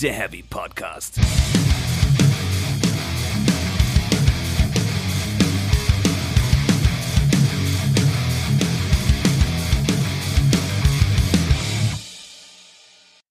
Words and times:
der 0.00 0.14
Heavy 0.14 0.42
Podcast. 0.42 1.16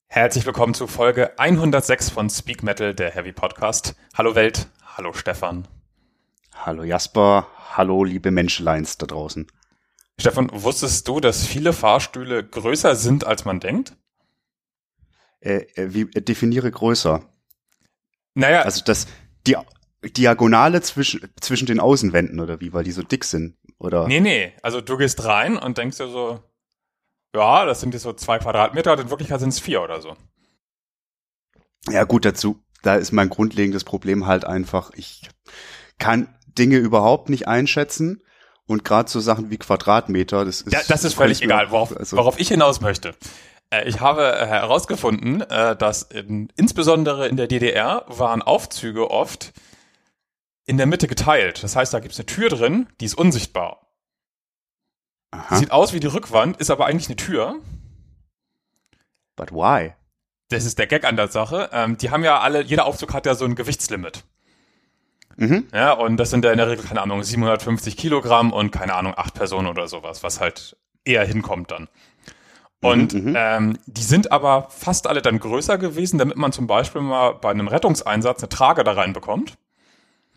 Herzlich 0.10 0.46
willkommen 0.46 0.76
zu 0.76 0.86
Folge 0.86 1.40
106 1.40 2.12
von 2.12 2.30
Speak 2.30 2.62
Metal, 2.62 2.94
der 2.94 3.10
Heavy 3.10 3.32
Podcast. 3.32 3.96
Hallo 4.16 4.36
Welt, 4.36 4.68
hallo 4.96 5.14
Stefan. 5.14 5.68
Hallo 6.54 6.84
Jasper, 6.84 7.48
hallo 7.72 8.04
liebe 8.04 8.30
Menschleins 8.30 9.00
da 9.00 9.08
draußen. 9.08 9.48
Stefan, 10.20 10.52
wusstest 10.54 11.08
du, 11.08 11.20
dass 11.20 11.48
viele 11.48 11.74
Fahrstühle 11.74 12.46
größer 12.46 12.96
sind, 12.96 13.26
als 13.26 13.44
man 13.44 13.60
denkt? 13.60 13.96
Äh, 15.42 15.66
äh, 15.76 15.94
wie 15.94 16.02
äh, 16.02 16.22
definiere 16.22 16.70
größer? 16.70 17.24
Naja, 18.36 18.62
Also 18.62 18.84
das 18.84 19.08
die 19.48 19.56
Diagonale 20.04 20.82
zwischen 20.82 21.22
zwischen 21.42 21.66
den 21.66 21.80
Außenwänden 21.80 22.40
oder 22.40 22.62
wie, 22.62 22.74
weil 22.74 22.84
die 22.84 22.92
so 22.92 23.04
dick 23.04 23.24
sind 23.26 23.58
oder? 23.80 24.08
nee, 24.08 24.20
nee. 24.20 24.54
Also 24.62 24.82
du 24.82 24.98
gehst 24.98 25.24
rein 25.26 25.58
und 25.58 25.78
denkst 25.78 25.98
dir 25.98 26.10
so, 26.10 26.44
ja, 27.36 27.66
das 27.66 27.82
sind 27.82 27.94
jetzt 27.94 28.04
so 28.04 28.14
zwei 28.14 28.40
Quadratmeter, 28.40 28.94
und 28.94 29.00
in 29.02 29.10
Wirklichkeit 29.10 29.40
sind 29.40 29.50
es 29.50 29.60
vier 29.60 29.82
oder 29.82 30.02
so. 30.02 30.16
Ja 31.90 32.04
gut, 32.04 32.26
dazu 32.26 32.62
da 32.82 32.96
ist 32.96 33.12
mein 33.12 33.30
grundlegendes 33.30 33.84
Problem 33.84 34.26
halt 34.26 34.46
einfach, 34.46 34.92
ich 34.96 35.30
kann 35.98 36.34
Dinge 36.48 36.78
überhaupt 36.78 37.30
nicht 37.30 37.48
einschätzen 37.48 38.22
und 38.66 38.84
gerade 38.84 39.10
so 39.10 39.20
Sachen 39.20 39.50
wie 39.50 39.58
Quadratmeter, 39.58 40.46
das 40.46 40.62
ist 40.62 40.74
Ja, 40.74 40.82
das 40.88 41.04
ist 41.04 41.14
völlig 41.14 41.42
egal, 41.42 41.72
worauf, 41.72 41.96
also, 41.96 42.18
worauf 42.18 42.40
ich 42.40 42.48
hinaus 42.50 42.82
möchte. 42.82 43.16
Äh, 43.70 43.88
Ich 43.88 44.00
habe 44.00 44.34
äh, 44.40 44.46
herausgefunden, 44.46 45.42
äh, 45.42 45.76
dass 45.76 46.04
in, 46.04 46.50
insbesondere 46.56 47.28
in 47.28 47.38
der 47.38 47.48
DDR 47.48 48.06
waren 48.08 48.42
Aufzüge 48.42 49.10
oft 49.12 49.54
in 50.66 50.78
der 50.78 50.86
Mitte 50.86 51.08
geteilt. 51.08 51.64
Das 51.64 51.76
heißt, 51.76 51.94
da 51.94 52.00
gibt's 52.00 52.20
eine 52.20 52.26
Tür 52.28 52.50
drin, 52.50 52.88
die 53.02 53.06
ist 53.06 53.16
unsichtbar. 53.18 53.88
aha, 55.32 55.56
Sieht 55.58 55.72
aus 55.72 55.94
wie 55.94 56.00
die 56.00 56.08
Rückwand, 56.08 56.58
ist 56.58 56.70
aber 56.70 56.86
eigentlich 56.86 57.08
eine 57.08 57.16
Tür. 57.16 57.56
but 59.36 59.52
why? 59.52 59.94
Das 60.50 60.66
ist 60.66 60.80
der 60.80 60.88
Gag 60.88 61.06
an 61.06 61.16
der 61.16 61.28
Sache. 61.28 61.70
Ähm, 61.72 61.98
die 61.98 62.10
haben 62.10 62.24
ja 62.24 62.40
alle, 62.40 62.64
jeder 62.64 62.86
Aufzug 62.86 63.14
hat 63.14 63.26
ja 63.28 63.36
so 63.36 63.46
ein 63.46 63.56
Gewichtslimit. 63.56 64.24
Mhm. 65.38 65.68
Ja, 65.74 65.94
und 65.94 66.18
das 66.18 66.32
sind 66.32 66.44
ja 66.44 66.52
in 66.52 66.58
der 66.58 66.68
Regel, 66.68 66.84
keine 66.84 67.02
Ahnung, 67.02 67.24
750 67.24 67.96
Kilogramm 67.96 68.52
und 68.52 68.72
keine 68.72 68.96
Ahnung, 68.96 69.14
acht 69.16 69.36
Personen 69.36 69.68
oder 69.68 69.88
sowas, 69.88 70.22
was 70.24 70.42
halt 70.42 70.76
eher 71.06 71.24
hinkommt 71.24 71.72
dann. 71.72 71.88
Und 72.82 73.14
Mhm, 73.14 73.32
mhm. 73.32 73.34
ähm, 73.38 73.80
die 73.88 74.04
sind 74.04 74.32
aber 74.32 74.68
fast 74.70 75.08
alle 75.08 75.22
dann 75.22 75.40
größer 75.40 75.78
gewesen, 75.78 76.18
damit 76.18 76.38
man 76.38 76.52
zum 76.54 76.68
Beispiel 76.68 77.02
mal 77.02 77.34
bei 77.34 77.50
einem 77.52 77.68
Rettungseinsatz 77.68 78.42
eine 78.42 78.50
Trage 78.50 78.84
da 78.84 78.94
reinbekommt. 78.94 79.58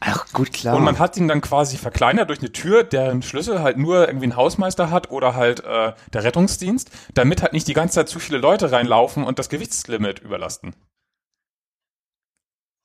Ach 0.00 0.26
gut, 0.32 0.52
klar. 0.52 0.76
Und 0.76 0.82
man 0.82 0.98
hat 0.98 1.16
ihn 1.16 1.28
dann 1.28 1.40
quasi 1.40 1.76
verkleinert 1.76 2.28
durch 2.28 2.40
eine 2.40 2.50
Tür, 2.52 2.82
deren 2.84 3.22
Schlüssel 3.22 3.62
halt 3.62 3.78
nur 3.78 4.08
irgendwie 4.08 4.26
ein 4.26 4.36
Hausmeister 4.36 4.90
hat 4.90 5.10
oder 5.12 5.34
halt 5.36 5.60
äh, 5.64 5.92
der 6.12 6.24
Rettungsdienst, 6.24 6.90
damit 7.14 7.40
halt 7.42 7.52
nicht 7.52 7.68
die 7.68 7.72
ganze 7.74 7.96
Zeit 7.96 8.08
zu 8.08 8.18
viele 8.18 8.38
Leute 8.38 8.72
reinlaufen 8.72 9.22
und 9.24 9.38
das 9.38 9.48
Gewichtslimit 9.48 10.18
überlasten. 10.20 10.74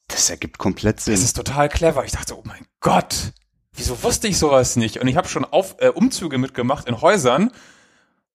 das 0.08 0.30
ergibt 0.30 0.58
komplett 0.58 1.00
Sinn. 1.02 1.14
Das 1.14 1.24
ist 1.24 1.34
total 1.36 1.70
clever. 1.70 2.04
Ich 2.06 2.12
dachte, 2.12 2.38
oh 2.38 2.44
mein 2.46 2.66
Gott, 2.80 3.34
wieso 3.74 4.02
wusste 4.04 4.28
ich 4.28 4.38
sowas 4.38 4.76
nicht? 4.76 5.00
Und 5.00 5.08
ich 5.08 5.16
habe 5.18 5.28
schon 5.28 5.46
auf, 5.46 5.76
äh, 5.80 5.90
Umzüge 5.90 6.38
mitgemacht 6.38 6.88
in 6.88 7.02
Häusern, 7.02 7.52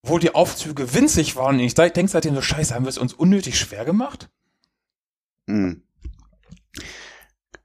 wo 0.02 0.18
die 0.18 0.34
Aufzüge 0.34 0.94
winzig 0.94 1.36
waren. 1.36 1.56
Und 1.56 1.60
ich 1.60 1.74
denke 1.74 2.08
seitdem 2.08 2.34
so, 2.34 2.42
scheiße, 2.42 2.74
haben 2.74 2.84
wir 2.84 2.90
es 2.90 2.98
uns 2.98 3.14
unnötig 3.14 3.58
schwer 3.58 3.84
gemacht? 3.84 4.28
Hm. 5.48 5.82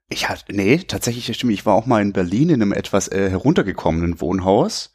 Ich 0.10 0.30
hatte, 0.30 0.54
nee, 0.54 0.78
tatsächlich, 0.80 1.36
stimmt. 1.36 1.54
Ich 1.54 1.66
war 1.66 1.74
auch 1.76 1.86
mal 1.86 2.02
in 2.02 2.14
Berlin 2.14 2.50
in 2.50 2.62
einem 2.62 2.72
etwas 2.74 3.08
äh, 3.10 3.30
heruntergekommenen 3.30 4.22
Wohnhaus. 4.22 4.94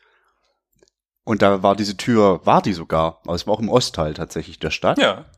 Und 1.25 1.43
da 1.43 1.63
war 1.63 1.77
diese 1.77 1.97
Tür, 1.97 2.45
war 2.47 2.63
die 2.63 2.73
sogar. 2.73 3.21
Aber 3.25 3.35
es 3.35 3.47
war 3.47 3.55
auch 3.55 3.61
im 3.61 3.69
Ostteil 3.69 4.15
tatsächlich 4.15 4.59
der 4.59 4.71
Stadt. 4.71 4.99
Ja. 4.99 5.31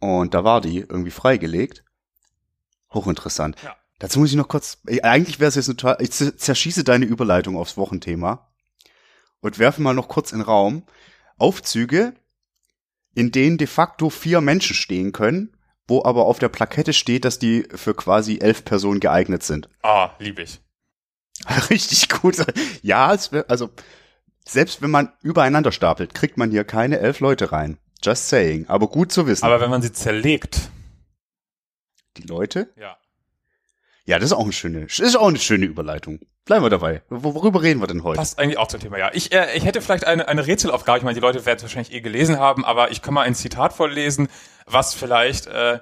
Und 0.00 0.34
da 0.34 0.44
war 0.44 0.60
die 0.60 0.78
irgendwie 0.78 1.10
freigelegt. 1.10 1.84
Hochinteressant. 2.92 3.56
Ja. 3.62 3.76
Dazu 4.00 4.18
muss 4.18 4.30
ich 4.30 4.36
noch 4.36 4.48
kurz, 4.48 4.78
äh, 4.86 5.02
eigentlich 5.02 5.40
wäre 5.40 5.48
es 5.48 5.54
jetzt 5.54 5.66
total, 5.66 5.96
ich 6.00 6.10
zer- 6.10 6.36
zerschieße 6.36 6.84
deine 6.84 7.04
Überleitung 7.04 7.56
aufs 7.56 7.76
Wochenthema 7.76 8.50
und 9.40 9.58
werfe 9.58 9.82
mal 9.82 9.94
noch 9.94 10.08
kurz 10.08 10.32
in 10.32 10.38
den 10.38 10.46
Raum. 10.46 10.84
Aufzüge, 11.40 12.14
in 13.14 13.32
denen 13.32 13.58
de 13.58 13.66
facto 13.66 14.10
vier 14.10 14.40
Menschen 14.40 14.74
stehen 14.74 15.12
können, 15.12 15.56
wo 15.86 16.04
aber 16.04 16.26
auf 16.26 16.38
der 16.38 16.48
Plakette 16.48 16.92
steht, 16.92 17.24
dass 17.24 17.38
die 17.38 17.66
für 17.74 17.94
quasi 17.94 18.38
elf 18.40 18.64
Personen 18.64 19.00
geeignet 19.00 19.42
sind. 19.42 19.68
Ah, 19.82 20.10
lieb 20.18 20.38
ich. 20.38 20.60
Richtig 21.70 22.08
gut. 22.08 22.36
Ja, 22.82 23.12
es 23.12 23.32
wär, 23.32 23.46
also 23.48 23.70
selbst 24.46 24.82
wenn 24.82 24.90
man 24.90 25.12
übereinander 25.22 25.72
stapelt, 25.72 26.14
kriegt 26.14 26.36
man 26.36 26.50
hier 26.50 26.64
keine 26.64 27.00
elf 27.00 27.20
Leute 27.20 27.52
rein. 27.52 27.78
Just 28.02 28.28
saying. 28.28 28.68
Aber 28.68 28.88
gut 28.88 29.12
zu 29.12 29.26
wissen. 29.26 29.44
Aber 29.44 29.60
wenn 29.60 29.70
man 29.70 29.82
sie 29.82 29.92
zerlegt, 29.92 30.70
die 32.16 32.22
Leute? 32.22 32.72
ja. 32.76 32.96
Ja, 34.06 34.18
das 34.18 34.26
ist 34.26 34.32
auch 34.32 34.42
eine 34.44 34.52
schöne, 34.52 34.84
ist 34.84 35.16
auch 35.16 35.28
eine 35.28 35.38
schöne 35.38 35.66
Überleitung. 35.66 36.20
Bleiben 36.46 36.64
wir 36.64 36.70
dabei. 36.70 37.02
Wo- 37.10 37.34
Worüber 37.34 37.62
reden 37.62 37.80
wir 37.80 37.86
denn 37.86 38.02
heute? 38.02 38.16
Passt 38.18 38.38
eigentlich 38.38 38.58
auch 38.58 38.68
zum 38.68 38.80
Thema, 38.80 38.98
ja. 38.98 39.10
Ich, 39.12 39.32
äh, 39.32 39.56
ich 39.56 39.64
hätte 39.64 39.80
vielleicht 39.82 40.06
eine, 40.06 40.26
eine 40.26 40.46
Rätselaufgabe. 40.46 40.98
Ich 40.98 41.04
meine, 41.04 41.14
die 41.14 41.20
Leute 41.20 41.44
werden 41.46 41.58
es 41.58 41.62
wahrscheinlich 41.62 41.92
eh 41.92 42.00
gelesen 42.00 42.38
haben, 42.38 42.64
aber 42.64 42.90
ich 42.90 43.02
kann 43.02 43.14
mal 43.14 43.22
ein 43.22 43.34
Zitat 43.34 43.72
vorlesen, 43.72 44.28
was 44.66 44.94
vielleicht 44.94 45.46
äh, 45.46 45.80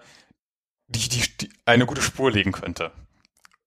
die, 0.89 1.09
die, 1.09 1.23
die, 1.41 1.51
eine 1.65 1.87
gute 1.87 2.03
Spur 2.03 2.31
legen 2.33 2.53
könnte. 2.53 2.91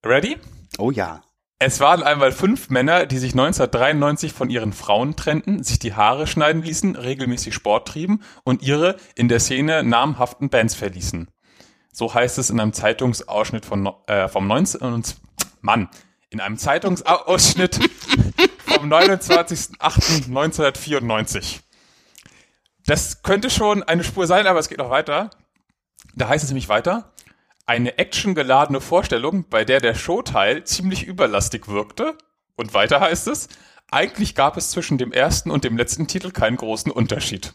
Ready? 0.04 0.36
Oh 0.78 0.90
ja. 0.90 1.22
Es 1.58 1.78
waren 1.78 2.02
einmal 2.02 2.32
fünf 2.32 2.70
Männer, 2.70 3.06
die 3.06 3.18
sich 3.18 3.32
1993 3.32 4.32
von 4.32 4.50
ihren 4.50 4.72
Frauen 4.72 5.14
trennten, 5.14 5.62
sich 5.62 5.78
die 5.78 5.94
Haare 5.94 6.26
schneiden 6.26 6.62
ließen, 6.62 6.96
regelmäßig 6.96 7.54
Sport 7.54 7.86
trieben 7.86 8.22
und 8.42 8.62
ihre 8.62 8.96
in 9.14 9.28
der 9.28 9.38
Szene 9.38 9.84
namhaften 9.84 10.50
Bands 10.50 10.74
verließen. 10.74 11.30
So 11.92 12.12
heißt 12.12 12.38
es 12.38 12.50
in 12.50 12.58
einem 12.58 12.72
Zeitungsausschnitt 12.72 13.66
von, 13.66 13.88
äh, 14.06 14.28
vom 14.28 14.46
19. 14.46 14.92
und- 14.92 15.16
Mann, 15.60 15.88
in 16.30 16.40
einem 16.40 16.56
Zeitungsausschnitt 16.56 17.76
vom 18.66 18.92
29.08.1994. 18.92 21.60
Das 22.86 23.22
könnte 23.22 23.50
schon 23.50 23.84
eine 23.84 24.02
Spur 24.02 24.26
sein, 24.26 24.48
aber 24.48 24.58
es 24.58 24.68
geht 24.68 24.78
noch 24.78 24.90
weiter. 24.90 25.30
Da 26.14 26.28
heißt 26.28 26.42
es 26.42 26.50
nämlich 26.50 26.68
weiter, 26.68 27.12
eine 27.64 27.96
actiongeladene 27.98 28.80
Vorstellung, 28.80 29.48
bei 29.48 29.64
der 29.64 29.80
der 29.80 29.94
Showteil 29.94 30.64
ziemlich 30.64 31.06
überlastig 31.06 31.68
wirkte. 31.68 32.18
Und 32.56 32.74
weiter 32.74 33.00
heißt 33.00 33.28
es, 33.28 33.48
eigentlich 33.90 34.34
gab 34.34 34.56
es 34.56 34.70
zwischen 34.70 34.98
dem 34.98 35.12
ersten 35.12 35.50
und 35.50 35.64
dem 35.64 35.76
letzten 35.76 36.08
Titel 36.08 36.32
keinen 36.32 36.56
großen 36.56 36.90
Unterschied. 36.90 37.52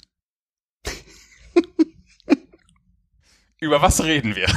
Über 3.60 3.82
was 3.82 4.04
reden 4.04 4.36
wir? 4.36 4.48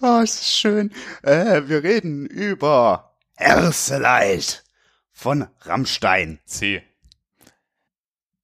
Oh, 0.00 0.20
es 0.22 0.34
ist 0.34 0.58
schön. 0.58 0.92
Äh, 1.22 1.62
wir 1.66 1.82
reden 1.82 2.26
über 2.26 3.16
Erseleit 3.36 4.64
von 5.12 5.48
Rammstein. 5.60 6.40
C. 6.44 6.82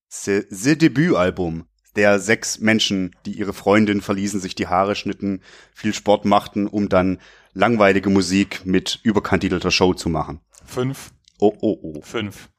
The 0.08 0.78
Debütalbum 0.78 1.68
der 1.98 2.20
sechs 2.20 2.60
Menschen, 2.60 3.10
die 3.26 3.32
ihre 3.32 3.52
Freundin 3.52 4.00
verließen, 4.00 4.38
sich 4.38 4.54
die 4.54 4.68
Haare 4.68 4.94
schnitten, 4.94 5.42
viel 5.74 5.92
Sport 5.92 6.24
machten, 6.24 6.68
um 6.68 6.88
dann 6.88 7.18
langweilige 7.54 8.08
Musik 8.08 8.64
mit 8.64 9.00
überkandidelter 9.02 9.72
Show 9.72 9.94
zu 9.94 10.08
machen. 10.08 10.40
Fünf. 10.64 11.12
Oh, 11.40 11.56
oh, 11.60 11.78
oh. 11.82 12.02
Fünf. 12.02 12.50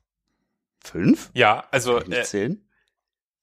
Fünf? 0.83 1.31
Ja, 1.33 1.63
also, 1.71 1.99
Kann 1.99 2.11
ich 2.11 2.17
äh, 2.17 2.23
zählen? 2.23 2.68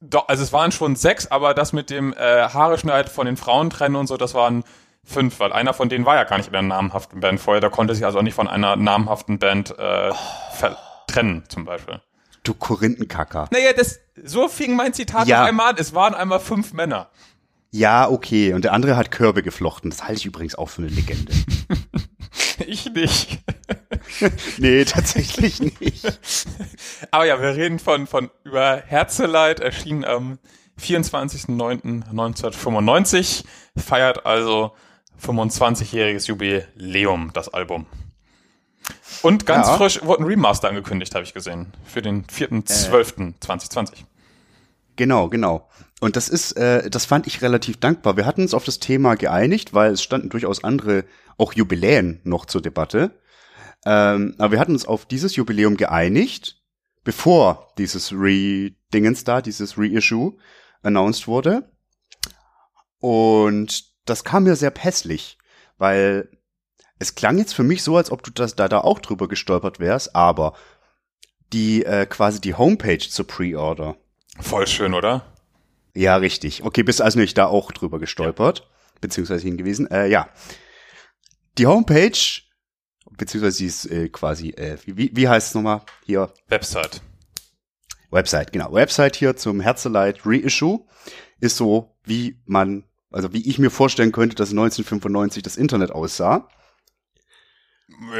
Doch, 0.00 0.28
also 0.28 0.43
es 0.43 0.52
waren 0.52 0.72
schon 0.72 0.96
sechs, 0.96 1.26
aber 1.28 1.54
das 1.54 1.72
mit 1.72 1.90
dem 1.90 2.12
äh, 2.12 2.19
Haare 2.48 2.78
schneiden 2.78 3.10
von 3.10 3.26
den 3.26 3.37
Frauen 3.37 3.70
trennen 3.70 3.96
und 3.96 4.06
so, 4.06 4.16
das 4.16 4.34
waren 4.34 4.64
fünf, 5.04 5.38
weil 5.40 5.52
einer 5.52 5.72
von 5.72 5.88
denen 5.88 6.04
war 6.04 6.16
ja 6.16 6.25
gar 6.25 6.37
nicht 6.38 6.48
in 6.48 6.54
einer 6.56 6.66
namhaften 6.69 7.20
Band 7.20 7.40
vorher, 7.40 7.60
der 7.60 7.70
konnte 7.70 7.94
sich 7.94 8.04
also 8.04 8.19
auch 8.19 8.22
nicht 8.22 8.34
von 8.34 8.48
einer 8.48 8.76
namhaften 8.76 9.38
Band 9.38 9.70
äh, 9.78 10.12
ver- 10.52 10.76
trennen, 11.06 11.44
zum 11.48 11.64
Beispiel. 11.64 12.00
Du 12.43 12.54
Korinthenkacker. 12.54 13.48
Naja, 13.50 13.72
das, 13.72 14.00
so 14.22 14.48
fing 14.48 14.76
mein 14.76 14.93
Zitat 14.94 15.26
Ja. 15.26 15.43
auf 15.43 15.48
einmal 15.48 15.70
an. 15.70 15.76
Es 15.78 15.94
waren 15.94 16.14
einmal 16.14 16.38
fünf 16.40 16.72
Männer. 16.72 17.08
Ja, 17.76 18.08
okay. 18.08 18.55
Und 18.55 18.64
der 18.64 18.73
andere 18.73 18.96
hat 18.96 19.11
Körbe 19.11 19.43
geflochten. 19.43 19.90
Das 19.90 20.05
halte 20.05 20.20
ich 20.20 20.25
übrigens 20.26 20.55
auch 20.55 20.70
für 20.70 20.81
eine 20.82 20.90
Legende. 20.90 21.32
Ich 22.67 22.90
nicht. 22.93 23.38
nee, 24.58 24.84
tatsächlich 24.87 25.61
nicht. 25.61 26.05
Aber 27.11 27.26
ja, 27.26 27.38
wir 27.40 27.55
reden 27.55 27.78
von, 27.78 28.06
von 28.06 28.31
über 28.44 28.82
Herzeleid, 28.87 29.61
erschien 29.61 30.05
am 30.06 30.38
24.09.1995, 30.81 33.44
feiert 33.76 34.25
also 34.25 34.72
25-jähriges 35.22 36.29
Jubiläum, 36.29 37.31
das 37.34 37.52
Album. 37.52 37.84
Und 39.22 39.44
ganz 39.46 39.67
Ja. 39.69 39.76
frisch 39.76 40.02
wurde 40.02 40.22
ein 40.22 40.26
Remaster 40.26 40.69
angekündigt, 40.70 41.14
habe 41.14 41.25
ich 41.25 41.34
gesehen, 41.34 41.72
für 41.84 42.00
den 42.02 42.25
4.12.2020. 42.26 43.93
Genau, 44.96 45.29
genau. 45.29 45.69
Und 46.00 46.16
das 46.16 46.28
ist, 46.28 46.52
äh, 46.52 46.90
das 46.90 47.06
fand 47.06 47.26
ich 47.26 47.43
relativ 47.43 47.78
dankbar. 47.78 48.16
Wir 48.16 48.26
hatten 48.26 48.43
uns 48.43 48.54
auf 48.54 48.64
das 48.64 48.78
Thema 48.78 49.14
geeinigt, 49.14 49.72
weil 49.72 49.93
es 49.93 50.02
standen 50.02 50.28
durchaus 50.28 50.62
andere, 50.62 51.04
auch 51.38 51.54
Jubiläen 51.54 52.20
noch 52.25 52.46
zur 52.46 52.60
Debatte. 52.60 53.12
Ähm, 53.84 54.34
aber 54.38 54.52
wir 54.52 54.60
hatten 54.60 54.72
uns 54.72 54.87
auf 54.87 55.06
dieses 55.06 55.37
Jubiläum 55.37 55.76
geeinigt, 55.76 56.62
bevor 57.04 57.72
dieses 57.78 58.12
Re-Dingens 58.12 59.25
da, 59.25 59.40
dieses 59.40 59.78
Reissue 59.78 60.37
announced 60.82 61.28
wurde. 61.28 61.70
Und 62.98 63.84
das 64.04 64.25
kam 64.25 64.44
mir 64.44 64.56
sehr 64.56 64.70
pässlich, 64.70 65.38
weil 65.78 66.28
es 66.98 67.14
klang 67.14 67.38
jetzt 67.38 67.54
für 67.54 67.62
mich 67.62 67.82
so, 67.82 67.96
als 67.96 68.10
ob 68.10 68.22
du 68.22 68.31
das 68.31 68.56
da, 68.56 68.69
da 68.69 68.81
auch 68.81 68.98
drüber 68.98 69.28
gestolpert 69.28 69.78
wärst, 69.78 70.14
aber 70.16 70.54
die 71.52 71.84
äh, 71.84 72.06
quasi 72.06 72.40
die 72.40 72.54
Homepage 72.54 72.98
zur 72.98 73.26
Pre-Order. 73.26 73.96
Voll 74.40 74.66
schön, 74.66 74.94
oder? 74.94 75.36
Ja, 75.96 76.16
richtig. 76.16 76.62
Okay, 76.62 76.82
bist 76.82 77.00
also 77.00 77.19
nicht 77.19 77.38
da 77.38 77.46
auch 77.46 77.72
drüber 77.72 77.98
gestolpert, 77.98 78.58
ja. 78.58 78.66
beziehungsweise 79.00 79.44
hingewiesen. 79.44 79.90
Äh, 79.90 80.08
ja. 80.08 80.28
Die 81.56 81.66
Homepage, 81.66 82.19
beziehungsweise 83.16 83.56
sie 83.56 83.66
ist 83.66 83.87
äh, 83.87 84.10
quasi, 84.10 84.50
äh, 84.50 84.76
wie, 84.84 85.10
wie 85.16 85.28
heißt 85.28 85.48
es 85.48 85.54
nochmal 85.54 85.81
hier? 86.04 86.34
Website. 86.48 87.00
Website, 88.10 88.52
genau. 88.52 88.75
Website 88.75 89.16
hier 89.16 89.37
zum 89.37 89.60
Herzeleid 89.60 90.20
Reissue 90.26 90.81
ist 91.40 91.56
so, 91.56 91.96
wie 92.04 92.43
man, 92.44 92.84
also 93.10 93.32
wie 93.32 93.48
ich 93.48 93.58
mir 93.58 93.70
vorstellen 93.70 94.12
könnte, 94.12 94.37
dass 94.37 94.50
1995 94.50 95.43
das 95.43 95.56
Internet 95.56 95.93
aussah. 95.93 96.46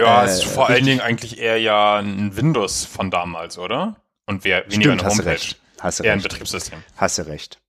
Ja, 0.01 0.25
äh, 0.25 0.27
ist 0.27 0.45
vor 0.45 0.71
allen 0.71 0.87
Dingen 0.87 1.01
eigentlich 1.01 1.39
eher 1.39 1.59
ja 1.59 1.99
ein 1.99 2.35
Windows 2.37 2.87
von 2.87 3.11
damals, 3.11 3.59
oder? 3.59 4.01
Und 4.25 4.45
wer, 4.45 4.65
weniger 4.71 4.93
Stimmt, 4.93 5.01
eine 5.01 5.05
hast 5.05 5.19
Homepage. 5.19 5.31
recht. 5.31 5.61
Hast 5.79 6.01
du 6.01 6.05
eher 6.05 6.15
ein 6.15 6.21
recht. 6.21 6.31
Betriebssystem. 6.31 6.83
Hast 6.97 7.19
du 7.19 7.27
recht. 7.27 7.61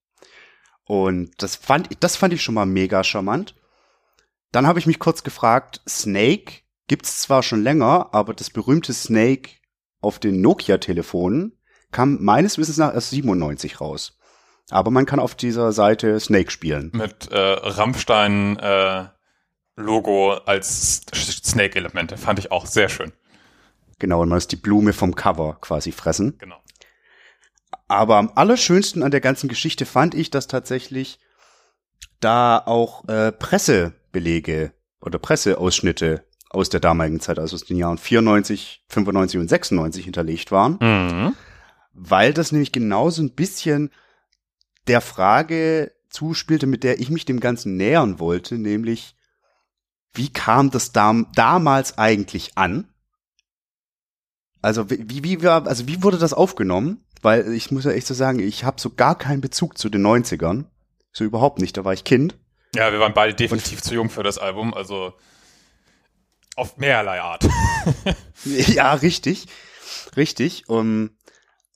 Und 0.88 1.32
das 1.42 1.56
fand, 1.56 1.90
das 2.00 2.16
fand 2.16 2.34
ich 2.34 2.42
schon 2.42 2.56
mal 2.56 2.66
mega 2.66 3.04
charmant. 3.04 3.56
Dann 4.52 4.66
habe 4.66 4.80
ich 4.80 4.88
mich 4.88 5.00
kurz 5.00 5.24
gefragt, 5.24 5.82
Snake 5.88 6.62
gibt's 6.88 7.20
zwar 7.22 7.44
schon 7.44 7.62
länger, 7.62 8.10
aber 8.14 8.34
das 8.34 8.50
berühmte 8.50 8.94
Snake 8.94 9.52
auf 10.00 10.20
den 10.20 10.42
Nokia-Telefonen 10.42 11.60
kam 11.92 12.24
meines 12.24 12.58
Wissens 12.58 12.78
nach 12.78 12.94
erst 12.94 13.10
97 13.10 13.82
raus. 13.82 14.18
Aber 14.70 14.92
man 14.92 15.06
kann 15.06 15.20
auf 15.20 15.36
dieser 15.36 15.72
Seite 15.72 16.20
Snake 16.20 16.52
spielen. 16.52 16.92
Mit 16.94 17.32
äh, 17.32 17.38
Rammstein 17.38 18.58
äh, 18.60 19.06
Logo 19.76 20.34
als 20.34 21.06
Snake-Elemente. 21.14 22.18
Fand 22.18 22.40
ich 22.40 22.52
auch 22.52 22.66
sehr 22.66 22.90
schön. 22.90 23.14
Genau, 24.00 24.22
und 24.22 24.30
man 24.30 24.38
muss 24.38 24.48
die 24.48 24.56
Blume 24.58 24.94
vom 24.94 25.16
Cover 25.16 25.58
quasi 25.62 25.92
fressen. 25.92 26.38
Genau. 26.38 26.58
Aber 27.88 28.18
am 28.18 28.32
allerschönsten 28.36 29.04
an 29.04 29.12
der 29.12 29.22
ganzen 29.22 29.48
Geschichte 29.48 29.86
fand 29.86 30.14
ich, 30.14 30.30
dass 30.30 30.48
tatsächlich 30.48 31.20
da 32.20 32.58
auch 32.58 33.08
äh, 33.08 33.32
Pressebelege 33.32 34.74
oder 35.02 35.20
Presseausschnitte 35.20 36.26
aus 36.50 36.70
der 36.70 36.80
damaligen 36.80 37.20
Zeit, 37.20 37.40
also 37.40 37.56
aus 37.56 37.64
den 37.66 37.78
Jahren 37.78 37.98
94, 37.98 38.84
95 38.90 39.40
und 39.40 39.48
96 39.50 40.04
hinterlegt 40.06 40.52
waren, 40.52 40.78
Mhm. 40.82 41.36
weil 41.94 42.34
das 42.34 42.52
nämlich 42.52 42.72
genauso 42.72 43.22
ein 43.22 43.36
bisschen 43.36 43.92
der 44.88 45.02
Frage 45.02 45.92
zuspielte, 46.10 46.66
mit 46.68 46.84
der 46.84 47.00
ich 47.00 47.10
mich 47.10 47.26
dem 47.26 47.40
Ganzen 47.40 47.76
nähern 47.78 48.20
wollte, 48.20 48.58
nämlich 48.58 49.16
wie 50.14 50.32
kam 50.32 50.72
das 50.72 50.92
dam 50.94 51.28
damals 51.36 51.98
eigentlich 51.98 52.58
an? 52.58 52.88
Also 54.62 54.90
wie, 54.90 55.04
wie, 55.10 55.24
wie 55.24 55.44
war, 55.44 55.68
also 55.68 55.88
wie 55.88 56.02
wurde 56.02 56.18
das 56.18 56.34
aufgenommen? 56.34 57.04
Weil 57.22 57.52
ich 57.54 57.72
muss 57.72 57.86
ja 57.86 57.92
echt 57.92 58.08
so 58.08 58.14
sagen, 58.14 58.40
ich 58.40 58.64
habe 58.64 58.80
so 58.80 58.92
gar 58.92 59.18
keinen 59.18 59.42
Bezug 59.42 59.78
zu 59.78 59.90
den 59.90 60.06
90ern. 60.06 60.66
So 61.12 61.24
überhaupt 61.24 61.60
nicht, 61.60 61.78
da 61.78 61.86
war 61.86 61.94
ich 61.94 62.04
Kind. 62.04 62.38
Ja, 62.76 62.92
wir 62.92 63.00
waren 63.00 63.14
beide 63.14 63.34
definitiv 63.34 63.82
zu 63.82 63.94
jung 63.94 64.10
für 64.10 64.24
das 64.24 64.38
Album, 64.38 64.74
also 64.74 65.14
auf 66.56 66.78
mehrerlei 66.78 67.22
Art. 67.22 67.48
ja, 68.44 68.94
richtig. 68.94 69.48
Richtig. 70.16 70.68
Um, 70.68 71.12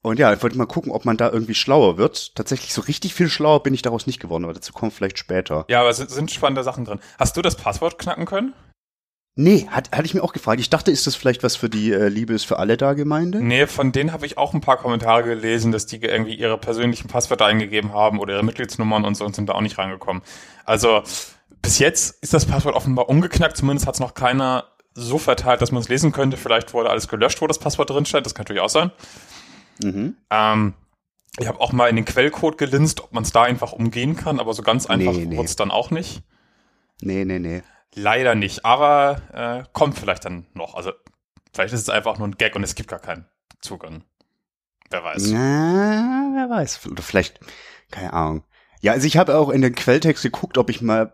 und 0.01 0.19
ja, 0.19 0.33
ich 0.33 0.41
wollte 0.41 0.57
mal 0.57 0.65
gucken, 0.65 0.91
ob 0.91 1.05
man 1.05 1.17
da 1.17 1.29
irgendwie 1.29 1.53
schlauer 1.53 1.97
wird. 1.97 2.35
Tatsächlich 2.35 2.73
so 2.73 2.81
richtig 2.81 3.13
viel 3.13 3.29
schlauer 3.29 3.61
bin 3.61 3.73
ich 3.73 3.83
daraus 3.83 4.07
nicht 4.07 4.19
geworden, 4.19 4.43
aber 4.43 4.53
dazu 4.53 4.73
kommt 4.73 4.93
vielleicht 4.93 5.19
später. 5.19 5.65
ja, 5.69 5.81
aber 5.81 5.89
es 5.89 5.97
sind 5.97 6.31
spannende 6.31 6.63
Sachen 6.63 6.85
drin. 6.85 6.99
Hast 7.19 7.37
du 7.37 7.41
das 7.41 7.55
Passwort 7.55 7.99
knacken 7.99 8.25
können? 8.25 8.53
Nee, 9.35 9.67
hat, 9.71 9.91
hatte 9.91 10.05
ich 10.05 10.13
mir 10.13 10.23
auch 10.23 10.33
gefragt. 10.33 10.59
Ich 10.59 10.69
dachte, 10.69 10.91
ist 10.91 11.07
das 11.07 11.15
vielleicht 11.15 11.41
was 11.41 11.55
für 11.55 11.69
die 11.69 11.91
äh, 11.91 12.09
Liebe 12.09 12.33
ist 12.33 12.43
für 12.43 12.59
alle 12.59 12.75
da 12.75 12.93
Gemeinde? 12.93 13.41
Nee, 13.41 13.65
von 13.65 13.93
denen 13.93 14.11
habe 14.11 14.25
ich 14.25 14.37
auch 14.37 14.53
ein 14.53 14.59
paar 14.59 14.77
Kommentare 14.77 15.23
gelesen, 15.23 15.71
dass 15.71 15.85
die 15.85 15.97
irgendwie 15.97 16.35
ihre 16.35 16.57
persönlichen 16.57 17.07
Passwörter 17.07 17.45
eingegeben 17.45 17.93
haben 17.93 18.19
oder 18.19 18.33
ihre 18.33 18.43
Mitgliedsnummern 18.43 19.05
und 19.05 19.15
so 19.15 19.23
und 19.25 19.35
sind 19.35 19.47
da 19.47 19.53
auch 19.53 19.61
nicht 19.61 19.77
reingekommen. 19.77 20.21
Also 20.65 21.01
bis 21.61 21.79
jetzt 21.79 22.21
ist 22.21 22.33
das 22.33 22.45
Passwort 22.45 22.75
offenbar 22.75 23.07
ungeknackt, 23.07 23.55
zumindest 23.55 23.87
hat 23.87 23.93
es 23.93 23.99
noch 24.01 24.15
keiner 24.15 24.65
so 24.93 25.17
verteilt, 25.17 25.61
dass 25.61 25.71
man 25.71 25.81
es 25.81 25.87
lesen 25.87 26.11
könnte. 26.11 26.35
Vielleicht 26.35 26.73
wurde 26.73 26.89
alles 26.89 27.07
gelöscht, 27.07 27.41
wo 27.41 27.47
das 27.47 27.59
Passwort 27.59 27.89
drin 27.89 28.05
steht, 28.05 28.25
das 28.25 28.35
kann 28.35 28.43
natürlich 28.43 28.61
auch 28.61 28.69
sein. 28.69 28.91
Mhm. 29.81 30.17
Ähm, 30.29 30.73
ich 31.39 31.47
habe 31.47 31.61
auch 31.61 31.71
mal 31.71 31.87
in 31.87 31.95
den 31.95 32.03
Quellcode 32.03 32.57
gelinst, 32.57 33.01
ob 33.01 33.13
man 33.13 33.23
es 33.23 33.31
da 33.31 33.43
einfach 33.43 33.71
umgehen 33.71 34.17
kann, 34.17 34.41
aber 34.41 34.53
so 34.53 34.63
ganz 34.63 34.87
einfach 34.87 35.13
Nee, 35.13 35.25
nee. 35.25 35.37
wurde 35.37 35.47
es 35.47 35.55
dann 35.55 35.71
auch 35.71 35.89
nicht. 35.89 36.21
Nee, 37.01 37.23
nee, 37.23 37.39
nee. 37.39 37.63
Leider 37.95 38.35
nicht, 38.35 38.65
aber 38.65 39.21
äh, 39.33 39.63
kommt 39.73 39.97
vielleicht 39.99 40.25
dann 40.25 40.45
noch. 40.53 40.75
Also 40.75 40.91
vielleicht 41.53 41.73
ist 41.73 41.81
es 41.81 41.89
einfach 41.89 42.17
nur 42.17 42.27
ein 42.27 42.37
Gag 42.37 42.55
und 42.55 42.63
es 42.63 42.75
gibt 42.75 42.89
gar 42.89 42.99
keinen 42.99 43.25
Zugang. 43.61 44.03
Wer 44.89 45.03
weiß. 45.03 45.29
Na, 45.31 46.31
wer 46.35 46.49
weiß. 46.49 46.87
Oder 46.89 47.03
vielleicht, 47.03 47.39
keine 47.91 48.13
Ahnung. 48.13 48.43
Ja, 48.81 48.93
also 48.93 49.07
ich 49.07 49.17
habe 49.17 49.37
auch 49.37 49.49
in 49.49 49.61
den 49.61 49.75
Quelltext 49.75 50.23
geguckt, 50.23 50.57
ob 50.57 50.69
ich 50.69 50.81
mal 50.81 51.13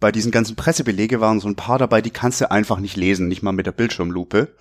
bei 0.00 0.12
diesen 0.12 0.30
ganzen 0.30 0.56
Pressebelege 0.56 1.20
waren 1.20 1.40
so 1.40 1.48
ein 1.48 1.56
paar 1.56 1.78
dabei, 1.78 2.00
die 2.00 2.10
kannst 2.10 2.40
du 2.40 2.50
einfach 2.50 2.78
nicht 2.78 2.96
lesen, 2.96 3.28
nicht 3.28 3.42
mal 3.42 3.52
mit 3.52 3.66
der 3.66 3.72
Bildschirmlupe. 3.72 4.54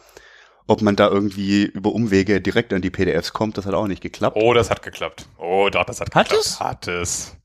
Ob 0.69 0.81
man 0.81 0.95
da 0.97 1.07
irgendwie 1.07 1.63
über 1.63 1.93
Umwege 1.93 2.41
direkt 2.41 2.73
an 2.73 2.81
die 2.81 2.89
PDFs 2.89 3.31
kommt, 3.31 3.57
das 3.57 3.65
hat 3.65 3.73
auch 3.73 3.87
nicht 3.87 4.01
geklappt. 4.01 4.37
Oh, 4.39 4.53
das 4.53 4.69
hat 4.69 4.81
geklappt. 4.81 5.27
Oh, 5.37 5.69
doch, 5.69 5.85
das 5.85 6.01
hat 6.01 6.13
Hat 6.13 6.27
geklappt. 6.27 6.45
es? 6.45 6.59
Hat 6.59 6.87
es. 6.87 7.37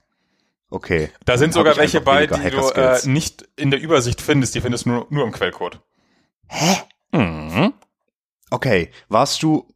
Okay. 0.72 1.10
Da 1.26 1.36
sind 1.36 1.52
sogar 1.52 1.76
welche 1.76 2.00
bei, 2.00 2.26
die 2.26 2.50
du 2.50 2.68
äh, 2.70 2.98
nicht 3.06 3.46
in 3.56 3.70
der 3.70 3.78
Übersicht 3.80 4.22
findest. 4.22 4.54
Die 4.54 4.62
findest 4.62 4.86
du 4.86 4.90
nur, 4.90 5.06
nur 5.10 5.24
im 5.26 5.30
Quellcode. 5.32 5.80
Hä? 6.48 6.76
Mhm. 7.12 7.74
Okay. 8.50 8.90
Warst 9.08 9.42
du 9.42 9.68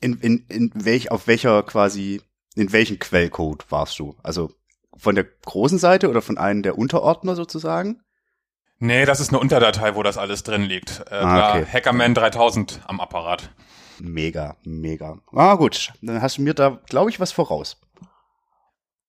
in, 0.00 0.14
in, 0.20 0.46
in 0.48 0.70
welch, 0.74 1.10
auf 1.10 1.26
welcher 1.26 1.64
quasi, 1.64 2.22
in 2.54 2.72
welchem 2.72 3.00
Quellcode 3.00 3.64
warst 3.70 3.98
du? 3.98 4.14
Also 4.22 4.52
von 4.96 5.16
der 5.16 5.24
großen 5.24 5.78
Seite 5.78 6.08
oder 6.08 6.22
von 6.22 6.38
einem 6.38 6.62
der 6.62 6.78
Unterordner 6.78 7.34
sozusagen? 7.34 8.02
Nee, 8.78 9.04
das 9.04 9.18
ist 9.18 9.30
eine 9.30 9.40
Unterdatei, 9.40 9.96
wo 9.96 10.04
das 10.04 10.16
alles 10.16 10.44
drin 10.44 10.62
liegt. 10.62 11.02
Äh, 11.10 11.14
Ah, 11.14 11.50
okay. 11.56 11.66
Hackerman 11.72 12.14
3000 12.14 12.82
am 12.86 13.00
Apparat. 13.00 13.50
Mega, 13.98 14.56
mega. 14.64 15.18
Ah, 15.32 15.54
gut. 15.56 15.92
Dann 16.02 16.22
hast 16.22 16.38
du 16.38 16.42
mir 16.42 16.54
da, 16.54 16.78
glaube 16.88 17.10
ich, 17.10 17.18
was 17.18 17.32
voraus. 17.32 17.78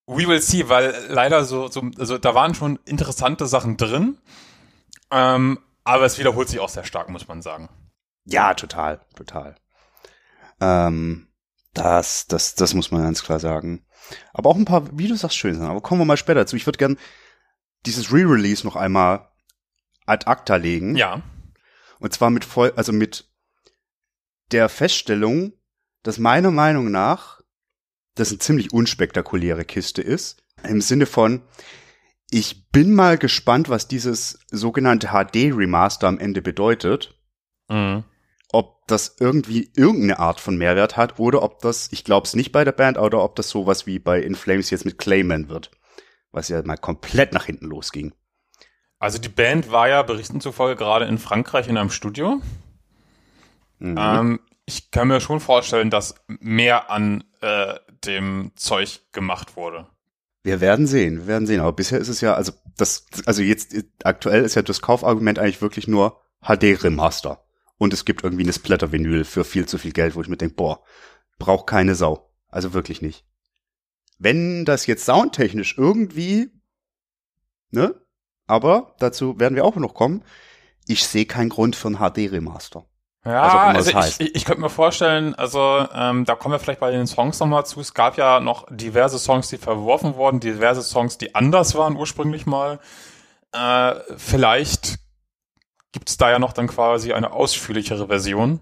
We 0.07 0.27
will 0.27 0.41
see, 0.41 0.69
weil 0.69 0.95
leider 1.09 1.43
so, 1.43 1.67
so 1.67 1.83
also 1.99 2.17
da 2.17 2.33
waren 2.33 2.55
schon 2.55 2.79
interessante 2.85 3.45
Sachen 3.45 3.75
drin. 3.77 4.17
Ähm, 5.11 5.59
aber 5.83 6.05
es 6.05 6.17
wiederholt 6.17 6.49
sich 6.49 6.59
auch 6.59 6.69
sehr 6.69 6.85
stark, 6.85 7.09
muss 7.09 7.27
man 7.27 7.41
sagen. 7.41 7.69
Ja, 8.23 8.53
total, 8.53 9.01
total. 9.15 9.55
Ähm, 10.59 11.27
das, 11.73 12.27
das, 12.27 12.55
das 12.55 12.73
muss 12.73 12.91
man 12.91 13.03
ganz 13.03 13.23
klar 13.23 13.39
sagen. 13.39 13.85
Aber 14.33 14.49
auch 14.49 14.55
ein 14.55 14.65
paar, 14.65 14.97
wie 14.97 15.07
du 15.07 15.15
sagst, 15.15 15.37
schön 15.37 15.55
sind. 15.55 15.63
Aber 15.63 15.81
kommen 15.81 16.01
wir 16.01 16.05
mal 16.05 16.17
später 16.17 16.41
dazu. 16.41 16.55
Ich 16.55 16.65
würde 16.65 16.77
gern 16.77 16.97
dieses 17.85 18.11
Re-Release 18.11 18.65
noch 18.65 18.75
einmal 18.75 19.29
ad 20.05 20.25
acta 20.25 20.55
legen. 20.55 20.95
Ja. 20.95 21.21
Und 21.99 22.13
zwar 22.13 22.29
mit 22.29 22.45
voll, 22.45 22.73
also 22.75 22.91
mit 22.91 23.29
der 24.51 24.69
Feststellung, 24.69 25.53
dass 26.03 26.17
meiner 26.17 26.51
Meinung 26.51 26.91
nach 26.91 27.36
das 28.19 28.29
eine 28.29 28.39
ziemlich 28.39 28.73
unspektakuläre 28.73 29.65
Kiste 29.65 30.01
ist. 30.01 30.43
Im 30.63 30.81
Sinne 30.81 31.05
von, 31.05 31.41
ich 32.29 32.69
bin 32.71 32.93
mal 32.93 33.17
gespannt, 33.17 33.69
was 33.69 33.87
dieses 33.87 34.39
sogenannte 34.51 35.09
HD-Remaster 35.09 36.07
am 36.07 36.19
Ende 36.19 36.41
bedeutet. 36.41 37.15
Mhm. 37.69 38.03
Ob 38.51 38.87
das 38.87 39.17
irgendwie 39.19 39.71
irgendeine 39.75 40.19
Art 40.19 40.39
von 40.39 40.57
Mehrwert 40.57 40.97
hat 40.97 41.19
oder 41.19 41.43
ob 41.43 41.59
das, 41.59 41.89
ich 41.91 42.03
glaube 42.03 42.25
es 42.25 42.35
nicht 42.35 42.51
bei 42.51 42.63
der 42.63 42.71
Band, 42.71 42.97
oder 42.97 43.23
ob 43.23 43.35
das 43.35 43.49
sowas 43.49 43.85
wie 43.85 43.99
bei 43.99 44.21
In 44.21 44.35
Flames 44.35 44.69
jetzt 44.69 44.85
mit 44.85 44.97
Clayman 44.97 45.49
wird. 45.49 45.71
Was 46.31 46.49
ja 46.49 46.61
mal 46.63 46.77
komplett 46.77 47.33
nach 47.33 47.45
hinten 47.45 47.67
losging. 47.67 48.13
Also 48.99 49.19
die 49.19 49.29
Band 49.29 49.71
war 49.71 49.89
ja 49.89 50.01
berichten 50.01 50.41
zufolge 50.41 50.75
gerade 50.75 51.05
in 51.05 51.17
Frankreich 51.17 51.67
in 51.67 51.77
einem 51.77 51.89
Studio. 51.89 52.41
Mhm. 53.79 53.95
Ähm, 53.97 54.39
ich 54.65 54.91
kann 54.91 55.07
mir 55.07 55.21
schon 55.21 55.39
vorstellen, 55.39 55.89
dass 55.89 56.15
mehr 56.27 56.89
an 56.89 57.23
äh, 57.41 57.75
dem 58.07 58.51
Zeug 58.55 59.01
gemacht 59.11 59.55
wurde. 59.55 59.87
Wir 60.43 60.61
werden 60.61 60.87
sehen, 60.87 61.19
wir 61.19 61.27
werden 61.27 61.45
sehen. 61.45 61.59
Aber 61.59 61.73
bisher 61.73 61.99
ist 61.99 62.07
es 62.07 62.21
ja, 62.21 62.33
also 62.33 62.53
das, 62.77 63.05
also 63.25 63.41
jetzt 63.41 63.75
aktuell 64.03 64.43
ist 64.43 64.55
ja 64.55 64.61
das 64.61 64.81
Kaufargument 64.81 65.37
eigentlich 65.39 65.61
wirklich 65.61 65.87
nur 65.87 66.21
HD-Remaster. 66.41 67.43
Und 67.77 67.93
es 67.93 68.05
gibt 68.05 68.23
irgendwie 68.23 68.43
eine 68.43 68.53
Splatter-Vinyl 68.53 69.23
für 69.25 69.43
viel 69.43 69.67
zu 69.67 69.77
viel 69.77 69.91
Geld, 69.91 70.15
wo 70.15 70.21
ich 70.21 70.29
mir 70.29 70.37
denke, 70.37 70.55
boah, 70.55 70.81
braucht 71.37 71.67
keine 71.67 71.93
Sau. 71.95 72.31
Also 72.49 72.73
wirklich 72.73 73.01
nicht. 73.01 73.25
wenn 74.19 74.65
das 74.65 74.87
jetzt 74.87 75.05
soundtechnisch 75.05 75.77
irgendwie, 75.77 76.51
ne? 77.71 77.95
Aber 78.47 78.95
dazu 78.99 79.39
werden 79.39 79.55
wir 79.55 79.65
auch 79.65 79.75
noch 79.75 79.93
kommen. 79.93 80.23
Ich 80.87 81.05
sehe 81.05 81.25
keinen 81.25 81.49
Grund 81.49 81.75
für 81.75 81.89
ein 81.89 81.97
HD-Remaster. 81.97 82.85
Ja, 83.27 83.67
also 83.67 83.91
ich, 83.91 84.19
ich, 84.19 84.35
ich 84.35 84.45
könnte 84.45 84.61
mir 84.61 84.69
vorstellen, 84.69 85.35
also 85.35 85.85
ähm, 85.93 86.23
da 86.23 86.35
kommen 86.35 86.53
wir 86.53 86.59
vielleicht 86.59 86.79
bei 86.79 86.91
den 86.91 87.07
Songs 87.07 87.39
nochmal 87.39 87.65
zu. 87.65 87.81
Es 87.81 87.93
gab 87.93 88.17
ja 88.17 88.39
noch 88.39 88.65
diverse 88.69 89.19
Songs, 89.19 89.49
die 89.49 89.57
verworfen 89.57 90.15
wurden, 90.15 90.39
diverse 90.39 90.81
Songs, 90.81 91.17
die 91.17 91.35
anders 91.35 91.75
waren 91.75 91.97
ursprünglich 91.97 92.45
mal. 92.45 92.79
Äh, 93.51 93.95
vielleicht 94.15 94.99
gibt's 95.91 96.15
da 96.15 96.31
ja 96.31 96.39
noch 96.39 96.53
dann 96.53 96.67
quasi 96.67 97.11
eine 97.11 97.31
ausführlichere 97.31 98.07
Version, 98.07 98.61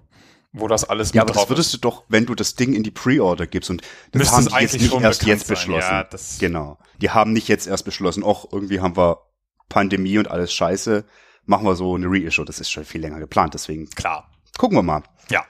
wo 0.51 0.67
das 0.67 0.83
alles 0.83 1.13
ja, 1.13 1.23
mit 1.23 1.31
aber 1.31 1.41
das 1.41 1.49
würdest 1.49 1.73
du 1.75 1.77
doch, 1.77 2.03
wenn 2.07 2.25
du 2.25 2.33
das 2.33 2.55
Ding 2.55 2.73
in 2.73 2.81
die 2.81 2.91
Pre-Order 2.91 3.45
gibst 3.45 3.69
und 3.69 3.83
das 4.13 4.31
haben 4.31 4.47
die 4.47 4.55
jetzt 4.55 4.81
nicht 4.81 4.93
erst 4.93 5.23
jetzt 5.23 5.47
sein. 5.47 5.55
beschlossen. 5.55 5.91
Ja, 5.91 6.07
genau. 6.39 6.79
Die 7.01 7.11
haben 7.11 7.33
nicht 7.33 7.47
jetzt 7.49 7.67
erst 7.67 7.85
beschlossen, 7.85 8.23
och, 8.23 8.47
irgendwie 8.51 8.79
haben 8.79 8.97
wir 8.97 9.19
Pandemie 9.69 10.17
und 10.17 10.31
alles 10.31 10.51
scheiße, 10.53 11.05
machen 11.45 11.65
wir 11.65 11.75
so 11.75 11.93
eine 11.93 12.07
Reissue. 12.07 12.45
Das 12.45 12.59
ist 12.59 12.71
schon 12.71 12.85
viel 12.85 13.01
länger 13.01 13.19
geplant, 13.19 13.53
deswegen. 13.53 13.89
Klar. 13.91 14.31
Gucken 14.57 14.77
wir 14.77 14.83
mal. 14.83 15.03
Ja. 15.29 15.45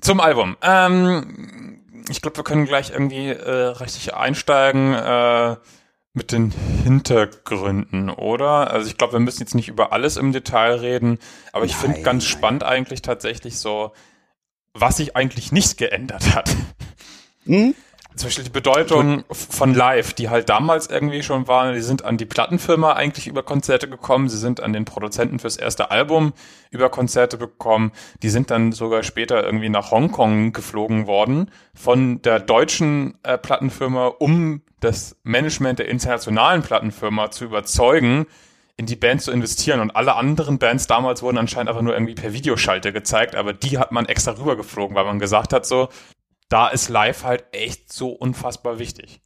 Zum 0.00 0.20
Album. 0.20 0.56
Ähm, 0.62 2.04
ich 2.08 2.22
glaube, 2.22 2.38
wir 2.38 2.44
können 2.44 2.66
gleich 2.66 2.90
irgendwie 2.90 3.28
äh, 3.28 3.50
richtig 3.50 4.14
einsteigen 4.14 4.94
äh, 4.94 5.56
mit 6.12 6.32
den 6.32 6.50
Hintergründen, 6.50 8.08
oder? 8.08 8.70
Also 8.70 8.88
ich 8.88 8.96
glaube, 8.96 9.14
wir 9.14 9.20
müssen 9.20 9.40
jetzt 9.40 9.54
nicht 9.54 9.68
über 9.68 9.92
alles 9.92 10.16
im 10.16 10.32
Detail 10.32 10.76
reden, 10.76 11.18
aber 11.52 11.64
ich 11.66 11.76
finde 11.76 12.00
ganz 12.02 12.24
nein. 12.24 12.30
spannend 12.30 12.64
eigentlich 12.64 13.02
tatsächlich 13.02 13.58
so, 13.58 13.92
was 14.72 14.96
sich 14.96 15.14
eigentlich 15.16 15.52
nicht 15.52 15.76
geändert 15.76 16.34
hat. 16.34 16.54
Hm? 17.44 17.74
Zum 18.16 18.28
Beispiel 18.28 18.44
die 18.44 18.50
Bedeutung 18.50 19.24
von 19.30 19.74
Live, 19.74 20.14
die 20.14 20.30
halt 20.30 20.48
damals 20.48 20.88
irgendwie 20.88 21.22
schon 21.22 21.46
waren, 21.48 21.74
die 21.74 21.82
sind 21.82 22.04
an 22.04 22.16
die 22.16 22.24
Plattenfirma 22.24 22.94
eigentlich 22.94 23.26
über 23.26 23.42
Konzerte 23.42 23.88
gekommen, 23.88 24.28
sie 24.28 24.38
sind 24.38 24.62
an 24.62 24.72
den 24.72 24.86
Produzenten 24.86 25.38
fürs 25.38 25.56
erste 25.56 25.90
Album 25.90 26.32
über 26.70 26.88
Konzerte 26.88 27.36
bekommen, 27.36 27.92
die 28.22 28.30
sind 28.30 28.50
dann 28.50 28.72
sogar 28.72 29.02
später 29.02 29.44
irgendwie 29.44 29.68
nach 29.68 29.90
Hongkong 29.90 30.52
geflogen 30.52 31.06
worden 31.06 31.50
von 31.74 32.22
der 32.22 32.40
deutschen 32.40 33.18
äh, 33.22 33.36
Plattenfirma, 33.36 34.06
um 34.06 34.62
das 34.80 35.16
Management 35.22 35.78
der 35.78 35.88
internationalen 35.88 36.62
Plattenfirma 36.62 37.30
zu 37.30 37.44
überzeugen, 37.44 38.26
in 38.78 38.86
die 38.86 38.96
Band 38.96 39.22
zu 39.22 39.30
investieren. 39.30 39.80
Und 39.80 39.96
alle 39.96 40.16
anderen 40.16 40.58
Bands 40.58 40.86
damals 40.86 41.22
wurden 41.22 41.38
anscheinend 41.38 41.70
einfach 41.70 41.82
nur 41.82 41.94
irgendwie 41.94 42.14
per 42.14 42.32
Videoschalte 42.32 42.92
gezeigt, 42.92 43.34
aber 43.34 43.52
die 43.52 43.78
hat 43.78 43.92
man 43.92 44.06
extra 44.06 44.32
rübergeflogen, 44.32 44.94
weil 44.94 45.04
man 45.04 45.18
gesagt 45.18 45.52
hat 45.52 45.66
so, 45.66 45.88
da 46.48 46.68
ist 46.68 46.88
live 46.88 47.24
halt 47.24 47.44
echt 47.52 47.92
so 47.92 48.10
unfassbar 48.10 48.78
wichtig. 48.78 49.20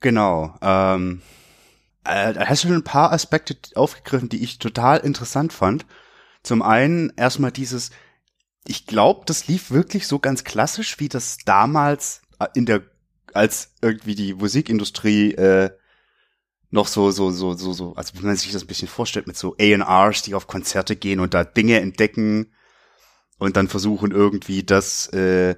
Genau. 0.00 0.54
Ähm, 0.62 1.22
äh, 2.04 2.32
da 2.32 2.46
hast 2.46 2.64
du 2.64 2.68
schon 2.68 2.76
ein 2.76 2.84
paar 2.84 3.12
Aspekte 3.12 3.56
aufgegriffen, 3.74 4.28
die 4.28 4.42
ich 4.42 4.58
total 4.58 4.98
interessant 5.00 5.52
fand. 5.52 5.86
Zum 6.42 6.62
einen 6.62 7.12
erstmal 7.16 7.52
dieses, 7.52 7.90
ich 8.66 8.86
glaube, 8.86 9.22
das 9.26 9.48
lief 9.48 9.70
wirklich 9.70 10.06
so 10.06 10.18
ganz 10.18 10.44
klassisch, 10.44 11.00
wie 11.00 11.08
das 11.08 11.38
damals 11.44 12.22
äh, 12.38 12.46
in 12.54 12.64
der, 12.64 12.82
als 13.34 13.74
irgendwie 13.82 14.14
die 14.14 14.34
Musikindustrie 14.34 15.34
äh, 15.34 15.70
noch 16.70 16.86
so, 16.86 17.10
so, 17.10 17.30
so, 17.30 17.54
so, 17.54 17.72
so, 17.72 17.94
also 17.94 18.14
wie 18.14 18.24
man 18.24 18.36
sich 18.36 18.52
das 18.52 18.62
ein 18.62 18.66
bisschen 18.68 18.88
vorstellt, 18.88 19.26
mit 19.26 19.36
so 19.36 19.56
A&Rs, 19.58 20.22
die 20.22 20.34
auf 20.34 20.46
Konzerte 20.46 20.96
gehen 20.96 21.20
und 21.20 21.34
da 21.34 21.44
Dinge 21.44 21.80
entdecken 21.80 22.52
und 23.38 23.56
dann 23.56 23.68
versuchen 23.68 24.10
irgendwie 24.10 24.64
das 24.64 25.06
äh, 25.12 25.56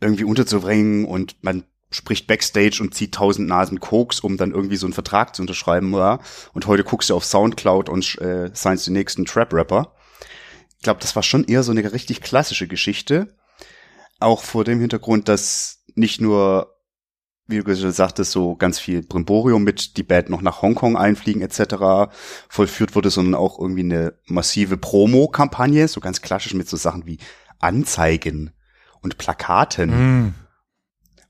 irgendwie 0.00 0.24
unterzubringen 0.24 1.04
und 1.04 1.36
man 1.42 1.64
spricht 1.94 2.26
Backstage 2.26 2.78
und 2.80 2.94
zieht 2.94 3.14
tausend 3.14 3.48
Nasen 3.48 3.80
Koks, 3.80 4.20
um 4.20 4.36
dann 4.36 4.50
irgendwie 4.50 4.76
so 4.76 4.86
einen 4.86 4.92
Vertrag 4.92 5.34
zu 5.34 5.42
unterschreiben, 5.42 5.92
ja. 5.92 6.18
Und 6.52 6.66
heute 6.66 6.84
guckst 6.84 7.10
du 7.10 7.14
auf 7.14 7.24
Soundcloud 7.24 7.88
und 7.88 8.18
äh, 8.20 8.50
signst 8.52 8.86
den 8.86 8.94
nächsten 8.94 9.24
Trap-Rapper. 9.24 9.94
Ich 10.76 10.82
glaube, 10.82 11.00
das 11.00 11.14
war 11.14 11.22
schon 11.22 11.44
eher 11.44 11.62
so 11.62 11.70
eine 11.70 11.92
richtig 11.92 12.20
klassische 12.20 12.66
Geschichte. 12.66 13.34
Auch 14.20 14.42
vor 14.42 14.64
dem 14.64 14.80
Hintergrund, 14.80 15.28
dass 15.28 15.84
nicht 15.94 16.20
nur, 16.20 16.76
wie 17.46 17.58
du 17.58 17.64
gesagt 17.64 17.94
sagtest, 17.94 18.32
so 18.32 18.56
ganz 18.56 18.78
viel 18.78 19.02
Brimborium 19.02 19.62
mit 19.62 19.96
die 19.96 20.02
Band 20.02 20.30
noch 20.30 20.42
nach 20.42 20.62
Hongkong 20.62 20.96
einfliegen 20.96 21.42
etc. 21.42 22.12
vollführt 22.48 22.94
wurde, 22.94 23.10
sondern 23.10 23.34
auch 23.34 23.58
irgendwie 23.58 23.82
eine 23.82 24.14
massive 24.26 24.76
Promo-Kampagne, 24.76 25.86
so 25.88 26.00
ganz 26.00 26.22
klassisch 26.22 26.54
mit 26.54 26.68
so 26.68 26.76
Sachen 26.76 27.06
wie 27.06 27.18
Anzeigen 27.60 28.52
und 29.04 29.18
Plakaten. 29.18 29.90
Mm. 30.26 30.34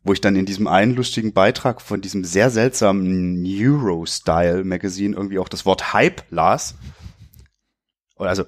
Wo 0.03 0.13
ich 0.13 0.21
dann 0.21 0.37
in 0.37 0.47
diesem 0.47 0.67
einen 0.67 0.95
lustigen 0.95 1.33
Beitrag 1.33 1.81
von 1.81 2.01
diesem 2.01 2.25
sehr 2.25 2.51
seltsamen 2.51 3.43
Neuro-Style-Magazin 3.43 5.15
irgendwie 5.15 5.39
auch 5.39 5.49
das 5.49 5.67
Wort 5.67 5.93
Hype 5.93 6.23
las. 6.31 6.75
Also 8.17 8.45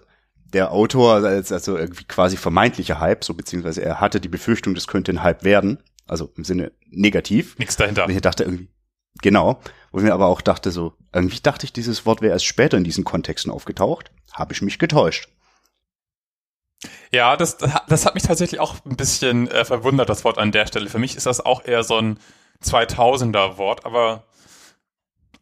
der 0.53 0.71
Autor, 0.73 1.25
also 1.25 1.77
irgendwie 1.77 2.05
quasi 2.05 2.37
vermeintlicher 2.37 3.01
Hype, 3.01 3.25
so 3.25 3.35
beziehungsweise 3.35 3.83
er 3.83 4.01
hatte 4.01 4.21
die 4.21 4.29
Befürchtung, 4.29 4.75
das 4.75 4.87
könnte 4.87 5.13
ein 5.13 5.23
Hype 5.23 5.45
werden. 5.45 5.79
Also 6.07 6.31
im 6.37 6.45
Sinne 6.45 6.73
negativ. 6.91 7.59
Nichts 7.59 7.77
dahinter. 7.77 8.05
Und 8.05 8.11
ich 8.11 8.21
dachte 8.21 8.45
irgendwie, 8.45 8.69
genau. 9.23 9.61
Wo 9.93 9.99
ich 9.99 10.05
mir 10.05 10.15
aber 10.15 10.27
auch 10.27 10.43
dachte 10.43 10.71
so, 10.71 10.93
irgendwie 11.13 11.41
dachte 11.41 11.65
ich, 11.65 11.73
dieses 11.73 12.05
Wort 12.05 12.21
wäre 12.21 12.33
erst 12.33 12.45
später 12.45 12.77
in 12.77 12.85
diesen 12.85 13.05
Kontexten 13.05 13.51
aufgetaucht. 13.51 14.13
Habe 14.33 14.53
ich 14.53 14.63
mich 14.63 14.79
getäuscht. 14.79 15.31
Ja, 17.13 17.37
das, 17.37 17.59
das 17.89 18.07
hat 18.07 18.15
mich 18.15 18.25
tatsächlich 18.25 18.61
auch 18.61 18.77
ein 18.85 18.97
bisschen 18.97 19.51
äh, 19.51 19.65
verwundert, 19.65 20.09
das 20.09 20.25
Wort 20.25 20.39
an 20.39 20.53
der 20.53 20.67
Stelle. 20.67 20.89
Für 20.89 20.99
mich 20.99 21.17
ist 21.17 21.27
das 21.27 21.45
auch 21.45 21.65
eher 21.65 21.85
so 21.85 21.97
ein 21.97 22.19
2000er 22.63 23.59
Wort, 23.59 23.85
aber 23.85 24.25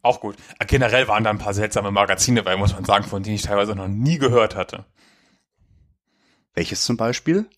auch 0.01 0.19
gut. 0.19 0.35
Äh, 0.59 0.65
generell 0.65 1.07
waren 1.07 1.23
da 1.23 1.29
ein 1.29 1.39
paar 1.39 1.53
seltsame 1.53 1.91
Magazine 1.91 2.43
bei, 2.43 2.55
muss 2.55 2.73
man 2.73 2.85
sagen, 2.85 3.05
von 3.05 3.23
denen 3.23 3.35
ich 3.35 3.41
teilweise 3.41 3.75
noch 3.75 3.87
nie 3.87 4.17
gehört 4.17 4.55
hatte. 4.55 4.85
Welches 6.53 6.83
zum 6.83 6.95
Beispiel? 6.95 7.49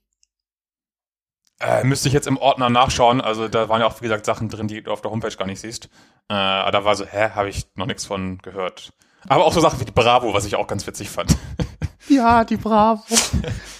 Äh, 1.59 1.83
müsste 1.83 2.07
ich 2.07 2.13
jetzt 2.13 2.27
im 2.27 2.37
Ordner 2.37 2.69
nachschauen. 2.69 3.21
Also 3.21 3.47
da 3.47 3.67
waren 3.69 3.81
ja 3.81 3.87
auch, 3.87 3.99
wie 4.01 4.05
gesagt, 4.05 4.25
Sachen 4.25 4.49
drin, 4.49 4.67
die 4.67 4.81
du 4.81 4.91
auf 4.91 5.01
der 5.01 5.11
Homepage 5.11 5.35
gar 5.35 5.45
nicht 5.45 5.59
siehst. 5.59 5.89
Äh, 6.29 6.33
aber 6.33 6.71
da 6.71 6.85
war 6.85 6.95
so, 6.95 7.05
hä, 7.05 7.31
habe 7.35 7.49
ich 7.49 7.67
noch 7.75 7.85
nichts 7.85 8.05
von 8.05 8.37
gehört. 8.39 8.93
Aber 9.27 9.45
auch 9.45 9.53
so 9.53 9.59
Sachen 9.59 9.79
wie 9.79 9.85
die 9.85 9.91
Bravo, 9.91 10.33
was 10.33 10.45
ich 10.45 10.55
auch 10.55 10.67
ganz 10.67 10.85
witzig 10.87 11.09
fand. 11.09 11.35
Ja, 12.09 12.43
die 12.43 12.57
Bravo. 12.57 13.03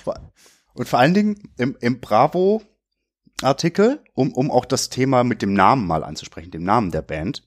Und 0.74 0.88
vor 0.88 1.00
allen 1.00 1.14
Dingen 1.14 1.52
im, 1.58 1.76
im 1.80 2.00
Bravo 2.00 2.62
Artikel, 3.42 4.04
um, 4.14 4.34
um 4.34 4.52
auch 4.52 4.66
das 4.66 4.90
Thema 4.90 5.24
mit 5.24 5.42
dem 5.42 5.54
Namen 5.54 5.88
mal 5.88 6.04
anzusprechen, 6.04 6.52
dem 6.52 6.64
Namen 6.64 6.92
der 6.92 7.02
Band. 7.02 7.44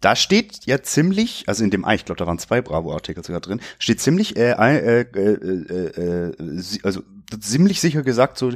Da 0.00 0.14
steht 0.14 0.66
ja 0.66 0.82
ziemlich, 0.82 1.44
also 1.48 1.64
in 1.64 1.70
dem, 1.70 1.86
ich 1.88 2.04
glaube, 2.04 2.18
da 2.18 2.26
waren 2.26 2.38
zwei 2.38 2.60
Bravo-Artikel 2.60 3.24
sogar 3.24 3.40
drin, 3.40 3.60
steht 3.78 4.00
ziemlich, 4.00 4.36
äh, 4.36 4.52
äh, 4.52 5.00
äh, 5.00 5.18
äh, 5.18 6.30
äh, 6.30 6.62
also 6.82 7.02
ziemlich 7.40 7.80
sicher 7.80 8.02
gesagt, 8.02 8.36
so 8.36 8.52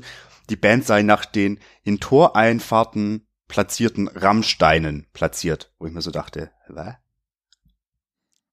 die 0.51 0.57
Band 0.57 0.87
sei 0.87 1.03
nach 1.03 1.25
den 1.25 1.59
in 1.83 2.01
Toreinfahrten 2.01 3.27
platzierten 3.49 4.09
Rammsteinen 4.09 5.07
platziert, 5.13 5.73
wo 5.79 5.87
ich 5.87 5.93
mir 5.93 6.03
so 6.03 6.11
dachte, 6.11 6.51
was? 6.69 6.95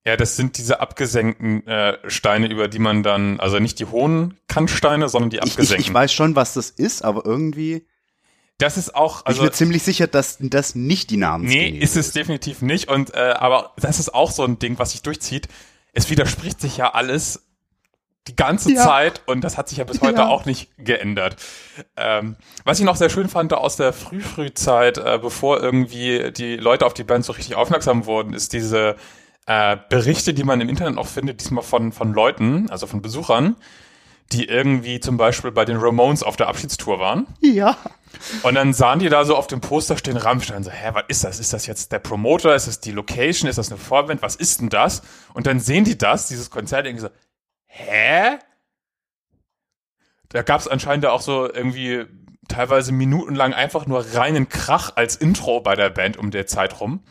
Ja, 0.08 0.16
das 0.16 0.36
sind 0.36 0.56
diese 0.56 0.80
abgesenkten 0.80 1.66
äh, 1.66 1.98
Steine, 2.06 2.46
über 2.50 2.66
die 2.66 2.78
man 2.78 3.02
dann, 3.02 3.38
also 3.40 3.58
nicht 3.58 3.78
die 3.78 3.84
hohen 3.84 4.38
Kantsteine, 4.48 5.06
sondern 5.10 5.28
die 5.28 5.40
abgesenkten. 5.40 5.74
Ich, 5.74 5.80
ich, 5.80 5.88
ich 5.88 5.94
weiß 5.94 6.10
schon, 6.14 6.34
was 6.34 6.54
das 6.54 6.70
ist, 6.70 7.04
aber 7.04 7.26
irgendwie. 7.26 7.86
Das 8.56 8.78
ist 8.78 8.94
auch. 8.94 9.26
Also, 9.26 9.42
ich 9.42 9.50
bin 9.50 9.54
ziemlich 9.54 9.82
sicher, 9.82 10.06
dass 10.06 10.38
das 10.40 10.74
nicht 10.74 11.10
die 11.10 11.18
Namen 11.18 11.44
Nee, 11.44 11.68
ist 11.68 11.94
es 11.94 12.12
definitiv 12.12 12.62
nicht. 12.62 12.88
Und 12.88 13.12
äh, 13.12 13.34
aber 13.36 13.74
das 13.76 14.00
ist 14.00 14.14
auch 14.14 14.30
so 14.30 14.44
ein 14.44 14.58
Ding, 14.58 14.78
was 14.78 14.92
sich 14.92 15.02
durchzieht. 15.02 15.46
Es 15.92 16.08
widerspricht 16.08 16.58
sich 16.58 16.78
ja 16.78 16.94
alles 16.94 17.42
die 18.28 18.34
ganze 18.34 18.72
ja. 18.72 18.82
Zeit 18.82 19.20
und 19.26 19.42
das 19.42 19.58
hat 19.58 19.68
sich 19.68 19.76
ja 19.76 19.84
bis 19.84 20.00
heute 20.00 20.20
ja. 20.20 20.28
auch 20.28 20.46
nicht 20.46 20.70
geändert. 20.78 21.36
Ähm, 21.98 22.36
was 22.64 22.78
ich 22.78 22.86
noch 22.86 22.96
sehr 22.96 23.10
schön 23.10 23.28
fand 23.28 23.52
aus 23.52 23.76
der 23.76 23.92
Früh-Früh-Zeit, 23.92 24.96
äh, 24.96 25.18
bevor 25.20 25.62
irgendwie 25.62 26.32
die 26.32 26.56
Leute 26.56 26.86
auf 26.86 26.94
die 26.94 27.04
Band 27.04 27.26
so 27.26 27.34
richtig 27.34 27.56
aufmerksam 27.56 28.06
wurden, 28.06 28.32
ist 28.32 28.54
diese 28.54 28.96
äh, 29.48 29.78
Berichte, 29.88 30.34
die 30.34 30.44
man 30.44 30.60
im 30.60 30.68
Internet 30.68 30.98
auch 30.98 31.06
findet, 31.06 31.40
diesmal 31.40 31.64
von, 31.64 31.90
von 31.90 32.12
Leuten, 32.12 32.68
also 32.68 32.86
von 32.86 33.00
Besuchern, 33.00 33.56
die 34.30 34.44
irgendwie 34.44 35.00
zum 35.00 35.16
Beispiel 35.16 35.50
bei 35.50 35.64
den 35.64 35.78
Ramones 35.78 36.22
auf 36.22 36.36
der 36.36 36.48
Abschiedstour 36.48 37.00
waren. 37.00 37.26
Ja. 37.40 37.78
Und 38.42 38.56
dann 38.56 38.74
sahen 38.74 38.98
die 38.98 39.08
da 39.08 39.24
so 39.24 39.34
auf 39.34 39.46
dem 39.46 39.62
Poster 39.62 39.96
stehen 39.96 40.18
Rammstein, 40.18 40.64
so, 40.64 40.70
hä, 40.70 40.90
was 40.92 41.04
ist 41.08 41.24
das? 41.24 41.40
Ist 41.40 41.54
das 41.54 41.66
jetzt 41.66 41.92
der 41.92 41.98
Promoter? 41.98 42.54
Ist 42.54 42.68
das 42.68 42.80
die 42.80 42.92
Location? 42.92 43.48
Ist 43.48 43.56
das 43.56 43.70
eine 43.70 43.80
Vorband? 43.80 44.20
Was 44.20 44.36
ist 44.36 44.60
denn 44.60 44.68
das? 44.68 45.00
Und 45.32 45.46
dann 45.46 45.60
sehen 45.60 45.84
die 45.84 45.96
das, 45.96 46.28
dieses 46.28 46.50
Konzert, 46.50 46.84
irgendwie 46.84 47.06
so, 47.06 47.10
hä? 47.64 48.38
Da 50.28 50.42
gab 50.42 50.60
es 50.60 50.68
anscheinend 50.68 51.06
auch 51.06 51.22
so 51.22 51.50
irgendwie 51.50 52.04
teilweise 52.48 52.92
minutenlang 52.92 53.54
einfach 53.54 53.86
nur 53.86 54.04
reinen 54.12 54.50
Krach 54.50 54.92
als 54.94 55.16
Intro 55.16 55.62
bei 55.62 55.74
der 55.74 55.88
Band 55.88 56.18
um 56.18 56.30
der 56.30 56.46
Zeit 56.46 56.80
rum. 56.80 57.02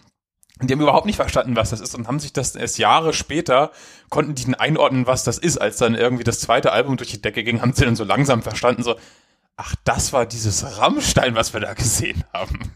Und 0.59 0.69
die 0.69 0.73
haben 0.73 0.81
überhaupt 0.81 1.05
nicht 1.05 1.17
verstanden, 1.17 1.55
was 1.55 1.69
das 1.69 1.81
ist 1.81 1.93
und 1.93 2.07
haben 2.07 2.19
sich 2.19 2.33
das 2.33 2.55
erst 2.55 2.79
Jahre 2.79 3.13
später, 3.13 3.71
konnten 4.09 4.33
die 4.33 4.53
einordnen, 4.57 5.05
was 5.05 5.23
das 5.23 5.37
ist, 5.37 5.57
als 5.57 5.77
dann 5.77 5.93
irgendwie 5.93 6.23
das 6.23 6.39
zweite 6.39 6.71
Album 6.71 6.97
durch 6.97 7.11
die 7.11 7.21
Decke 7.21 7.43
ging, 7.43 7.61
haben 7.61 7.73
sie 7.73 7.85
dann 7.85 7.95
so 7.95 8.03
langsam 8.03 8.41
verstanden, 8.41 8.81
so, 8.81 8.95
ach, 9.55 9.75
das 9.83 10.13
war 10.13 10.25
dieses 10.25 10.79
Rammstein, 10.79 11.35
was 11.35 11.53
wir 11.53 11.59
da 11.59 11.73
gesehen 11.73 12.23
haben. 12.33 12.71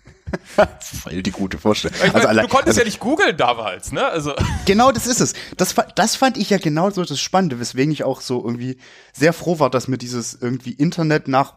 Voll 0.80 1.24
die 1.24 1.32
gute 1.32 1.58
Vorstellung. 1.58 1.98
Ich 2.06 2.14
mein, 2.14 2.26
allein- 2.26 2.46
du 2.46 2.50
konntest 2.50 2.70
also, 2.70 2.82
ja 2.82 2.86
nicht 2.86 3.00
googeln 3.00 3.36
damals, 3.36 3.92
ne? 3.92 4.06
Also 4.06 4.34
Genau, 4.66 4.92
das 4.92 5.08
ist 5.08 5.20
es. 5.20 5.34
Das, 5.58 5.76
das 5.96 6.16
fand 6.16 6.38
ich 6.38 6.50
ja 6.50 6.58
genau 6.58 6.90
so 6.90 7.04
das 7.04 7.20
Spannende, 7.20 7.60
weswegen 7.60 7.92
ich 7.92 8.04
auch 8.04 8.22
so 8.22 8.44
irgendwie 8.44 8.78
sehr 9.14 9.34
froh 9.34 9.60
war, 9.60 9.70
dass 9.70 9.88
mir 9.88 9.98
dieses 9.98 10.34
irgendwie 10.34 10.72
Internet 10.72 11.28
nach 11.28 11.56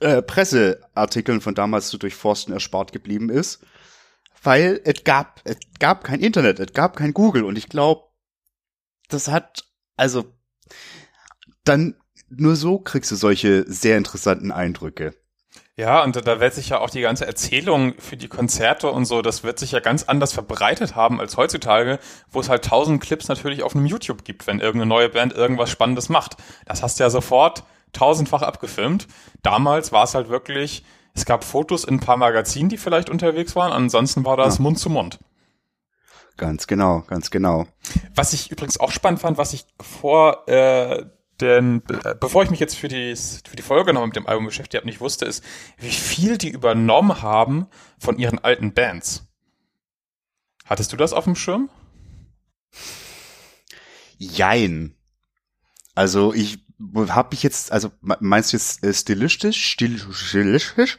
äh, 0.00 0.22
Presseartikeln 0.22 1.40
von 1.40 1.54
damals 1.54 1.88
zu 1.88 1.98
durchforsten 1.98 2.52
erspart 2.52 2.92
geblieben 2.92 3.30
ist. 3.30 3.60
Weil 4.46 4.80
es 4.84 5.02
gab, 5.02 5.40
es 5.42 5.56
gab 5.80 6.04
kein 6.04 6.20
Internet, 6.20 6.60
es 6.60 6.72
gab 6.72 6.94
kein 6.94 7.12
Google 7.12 7.42
und 7.42 7.58
ich 7.58 7.68
glaube, 7.68 8.04
das 9.08 9.26
hat, 9.26 9.64
also, 9.96 10.24
dann 11.64 11.96
nur 12.28 12.54
so 12.54 12.78
kriegst 12.78 13.10
du 13.10 13.16
solche 13.16 13.64
sehr 13.66 13.98
interessanten 13.98 14.52
Eindrücke. 14.52 15.14
Ja, 15.74 16.04
und 16.04 16.14
da- 16.24 16.38
wird 16.40 16.54
sich 16.54 16.68
ja 16.68 16.78
auch 16.78 16.90
die 16.90 17.00
ganze 17.00 17.26
Erzählung 17.26 17.94
für 17.98 18.16
die 18.16 18.28
Konzerte 18.28 18.88
und 18.90 19.04
so, 19.04 19.20
das 19.20 19.42
wird 19.42 19.58
sich 19.58 19.72
ja 19.72 19.80
ganz 19.80 20.04
anders 20.04 20.32
verbreitet 20.32 20.94
haben 20.94 21.20
als 21.20 21.36
heutzutage, 21.36 21.98
wo 22.30 22.38
es 22.38 22.48
halt 22.48 22.64
tausend 22.64 23.02
Clips 23.02 23.26
natürlich 23.26 23.64
auf 23.64 23.74
einem 23.74 23.86
YouTube 23.86 24.24
gibt, 24.24 24.46
wenn 24.46 24.60
irgendeine 24.60 24.88
neue 24.88 25.08
Band 25.08 25.32
irgendwas 25.32 25.70
Spannendes 25.70 26.08
macht. 26.08 26.36
Das 26.66 26.84
hast 26.84 27.00
du 27.00 27.04
ja 27.04 27.10
sofort 27.10 27.64
tausendfach 27.92 28.42
abgefilmt. 28.42 29.08
Damals 29.42 29.90
war 29.90 30.04
es 30.04 30.14
halt 30.14 30.28
wirklich, 30.28 30.84
es 31.16 31.24
gab 31.24 31.42
Fotos 31.42 31.82
in 31.82 31.94
ein 31.94 32.00
paar 32.00 32.16
Magazinen, 32.16 32.68
die 32.68 32.76
vielleicht 32.76 33.10
unterwegs 33.10 33.56
waren, 33.56 33.72
ansonsten 33.72 34.24
war 34.24 34.36
das 34.36 34.58
Ja. 34.58 34.62
Mund 34.62 34.78
zu 34.78 34.88
Mund. 34.90 35.18
Ganz 36.36 36.66
genau, 36.66 37.00
ganz 37.08 37.30
genau. 37.30 37.66
Was 38.14 38.32
ich 38.34 38.50
übrigens 38.52 38.78
auch 38.78 38.92
spannend 38.92 39.20
fand, 39.20 39.38
was 39.38 39.52
ich 39.54 39.64
vor 39.80 40.46
äh, 40.48 41.06
denn 41.40 41.82
äh, 42.04 42.14
bevor 42.18 42.42
ich 42.44 42.50
mich 42.50 42.60
jetzt 42.60 42.76
für 42.76 42.88
die 42.88 43.14
für 43.16 43.56
die 43.56 43.62
Folge 43.62 43.92
noch 43.92 44.04
mit 44.06 44.16
dem 44.16 44.26
Album 44.26 44.46
beschäftigt 44.46 44.76
habe, 44.80 44.86
nicht 44.86 45.00
wusste, 45.00 45.24
ist, 45.26 45.42
wie 45.78 45.90
viel 45.90 46.38
die 46.38 46.50
übernommen 46.50 47.20
haben 47.22 47.66
von 47.98 48.18
ihren 48.18 48.38
alten 48.38 48.72
Bands. 48.72 49.26
Hattest 50.64 50.92
du 50.92 50.96
das 50.96 51.12
auf 51.12 51.24
dem 51.24 51.36
Schirm? 51.36 51.68
Jein. 54.18 54.94
Also 55.94 56.32
ich 56.34 56.58
habe 57.08 57.34
ich 57.34 57.42
jetzt, 57.42 57.72
also 57.72 57.90
me- 58.00 58.18
meinst 58.20 58.52
du 58.52 58.56
jetzt 58.56 58.82
äh, 58.84 58.92
stilistisch, 58.92 59.72
stil, 59.72 59.98
stilistisch? 60.12 60.98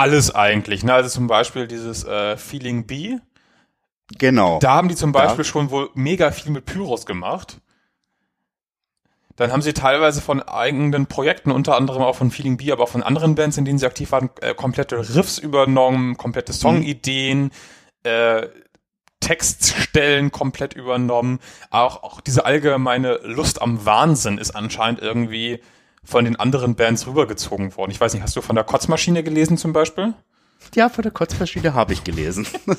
Alles 0.00 0.34
eigentlich, 0.34 0.82
ne? 0.82 0.94
Also 0.94 1.10
zum 1.10 1.26
Beispiel 1.26 1.66
dieses 1.66 2.04
äh, 2.04 2.36
Feeling 2.36 2.86
B. 2.86 3.18
Genau. 4.18 4.58
Da 4.60 4.74
haben 4.74 4.88
die 4.88 4.96
zum 4.96 5.12
Da- 5.12 5.26
Beispiel 5.26 5.44
schon 5.44 5.70
wohl 5.70 5.90
mega 5.94 6.30
viel 6.30 6.50
mit 6.52 6.64
Pyros 6.66 7.06
gemacht. 7.06 7.58
Dann 9.36 9.52
haben 9.52 9.62
sie 9.62 9.72
teilweise 9.72 10.20
von 10.20 10.42
eigenen 10.42 11.06
Projekten, 11.06 11.50
unter 11.50 11.76
anderem 11.76 12.02
auch 12.02 12.16
von 12.16 12.30
Feeling 12.30 12.56
B, 12.58 12.72
aber 12.72 12.84
auch 12.84 12.88
von 12.90 13.02
anderen 13.02 13.34
Bands, 13.36 13.56
in 13.56 13.64
denen 13.64 13.78
sie 13.78 13.86
aktiv 13.86 14.12
waren, 14.12 14.28
äh, 14.42 14.54
komplette 14.54 14.98
Riffs 15.14 15.38
übernommen, 15.38 16.16
komplette 16.16 16.52
Songideen, 16.52 17.50
äh, 18.02 18.48
Textstellen 19.20 20.30
komplett 20.30 20.74
übernommen. 20.74 21.40
Auch, 21.70 22.02
auch 22.02 22.20
diese 22.20 22.44
allgemeine 22.44 23.20
Lust 23.22 23.62
am 23.62 23.84
Wahnsinn 23.86 24.38
ist 24.38 24.50
anscheinend 24.52 25.00
irgendwie 25.00 25.60
von 26.04 26.24
den 26.24 26.36
anderen 26.36 26.74
Bands 26.74 27.06
rübergezogen 27.06 27.76
worden. 27.76 27.90
Ich 27.90 28.00
weiß 28.00 28.14
nicht, 28.14 28.22
hast 28.22 28.36
du 28.36 28.40
von 28.40 28.56
der 28.56 28.64
Kotzmaschine 28.64 29.22
gelesen 29.22 29.56
zum 29.56 29.72
Beispiel? 29.72 30.14
Ja, 30.74 30.88
von 30.88 31.02
der 31.02 31.12
Kotzmaschine 31.12 31.74
habe 31.74 31.92
ich 31.92 32.04
gelesen. 32.04 32.46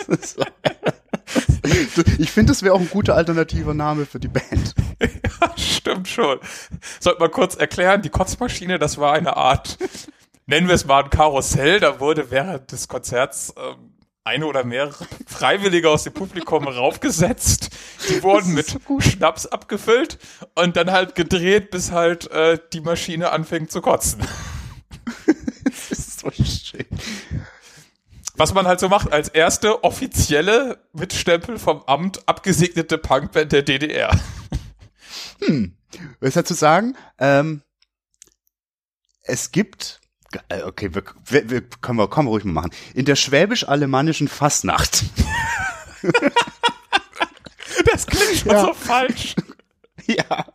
ich 2.18 2.32
finde, 2.32 2.52
das 2.52 2.64
wäre 2.64 2.74
auch 2.74 2.80
ein 2.80 2.90
guter 2.90 3.16
alternativer 3.16 3.74
Name 3.74 4.06
für 4.06 4.20
die 4.20 4.28
Band. 4.28 4.76
Stimmt 5.58 6.08
schon. 6.08 6.40
Sollte 7.00 7.20
mal 7.20 7.30
kurz 7.30 7.56
erklären, 7.56 8.02
die 8.02 8.10
Kotzmaschine, 8.10 8.80
das 8.80 8.98
war 8.98 9.14
eine 9.14 9.36
Art, 9.36 9.78
nennen 10.46 10.68
wir 10.68 10.76
es 10.76 10.86
mal 10.86 11.04
ein 11.04 11.10
Karussell, 11.10 11.80
da 11.80 12.00
wurde 12.00 12.32
während 12.32 12.72
des 12.72 12.88
Konzerts 12.88 13.54
ähm, 13.58 13.94
eine 14.24 14.46
oder 14.46 14.64
mehrere 14.64 15.08
Freiwillige 15.28 15.90
aus 15.90 16.04
dem 16.04 16.14
Publikum 16.14 16.68
raufgesetzt. 16.68 17.70
Die 18.10 18.22
wurden 18.24 18.54
mit 18.54 18.78
Schnaps 19.00 19.46
abgefüllt 19.46 20.20
und 20.56 20.78
dann 20.78 20.92
halt 20.92 21.16
gedreht, 21.16 21.72
bis 21.72 21.92
halt 21.92 22.30
äh, 22.32 22.60
die 22.74 22.82
Maschine 22.82 23.32
anfängt 23.32 23.72
zu 23.72 23.82
kotzen. 23.82 24.22
Das 25.64 25.92
ist 25.92 26.20
so 26.20 26.32
schön. 26.32 26.86
Was 28.36 28.54
man 28.54 28.68
halt 28.68 28.80
so 28.80 28.90
macht 28.90 29.12
als 29.12 29.30
erste 29.30 29.84
offizielle 29.84 30.84
mit 30.94 31.14
Stempel 31.14 31.60
vom 31.60 31.84
Amt 31.84 32.28
abgesegnete 32.28 32.98
Punkband 32.98 33.52
der 33.52 33.62
DDR. 33.62 34.20
Was 36.20 36.34
dazu 36.34 36.54
sagen? 36.54 36.98
Ähm, 37.20 37.62
es 39.24 39.52
gibt, 39.52 40.01
okay, 40.66 40.94
wir, 40.94 41.04
wir, 41.26 41.50
wir 41.50 41.62
können 41.62 41.98
wir, 42.00 42.08
können 42.10 42.28
wir 42.28 42.32
ruhig 42.32 42.44
mal 42.44 42.54
machen. 42.54 42.72
In 42.94 43.06
der 43.06 43.16
schwäbisch-alemannischen 43.16 44.28
Fastnacht. 44.28 45.04
Das 47.92 48.06
klingt 48.06 48.38
schon 48.38 48.52
Ja. 48.52 48.66
so 48.66 48.74
falsch. 48.74 49.36
ja, 50.08 50.46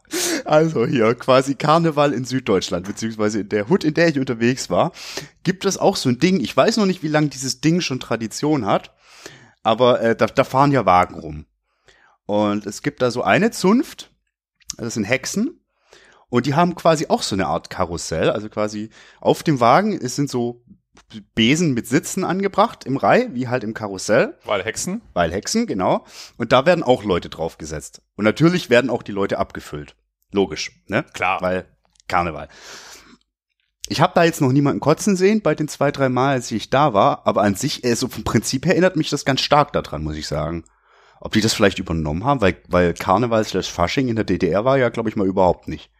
also 0.45 0.87
hier 0.87 1.15
quasi 1.15 1.55
Karneval 1.55 2.12
in 2.12 2.25
Süddeutschland, 2.25 2.87
beziehungsweise 2.87 3.41
in 3.41 3.49
der 3.49 3.69
Hut, 3.69 3.85
in 3.85 3.95
der 3.95 4.09
ich 4.09 4.19
unterwegs 4.19 4.71
war, 4.71 4.93
gibt 5.43 5.65
es 5.65 5.79
auch 5.79 5.97
so 5.97 6.09
ein 6.09 6.19
Ding. 6.19 6.41
Ich 6.41 6.57
weiß 6.57 6.77
noch 6.77 6.87
nicht, 6.87 7.03
wie 7.03 7.09
lange 7.09 7.29
dieses 7.29 7.61
Ding 7.61 7.81
schon 7.81 8.01
Tradition 8.01 8.67
hat, 8.67 8.95
aber 9.62 10.01
äh, 10.01 10.17
da, 10.17 10.27
da 10.27 10.45
fahren 10.45 10.73
ja 10.73 10.85
Wagen 10.87 11.15
rum. 11.15 11.47
Und 12.27 12.67
es 12.67 12.83
gibt 12.83 13.03
da 13.03 13.11
so 13.11 13.23
eine 13.23 13.51
Zunft, 13.51 14.11
das 14.77 14.95
sind 14.95 15.05
Hexen, 15.05 15.61
und 16.29 16.47
die 16.47 16.55
haben 16.55 16.75
quasi 16.75 17.07
auch 17.09 17.23
so 17.23 17.35
eine 17.35 17.47
Art 17.47 17.71
Karussell, 17.71 18.31
also 18.31 18.49
quasi 18.49 18.91
auf 19.21 19.43
dem 19.43 19.61
Wagen, 19.61 19.93
es 19.93 20.17
sind 20.17 20.31
so 20.31 20.65
Besen 21.35 21.75
mit 21.75 21.87
Sitzen 21.87 22.25
angebracht 22.25 22.85
im 22.85 22.97
Reih, 22.97 23.29
wie 23.33 23.49
halt 23.49 23.65
im 23.65 23.75
Karussell. 23.75 24.39
Weil 24.45 24.65
Hexen? 24.65 25.03
Weil 25.12 25.33
Hexen, 25.33 25.67
genau. 25.67 26.05
Und 26.37 26.53
da 26.53 26.67
werden 26.67 26.83
auch 26.83 27.05
Leute 27.05 27.29
draufgesetzt. 27.29 28.03
Und 28.17 28.25
natürlich 28.25 28.71
werden 28.71 28.91
auch 28.91 29.03
die 29.03 29.12
Leute 29.12 29.39
abgefüllt. 29.39 29.95
Logisch, 30.33 30.83
ne? 30.87 31.05
Klar. 31.12 31.41
Weil 31.43 31.67
Karneval. 32.09 32.49
Ich 33.89 34.01
habe 34.01 34.12
da 34.15 34.25
jetzt 34.25 34.41
noch 34.41 34.51
niemanden 34.51 34.81
kotzen 34.81 35.17
sehen 35.17 35.43
bei 35.43 35.55
den 35.55 35.69
zwei, 35.69 35.93
drei 35.93 36.09
Mal, 36.09 36.33
als 36.33 36.51
ich 36.51 36.71
da 36.71 36.93
war, 36.93 37.27
aber 37.27 37.43
an 37.43 37.55
sich, 37.55 37.85
äh, 37.85 37.95
so 37.95 38.09
vom 38.09 38.25
Prinzip 38.25 38.67
her 38.67 38.73
erinnert 38.73 38.97
mich 38.97 39.11
das 39.11 39.25
ganz 39.25 39.43
stark 39.43 39.73
daran, 39.73 40.03
muss 40.03 40.17
ich 40.17 40.27
sagen. 40.27 40.65
Ob 41.21 41.33
die 41.33 41.41
das 41.41 41.55
vielleicht 41.55 41.79
übernommen 41.79 42.25
haben, 42.25 42.41
weil, 42.41 42.57
weil 42.69 42.95
Karneval 42.95 43.45
slash 43.45 43.71
Fasching 43.71 44.09
in 44.09 44.17
der 44.17 44.25
DDR 44.25 44.65
war 44.65 44.77
ja, 44.77 44.89
glaube 44.89 45.09
ich 45.09 45.17
mal, 45.17 45.27
überhaupt 45.27 45.69
nicht. 45.69 45.91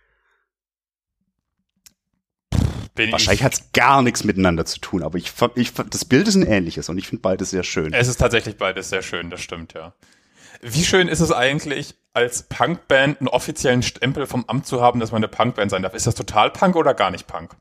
Bin 2.97 3.13
Wahrscheinlich 3.13 3.41
ich, 3.41 3.45
hat's 3.45 3.73
gar 3.73 4.03
nichts 4.03 4.25
miteinander 4.25 4.65
zu 4.65 4.81
tun, 4.81 5.03
aber 5.03 5.19
ich, 5.19 5.33
ich, 5.55 5.73
das 5.73 6.05
Bild 6.05 6.27
ist 6.27 6.35
ein 6.35 6.47
ähnliches 6.47 6.89
und 6.89 6.99
ich 6.99 7.07
finde 7.07 7.21
beides 7.23 7.51
sehr 7.51 7.63
schön. 7.63 7.93
Es 7.93 8.09
ist 8.09 8.17
tatsächlich 8.17 8.57
beides 8.57 8.89
sehr 8.89 9.03
schön, 9.03 9.31
das 9.31 9.41
stimmt, 9.43 9.75
ja. 9.75 9.95
Wie 10.63 10.83
schön 10.85 11.07
ist 11.07 11.21
es 11.21 11.31
eigentlich, 11.31 11.95
als 12.15 12.45
Punkband 12.45 13.21
einen 13.21 13.29
offiziellen 13.29 13.83
Stempel 13.83 14.27
vom 14.27 14.47
Amt 14.47 14.67
zu 14.67 14.81
haben, 14.81 14.99
dass 15.01 15.13
man 15.13 15.19
eine 15.19 15.29
Punkband 15.29 15.71
sein 15.71 15.83
darf? 15.83 15.93
Ist 15.95 16.07
das 16.07 16.15
total 16.15 16.51
Punk 16.51 16.75
oder 16.75 16.95
gar 16.95 17.11
nicht 17.11 17.27
Punk? 17.27 17.55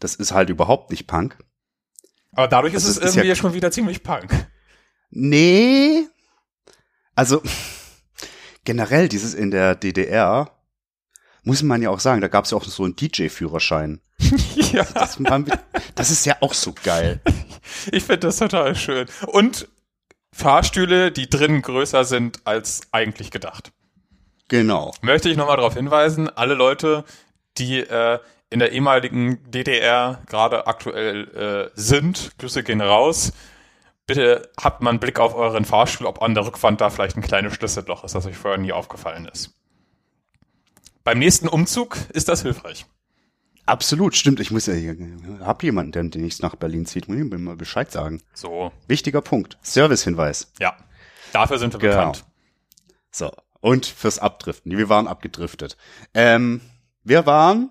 Das 0.00 0.16
ist 0.16 0.32
halt 0.32 0.50
überhaupt 0.50 0.90
nicht 0.90 1.06
Punk. 1.06 1.38
Aber 2.32 2.48
dadurch 2.48 2.72
Das 2.74 2.82
ist 2.82 2.90
es 2.90 2.96
ist 2.96 3.04
irgendwie 3.14 3.28
ja- 3.28 3.34
schon 3.36 3.54
wieder 3.54 3.70
ziemlich 3.70 4.02
Punk. 4.02 4.32
Nee. 5.10 6.08
Also 7.14 7.42
generell 8.64 9.08
dieses 9.08 9.34
in 9.34 9.52
der 9.52 9.76
DDR 9.76 10.50
muss 11.44 11.62
man 11.62 11.82
ja 11.82 11.90
auch 11.90 12.00
sagen, 12.00 12.20
da 12.20 12.28
gab 12.28 12.44
es 12.44 12.50
ja 12.52 12.56
auch 12.56 12.64
so 12.64 12.84
einen 12.84 12.96
DJ-Führerschein. 12.96 14.00
ja, 14.72 14.84
Das, 14.84 15.18
das 15.94 16.10
ist 16.10 16.26
ja 16.26 16.36
auch 16.40 16.54
so 16.54 16.74
geil. 16.84 17.20
ich 17.92 18.04
finde 18.04 18.20
das 18.20 18.36
total 18.36 18.74
schön. 18.74 19.06
Und 19.26 19.68
Fahrstühle, 20.32 21.12
die 21.12 21.28
drinnen 21.28 21.62
größer 21.62 22.04
sind 22.04 22.40
als 22.44 22.82
eigentlich 22.90 23.30
gedacht. 23.30 23.72
Genau. 24.48 24.92
Möchte 25.02 25.28
ich 25.28 25.36
nochmal 25.36 25.56
darauf 25.56 25.74
hinweisen, 25.74 26.28
alle 26.28 26.54
Leute, 26.54 27.04
die 27.58 27.80
äh, 27.80 28.18
in 28.50 28.58
der 28.58 28.72
ehemaligen 28.72 29.38
DDR 29.50 30.22
gerade 30.26 30.66
aktuell 30.66 31.70
äh, 31.74 31.80
sind, 31.80 32.32
Grüße 32.38 32.62
gehen 32.62 32.80
raus. 32.80 33.32
Bitte 34.06 34.50
habt 34.60 34.82
mal 34.82 34.90
einen 34.90 35.00
Blick 35.00 35.18
auf 35.18 35.34
euren 35.34 35.64
Fahrstuhl, 35.64 36.06
ob 36.06 36.22
an 36.22 36.34
der 36.34 36.44
Rückwand 36.44 36.80
da 36.80 36.90
vielleicht 36.90 37.16
ein 37.16 37.22
kleines 37.22 37.54
Schlüsselloch 37.54 38.04
ist, 38.04 38.14
das 38.14 38.26
euch 38.26 38.36
vorher 38.36 38.58
nie 38.58 38.72
aufgefallen 38.72 39.26
ist. 39.32 39.54
Beim 41.04 41.18
nächsten 41.18 41.48
Umzug 41.48 41.96
ist 42.12 42.28
das 42.28 42.42
hilfreich. 42.42 42.86
Absolut, 43.66 44.16
stimmt. 44.16 44.40
Ich 44.40 44.50
muss 44.50 44.66
ja 44.66 44.74
hier, 44.74 44.96
hab 45.40 45.62
jemanden, 45.62 45.92
der 45.92 46.02
demnächst 46.04 46.42
nach 46.42 46.56
Berlin 46.56 46.84
zieht, 46.86 47.08
muss 47.08 47.16
ich 47.16 47.22
ihm 47.24 47.44
mal 47.44 47.56
Bescheid 47.56 47.90
sagen. 47.92 48.20
So, 48.34 48.72
Wichtiger 48.88 49.20
Punkt. 49.20 49.58
Servicehinweis. 49.62 50.52
ja. 50.58 50.76
Dafür 51.32 51.58
sind 51.58 51.72
wir 51.72 51.80
Genau. 51.80 51.94
bekannt. 51.94 52.24
So. 53.10 53.32
Und 53.60 53.86
fürs 53.86 54.18
Abdriften. 54.18 54.76
Wir 54.76 54.90
waren 54.90 55.08
abgedriftet. 55.08 55.78
Ähm, 56.12 56.60
wir 57.04 57.24
waren 57.24 57.70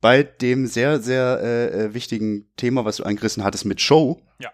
bei 0.00 0.22
dem 0.22 0.66
sehr, 0.66 0.98
sehr 1.00 1.38
äh, 1.42 1.66
äh, 1.66 1.94
wichtigen 1.94 2.50
Thema, 2.56 2.86
was 2.86 2.96
du 2.96 3.04
eingerissen 3.04 3.44
hattest 3.44 3.66
mit 3.66 3.82
Show. 3.82 4.22
Ja. 4.38 4.50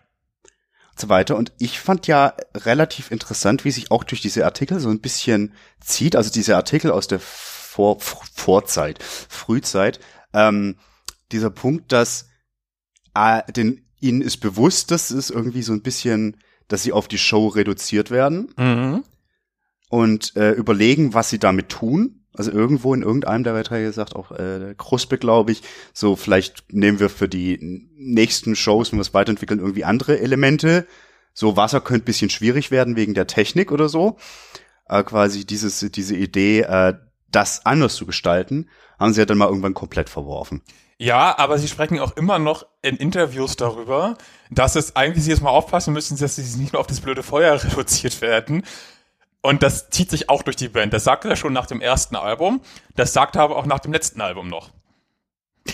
Und 0.90 1.00
so 1.00 1.08
weiter. 1.08 1.36
Und 1.36 1.52
ich 1.58 1.78
fand 1.78 2.08
ja 2.08 2.34
relativ 2.56 3.12
interessant, 3.12 3.64
wie 3.64 3.70
sich 3.70 3.92
auch 3.92 4.02
durch 4.02 4.22
diese 4.22 4.44
Artikel 4.44 4.80
so 4.80 4.88
ein 4.88 5.00
bisschen 5.00 5.54
zieht. 5.80 6.16
Also 6.16 6.32
diese 6.32 6.56
Artikel 6.56 6.90
aus 6.90 7.06
der 7.06 7.20
Vor 7.20 8.00
Vorzeit, 8.00 9.00
Frühzeit. 9.02 10.00
Ähm, 10.32 10.76
dieser 11.32 11.50
Punkt, 11.50 11.92
dass 11.92 12.28
äh, 13.14 13.42
den 13.52 13.84
ihnen 14.00 14.22
ist 14.22 14.38
bewusst, 14.38 14.90
dass 14.90 15.10
es 15.10 15.30
irgendwie 15.30 15.62
so 15.62 15.72
ein 15.72 15.82
bisschen, 15.82 16.36
dass 16.68 16.82
sie 16.82 16.92
auf 16.92 17.08
die 17.08 17.18
Show 17.18 17.48
reduziert 17.48 18.10
werden 18.10 18.52
Mhm. 18.56 19.02
und 19.88 20.36
äh, 20.36 20.52
überlegen, 20.52 21.14
was 21.14 21.30
sie 21.30 21.38
damit 21.38 21.68
tun. 21.68 22.14
Also 22.34 22.52
irgendwo 22.52 22.94
in 22.94 23.02
irgendeinem 23.02 23.42
der 23.42 23.52
Beiträge 23.54 23.86
gesagt, 23.86 24.14
auch 24.14 24.30
äh, 24.30 24.74
Kruspe, 24.78 25.18
glaube 25.18 25.50
ich, 25.50 25.62
so 25.92 26.14
vielleicht 26.14 26.72
nehmen 26.72 27.00
wir 27.00 27.10
für 27.10 27.28
die 27.28 27.58
nächsten 27.96 28.54
Shows, 28.54 28.92
wenn 28.92 28.98
wir 28.98 29.02
es 29.02 29.14
weiterentwickeln, 29.14 29.58
irgendwie 29.58 29.84
andere 29.84 30.20
Elemente. 30.20 30.86
So 31.32 31.56
Wasser 31.56 31.80
könnte 31.80 32.04
bisschen 32.04 32.30
schwierig 32.30 32.70
werden 32.70 32.94
wegen 32.94 33.14
der 33.14 33.26
Technik 33.26 33.72
oder 33.72 33.88
so. 33.88 34.18
Äh, 34.88 35.02
quasi 35.02 35.46
dieses, 35.46 35.80
diese 35.90 36.14
Idee, 36.14 36.60
äh, 36.60 36.94
das 37.30 37.64
anders 37.66 37.94
zu 37.94 38.06
gestalten, 38.06 38.68
haben 38.98 39.12
sie 39.12 39.20
ja 39.20 39.26
dann 39.26 39.38
mal 39.38 39.48
irgendwann 39.48 39.74
komplett 39.74 40.08
verworfen. 40.08 40.62
Ja, 40.98 41.38
aber 41.38 41.58
sie 41.58 41.68
sprechen 41.68 42.00
auch 42.00 42.16
immer 42.16 42.40
noch 42.40 42.66
in 42.82 42.96
Interviews 42.96 43.54
darüber, 43.54 44.16
dass 44.50 44.74
es 44.74 44.96
eigentlich 44.96 45.24
sie 45.24 45.30
jetzt 45.30 45.42
mal 45.42 45.50
aufpassen 45.50 45.92
müssen, 45.94 46.18
dass 46.18 46.36
sie 46.36 46.58
nicht 46.58 46.72
nur 46.72 46.80
auf 46.80 46.88
das 46.88 47.00
blöde 47.00 47.22
Feuer 47.22 47.62
reduziert 47.64 48.20
werden. 48.20 48.64
Und 49.40 49.62
das 49.62 49.90
zieht 49.90 50.10
sich 50.10 50.28
auch 50.28 50.42
durch 50.42 50.56
die 50.56 50.68
Band. 50.68 50.92
Das 50.92 51.04
sagte 51.04 51.28
er 51.28 51.36
schon 51.36 51.52
nach 51.52 51.66
dem 51.66 51.80
ersten 51.80 52.16
Album. 52.16 52.60
Das 52.96 53.12
sagte 53.12 53.38
er 53.38 53.42
aber 53.42 53.56
auch 53.56 53.66
nach 53.66 53.78
dem 53.78 53.92
letzten 53.92 54.20
Album 54.20 54.48
noch. 54.48 54.70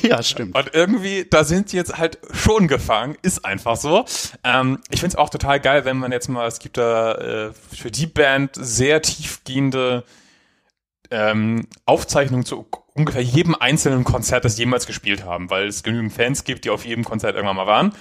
Ja, 0.03 0.23
stimmt. 0.23 0.57
Und 0.57 0.75
irgendwie, 0.75 1.25
da 1.29 1.45
sind 1.45 1.71
sie 1.71 1.77
jetzt 1.77 1.97
halt 1.97 2.19
schon 2.33 2.69
gefangen, 2.69 3.17
ist 3.23 3.45
einfach 3.45 3.77
so. 3.77 4.05
Ähm, 4.43 4.81
ich 4.91 5.01
find's 5.01 5.17
auch 5.17 5.31
total 5.31 5.61
geil, 5.61 5.85
wenn 5.85 5.97
man 5.97 6.13
jetzt 6.13 6.29
mal, 6.29 6.47
es 6.47 6.59
gibt 6.59 6.77
da 6.77 7.15
äh, 7.15 7.53
für 7.53 7.91
die 7.91 8.07
Band 8.07 8.51
sehr 8.55 9.01
tiefgehende 9.01 10.05
ähm, 11.15 11.69
Aufzeichnungen 11.87 12.45
zu 12.45 12.67
ungefähr 12.95 13.23
jedem 13.23 13.55
einzelnen 13.55 14.03
Konzert, 14.03 14.45
das 14.45 14.57
sie 14.57 14.63
jemals 14.63 14.87
gespielt 14.87 15.25
haben, 15.25 15.49
weil 15.49 15.69
es 15.69 15.85
genügend 15.85 16.13
Fans 16.13 16.43
gibt, 16.45 16.65
die 16.65 16.71
auf 16.71 16.85
jedem 16.85 17.05
Konzert 17.05 17.37
irgendwann 17.37 17.57
mal 17.57 17.67
waren. 17.67 17.95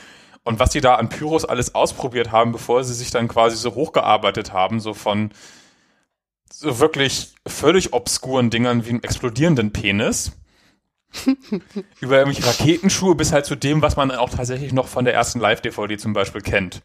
Und 0.43 0.60
was 0.60 0.73
sie 0.73 0.82
da 0.82 0.95
an 0.95 1.10
Pyros 1.10 1.45
alles 1.45 1.76
ausprobiert 1.76 2.32
haben, 2.32 2.52
bevor 2.52 2.84
sie 2.84 2.93
sich 2.93 3.12
dann 3.12 3.28
quasi 3.28 3.56
so 3.56 3.76
hochgearbeitet 3.76 4.52
haben, 4.52 4.80
so 4.80 4.93
von 4.93 5.32
so 6.52 6.80
wirklich 6.80 7.34
völlig 7.47 7.93
obskuren 7.93 8.49
Dingern 8.49 8.86
wie 8.86 8.89
einem 8.89 9.02
explodierenden 9.02 9.71
Penis 9.71 10.34
über 12.02 12.17
irgendwelche 12.17 12.47
Raketenschuhe 12.47 13.15
bis 13.15 13.32
halt 13.32 13.45
zu 13.45 13.56
dem, 13.56 13.82
was 13.82 13.95
man 13.95 14.12
auch 14.12 14.32
tatsächlich 14.32 14.73
noch 14.73 14.88
von 14.88 15.06
der 15.06 15.13
ersten 15.13 15.39
Live-DVD 15.39 15.97
zum 15.97 16.13
Beispiel 16.13 16.41
kennt. 16.41 16.82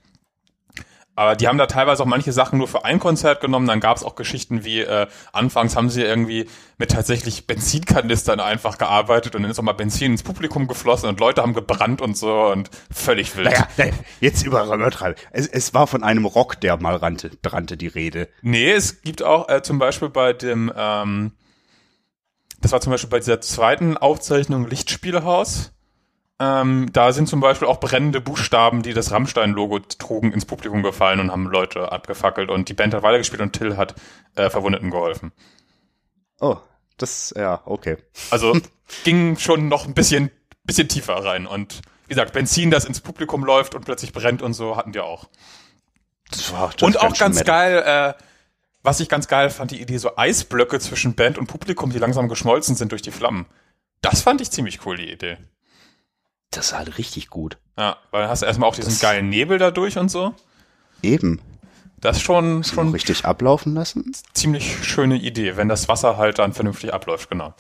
Aber 1.19 1.35
die 1.35 1.49
haben 1.49 1.59
da 1.59 1.67
teilweise 1.67 2.05
auch 2.05 2.07
manche 2.07 2.31
Sachen 2.33 2.59
nur 2.59 2.69
für 2.69 2.85
ein 2.85 3.01
Konzert 3.01 3.41
genommen. 3.41 3.67
Dann 3.67 3.81
gab 3.81 3.97
es 3.97 4.05
auch 4.05 4.15
Geschichten 4.15 4.65
wie, 4.65 4.83
äh, 4.83 5.09
anfangs 5.33 5.75
haben 5.75 5.91
sie 5.91 6.03
irgendwie 6.03 6.49
mit 6.77 6.93
tatsächlich 6.93 7.49
Benzinkanistern 7.49 8.39
einfach 8.39 8.79
gearbeitet 8.79 9.35
und 9.35 9.43
dann 9.43 9.51
ist 9.51 9.59
auch 9.59 9.65
mal 9.65 9.73
Benzin 9.73 10.13
ins 10.13 10.23
Publikum 10.23 10.69
geflossen 10.69 11.09
und 11.09 11.19
Leute 11.19 11.43
haben 11.43 11.55
gebrannt 11.55 12.01
und 12.03 12.17
so 12.17 12.47
und 12.53 12.71
völlig 12.89 13.37
wild. 13.37 13.47
Naja, 13.47 13.67
naja, 13.77 13.93
jetzt 14.21 14.47
übertreiben. 14.47 15.17
Es, 15.33 15.49
es 15.49 15.75
war 15.75 15.89
von 15.89 16.05
einem 16.05 16.25
Rock, 16.25 16.61
der 16.61 16.77
mal 16.77 16.95
rannte, 16.95 17.33
rannte 17.45 17.77
die 17.77 17.89
Rede. 17.89 18.29
Nee, 18.43 18.71
es 18.71 19.03
gibt 19.03 19.25
auch 19.25 19.49
äh, 19.49 19.61
zum 19.61 19.81
Beispiel 19.81 20.11
bei 20.11 20.33
dem, 20.35 20.73
ähm, 20.77 21.33
das 22.61 22.71
war 22.71 22.81
zum 22.81 22.93
Beispiel 22.93 23.11
bei 23.11 23.19
dieser 23.19 23.41
zweiten 23.41 23.97
Aufzeichnung 23.97 24.69
Lichtspielhaus. 24.69 25.73
Ähm, 26.41 26.89
da 26.93 27.13
sind 27.13 27.29
zum 27.29 27.41
Beispiel 27.41 27.67
auch 27.67 27.81
brennende 27.81 28.21
Buchstaben, 28.21 28.83
die 28.83 28.95
das 28.95 29.11
Rammstein-Logo 29.11 29.81
trugen, 29.81 30.33
ins 30.33 30.45
Publikum 30.45 30.83
gefallen 30.83 31.19
und 31.19 31.33
haben 31.33 31.47
Leute 31.47 31.91
abgefackelt. 31.91 32.51
Und 32.51 32.69
die 32.69 32.75
Band 32.75 32.95
hat 32.95 33.03
weitergespielt 33.03 33.43
und 33.43 33.53
Till 33.53 33.77
hat 33.77 33.95
äh, 34.37 34.49
Verwundeten 34.49 34.91
geholfen. 34.91 35.33
Oh, 36.39 36.57
das, 36.97 37.35
ja, 37.37 37.63
okay. 37.65 37.97
Also 38.31 38.57
ging 39.05 39.37
schon 39.37 39.69
noch 39.69 39.87
ein 39.87 39.95
bisschen, 39.95 40.31
bisschen 40.63 40.89
tiefer 40.89 41.25
rein. 41.25 41.47
Und 41.47 41.83
wie 42.07 42.15
gesagt, 42.15 42.33
Benzin, 42.33 42.71
das 42.71 42.85
ins 42.85 43.01
Publikum 43.01 43.45
läuft 43.45 43.75
und 43.75 43.85
plötzlich 43.85 44.13
brennt 44.13 44.41
und 44.41 44.53
so, 44.55 44.77
hatten 44.77 44.93
die 44.93 45.01
auch. 45.01 45.29
Das 46.31 46.53
war, 46.53 46.71
das 46.71 46.83
und 46.83 47.01
auch 47.01 47.17
ganz 47.17 47.39
Metal. 47.39 47.83
geil, 47.83 48.15
äh, 48.19 48.23
was 48.83 49.01
ich 49.01 49.09
ganz 49.09 49.27
geil 49.27 49.51
fand, 49.51 49.73
die 49.73 49.81
Idee, 49.81 49.99
so 49.99 50.17
Eisblöcke 50.17 50.79
zwischen 50.79 51.15
Band 51.15 51.37
und 51.37 51.49
Publikum, 51.49 51.91
die 51.91 51.99
langsam 51.99 52.29
geschmolzen 52.29 52.77
sind 52.77 52.93
durch 52.93 53.03
die 53.03 53.11
Flammen. 53.11 53.47
Das 54.03 54.23
fand 54.23 54.41
ich 54.41 54.53
ziemlich 54.53 54.87
cool, 54.87 54.97
die 54.97 55.11
Idee. 55.11 55.39
Das 56.51 56.69
ist 56.69 56.79
halt 56.79 56.99
richtig 56.99 57.29
gut. 57.31 57.59
Ja, 57.77 57.97
weil 58.11 58.23
dann 58.23 58.31
hast 58.31 58.43
du 58.43 58.47
erstmal 58.47 58.69
auch 58.69 58.75
diesen 58.75 58.91
Das- 58.91 59.01
geilen 59.01 59.29
Nebel 59.29 59.59
dadurch 59.59 59.99
und 59.99 60.09
so. 60.11 60.35
Eben. 61.03 61.41
Das 62.01 62.17
ist 62.19 62.23
schon, 62.23 62.63
Schon 62.65 62.75
schon 62.75 62.89
richtig 62.91 63.25
ablaufen 63.25 63.75
lassen. 63.75 64.13
ziemlich 64.33 64.85
schöne 64.87 65.17
Idee, 65.17 65.57
wenn 65.57 65.69
das 65.69 65.89
Wasser 65.89 66.17
halt 66.17 66.39
dann 66.39 66.53
vernünftig 66.53 66.95
abläuft, 66.95 67.29
genau. 67.29 67.55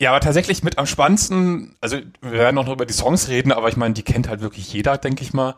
Ja, 0.00 0.10
aber 0.10 0.20
tatsächlich 0.20 0.64
mit 0.64 0.78
am 0.78 0.86
spannendsten, 0.86 1.76
also 1.80 1.98
wir 2.20 2.32
werden 2.32 2.58
auch 2.58 2.66
noch 2.66 2.72
über 2.72 2.86
die 2.86 2.92
Songs 2.92 3.28
reden, 3.28 3.52
aber 3.52 3.68
ich 3.68 3.76
meine, 3.76 3.94
die 3.94 4.02
kennt 4.02 4.28
halt 4.28 4.40
wirklich 4.40 4.72
jeder, 4.72 4.98
denke 4.98 5.22
ich 5.22 5.32
mal. 5.32 5.54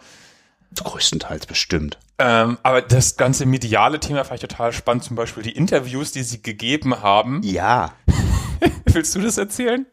Größtenteils 0.77 1.47
bestimmt. 1.47 1.99
Ähm, 2.19 2.59
aber 2.63 2.83
das 2.83 3.17
ganze 3.17 3.47
mediale 3.47 4.01
Thema 4.01 4.25
fand 4.25 4.43
ich 4.43 4.49
total 4.49 4.73
spannend, 4.73 5.05
zum 5.05 5.17
Beispiel 5.17 5.43
die 5.45 5.53
Interviews, 5.53 6.11
die 6.13 6.23
sie 6.25 6.43
gegeben 6.43 7.01
haben. 7.01 7.41
Ja. 7.43 7.93
Willst 8.87 9.15
du 9.15 9.21
das 9.21 9.39
erzählen? 9.39 9.87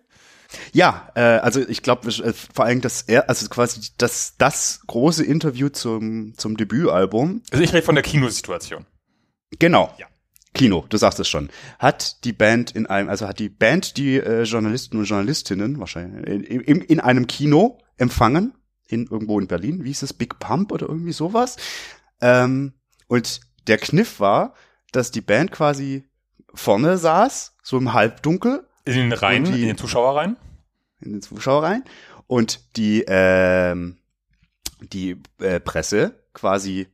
Ja, 0.73 1.09
äh, 1.15 1.21
also 1.21 1.61
ich 1.67 1.81
glaube 1.83 2.09
äh, 2.09 2.33
vor 2.33 2.65
allem 2.65 2.81
das, 2.81 3.03
er- 3.03 3.29
also 3.29 3.47
quasi 3.49 3.89
das, 3.97 4.35
das 4.37 4.81
große 4.87 5.23
Interview 5.23 5.69
zum, 5.69 6.33
zum 6.37 6.57
Debütalbum. 6.57 7.41
Also 7.51 7.63
ich 7.63 7.73
rede 7.73 7.83
von 7.85 7.95
der 7.95 8.03
Kinosituation. 8.03 8.85
Genau. 9.59 9.93
Ja. 9.97 10.07
Kino, 10.53 10.85
du 10.89 10.97
sagst 10.97 11.19
es 11.21 11.29
schon. 11.29 11.49
Hat 11.79 12.25
die 12.25 12.33
Band 12.33 12.71
in 12.71 12.85
einem, 12.85 13.07
also 13.09 13.25
hat 13.27 13.39
die 13.39 13.47
Band 13.49 13.95
die 13.95 14.17
äh, 14.17 14.43
Journalisten 14.43 14.97
und 14.97 15.05
Journalistinnen 15.05 15.79
wahrscheinlich 15.79 16.27
in, 16.27 16.43
in, 16.61 16.81
in 16.81 16.99
einem 16.99 17.25
Kino 17.27 17.77
empfangen, 17.97 18.53
in 18.87 19.07
irgendwo 19.07 19.39
in 19.39 19.47
Berlin, 19.47 19.83
wie 19.85 19.87
hieß 19.87 20.01
es, 20.03 20.11
Big 20.13 20.39
Pump 20.39 20.73
oder 20.73 20.89
irgendwie 20.89 21.13
sowas. 21.13 21.55
Ähm, 22.19 22.73
und 23.07 23.39
der 23.67 23.77
Kniff 23.77 24.19
war, 24.19 24.53
dass 24.91 25.11
die 25.11 25.21
Band 25.21 25.51
quasi 25.53 26.03
vorne 26.53 26.97
saß, 26.97 27.55
so 27.63 27.77
im 27.77 27.93
Halbdunkel, 27.93 28.67
In 28.85 28.93
den 28.93 29.13
Reihen, 29.13 29.43
die- 29.45 29.61
in 29.61 29.67
den 29.67 29.77
Zuschauerreihen. 29.77 30.37
in 31.01 31.13
den 31.13 31.21
Zuschauer 31.21 31.63
rein 31.63 31.83
und 32.27 32.75
die 32.77 33.03
ähm, 33.07 33.97
die 34.81 35.17
äh, 35.39 35.59
Presse 35.59 36.23
quasi 36.33 36.87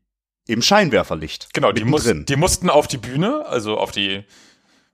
im 0.48 0.62
Scheinwerferlicht. 0.62 1.54
Genau, 1.54 1.72
die, 1.74 1.84
muss, 1.84 2.04
die 2.06 2.36
mussten 2.38 2.70
auf 2.70 2.88
die 2.88 2.98
Bühne, 2.98 3.46
also 3.48 3.78
auf 3.78 3.92
die, 3.92 4.24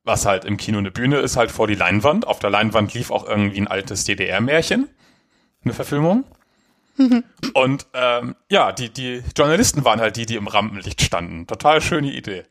was 0.03 0.25
halt 0.25 0.45
im 0.45 0.57
Kino 0.57 0.79
eine 0.79 0.89
Bühne 0.91 1.17
ist, 1.19 1.37
halt 1.37 1.51
vor 1.51 1.67
die 1.67 1.75
Leinwand. 1.75 2.25
Auf 2.27 2.39
der 2.39 2.49
Leinwand 2.49 2.93
lief 2.95 3.11
auch 3.11 3.27
irgendwie 3.27 3.59
ein 3.61 3.67
altes 3.67 4.03
DDR-Märchen, 4.05 4.89
eine 5.63 5.73
Verfilmung. 5.73 6.23
Und 7.53 7.85
ähm, 7.93 8.35
ja, 8.49 8.71
die, 8.71 8.89
die 8.89 9.23
Journalisten 9.37 9.85
waren 9.85 9.99
halt 10.01 10.15
die, 10.17 10.25
die 10.25 10.35
im 10.35 10.47
Rampenlicht 10.47 11.01
standen. 11.01 11.45
Total 11.47 11.81
schöne 11.81 12.11
Idee. 12.11 12.43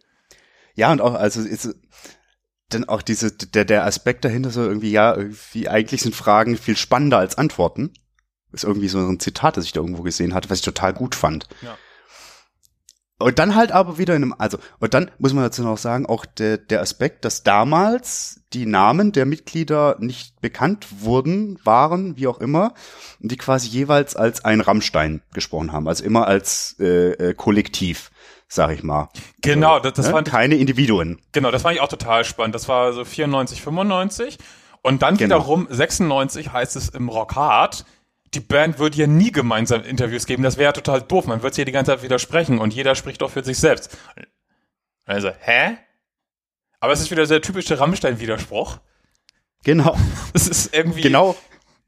Ja, 0.74 0.90
und 0.90 1.00
auch, 1.00 1.14
also 1.14 1.40
ist 1.42 1.74
dann 2.74 2.88
auch 2.88 3.02
diese, 3.02 3.32
der, 3.32 3.64
der 3.64 3.84
Aspekt 3.84 4.24
dahinter 4.24 4.50
so 4.50 4.62
irgendwie, 4.62 4.90
ja, 4.90 5.14
irgendwie 5.14 5.68
eigentlich 5.68 6.02
sind 6.02 6.14
Fragen 6.14 6.56
viel 6.56 6.76
spannender 6.76 7.18
als 7.18 7.38
Antworten. 7.38 7.92
Ist 8.52 8.64
irgendwie 8.64 8.88
so 8.88 8.98
ein 8.98 9.20
Zitat, 9.20 9.56
das 9.56 9.64
ich 9.64 9.72
da 9.72 9.80
irgendwo 9.80 10.02
gesehen 10.02 10.34
hatte, 10.34 10.50
was 10.50 10.58
ich 10.58 10.64
total 10.64 10.92
gut 10.92 11.14
fand. 11.14 11.48
Ja. 11.62 11.76
Und 13.22 13.38
dann 13.38 13.54
halt 13.54 13.72
aber 13.72 13.98
wieder 13.98 14.14
in 14.14 14.22
einem, 14.22 14.34
also, 14.36 14.58
und 14.80 14.94
dann 14.94 15.10
muss 15.18 15.32
man 15.32 15.44
dazu 15.44 15.62
noch 15.62 15.78
sagen, 15.78 16.06
auch 16.06 16.26
der, 16.26 16.58
der 16.58 16.80
Aspekt, 16.80 17.24
dass 17.24 17.42
damals 17.42 18.42
die 18.52 18.66
Namen 18.66 19.12
der 19.12 19.26
Mitglieder 19.26 19.96
nicht 20.00 20.40
bekannt 20.40 20.86
wurden, 21.00 21.58
waren, 21.64 22.16
wie 22.16 22.26
auch 22.26 22.40
immer, 22.40 22.74
und 23.22 23.30
die 23.32 23.36
quasi 23.36 23.68
jeweils 23.68 24.16
als 24.16 24.44
ein 24.44 24.60
Rammstein 24.60 25.22
gesprochen 25.32 25.72
haben, 25.72 25.88
also 25.88 26.04
immer 26.04 26.26
als 26.26 26.76
äh, 26.80 27.12
äh, 27.12 27.34
Kollektiv, 27.34 28.10
sag 28.52 28.72
ich 28.72 28.82
mal. 28.82 29.08
Genau, 29.40 29.78
das, 29.78 29.94
das 29.94 30.10
ne? 30.10 30.20
ich, 30.24 30.30
Keine 30.30 30.56
Individuen. 30.56 31.18
genau, 31.32 31.50
das 31.50 31.62
fand 31.62 31.76
ich 31.76 31.80
auch 31.80 31.88
total 31.88 32.24
spannend. 32.24 32.54
Das 32.54 32.68
war 32.68 32.92
so 32.92 33.04
94, 33.04 33.62
95. 33.62 34.38
Und 34.82 35.02
dann 35.02 35.16
Genau. 35.16 35.36
wiederum 35.36 35.66
96 35.70 36.52
heißt 36.52 36.76
es 36.76 36.90
im 36.90 37.08
Rock 37.08 37.34
Hard, 37.34 37.86
die 38.34 38.40
Band 38.40 38.78
würde 38.78 38.96
ja 38.98 39.06
nie 39.06 39.32
gemeinsam 39.32 39.82
Interviews 39.82 40.26
geben. 40.26 40.42
Das 40.42 40.56
wäre 40.56 40.66
ja 40.66 40.72
total 40.72 41.02
doof. 41.02 41.26
Man 41.26 41.42
würde 41.42 41.56
hier 41.56 41.64
die 41.64 41.72
ganze 41.72 41.92
Zeit 41.92 42.02
widersprechen 42.02 42.58
und 42.58 42.74
jeder 42.74 42.94
spricht 42.94 43.22
doch 43.22 43.30
für 43.30 43.44
sich 43.44 43.58
selbst. 43.58 43.96
Also, 45.04 45.30
hä? 45.40 45.76
Aber 46.80 46.92
es 46.92 47.00
ist 47.00 47.10
wieder 47.10 47.26
der 47.26 47.40
typische 47.40 47.78
Rammstein-Widerspruch. 47.78 48.78
Genau, 49.64 49.96
Es 50.34 50.48
ist 50.48 50.74
irgendwie 50.74 51.02
genau. 51.02 51.36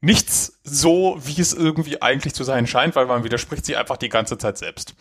nichts 0.01 0.59
so, 0.63 1.19
wie 1.23 1.39
es 1.41 1.53
irgendwie 1.53 2.01
eigentlich 2.01 2.33
zu 2.33 2.43
sein 2.43 2.65
scheint, 2.65 2.95
weil 2.95 3.05
man 3.05 3.23
widerspricht 3.23 3.65
sich 3.65 3.77
einfach 3.77 3.97
die 3.97 4.09
ganze 4.09 4.37
Zeit 4.37 4.57
selbst. 4.57 4.95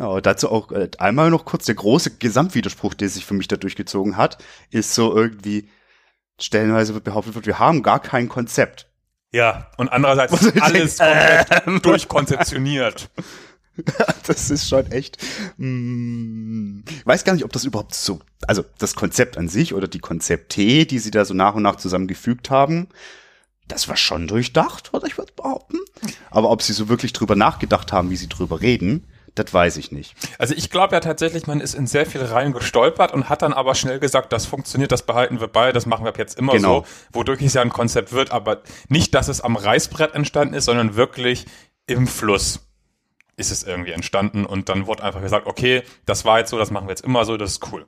Ja, 0.00 0.18
dazu 0.22 0.50
auch 0.50 0.72
äh, 0.72 0.88
einmal 0.96 1.28
noch 1.28 1.44
kurz 1.44 1.66
der 1.66 1.74
große 1.74 2.12
Gesamtwiderspruch, 2.12 2.94
der 2.94 3.10
sich 3.10 3.26
für 3.26 3.34
mich 3.34 3.48
da 3.48 3.56
durchgezogen 3.56 4.16
hat, 4.16 4.42
ist 4.70 4.94
so 4.94 5.14
irgendwie 5.14 5.68
stellenweise 6.40 6.94
wird 6.94 7.04
behauptet 7.04 7.34
wird, 7.34 7.44
wir 7.44 7.58
haben 7.58 7.82
gar 7.82 8.00
kein 8.00 8.30
Konzept. 8.30 8.86
Ja, 9.30 9.70
und 9.76 9.90
andererseits 9.90 10.32
ist 10.32 10.62
alles 10.62 10.96
komplett 10.96 11.84
durchkonzeptioniert. 11.84 13.10
Das 14.26 14.50
ist 14.50 14.68
schon 14.68 14.90
echt. 14.92 15.16
Mm, 15.56 16.80
ich 16.86 17.06
weiß 17.06 17.24
gar 17.24 17.32
nicht, 17.32 17.44
ob 17.44 17.52
das 17.52 17.64
überhaupt 17.64 17.94
so, 17.94 18.20
also 18.46 18.62
das 18.76 18.94
Konzept 18.94 19.38
an 19.38 19.48
sich 19.48 19.72
oder 19.72 19.88
die 19.88 20.00
Konzepte, 20.00 20.84
die 20.84 20.98
sie 20.98 21.10
da 21.10 21.24
so 21.24 21.32
nach 21.32 21.54
und 21.54 21.62
nach 21.62 21.76
zusammengefügt 21.76 22.50
haben, 22.50 22.88
das 23.68 23.88
war 23.88 23.96
schon 23.96 24.26
durchdacht, 24.26 24.92
oder 24.92 25.06
ich 25.06 25.16
würde 25.16 25.32
behaupten. 25.34 25.78
Aber 26.30 26.50
ob 26.50 26.60
sie 26.60 26.74
so 26.74 26.90
wirklich 26.90 27.14
drüber 27.14 27.36
nachgedacht 27.36 27.90
haben, 27.90 28.10
wie 28.10 28.16
sie 28.16 28.28
drüber 28.28 28.60
reden, 28.60 29.06
das 29.34 29.52
weiß 29.52 29.76
ich 29.76 29.92
nicht. 29.92 30.14
Also 30.38 30.54
ich 30.54 30.70
glaube 30.70 30.94
ja 30.94 31.00
tatsächlich, 31.00 31.46
man 31.46 31.60
ist 31.60 31.74
in 31.74 31.86
sehr 31.86 32.06
viel 32.06 32.22
rein 32.22 32.52
gestolpert 32.52 33.12
und 33.12 33.28
hat 33.28 33.42
dann 33.42 33.52
aber 33.52 33.74
schnell 33.74 33.98
gesagt, 34.00 34.32
das 34.32 34.46
funktioniert, 34.46 34.92
das 34.92 35.06
behalten 35.06 35.40
wir 35.40 35.48
bei, 35.48 35.72
das 35.72 35.86
machen 35.86 36.04
wir 36.04 36.08
ab 36.10 36.18
jetzt 36.18 36.38
immer 36.38 36.52
Genau. 36.52 36.80
so, 36.80 36.86
wodurch 37.12 37.40
es 37.42 37.54
ja 37.54 37.62
ein 37.62 37.70
Konzept 37.70 38.12
wird, 38.12 38.30
aber 38.32 38.62
nicht, 38.88 39.14
dass 39.14 39.28
es 39.28 39.40
am 39.40 39.56
Reißbrett 39.56 40.14
entstanden 40.14 40.54
ist, 40.54 40.64
sondern 40.66 40.96
wirklich 40.96 41.46
im 41.86 42.06
Fluss 42.06 42.60
ist 43.36 43.50
es 43.50 43.62
irgendwie 43.62 43.92
entstanden 43.92 44.44
und 44.44 44.68
dann 44.68 44.86
wurde 44.86 45.02
einfach 45.02 45.22
gesagt, 45.22 45.46
okay, 45.46 45.82
das 46.06 46.24
war 46.24 46.38
jetzt 46.40 46.50
so, 46.50 46.58
das 46.58 46.70
machen 46.70 46.86
wir 46.86 46.92
jetzt 46.92 47.04
immer 47.04 47.24
so, 47.24 47.36
das 47.36 47.52
ist 47.52 47.72
cool. 47.72 47.86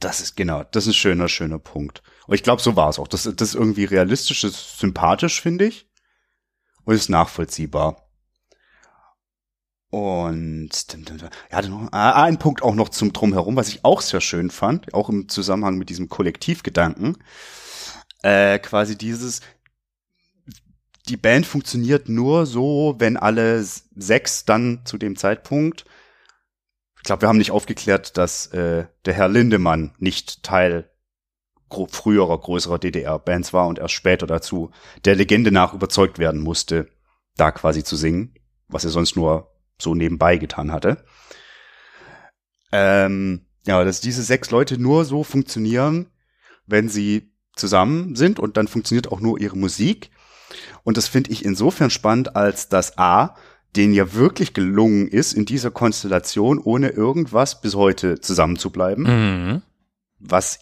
Das 0.00 0.20
ist 0.20 0.36
genau, 0.36 0.64
das 0.64 0.84
ist 0.84 0.90
ein 0.90 0.94
schöner, 0.94 1.28
schöner 1.28 1.58
Punkt. 1.58 2.02
Und 2.26 2.34
ich 2.34 2.42
glaube, 2.42 2.60
so 2.60 2.76
war 2.76 2.90
es 2.90 2.98
auch. 2.98 3.08
Das, 3.08 3.22
das 3.22 3.48
ist 3.48 3.54
irgendwie 3.54 3.84
realistisch, 3.84 4.42
das 4.42 4.52
ist 4.52 4.78
sympathisch, 4.78 5.40
finde 5.40 5.66
ich. 5.66 5.86
Und 6.84 6.94
ist 6.94 7.08
nachvollziehbar. 7.08 8.03
Und 9.94 10.70
ja, 11.52 11.62
dann 11.62 11.70
noch, 11.70 11.92
ah, 11.92 12.24
ein 12.24 12.38
Punkt 12.38 12.62
auch 12.62 12.74
noch 12.74 12.88
zum 12.88 13.12
Drumherum, 13.12 13.54
was 13.54 13.68
ich 13.68 13.84
auch 13.84 14.00
sehr 14.00 14.20
schön 14.20 14.50
fand, 14.50 14.92
auch 14.92 15.08
im 15.08 15.28
Zusammenhang 15.28 15.78
mit 15.78 15.88
diesem 15.88 16.08
Kollektivgedanken. 16.08 17.16
Äh, 18.22 18.58
quasi 18.58 18.98
dieses, 18.98 19.40
die 21.08 21.16
Band 21.16 21.46
funktioniert 21.46 22.08
nur 22.08 22.46
so, 22.46 22.96
wenn 22.98 23.16
alle 23.16 23.62
sechs 23.62 24.44
dann 24.44 24.80
zu 24.84 24.98
dem 24.98 25.16
Zeitpunkt 25.16 25.84
ich 27.04 27.06
glaube, 27.06 27.20
wir 27.20 27.28
haben 27.28 27.36
nicht 27.36 27.50
aufgeklärt, 27.50 28.16
dass 28.16 28.46
äh, 28.46 28.86
der 29.04 29.12
Herr 29.12 29.28
Lindemann 29.28 29.94
nicht 29.98 30.42
Teil 30.42 30.90
früherer, 31.90 32.40
größerer 32.40 32.78
DDR-Bands 32.78 33.52
war 33.52 33.66
und 33.66 33.78
erst 33.78 33.92
später 33.92 34.26
dazu 34.26 34.70
der 35.04 35.14
Legende 35.14 35.52
nach 35.52 35.74
überzeugt 35.74 36.18
werden 36.18 36.40
musste, 36.40 36.88
da 37.36 37.50
quasi 37.52 37.84
zu 37.84 37.96
singen, 37.96 38.34
was 38.68 38.84
er 38.84 38.90
sonst 38.90 39.16
nur 39.16 39.53
so 39.80 39.94
nebenbei 39.94 40.36
getan 40.38 40.72
hatte. 40.72 41.04
Ähm, 42.72 43.46
ja, 43.66 43.82
dass 43.84 44.00
diese 44.00 44.22
sechs 44.22 44.50
Leute 44.50 44.78
nur 44.78 45.04
so 45.04 45.24
funktionieren, 45.24 46.06
wenn 46.66 46.88
sie 46.88 47.32
zusammen 47.56 48.16
sind 48.16 48.38
und 48.38 48.56
dann 48.56 48.68
funktioniert 48.68 49.10
auch 49.12 49.20
nur 49.20 49.40
ihre 49.40 49.56
Musik. 49.56 50.10
Und 50.82 50.96
das 50.96 51.08
finde 51.08 51.30
ich 51.30 51.44
insofern 51.44 51.90
spannend, 51.90 52.36
als 52.36 52.68
dass 52.68 52.98
A, 52.98 53.36
denen 53.76 53.94
ja 53.94 54.14
wirklich 54.14 54.54
gelungen 54.54 55.08
ist, 55.08 55.32
in 55.32 55.44
dieser 55.46 55.70
Konstellation 55.70 56.58
ohne 56.58 56.90
irgendwas 56.90 57.60
bis 57.60 57.74
heute 57.74 58.20
zusammen 58.20 58.56
zu 58.56 58.70
bleiben, 58.70 59.02
Mhm. 59.02 59.62
was 60.18 60.60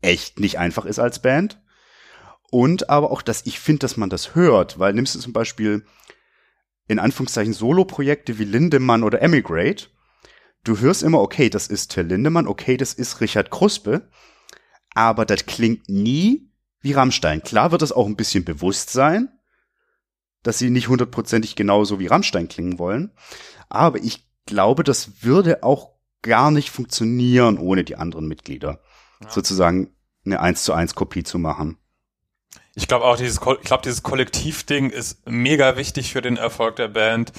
echt 0.00 0.40
nicht 0.40 0.58
einfach 0.58 0.84
ist 0.86 0.98
als 0.98 1.20
Band. 1.20 1.60
Und 2.50 2.88
aber 2.90 3.10
auch, 3.10 3.22
dass 3.22 3.44
ich 3.44 3.58
finde, 3.60 3.80
dass 3.80 3.96
man 3.96 4.08
das 4.08 4.34
hört, 4.34 4.78
weil 4.78 4.92
nimmst 4.94 5.14
du 5.14 5.18
zum 5.18 5.32
Beispiel 5.32 5.84
in 6.88 6.98
Anführungszeichen 6.98 7.52
Solo-Projekte 7.52 8.38
wie 8.38 8.44
Lindemann 8.44 9.02
oder 9.02 9.22
Emigrate, 9.22 9.88
du 10.64 10.78
hörst 10.78 11.02
immer, 11.02 11.20
okay, 11.20 11.50
das 11.50 11.66
ist 11.66 11.92
Till 11.92 12.06
Lindemann, 12.06 12.46
okay, 12.46 12.76
das 12.76 12.92
ist 12.94 13.20
Richard 13.20 13.50
Kruspe, 13.50 14.08
aber 14.94 15.26
das 15.26 15.46
klingt 15.46 15.88
nie 15.88 16.50
wie 16.80 16.92
Rammstein. 16.92 17.42
Klar 17.42 17.72
wird 17.72 17.82
es 17.82 17.92
auch 17.92 18.06
ein 18.06 18.16
bisschen 18.16 18.44
bewusst 18.44 18.90
sein, 18.90 19.28
dass 20.42 20.58
sie 20.58 20.70
nicht 20.70 20.88
hundertprozentig 20.88 21.56
genauso 21.56 21.98
wie 21.98 22.06
Rammstein 22.06 22.48
klingen 22.48 22.78
wollen. 22.78 23.10
Aber 23.68 23.98
ich 23.98 24.28
glaube, 24.46 24.84
das 24.84 25.24
würde 25.24 25.64
auch 25.64 25.96
gar 26.22 26.50
nicht 26.50 26.70
funktionieren, 26.70 27.58
ohne 27.58 27.84
die 27.84 27.96
anderen 27.96 28.28
Mitglieder. 28.28 28.80
Ja. 29.22 29.30
Sozusagen 29.30 29.94
eine 30.24 30.40
1 30.40 30.62
zu 30.62 30.72
1 30.72 30.94
Kopie 30.94 31.24
zu 31.24 31.38
machen. 31.38 31.78
Ich 32.76 32.88
glaube 32.88 33.06
auch, 33.06 33.16
dieses, 33.16 33.36
ich 33.38 33.66
glaube, 33.66 33.82
dieses 33.82 34.02
Kollektivding 34.02 34.90
ist 34.90 35.26
mega 35.26 35.76
wichtig 35.76 36.12
für 36.12 36.20
den 36.20 36.36
Erfolg 36.36 36.76
der 36.76 36.88
Band. 36.88 37.32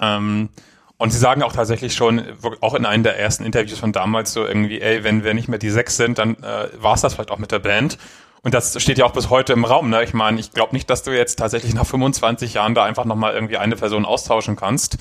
Ähm, 0.00 0.50
und 0.96 1.10
sie 1.10 1.18
sagen 1.18 1.42
auch 1.42 1.52
tatsächlich 1.52 1.94
schon, 1.94 2.22
auch 2.60 2.74
in 2.74 2.86
einem 2.86 3.02
der 3.02 3.18
ersten 3.18 3.44
Interviews 3.44 3.80
von 3.80 3.92
damals 3.92 4.32
so 4.32 4.46
irgendwie, 4.46 4.80
ey, 4.80 5.02
wenn 5.02 5.24
wir 5.24 5.34
nicht 5.34 5.48
mehr 5.48 5.58
die 5.58 5.70
sechs 5.70 5.96
sind, 5.96 6.18
dann 6.18 6.36
äh, 6.36 6.68
war 6.78 6.94
es 6.94 7.00
das 7.00 7.14
vielleicht 7.14 7.32
auch 7.32 7.38
mit 7.38 7.50
der 7.50 7.58
Band. 7.58 7.98
Und 8.42 8.54
das 8.54 8.80
steht 8.80 8.98
ja 8.98 9.04
auch 9.04 9.12
bis 9.12 9.30
heute 9.30 9.52
im 9.52 9.64
Raum. 9.64 9.90
Ne? 9.90 10.04
Ich 10.04 10.14
meine, 10.14 10.38
ich 10.38 10.52
glaube 10.52 10.74
nicht, 10.74 10.88
dass 10.88 11.02
du 11.02 11.10
jetzt 11.10 11.40
tatsächlich 11.40 11.74
nach 11.74 11.86
25 11.86 12.54
Jahren 12.54 12.76
da 12.76 12.84
einfach 12.84 13.04
nochmal 13.04 13.34
irgendwie 13.34 13.56
eine 13.56 13.74
Person 13.74 14.04
austauschen 14.04 14.54
kannst. 14.54 14.98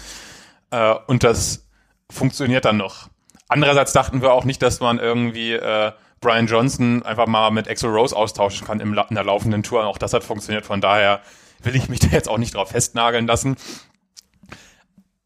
Äh, 0.72 0.96
und 1.06 1.24
das 1.24 1.68
funktioniert 2.10 2.66
dann 2.66 2.78
noch. 2.78 3.10
Andererseits 3.48 3.94
dachten 3.94 4.24
wir 4.24 4.34
auch 4.34 4.46
nicht, 4.46 4.64
dass 4.64 4.80
man 4.80 4.98
irgendwie 4.98 5.54
äh, 5.54 5.92
Brian 6.24 6.48
Johnson 6.48 7.04
einfach 7.04 7.28
mal 7.28 7.52
mit 7.52 7.68
Exo 7.68 7.88
Rose 7.88 8.16
austauschen 8.16 8.66
kann 8.66 8.80
im, 8.80 8.98
in 8.98 9.16
der 9.16 9.24
laufenden 9.24 9.62
Tour. 9.62 9.86
Auch 9.86 9.98
das 9.98 10.14
hat 10.14 10.24
funktioniert. 10.24 10.66
Von 10.66 10.82
daher 10.82 11.22
will 11.62 11.76
ich 11.76 11.90
mich 11.90 12.00
da 12.02 12.08
jetzt 12.08 12.30
auch 12.30 12.38
nicht 12.38 12.56
drauf 12.56 12.70
festnageln 12.70 13.28
lassen. 13.28 13.58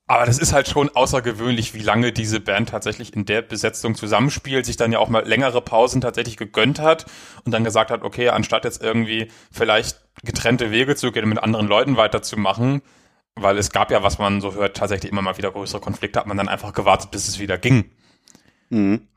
Aber 0.10 0.26
das 0.26 0.40
ist 0.40 0.54
halt 0.54 0.70
schon 0.70 0.90
außergewöhnlich, 0.90 1.74
wie 1.74 1.82
lange 1.82 2.14
diese 2.14 2.40
Band 2.40 2.70
tatsächlich 2.70 3.14
in 3.14 3.26
der 3.26 3.42
Besetzung 3.42 3.94
zusammenspielt, 3.94 4.66
sich 4.66 4.78
dann 4.78 4.94
ja 4.94 5.00
auch 5.00 5.10
mal 5.10 5.28
längere 5.28 5.62
Pausen 5.62 6.00
tatsächlich 6.00 6.38
gegönnt 6.38 6.80
hat 6.80 7.06
und 7.44 7.52
dann 7.52 7.66
gesagt 7.66 7.92
hat, 7.92 8.04
okay, 8.04 8.30
anstatt 8.30 8.64
jetzt 8.64 8.82
irgendwie 8.82 9.30
vielleicht 9.52 10.00
getrennte 10.24 10.72
Wege 10.72 10.96
zu 10.96 11.12
gehen 11.12 11.28
mit 11.28 11.40
anderen 11.40 11.68
Leuten 11.68 11.98
weiterzumachen, 11.98 12.82
weil 13.36 13.58
es 13.58 13.72
gab 13.72 13.92
ja, 13.92 14.02
was 14.02 14.18
man 14.18 14.40
so 14.40 14.54
hört, 14.54 14.78
tatsächlich 14.78 15.12
immer 15.12 15.22
mal 15.22 15.38
wieder 15.38 15.52
größere 15.52 15.82
Konflikte, 15.82 16.20
hat 16.20 16.28
man 16.28 16.38
dann 16.38 16.48
einfach 16.48 16.72
gewartet, 16.72 17.12
bis 17.12 17.28
es 17.28 17.40
wieder 17.40 17.58
ging. 17.58 17.92
Mhm. 18.70 19.10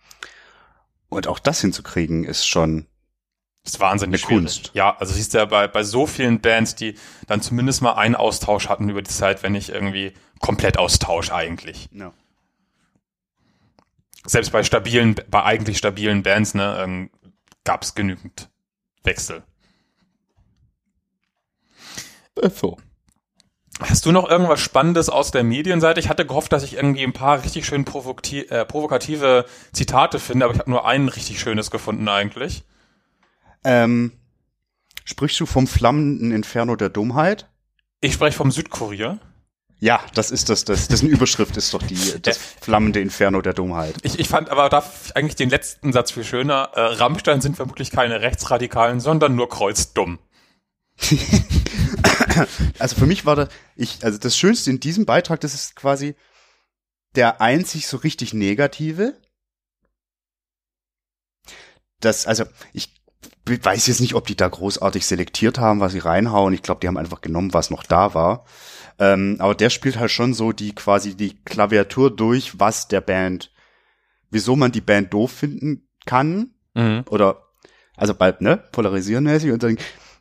Und 1.10 1.26
auch 1.26 1.38
das 1.40 1.60
hinzukriegen 1.60 2.24
ist 2.24 2.46
schon 2.46 2.86
Das 3.64 3.74
ist 3.74 3.80
wahnsinnig 3.80 4.22
Eine 4.24 4.28
schwierig. 4.28 4.54
Kunst. 4.62 4.70
Ja, 4.74 4.96
also 4.96 5.12
siehst 5.12 5.34
du 5.34 5.38
ja 5.38 5.44
bei, 5.44 5.68
bei 5.68 5.82
so 5.82 6.06
vielen 6.06 6.40
Bands, 6.40 6.76
die 6.76 6.94
dann 7.26 7.42
zumindest 7.42 7.82
mal 7.82 7.92
einen 7.94 8.14
Austausch 8.14 8.68
hatten 8.68 8.88
über 8.88 9.02
die 9.02 9.10
Zeit, 9.10 9.42
wenn 9.42 9.52
nicht 9.52 9.68
irgendwie 9.68 10.14
komplett 10.38 10.78
Austausch 10.78 11.30
eigentlich. 11.30 11.90
ja. 11.92 12.12
Selbst 14.26 14.52
bei 14.52 14.62
stabilen, 14.62 15.16
bei 15.28 15.42
eigentlich 15.44 15.78
stabilen 15.78 16.22
Bands, 16.22 16.52
ne, 16.54 16.78
ähm, 16.82 17.10
gab 17.64 17.82
es 17.82 17.94
genügend 17.94 18.50
Wechsel. 19.02 19.42
so. 22.54 22.78
Hast 23.80 24.04
du 24.04 24.12
noch 24.12 24.28
irgendwas 24.28 24.60
Spannendes 24.60 25.08
aus 25.08 25.30
der 25.30 25.42
Medienseite? 25.42 26.00
Ich 26.00 26.08
hatte 26.08 26.26
gehofft, 26.26 26.52
dass 26.52 26.62
ich 26.62 26.74
irgendwie 26.74 27.02
ein 27.02 27.12
paar 27.12 27.42
richtig 27.42 27.66
schön 27.66 27.82
äh, 27.82 28.64
provokative 28.64 29.46
Zitate 29.72 30.18
finde, 30.18 30.44
aber 30.44 30.54
ich 30.54 30.60
habe 30.60 30.70
nur 30.70 30.86
ein 30.86 31.08
richtig 31.08 31.40
schönes 31.40 31.70
gefunden 31.70 32.08
eigentlich. 32.08 32.64
Ähm, 33.64 34.12
sprichst 35.04 35.40
du 35.40 35.46
vom 35.46 35.66
flammenden 35.66 36.32
Inferno 36.32 36.76
der 36.76 36.90
Dummheit? 36.90 37.48
Ich 38.00 38.14
spreche 38.14 38.36
vom 38.36 38.50
Südkurier. 38.50 39.18
Ja, 39.78 40.00
das 40.14 40.30
ist 40.30 40.50
das, 40.50 40.66
das, 40.66 40.88
dessen 40.88 41.08
Überschrift 41.08 41.56
ist 41.56 41.72
doch 41.72 41.82
die, 41.82 42.20
das 42.20 42.36
flammende 42.36 43.00
Inferno 43.00 43.40
der 43.40 43.54
Dummheit. 43.54 43.94
Ich, 44.02 44.18
ich 44.18 44.28
fand 44.28 44.50
aber 44.50 44.68
da 44.68 44.84
eigentlich 45.14 45.36
den 45.36 45.48
letzten 45.48 45.92
Satz 45.94 46.10
viel 46.10 46.24
schöner. 46.24 46.70
Äh, 46.74 46.80
Rammstein 46.80 47.40
sind 47.40 47.56
vermutlich 47.56 47.90
keine 47.90 48.20
Rechtsradikalen, 48.20 49.00
sondern 49.00 49.34
nur 49.34 49.48
kreuzdumm. 49.48 50.18
Also 52.78 52.96
für 52.96 53.06
mich 53.06 53.26
war 53.26 53.36
das, 53.36 53.48
ich, 53.76 54.04
also 54.04 54.18
das 54.18 54.36
Schönste 54.36 54.70
in 54.70 54.80
diesem 54.80 55.06
Beitrag, 55.06 55.40
das 55.40 55.54
ist 55.54 55.76
quasi 55.76 56.14
der 57.14 57.40
einzig 57.40 57.86
so 57.86 57.96
richtig 57.98 58.34
negative. 58.34 59.14
Das, 62.00 62.26
also 62.26 62.44
ich 62.72 62.94
weiß 63.44 63.86
jetzt 63.88 64.00
nicht, 64.00 64.14
ob 64.14 64.26
die 64.26 64.36
da 64.36 64.48
großartig 64.48 65.04
selektiert 65.04 65.58
haben, 65.58 65.80
was 65.80 65.92
sie 65.92 65.98
reinhauen. 65.98 66.54
Ich 66.54 66.62
glaube, 66.62 66.80
die 66.80 66.88
haben 66.88 66.96
einfach 66.96 67.20
genommen, 67.20 67.52
was 67.52 67.70
noch 67.70 67.82
da 67.82 68.14
war. 68.14 68.46
Ähm, 68.98 69.36
aber 69.38 69.54
der 69.54 69.70
spielt 69.70 69.98
halt 69.98 70.10
schon 70.10 70.34
so 70.34 70.52
die 70.52 70.74
quasi 70.74 71.16
die 71.16 71.42
Klaviatur 71.44 72.14
durch, 72.14 72.58
was 72.58 72.88
der 72.88 73.00
Band, 73.00 73.52
wieso 74.30 74.56
man 74.56 74.72
die 74.72 74.80
Band 74.80 75.12
doof 75.12 75.32
finden 75.32 75.88
kann 76.06 76.54
Mhm. 76.74 77.04
oder 77.10 77.46
also 77.96 78.14
bald, 78.14 78.40
ne, 78.40 78.56
polarisieren 78.56 79.24
mäßig 79.24 79.50
und 79.52 79.62
dann 79.62 79.76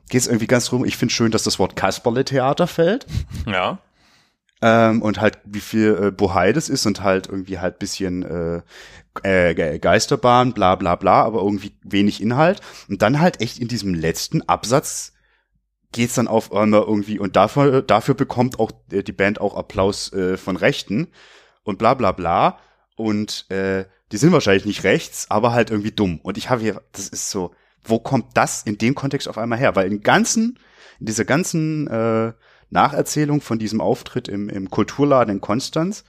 geht 0.10 0.22
es 0.22 0.28
irgendwie 0.28 0.48
ganz 0.48 0.66
drum, 0.66 0.84
ich 0.86 0.98
finde 0.98 1.14
schön, 1.14 1.32
dass 1.32 1.44
das 1.44 1.60
Wort 1.60 1.76
Kasperle-Theater 1.76 2.68
fällt. 2.68 3.06
Ja. 3.46 3.80
ähm, 4.62 5.02
und 5.02 5.22
halt 5.22 5.38
wie 5.46 5.62
viel 5.62 5.98
äh, 6.08 6.12
Bohai 6.12 6.52
das 6.54 6.68
ist 6.70 6.86
und 6.86 7.02
halt 7.02 7.28
irgendwie 7.28 7.60
halt 7.60 7.80
bisschen 7.80 8.24
äh, 8.24 8.62
äh, 9.24 9.54
Ge- 9.56 9.80
Geisterbahn, 9.80 10.54
bla 10.54 10.76
bla 10.76 10.96
bla, 10.96 11.24
aber 11.24 11.40
irgendwie 11.42 11.72
wenig 11.84 12.22
Inhalt. 12.22 12.62
Und 12.90 13.02
dann 13.02 13.20
halt 13.20 13.40
echt 13.42 13.60
in 13.60 13.68
diesem 13.70 13.94
letzten 13.94 14.42
Absatz 14.50 15.14
geht's 15.92 16.16
dann 16.16 16.28
auf 16.28 16.52
einmal 16.54 16.82
irgendwie 16.82 17.18
und 17.20 17.36
dafür 17.36 17.82
dafür 17.82 18.14
bekommt 18.16 18.60
auch 18.60 18.72
äh, 18.92 19.02
die 19.02 19.12
Band 19.12 19.42
auch 19.42 19.56
Applaus 19.56 20.12
äh, 20.14 20.38
von 20.38 20.56
Rechten 20.58 21.08
und 21.64 21.78
bla 21.80 21.94
bla 21.94 22.12
bla. 22.12 22.60
Und 22.96 23.50
äh, 23.50 23.86
die 24.12 24.18
sind 24.18 24.32
wahrscheinlich 24.34 24.66
nicht 24.66 24.84
rechts, 24.84 25.32
aber 25.32 25.52
halt 25.54 25.72
irgendwie 25.72 25.92
dumm. 25.92 26.20
Und 26.22 26.38
ich 26.38 26.50
habe 26.50 26.62
hier 26.62 26.82
das 26.92 27.08
ist 27.08 27.30
so 27.32 27.52
wo 27.84 28.00
kommt 28.00 28.36
das 28.36 28.64
in 28.64 28.78
dem 28.78 28.96
Kontext 28.96 29.28
auf 29.28 29.38
einmal 29.38 29.60
her? 29.60 29.76
Weil 29.76 29.92
im 29.92 30.02
ganzen, 30.02 30.60
in 31.00 31.06
dieser 31.06 31.26
ganzen 31.26 31.88
äh, 31.88 32.34
Nacherzählung 32.70 33.42
von 33.42 33.60
diesem 33.60 33.82
Auftritt 33.82 34.28
im, 34.28 34.50
im 34.50 34.70
Kulturladen 34.70 35.36
in 35.36 35.42
Konstanz 35.42 36.04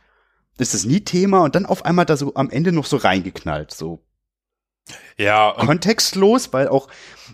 ist 0.59 0.75
es 0.75 0.85
nie 0.85 1.01
Thema 1.01 1.43
und 1.43 1.55
dann 1.55 1.67
auf 1.67 1.85
einmal 1.85 2.05
da 2.05 2.17
so 2.17 2.35
am 2.35 2.51
Ende 2.51 2.73
noch 2.73 2.85
so 2.85 2.99
reingeknallt, 2.99 3.73
so 3.73 4.05
Ja, 5.17 5.55
kontextlos, 5.57 6.53
weil 6.53 6.69
auch 6.69 6.89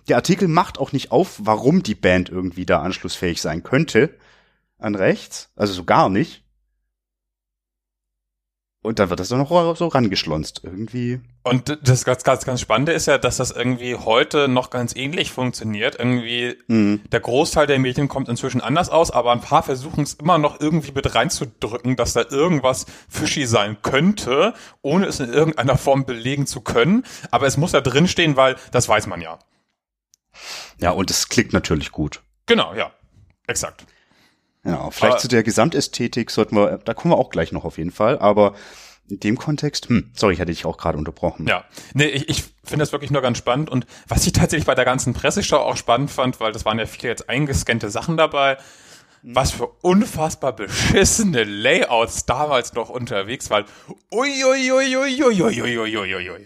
der 0.09 0.16
Artikel 0.16 0.46
macht 0.46 0.79
auch 0.79 0.92
nicht 0.92 1.11
auf, 1.11 1.40
warum 1.42 1.83
die 1.83 1.96
Band 1.96 2.29
irgendwie 2.29 2.66
da 2.66 2.83
anschlussfähig 2.83 3.42
sein 3.42 3.62
könnte. 3.62 4.16
an 4.79 4.94
rechts, 4.94 5.51
also 5.57 5.72
so 5.72 5.85
gar 5.85 6.09
nicht. 6.11 6.45
Und 8.87 9.01
dann 9.01 9.11
wird 9.11 9.18
das 9.18 9.31
dann 9.31 9.38
noch 9.38 9.77
so 9.77 9.88
rangeschlonzt. 9.88 10.61
Irgendwie. 10.62 11.20
Und 11.42 11.77
das 11.83 12.05
ganz, 12.05 12.22
ganz, 12.22 12.44
ganz 12.44 12.61
Spannende 12.61 12.92
ist 12.92 13.07
ja, 13.07 13.18
dass 13.18 13.38
das 13.38 13.51
irgendwie 13.51 13.96
heute 13.96 14.46
noch 14.46 14.70
ganz 14.70 14.94
ähnlich 14.94 15.33
funktioniert. 15.33 15.96
Irgendwie 15.99 16.57
Mhm. 16.68 17.01
der 17.11 17.18
Großteil 17.18 17.66
der 17.66 17.81
Medien 17.81 18.07
kommt 18.07 18.29
inzwischen 18.29 18.61
anders 18.61 18.88
aus, 18.88 19.11
aber 19.11 19.33
ein 19.33 19.40
paar 19.40 19.64
versuchen 19.64 20.05
es 20.05 20.14
immer 20.14 20.38
noch 20.38 20.61
irgendwie 20.61 20.92
mit 20.92 21.12
reinzudrücken, 21.16 21.96
dass 21.96 22.12
da 22.12 22.27
irgendwas 22.31 22.87
fishy 23.09 23.44
sein 23.46 23.77
könnte, 23.83 24.55
ohne 24.83 25.07
es 25.07 25.18
in 25.18 25.33
irgendeiner 25.33 25.77
Form 25.77 26.07
belegen 26.07 26.46
zu 26.46 26.61
können. 26.61 27.03
Aber 27.33 27.49
es 27.49 27.57
muss 27.57 27.72
da 27.72 27.81
drinstehen, 27.81 28.37
weil 28.37 28.55
das 28.70 28.88
weiß 28.88 29.09
man 29.09 29.20
ja. 29.20 29.40
Ja, 30.79 30.92
und 30.92 31.11
es 31.11 31.29
klickt 31.29 31.53
natürlich 31.53 31.90
gut. 31.90 32.22
Genau, 32.46 32.72
ja. 32.72 32.92
Exakt. 33.49 33.85
Ja, 34.66 34.90
vielleicht 34.90 35.12
Aber- 35.14 35.20
zu 35.20 35.29
der 35.29 35.42
Gesamtästhetik 35.42 36.31
sollten 36.31 36.57
wir, 36.57 36.79
da 36.79 36.94
kommen 36.94 37.12
wir 37.12 37.18
auch 37.18 37.31
gleich 37.31 37.52
noch 37.52 37.64
auf 37.64 37.79
jeden 37.79 37.90
Fall, 37.92 38.18
aber 38.18 38.55
in 39.09 39.20
dem 39.20 39.38
Kontext, 39.38 39.88
hm, 39.88 40.11
sorry, 40.14 40.35
ich 40.35 40.40
hatte 40.40 40.50
dich 40.50 40.64
auch 40.66 40.79
gerade 40.79 40.98
unterbrochen. 40.98 41.46
Ja, 41.46 41.64
nee, 41.94 42.07
ich, 42.07 42.29
ich 42.29 42.42
finde 42.64 42.83
das 42.83 42.90
wirklich 42.92 43.11
nur 43.12 43.22
ganz 43.22 43.38
spannend 43.38 43.70
und 43.70 43.87
was 44.09 44.26
ich 44.26 44.33
tatsächlich 44.33 44.66
bei 44.66 44.74
der 44.74 44.85
ganzen 44.85 45.14
Presseschau 45.14 45.59
auch 45.59 45.76
spannend 45.76 46.11
fand, 46.11 46.40
weil 46.40 46.50
das 46.52 46.64
waren 46.64 46.79
ja 46.79 46.87
viele 46.87 47.11
jetzt 47.11 47.29
eingescannte 47.29 47.88
Sachen 47.88 48.16
dabei, 48.16 48.57
was 49.22 49.52
für 49.52 49.68
unfassbar 49.83 50.55
beschissene 50.55 51.44
Layouts 51.44 52.26
damals 52.26 52.74
noch 52.74 52.90
unterwegs 52.90 53.48
waren. 53.50 53.64
Uiuiuiuiuiuiuiuiui. 54.12 56.44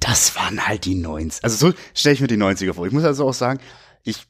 Das 0.00 0.36
waren 0.36 0.66
halt 0.66 0.84
die 0.84 0.94
90 0.94 1.42
Also 1.44 1.70
so 1.70 1.74
stelle 1.94 2.14
ich 2.14 2.20
mir 2.20 2.28
die 2.28 2.36
90er 2.36 2.74
vor. 2.74 2.86
Ich 2.86 2.92
muss 2.92 3.04
also 3.04 3.26
auch 3.28 3.34
sagen, 3.34 3.60
ich 4.04 4.26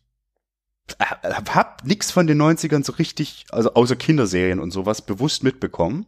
hab, 0.98 1.84
nix 1.84 2.10
von 2.10 2.26
den 2.26 2.40
90ern 2.40 2.84
so 2.84 2.92
richtig, 2.92 3.46
also 3.50 3.74
außer 3.74 3.96
Kinderserien 3.96 4.60
und 4.60 4.70
sowas, 4.70 5.02
bewusst 5.02 5.42
mitbekommen. 5.42 6.06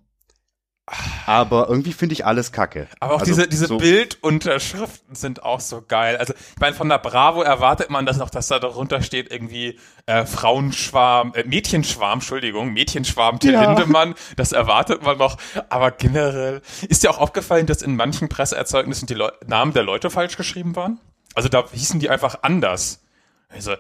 Aber 1.27 1.69
irgendwie 1.69 1.93
finde 1.93 2.15
ich 2.15 2.27
alles 2.27 2.51
kacke. 2.51 2.89
Aber 2.99 3.15
auch 3.15 3.21
also, 3.21 3.33
diese, 3.33 3.47
diese 3.47 3.67
so, 3.67 3.79
Bildunterschriften 3.79 5.15
sind 5.15 5.45
auch 5.45 5.61
so 5.61 5.83
geil. 5.87 6.17
Also 6.17 6.35
ich 6.35 6.61
meine, 6.61 6.75
von 6.75 6.89
der 6.89 6.99
Bravo 6.99 7.43
erwartet 7.43 7.91
man 7.91 8.07
das 8.07 8.17
noch, 8.17 8.31
dass 8.31 8.49
da 8.49 8.59
darunter 8.59 9.01
steht 9.03 9.31
irgendwie 9.31 9.79
äh, 10.07 10.27
Frauenschwarm, 10.27 11.33
äh, 11.35 11.45
Mädchenschwarm, 11.45 12.19
Entschuldigung, 12.19 12.73
Mädchenschwarm 12.73 13.39
Till 13.39 13.53
Ja. 13.53 13.73
Lindemann, 13.73 14.15
das 14.37 14.51
erwartet 14.51 15.03
man 15.03 15.19
noch. 15.19 15.37
Aber 15.69 15.93
generell, 15.93 16.61
ist 16.89 17.05
dir 17.05 17.11
auch 17.11 17.19
aufgefallen, 17.19 17.67
dass 17.67 17.83
in 17.83 17.95
manchen 17.95 18.29
Presseerzeugnissen 18.29 19.07
die 19.07 19.15
Leu 19.15 19.31
Namen 19.47 19.73
der 19.73 19.85
Leute 19.85 20.11
falsch 20.11 20.37
geschrieben 20.37 20.75
waren? 20.75 20.99
Also 21.35 21.49
da 21.49 21.65
hießen 21.71 22.01
die 22.01 22.11
einfach 22.11 22.41
anders. 22.43 23.01
Also, 23.49 23.75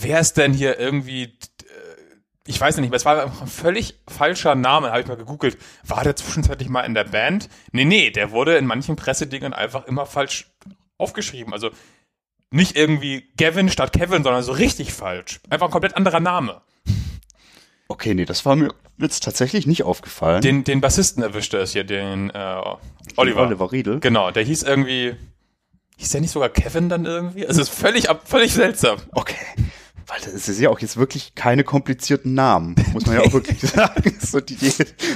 wer 0.00 0.20
ist 0.20 0.36
denn 0.36 0.52
hier 0.52 0.78
irgendwie 0.78 1.24
äh, 1.24 1.30
ich 2.46 2.60
weiß 2.60 2.76
nicht 2.76 2.90
mehr, 2.90 2.96
es 2.96 3.04
war 3.04 3.22
einfach 3.22 3.42
ein 3.42 3.48
völlig 3.48 3.98
falscher 4.08 4.54
Name, 4.54 4.90
habe 4.90 5.00
ich 5.00 5.06
mal 5.06 5.16
gegoogelt. 5.16 5.58
War 5.84 6.04
der 6.04 6.16
zwischenzeitlich 6.16 6.68
mal 6.68 6.82
in 6.82 6.94
der 6.94 7.04
Band? 7.04 7.48
Nee, 7.72 7.84
nee, 7.84 8.10
der 8.10 8.30
wurde 8.30 8.56
in 8.56 8.66
manchen 8.66 8.96
Pressedingen 8.96 9.52
einfach 9.52 9.86
immer 9.86 10.06
falsch 10.06 10.52
aufgeschrieben. 10.96 11.52
Also 11.52 11.70
nicht 12.50 12.76
irgendwie 12.76 13.28
Gavin 13.36 13.68
statt 13.68 13.92
Kevin, 13.92 14.22
sondern 14.22 14.42
so 14.42 14.52
richtig 14.52 14.92
falsch. 14.92 15.40
Einfach 15.50 15.66
ein 15.66 15.72
komplett 15.72 15.96
anderer 15.96 16.20
Name. 16.20 16.62
Okay, 17.88 18.14
nee, 18.14 18.24
das 18.24 18.44
war 18.44 18.56
mir 18.56 18.74
jetzt 18.98 19.22
tatsächlich 19.22 19.66
nicht 19.66 19.84
aufgefallen. 19.84 20.42
Den, 20.42 20.64
den 20.64 20.80
Bassisten 20.80 21.22
erwischte 21.22 21.58
es 21.58 21.72
hier, 21.72 21.84
den 21.84 22.30
äh, 22.30 22.60
Oliver. 23.16 23.42
Oliver 23.42 23.72
Riedel. 23.72 24.00
Genau, 24.00 24.30
der 24.30 24.42
hieß 24.42 24.64
irgendwie, 24.64 25.14
hieß 25.96 26.10
der 26.10 26.20
nicht 26.20 26.32
sogar 26.32 26.48
Kevin 26.48 26.88
dann 26.88 27.04
irgendwie? 27.04 27.46
Also 27.46 27.60
es 27.60 27.68
ist 27.68 27.78
völlig, 27.78 28.08
völlig 28.24 28.52
seltsam. 28.54 28.98
Okay. 29.12 29.36
Weil 30.06 30.20
das 30.20 30.48
ist 30.48 30.60
ja 30.60 30.70
auch 30.70 30.78
jetzt 30.78 30.96
wirklich 30.96 31.34
keine 31.34 31.64
komplizierten 31.64 32.34
Namen, 32.34 32.76
muss 32.92 33.06
man 33.06 33.16
ja 33.16 33.22
auch 33.22 33.32
wirklich 33.32 33.60
sagen. 33.60 34.16
So 34.20 34.40
die, 34.40 34.54
die 34.54 34.72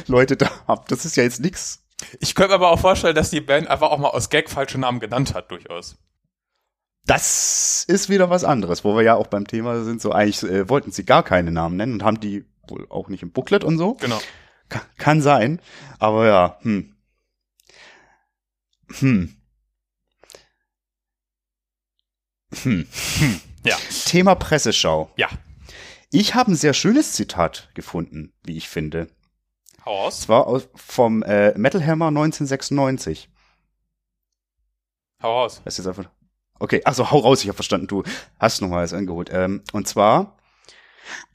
Leute 0.06 0.36
da 0.36 0.50
haben. 0.66 0.82
Das 0.88 1.04
ist 1.04 1.16
ja 1.16 1.22
jetzt 1.22 1.40
nix. 1.40 1.84
Ich 2.18 2.34
könnte 2.34 2.50
mir 2.50 2.54
aber 2.56 2.70
auch 2.70 2.80
vorstellen, 2.80 3.14
dass 3.14 3.30
die 3.30 3.40
Band 3.40 3.68
einfach 3.68 3.90
auch 3.90 3.98
mal 3.98 4.08
aus 4.08 4.30
Gag 4.30 4.50
falsche 4.50 4.78
Namen 4.78 5.00
genannt 5.00 5.34
hat, 5.34 5.50
durchaus. 5.50 5.96
Das 7.06 7.84
ist 7.86 8.08
wieder 8.08 8.30
was 8.30 8.44
anderes, 8.44 8.84
wo 8.84 8.94
wir 8.96 9.02
ja 9.02 9.14
auch 9.14 9.26
beim 9.28 9.46
Thema 9.46 9.82
sind. 9.84 10.00
So 10.02 10.12
eigentlich 10.12 10.42
äh, 10.42 10.68
wollten 10.68 10.92
sie 10.92 11.04
gar 11.04 11.22
keine 11.22 11.50
Namen 11.50 11.76
nennen 11.76 11.94
und 11.94 12.04
haben 12.04 12.20
die 12.20 12.44
wohl 12.68 12.86
auch 12.88 13.08
nicht 13.08 13.22
im 13.22 13.32
Booklet 13.32 13.64
und 13.64 13.78
so. 13.78 13.94
Genau. 13.94 14.20
Ka 14.68 14.82
kann 14.96 15.22
sein. 15.22 15.60
Aber 15.98 16.26
ja, 16.26 16.58
hm. 16.62 16.94
Hm. 18.98 19.36
Hm. 22.62 22.86
Ja. 23.64 23.76
Thema 24.06 24.34
Presseschau. 24.34 25.10
Ja. 25.16 25.28
Ich 26.10 26.34
habe 26.34 26.52
ein 26.52 26.56
sehr 26.56 26.74
schönes 26.74 27.12
Zitat 27.12 27.68
gefunden, 27.74 28.32
wie 28.42 28.56
ich 28.56 28.68
finde. 28.68 29.08
Hau 29.84 30.06
aus. 30.06 30.20
Es 30.20 30.28
war 30.28 30.46
aus, 30.46 30.68
vom 30.74 31.22
äh, 31.22 31.56
Metal 31.56 31.84
Hammer 31.84 32.08
1996. 32.08 33.28
Hau 35.22 35.44
aus. 35.44 35.60
Das 35.64 35.74
ist 35.74 35.84
jetzt 35.84 35.98
einfach. 35.98 36.10
Okay, 36.58 36.82
also 36.84 37.10
hau 37.10 37.18
raus, 37.18 37.42
ich 37.42 37.48
habe 37.48 37.56
verstanden, 37.56 37.86
du 37.86 38.02
hast 38.38 38.60
noch 38.60 38.68
mal 38.68 38.82
was 38.82 38.92
angeholt. 38.92 39.30
Ähm, 39.32 39.62
und 39.72 39.88
zwar, 39.88 40.36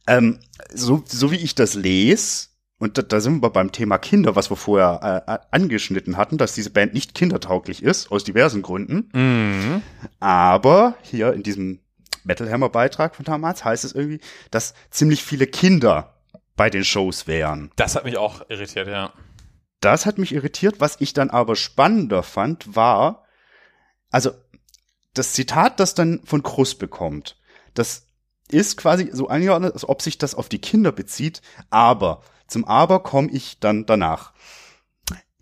ähm, 0.07 0.39
so, 0.73 1.03
so 1.07 1.31
wie 1.31 1.37
ich 1.37 1.55
das 1.55 1.73
lese, 1.73 2.49
und 2.77 2.97
da, 2.97 3.01
da 3.01 3.19
sind 3.19 3.41
wir 3.41 3.49
beim 3.49 3.71
Thema 3.71 3.97
Kinder, 3.97 4.35
was 4.35 4.51
wir 4.51 4.57
vorher 4.57 5.23
äh, 5.27 5.37
angeschnitten 5.51 6.17
hatten, 6.17 6.37
dass 6.37 6.53
diese 6.53 6.69
Band 6.69 6.93
nicht 6.93 7.15
kindertauglich 7.15 7.81
ist, 7.81 8.11
aus 8.11 8.23
diversen 8.23 8.61
Gründen. 8.61 9.09
Mhm. 9.13 9.81
Aber 10.19 10.95
hier 11.01 11.33
in 11.33 11.41
diesem 11.41 11.79
Metal 12.25 12.51
Hammer 12.51 12.69
Beitrag 12.69 13.15
von 13.15 13.23
damals 13.23 13.63
heißt 13.63 13.85
es 13.85 13.93
irgendwie, 13.93 14.19
dass 14.51 14.73
ziemlich 14.89 15.23
viele 15.23 15.47
Kinder 15.47 16.15
bei 16.55 16.69
den 16.69 16.83
Shows 16.83 17.27
wären. 17.27 17.71
Das 17.75 17.95
hat 17.95 18.05
mich 18.05 18.17
auch 18.17 18.49
irritiert, 18.49 18.87
ja. 18.87 19.13
Das 19.79 20.05
hat 20.05 20.17
mich 20.17 20.33
irritiert. 20.33 20.79
Was 20.79 20.99
ich 20.99 21.13
dann 21.13 21.29
aber 21.29 21.55
spannender 21.55 22.23
fand, 22.23 22.75
war, 22.75 23.25
also 24.09 24.31
das 25.13 25.33
Zitat, 25.33 25.79
das 25.79 25.93
dann 25.93 26.21
von 26.25 26.43
Kruss 26.43 26.75
bekommt, 26.75 27.37
das 27.73 28.07
ist 28.49 28.77
quasi 28.77 29.09
so 29.11 29.27
angeordnet, 29.27 29.73
als 29.73 29.87
ob 29.87 30.01
sich 30.01 30.17
das 30.17 30.35
auf 30.35 30.49
die 30.49 30.59
Kinder 30.59 30.91
bezieht, 30.91 31.41
aber 31.69 32.21
zum 32.47 32.65
Aber 32.65 33.01
komme 33.01 33.31
ich 33.31 33.59
dann 33.59 33.85
danach. 33.85 34.33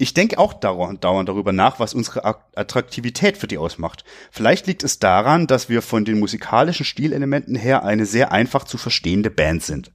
Ich 0.03 0.13
denke 0.13 0.37
auch 0.37 0.53
dauernd, 0.53 1.01
darüber 1.01 1.53
nach, 1.53 1.79
was 1.79 1.93
unsere 1.93 2.25
Ak- 2.25 2.51
Attraktivität 2.55 3.37
für 3.37 3.47
die 3.47 3.57
ausmacht. 3.57 4.03
Vielleicht 4.31 4.67
liegt 4.67 4.83
es 4.83 4.99
daran, 4.99 5.47
dass 5.47 5.69
wir 5.69 5.81
von 5.81 6.03
den 6.03 6.19
musikalischen 6.19 6.85
Stilelementen 6.85 7.55
her 7.55 7.85
eine 7.85 8.05
sehr 8.05 8.33
einfach 8.33 8.65
zu 8.65 8.77
verstehende 8.77 9.29
Band 9.29 9.63
sind. 9.63 9.93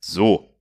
So, 0.00 0.52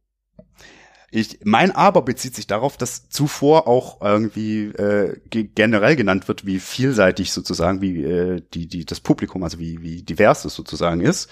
ich, 1.10 1.40
mein 1.44 1.72
Aber 1.72 2.04
bezieht 2.04 2.36
sich 2.36 2.46
darauf, 2.46 2.78
dass 2.78 3.10
zuvor 3.10 3.68
auch 3.68 4.02
irgendwie 4.02 4.66
äh, 4.66 5.20
ge 5.32 5.50
generell 5.56 5.96
genannt 5.96 6.28
wird, 6.28 6.46
wie 6.46 6.60
vielseitig 6.60 7.32
sozusagen, 7.32 7.82
wie 7.82 8.04
äh, 8.04 8.44
die, 8.54 8.68
die, 8.68 8.86
das 8.86 9.00
Publikum, 9.00 9.44
also 9.44 9.58
wie, 9.58 9.82
wie 9.82 10.04
divers 10.04 10.46
es 10.46 10.54
sozusagen 10.54 11.02
ist, 11.02 11.28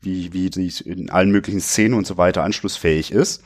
wie, 0.00 0.32
wie 0.32 0.48
dies 0.48 0.80
in 0.80 1.10
allen 1.10 1.32
möglichen 1.32 1.60
Szenen 1.60 1.94
und 1.94 2.06
so 2.06 2.16
weiter 2.16 2.44
anschlussfähig 2.44 3.10
ist. 3.10 3.42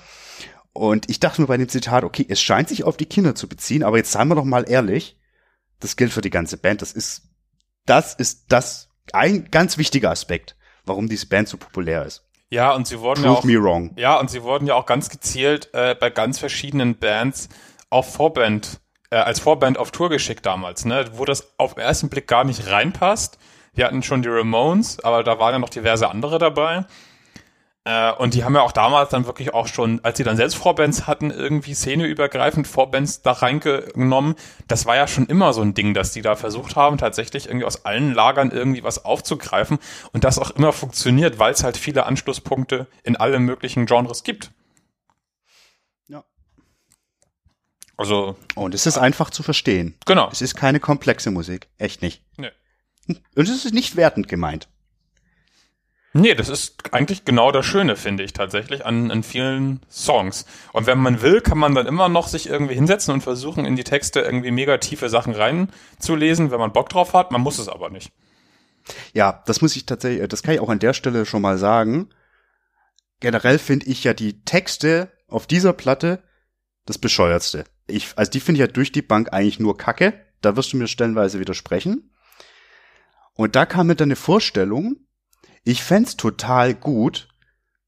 Und 0.73 1.11
ich 1.11 1.21
dachte 1.21 1.41
mir 1.41 1.47
bei 1.47 1.57
dem 1.57 1.69
Zitat, 1.69 2.05
okay, 2.05 2.27
es 2.29 2.41
scheint 2.41 2.69
sich 2.69 2.85
auf 2.85 2.97
die 2.97 3.07
Kinder 3.07 3.35
zu 3.35 3.49
beziehen, 3.49 3.83
aber 3.83 3.99
jetzt 3.99 4.13
seien 4.13 4.29
wir 4.29 4.35
doch 4.35 4.45
mal 4.45 4.69
ehrlich, 4.69 5.19
das 5.81 5.97
gilt 5.97 6.13
für 6.13 6.23
die 6.23 6.31
ganze 6.31 6.57
Band. 6.57 6.81
Das 6.81 6.93
ist, 6.93 7.23
das 7.85 8.15
ist 8.15 8.47
das 8.49 8.89
ein 9.13 9.51
ganz 9.51 9.77
wichtiger 9.77 10.11
Aspekt, 10.11 10.57
warum 10.87 11.09
diese 11.09 11.27
Band 11.27 11.49
so 11.49 11.57
populär 11.57 12.07
ist. 12.07 12.25
Ja, 12.49 12.73
und 12.75 12.87
sie 12.87 13.01
wurden 13.01 13.25
ja 13.25 13.29
Prove 13.33 13.39
auch, 13.39 13.45
me 13.45 13.63
wrong. 13.63 13.93
ja, 13.97 14.19
und 14.19 14.31
sie 14.31 14.43
wurden 14.43 14.67
ja 14.67 14.75
auch 14.75 14.87
ganz 14.87 15.09
gezielt 15.09 15.71
äh, 15.73 15.95
bei 15.95 16.11
ganz 16.11 16.39
verschiedenen 16.39 16.99
Bands 16.99 17.49
auf 17.89 18.13
Vorband, 18.13 18.81
äh, 19.11 19.17
als 19.17 19.41
Vorband 19.41 19.79
auf 19.79 19.91
Tour 19.91 20.11
geschickt 20.11 20.45
damals, 20.45 20.85
ne, 20.85 21.07
wo 21.15 21.25
das 21.25 21.59
auf 21.59 21.75
den 21.75 21.83
ersten 21.83 22.09
Blick 22.09 22.29
gar 22.29 22.45
nicht 22.45 22.67
reinpasst. 22.69 23.39
Wir 23.75 23.87
hatten 23.87 24.03
schon 24.03 24.21
die 24.23 24.29
Ramones, 24.29 25.01
aber 25.01 25.25
da 25.25 25.39
waren 25.39 25.53
ja 25.55 25.59
noch 25.59 25.71
diverse 25.71 26.11
andere 26.11 26.39
dabei. 26.39 26.85
Äh, 27.85 28.13
und 28.13 28.35
die 28.35 28.45
haben 28.45 28.55
ja 28.55 28.61
auch 28.61 28.71
damals 28.73 29.11
dann 29.11 29.27
wirklich 29.27 29.55
auch 29.55 29.67
schon, 29.67 29.99
als 30.05 30.17
sie 30.17 30.25
dann 30.25 30.37
selbst 30.37 30.55
Vorbands 30.55 31.09
hatten, 31.09 31.31
irgendwie 31.33 31.75
szeneübergreifend 31.75 32.69
Vorbands 32.69 33.23
da 33.23 33.33
reingenommen. 33.33 34.37
Das 34.69 34.87
war 34.87 34.95
ja 34.95 35.09
schon 35.09 35.27
immer 35.27 35.53
so 35.53 35.63
ein 35.63 35.75
Ding, 35.75 35.93
dass 35.93 36.13
die 36.13 36.23
da 36.23 36.37
versucht 36.37 36.77
haben, 36.77 36.97
tatsächlich 36.97 37.47
irgendwie 37.47 37.67
aus 37.67 37.85
allen 37.85 38.15
Lagern 38.15 38.53
irgendwie 38.53 38.85
was 38.85 39.05
aufzugreifen 39.05 39.79
und 40.13 40.23
das 40.23 40.39
auch 40.39 40.53
immer 40.53 40.73
funktioniert, 40.73 41.41
weil 41.41 41.53
es 41.53 41.65
halt 41.65 41.77
viele 41.77 42.07
Anschlusspunkte 42.07 42.87
in 43.03 43.17
allen 43.17 43.43
möglichen 43.43 43.87
Genres 43.87 44.23
gibt. 44.23 44.53
Ja. 46.07 46.23
Also, 47.97 48.37
Und 48.55 48.75
es 48.75 48.87
ist 48.87 48.99
einfach 48.99 49.31
zu 49.31 49.43
verstehen. 49.43 49.97
genau. 50.07 50.29
Es 50.31 50.41
ist 50.41 50.55
keine 50.55 50.79
komplexe 50.79 51.33
Musik. 51.33 51.69
Echt 51.79 52.01
nicht. 52.01 52.23
Nee. 52.37 52.51
Und 53.09 53.49
es 53.49 53.65
ist 53.65 53.75
nicht 53.75 53.97
wertend 53.97 54.29
gemeint. 54.29 54.69
Nee, 56.15 56.35
das 56.35 56.51
ist 56.51 56.93
eigentlich 56.93 57.25
genau 57.25 57.53
das 57.53 57.65
Schöne, 57.65 57.97
finde 57.97 58.23
ich 58.23 58.35
tatsächlich, 58.35 58.85
an, 58.85 59.11
an 59.11 59.23
vielen 59.23 59.81
Songs. 59.91 60.45
Und 60.75 60.87
wenn 60.87 60.99
man 60.99 61.23
will, 61.23 61.41
kann 61.41 61.57
man 61.57 61.75
dann 61.75 61.87
immer 61.87 62.11
noch 62.11 62.29
sich 62.29 62.49
irgendwie 62.49 62.75
hinsetzen 62.75 63.15
und 63.15 63.23
versuchen, 63.23 63.65
in 63.65 63.77
die 63.77 63.85
Texte 63.85 64.21
irgendwie 64.21 64.51
mega 64.51 64.77
tiefe 64.77 65.09
Sachen 65.09 65.35
reinzulesen, 65.35 66.51
wenn 66.51 66.61
man 66.61 66.73
Bock 66.73 66.91
drauf 66.91 67.15
hat. 67.15 67.31
Man 67.31 67.41
muss 67.41 67.59
es 67.59 67.69
aber 67.69 67.89
nicht. 67.89 68.13
Ja, 69.15 69.43
das 69.47 69.63
muss 69.63 69.75
ich 69.75 69.87
tatsächlich, 69.87 70.29
das 70.29 70.43
kann 70.43 70.55
ich 70.55 70.61
auch 70.61 70.69
an 70.69 70.81
der 70.81 70.93
Stelle 70.93 71.25
schon 71.25 71.43
mal 71.43 71.57
sagen. 71.57 72.11
generell 73.21 73.59
finde 73.59 73.87
ich 73.87 74.05
ja 74.05 74.13
die 74.13 74.45
Texte 74.45 75.13
auf 75.29 75.47
dieser 75.47 75.73
Platte 75.73 76.23
das 76.85 76.99
bescheuertste. 76.99 77.65
Ich, 77.87 78.13
also 78.17 78.31
die 78.31 78.41
finde 78.41 78.61
ich 78.61 78.67
ja 78.69 78.73
durch 78.73 78.93
die 78.93 79.03
Bank 79.03 79.33
eigentlich 79.33 79.61
nur 79.61 79.79
Kacke. 79.79 80.15
Da 80.41 80.57
wirst 80.57 80.73
du 80.73 80.77
mir 80.77 80.89
stellenweise 80.89 81.39
widersprechen. 81.39 82.11
Und 83.35 83.57
da 83.57 83.65
kam 83.65 83.87
mir 83.87 83.95
dann 83.95 84.09
eine 84.09 84.17
Vorstellung, 84.17 84.97
ich 85.65 85.83
fänd's 85.83 86.17
total 86.17 86.75
gut, 86.75 87.29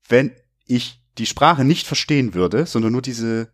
wenn 0.08 0.32
ich 0.66 1.02
die 1.18 1.26
Sprache 1.26 1.64
nicht 1.64 1.86
verstehen 1.86 2.34
würde, 2.34 2.66
sondern 2.66 2.92
nur 2.92 3.02
diese 3.02 3.52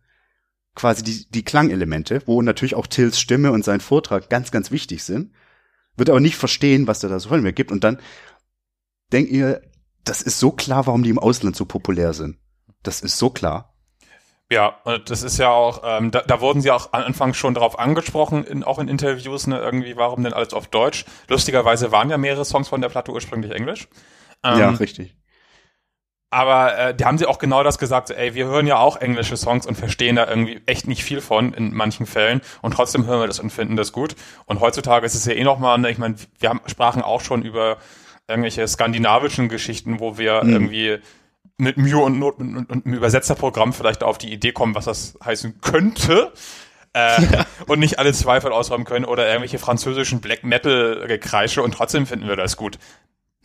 quasi 0.75 1.03
die, 1.03 1.29
die 1.29 1.43
Klangelemente, 1.43 2.21
wo 2.25 2.41
natürlich 2.41 2.75
auch 2.75 2.87
Tills 2.87 3.19
Stimme 3.19 3.51
und 3.51 3.65
sein 3.65 3.81
Vortrag 3.81 4.29
ganz, 4.29 4.51
ganz 4.51 4.71
wichtig 4.71 5.03
sind, 5.03 5.33
wird 5.97 6.09
aber 6.09 6.19
nicht 6.19 6.37
verstehen, 6.37 6.87
was 6.87 6.99
der 6.99 7.09
da 7.09 7.19
so 7.19 7.29
von 7.29 7.41
mir 7.41 7.53
gibt. 7.53 7.71
Und 7.71 7.83
dann 7.83 7.99
denkt 9.11 9.31
ihr, 9.31 9.61
das 10.03 10.21
ist 10.21 10.39
so 10.39 10.51
klar, 10.51 10.87
warum 10.87 11.03
die 11.03 11.09
im 11.09 11.19
Ausland 11.19 11.55
so 11.55 11.65
populär 11.65 12.13
sind. 12.13 12.37
Das 12.83 13.01
ist 13.01 13.17
so 13.17 13.29
klar. 13.29 13.70
Ja, 14.51 14.75
und 14.83 15.09
das 15.09 15.23
ist 15.23 15.37
ja 15.37 15.49
auch, 15.49 15.81
ähm, 15.85 16.11
da, 16.11 16.23
da 16.27 16.41
wurden 16.41 16.59
sie 16.59 16.71
auch 16.71 16.91
am 16.91 17.03
Anfang 17.03 17.33
schon 17.33 17.53
darauf 17.53 17.79
angesprochen, 17.79 18.43
in, 18.43 18.65
auch 18.65 18.79
in 18.79 18.89
Interviews, 18.89 19.47
ne, 19.47 19.57
irgendwie, 19.57 19.95
warum 19.95 20.25
denn 20.25 20.33
alles 20.33 20.53
auf 20.53 20.67
Deutsch? 20.67 21.05
Lustigerweise 21.29 21.93
waren 21.93 22.09
ja 22.09 22.17
mehrere 22.17 22.43
Songs 22.43 22.67
von 22.67 22.81
der 22.81 22.89
Platte 22.89 23.13
ursprünglich 23.13 23.53
Englisch. 23.53 23.87
Ähm, 24.43 24.59
ja, 24.59 24.69
richtig. 24.71 25.15
Aber 26.31 26.77
äh, 26.77 26.93
die 26.93 27.05
haben 27.05 27.17
sie 27.17 27.27
auch 27.27 27.39
genau 27.39 27.63
das 27.63 27.77
gesagt, 27.77 28.09
so, 28.09 28.13
ey, 28.13 28.35
wir 28.35 28.45
hören 28.45 28.67
ja 28.67 28.77
auch 28.77 28.97
englische 28.97 29.37
Songs 29.37 29.65
und 29.65 29.75
verstehen 29.75 30.17
da 30.17 30.27
irgendwie 30.27 30.61
echt 30.65 30.85
nicht 30.85 31.05
viel 31.05 31.21
von 31.21 31.53
in 31.53 31.73
manchen 31.73 32.05
Fällen 32.05 32.41
und 32.61 32.73
trotzdem 32.73 33.05
hören 33.05 33.21
wir 33.21 33.27
das 33.27 33.39
und 33.39 33.51
finden 33.51 33.77
das 33.77 33.93
gut. 33.93 34.17
Und 34.47 34.59
heutzutage 34.59 35.05
ist 35.05 35.15
es 35.15 35.23
ja 35.23 35.31
eh 35.31 35.45
nochmal, 35.45 35.77
ne, 35.77 35.89
ich 35.91 35.97
meine, 35.97 36.15
wir 36.39 36.49
haben, 36.49 36.59
sprachen 36.65 37.01
auch 37.03 37.21
schon 37.21 37.41
über 37.41 37.77
irgendwelche 38.27 38.67
skandinavischen 38.67 39.47
Geschichten, 39.47 40.01
wo 40.01 40.17
wir 40.17 40.43
mhm. 40.43 40.51
irgendwie 40.51 40.99
mit 41.61 41.77
Mühe 41.77 41.97
und 41.97 42.17
Not 42.17 42.39
und, 42.39 42.57
und, 42.57 42.85
einem 42.85 42.95
Übersetzerprogramm 42.95 43.71
vielleicht 43.71 44.03
auf 44.03 44.17
die 44.17 44.33
Idee 44.33 44.51
kommen, 44.51 44.73
was 44.75 44.85
das 44.85 45.17
heißen 45.23 45.61
könnte. 45.61 46.33
Äh, 46.93 47.23
ja. 47.23 47.45
und 47.67 47.79
nicht 47.79 47.99
alle 47.99 48.11
Zweifel 48.11 48.51
ausräumen 48.51 48.85
können 48.85 49.05
oder 49.05 49.25
irgendwelche 49.25 49.59
französischen 49.59 50.19
Black 50.19 50.43
Metal 50.43 51.05
Gekreische 51.07 51.63
und 51.63 51.73
trotzdem 51.73 52.05
finden 52.05 52.27
wir 52.27 52.35
das 52.35 52.57
gut. 52.57 52.79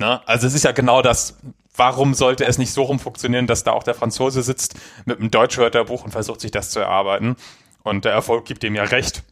Ne? 0.01 0.21
Also 0.27 0.49
es 0.49 0.55
ist 0.55 0.65
ja 0.65 0.73
genau 0.73 1.01
das, 1.01 1.39
warum 1.77 2.15
sollte 2.15 2.45
es 2.45 2.59
nicht 2.59 2.73
so 2.73 2.83
rum 2.83 2.99
funktionieren, 2.99 3.47
dass 3.47 3.63
da 3.63 3.71
auch 3.71 3.85
der 3.85 3.95
Franzose 3.95 4.43
sitzt 4.43 4.75
mit 5.05 5.21
einem 5.21 5.31
Deutschwörterbuch 5.31 6.03
und 6.03 6.11
versucht 6.11 6.41
sich 6.41 6.51
das 6.51 6.71
zu 6.71 6.81
erarbeiten. 6.81 7.37
Und 7.85 8.05
der 8.05 8.13
Erfolg 8.13 8.47
gibt 8.47 8.65
ihm 8.65 8.75
ja 8.75 8.83
recht, 8.83 9.23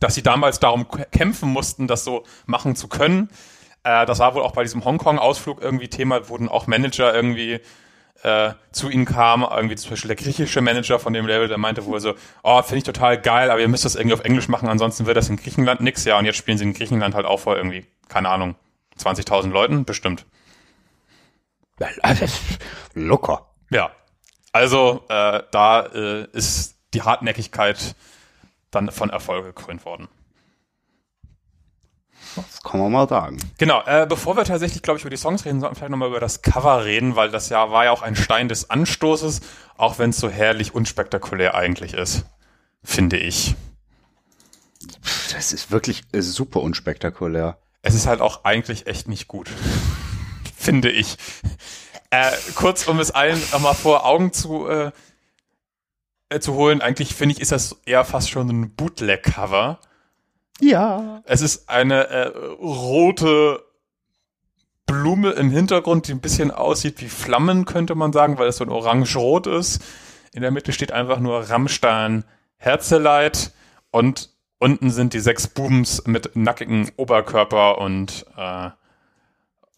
dass 0.00 0.14
sie 0.14 0.22
damals 0.22 0.58
darum 0.58 0.86
kämpfen 1.10 1.50
mussten, 1.50 1.88
das 1.88 2.04
so 2.04 2.24
machen 2.46 2.74
zu 2.74 2.88
können. 2.88 3.28
Äh, 3.84 4.06
das 4.06 4.18
war 4.18 4.34
wohl 4.34 4.42
auch 4.42 4.52
bei 4.52 4.62
diesem 4.62 4.82
Hongkong-Ausflug 4.82 5.60
irgendwie 5.60 5.88
Thema, 5.88 6.30
wurden 6.30 6.48
auch 6.48 6.66
Manager 6.66 7.14
irgendwie 7.14 7.60
äh, 8.22 8.52
zu 8.70 8.88
ihnen 8.88 9.04
kam, 9.04 9.42
irgendwie 9.42 9.76
zum 9.76 9.90
Beispiel 9.90 10.08
der 10.08 10.16
griechische 10.16 10.60
Manager 10.60 10.98
von 10.98 11.12
dem 11.12 11.26
Label, 11.26 11.48
der 11.48 11.58
meinte 11.58 11.84
wohl 11.84 12.00
so, 12.00 12.14
oh, 12.42 12.62
finde 12.62 12.78
ich 12.78 12.84
total 12.84 13.20
geil, 13.20 13.50
aber 13.50 13.60
ihr 13.60 13.68
müsst 13.68 13.84
das 13.84 13.94
irgendwie 13.94 14.14
auf 14.14 14.24
Englisch 14.24 14.48
machen, 14.48 14.68
ansonsten 14.68 15.06
wird 15.06 15.16
das 15.16 15.28
in 15.28 15.36
Griechenland 15.36 15.80
nix, 15.80 16.04
ja, 16.04 16.18
und 16.18 16.24
jetzt 16.24 16.36
spielen 16.36 16.58
sie 16.58 16.64
in 16.64 16.72
Griechenland 16.72 17.14
halt 17.14 17.26
auch 17.26 17.40
vor 17.40 17.56
irgendwie, 17.56 17.86
keine 18.08 18.28
Ahnung, 18.28 18.54
20.000 18.98 19.50
Leuten, 19.50 19.84
bestimmt. 19.84 20.26
Locker. 22.94 23.46
Ja, 23.70 23.90
also 24.52 25.04
äh, 25.08 25.42
da 25.50 25.86
äh, 25.86 26.26
ist 26.32 26.76
die 26.94 27.02
Hartnäckigkeit 27.02 27.96
dann 28.70 28.90
von 28.90 29.10
Erfolg 29.10 29.44
gekrönt 29.44 29.84
worden. 29.84 30.08
Das 32.36 32.62
kann 32.62 32.80
man 32.80 32.90
mal 32.90 33.08
sagen. 33.08 33.36
Genau, 33.58 33.82
äh, 33.84 34.06
bevor 34.08 34.36
wir 34.36 34.44
tatsächlich, 34.44 34.82
glaube 34.82 34.98
ich, 34.98 35.04
über 35.04 35.10
die 35.10 35.16
Songs 35.16 35.44
reden, 35.44 35.60
sollten 35.60 35.74
wir 35.74 35.78
vielleicht 35.78 35.90
nochmal 35.90 36.08
über 36.08 36.20
das 36.20 36.42
Cover 36.42 36.84
reden, 36.84 37.16
weil 37.16 37.30
das 37.30 37.48
ja 37.48 37.70
war 37.70 37.84
ja 37.84 37.90
auch 37.90 38.02
ein 38.02 38.16
Stein 38.16 38.48
des 38.48 38.70
Anstoßes, 38.70 39.40
auch 39.76 39.98
wenn 39.98 40.10
es 40.10 40.18
so 40.18 40.30
herrlich 40.30 40.74
unspektakulär 40.74 41.54
eigentlich 41.54 41.94
ist, 41.94 42.24
finde 42.82 43.18
ich. 43.18 43.54
Das 45.32 45.52
ist 45.52 45.70
wirklich 45.70 46.02
äh, 46.12 46.20
super 46.20 46.60
unspektakulär. 46.60 47.58
Es 47.82 47.94
ist 47.94 48.06
halt 48.06 48.20
auch 48.20 48.44
eigentlich 48.44 48.86
echt 48.86 49.08
nicht 49.08 49.28
gut, 49.28 49.50
finde 50.56 50.90
ich. 50.90 51.16
Äh, 52.10 52.30
kurz, 52.54 52.86
um 52.86 53.00
es 53.00 53.10
allen 53.10 53.40
nochmal 53.52 53.74
vor 53.74 54.04
Augen 54.04 54.32
zu, 54.32 54.68
äh, 54.68 54.92
äh, 56.28 56.40
zu 56.40 56.54
holen, 56.54 56.80
eigentlich 56.80 57.14
finde 57.14 57.34
ich, 57.34 57.40
ist 57.40 57.52
das 57.52 57.76
eher 57.86 58.04
fast 58.04 58.30
schon 58.30 58.48
ein 58.48 58.74
Bootleg-Cover 58.74 59.80
ja. 60.60 61.22
Es 61.24 61.40
ist 61.40 61.68
eine 61.68 62.08
äh, 62.08 62.26
rote 62.60 63.64
Blume 64.86 65.30
im 65.30 65.50
Hintergrund, 65.50 66.08
die 66.08 66.12
ein 66.12 66.20
bisschen 66.20 66.50
aussieht 66.50 67.00
wie 67.00 67.08
Flammen, 67.08 67.64
könnte 67.64 67.94
man 67.94 68.12
sagen, 68.12 68.38
weil 68.38 68.48
es 68.48 68.56
so 68.56 68.64
ein 68.64 68.70
orange-rot 68.70 69.46
ist. 69.46 69.82
In 70.32 70.42
der 70.42 70.50
Mitte 70.50 70.72
steht 70.72 70.92
einfach 70.92 71.18
nur 71.18 71.50
Rammstein 71.50 72.24
Herzeleit 72.56 73.52
und 73.90 74.30
unten 74.58 74.90
sind 74.90 75.14
die 75.14 75.20
sechs 75.20 75.48
Bubens 75.48 76.06
mit 76.06 76.36
nackigem 76.36 76.90
Oberkörper 76.96 77.78
und 77.78 78.26
äh, 78.36 78.70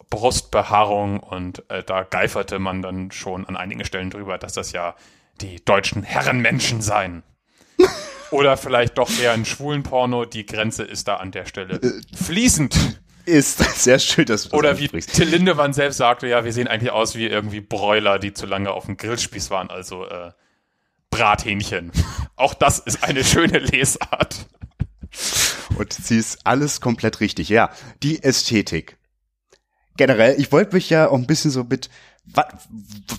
Brustbehaarung 0.09 1.19
und 1.19 1.69
äh, 1.69 1.83
da 1.83 2.03
geiferte 2.03 2.59
man 2.59 2.81
dann 2.81 3.11
schon 3.11 3.45
an 3.45 3.57
einigen 3.57 3.83
Stellen 3.85 4.11
drüber, 4.11 4.37
dass 4.37 4.53
das 4.53 4.71
ja 4.71 4.95
die 5.41 5.63
deutschen 5.65 6.03
Herrenmenschen 6.03 6.81
seien. 6.81 7.23
Oder 8.35 8.57
vielleicht 8.57 8.97
doch 8.97 9.09
eher 9.19 9.31
ein 9.31 9.45
schwulen 9.45 9.83
Porno. 9.83 10.25
Die 10.25 10.45
Grenze 10.45 10.83
ist 10.83 11.07
da 11.07 11.15
an 11.15 11.31
der 11.31 11.45
Stelle 11.45 11.79
fließend. 12.13 12.99
Ist 13.25 13.57
sehr 13.81 13.97
schön, 13.97 14.25
dass 14.25 14.49
du 14.49 14.57
Oder 14.57 14.77
wie 14.77 14.87
Till 14.87 15.29
Lindemann 15.29 15.73
selbst 15.73 15.97
sagte, 15.97 16.27
ja, 16.27 16.43
wir 16.45 16.53
sehen 16.53 16.67
eigentlich 16.67 16.91
aus 16.91 17.15
wie 17.15 17.25
irgendwie 17.25 17.61
Bräuler, 17.61 18.19
die 18.19 18.33
zu 18.33 18.45
lange 18.45 18.71
auf 18.71 18.85
dem 18.85 18.97
Grillspieß 18.97 19.49
waren, 19.49 19.69
also 19.69 20.05
äh, 20.05 20.31
Brathähnchen. 21.09 21.91
Auch 22.35 22.53
das 22.53 22.79
ist 22.79 23.03
eine 23.03 23.23
schöne 23.23 23.59
Lesart. 23.59 24.47
Und 25.77 25.93
sie 25.93 26.17
ist 26.17 26.45
alles 26.45 26.81
komplett 26.81 27.21
richtig. 27.21 27.49
Ja, 27.49 27.71
die 28.03 28.21
Ästhetik. 28.21 28.97
Generell, 29.97 30.35
ich 30.37 30.51
wollte 30.51 30.75
mich 30.75 30.89
ja 30.89 31.07
auch 31.07 31.17
ein 31.17 31.25
bisschen 31.25 31.51
so 31.51 31.63
mit, 31.63 31.89
was, 32.25 32.45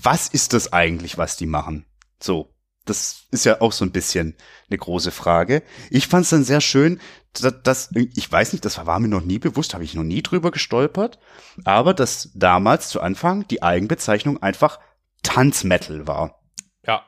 was 0.03 0.27
ist 0.27 0.53
das 0.53 0.73
eigentlich, 0.73 1.17
was 1.17 1.37
die 1.37 1.47
machen? 1.47 1.85
So, 2.21 2.53
das 2.89 3.27
ist 3.31 3.45
ja 3.45 3.61
auch 3.61 3.71
so 3.71 3.85
ein 3.85 3.91
bisschen 3.91 4.35
eine 4.69 4.77
große 4.77 5.11
Frage. 5.11 5.63
Ich 5.89 6.07
fand 6.07 6.23
es 6.23 6.29
dann 6.29 6.43
sehr 6.43 6.61
schön, 6.61 6.99
dass, 7.33 7.61
dass, 7.63 7.89
ich 7.93 8.31
weiß 8.31 8.53
nicht, 8.53 8.65
das 8.65 8.83
war 8.85 8.99
mir 8.99 9.07
noch 9.07 9.23
nie 9.23 9.39
bewusst, 9.39 9.73
habe 9.73 9.83
ich 9.83 9.93
noch 9.93 10.03
nie 10.03 10.23
drüber 10.23 10.51
gestolpert, 10.51 11.19
aber 11.63 11.93
dass 11.93 12.31
damals 12.33 12.89
zu 12.89 13.01
Anfang 13.01 13.47
die 13.47 13.61
Eigenbezeichnung 13.61 14.41
einfach 14.41 14.79
Tanzmetal 15.23 16.07
war. 16.07 16.39
Ja. 16.85 17.05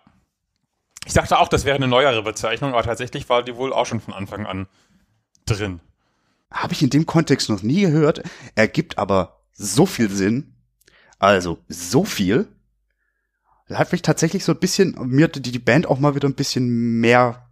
Ich 1.06 1.14
dachte 1.14 1.40
auch, 1.40 1.48
das 1.48 1.66
wäre 1.66 1.78
eine 1.78 1.88
neuere 1.88 2.22
Bezeichnung, 2.22 2.74
aber 2.74 2.84
tatsächlich 2.84 3.30
war 3.30 3.44
die 3.44 3.56
wohl 3.56 3.74
auch 3.74 3.86
schon 3.86 4.02
von 4.02 4.14
Anfang 4.14 4.46
an 4.46 4.68
drin. 5.46 5.80
Habe 6.52 6.74
ich 6.74 6.82
in 6.82 6.90
dem 6.90 7.06
Kontext 7.06 7.50
noch 7.50 7.64
nie 7.64 7.82
gehört, 7.82 8.24
ergibt 8.56 8.98
aber 8.98 9.42
so 9.54 9.86
viel 9.86 10.10
Sinn. 10.10 10.56
Also, 11.20 11.60
so 11.68 12.06
viel 12.06 12.48
hat 13.78 13.91
mich 13.91 14.01
tatsächlich 14.01 14.43
so 14.43 14.53
ein 14.53 14.59
bisschen, 14.59 14.95
mir 15.07 15.26
hat 15.26 15.36
die, 15.36 15.51
die 15.51 15.59
Band 15.59 15.88
auch 15.88 15.99
mal 15.99 16.15
wieder 16.15 16.28
ein 16.28 16.36
bisschen 16.36 16.99
mehr 16.99 17.49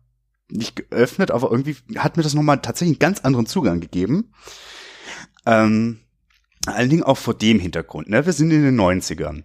nicht 0.50 0.76
geöffnet, 0.76 1.32
aber 1.32 1.52
irgendwie 1.52 1.76
hat 1.98 2.18
mir 2.18 2.24
das 2.24 2.34
nochmal 2.34 2.62
tatsächlich 2.62 2.96
einen 2.96 3.00
ganz 3.00 3.20
anderen 3.22 3.46
Zugang 3.46 3.80
gegeben. 3.80 4.32
Ähm, 5.46 6.00
allen 6.66 6.90
Dingen 6.90 7.04
auch 7.04 7.18
vor 7.18 7.34
dem 7.34 7.60
Hintergrund, 7.60 8.10
ne? 8.10 8.26
Wir 8.26 8.34
sind 8.34 8.52
in 8.52 8.64
den 8.64 8.80
90ern. 8.80 9.44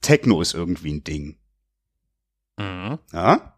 Techno 0.00 0.40
ist 0.40 0.54
irgendwie 0.54 0.92
ein 0.92 1.04
Ding. 1.04 1.36
Mhm. 2.58 2.98
Ja? 3.12 3.56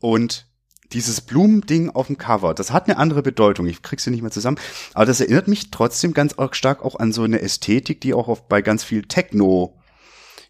Und 0.00 0.46
dieses 0.92 1.20
Blumending 1.20 1.90
auf 1.90 2.06
dem 2.06 2.18
Cover, 2.18 2.54
das 2.54 2.70
hat 2.70 2.88
eine 2.88 2.98
andere 2.98 3.22
Bedeutung. 3.22 3.66
Ich 3.66 3.82
krieg's 3.82 4.04
hier 4.04 4.12
nicht 4.12 4.22
mehr 4.22 4.30
zusammen. 4.30 4.58
Aber 4.94 5.06
das 5.06 5.20
erinnert 5.20 5.48
mich 5.48 5.70
trotzdem 5.70 6.14
ganz 6.14 6.36
stark 6.52 6.84
auch 6.84 6.96
an 6.96 7.12
so 7.12 7.24
eine 7.24 7.40
Ästhetik, 7.40 8.00
die 8.00 8.14
auch 8.14 8.28
auf, 8.28 8.48
bei 8.48 8.62
ganz 8.62 8.84
viel 8.84 9.02
Techno 9.02 9.76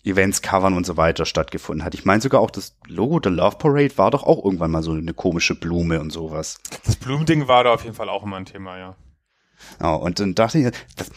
Events, 0.05 0.43
Covern 0.43 0.75
und 0.75 0.85
so 0.85 0.97
weiter 0.97 1.25
stattgefunden 1.25 1.85
hat. 1.85 1.95
Ich 1.95 2.05
meine 2.05 2.21
sogar 2.21 2.41
auch 2.41 2.51
das 2.51 2.77
Logo 2.87 3.21
der 3.21 3.33
Love 3.33 3.57
Parade 3.57 3.97
war 3.97 4.11
doch 4.11 4.23
auch 4.23 4.45
irgendwann 4.45 4.71
mal 4.71 4.83
so 4.83 4.93
eine 4.93 5.15
komische 5.15 5.55
Blume 5.55 6.01
und 6.01 6.11
sowas. 6.11 6.61
Das 6.85 6.97
Blumending 6.97 7.49
war 7.49 7.65
da 7.65 7.73
auf 7.73 7.85
jeden 7.85 7.97
Fall 7.97 8.09
auch 8.09 8.23
immer 8.23 8.37
ein 8.37 8.45
Thema, 8.45 8.79
ja. 8.79 8.97
Ja, 9.81 9.95
und 9.95 10.21
dann 10.21 10.35
dachte 10.35 10.59
ich, 10.59 10.75
das, 10.97 11.11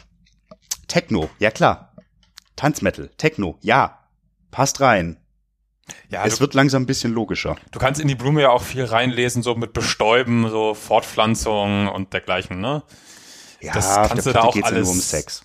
Techno, 0.87 1.29
ja 1.39 1.51
klar. 1.51 1.93
Tanzmetal, 2.55 3.09
Techno, 3.17 3.57
ja. 3.61 3.99
Passt 4.51 4.79
rein. 4.79 5.17
Ja, 6.09 6.25
es 6.25 6.35
du, 6.35 6.41
wird 6.41 6.53
langsam 6.53 6.83
ein 6.83 6.85
bisschen 6.85 7.13
logischer. 7.13 7.55
Du 7.71 7.79
kannst 7.79 7.99
in 8.01 8.07
die 8.07 8.15
Blume 8.15 8.41
ja 8.41 8.49
auch 8.49 8.61
viel 8.61 8.83
reinlesen, 8.83 9.43
so 9.43 9.55
mit 9.55 9.73
Bestäuben, 9.73 10.49
so 10.49 10.73
Fortpflanzung 10.73 11.87
und 11.87 12.13
dergleichen, 12.13 12.59
ne? 12.59 12.83
Ja, 13.61 13.73
das 13.73 13.95
kannst 14.07 14.25
du 14.25 14.33
da 14.33 14.41
auch 14.41 14.55
alles. 14.55 14.69
Ja 14.69 14.71
nur 14.71 14.89
um 14.91 14.99
Sex. 14.99 15.43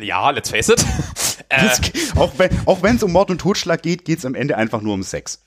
Ja, 0.00 0.30
let's 0.30 0.50
face 0.50 0.68
it. 0.68 0.84
äh, 1.48 1.68
auch 2.16 2.32
wenn 2.36 2.50
auch 2.66 2.82
wenn 2.82 2.96
es 2.96 3.02
um 3.02 3.12
Mord 3.12 3.30
und 3.30 3.40
Totschlag 3.40 3.82
geht, 3.82 4.04
geht 4.04 4.18
es 4.18 4.24
am 4.24 4.34
Ende 4.34 4.56
einfach 4.56 4.80
nur 4.80 4.94
um 4.94 5.02
Sex. 5.02 5.44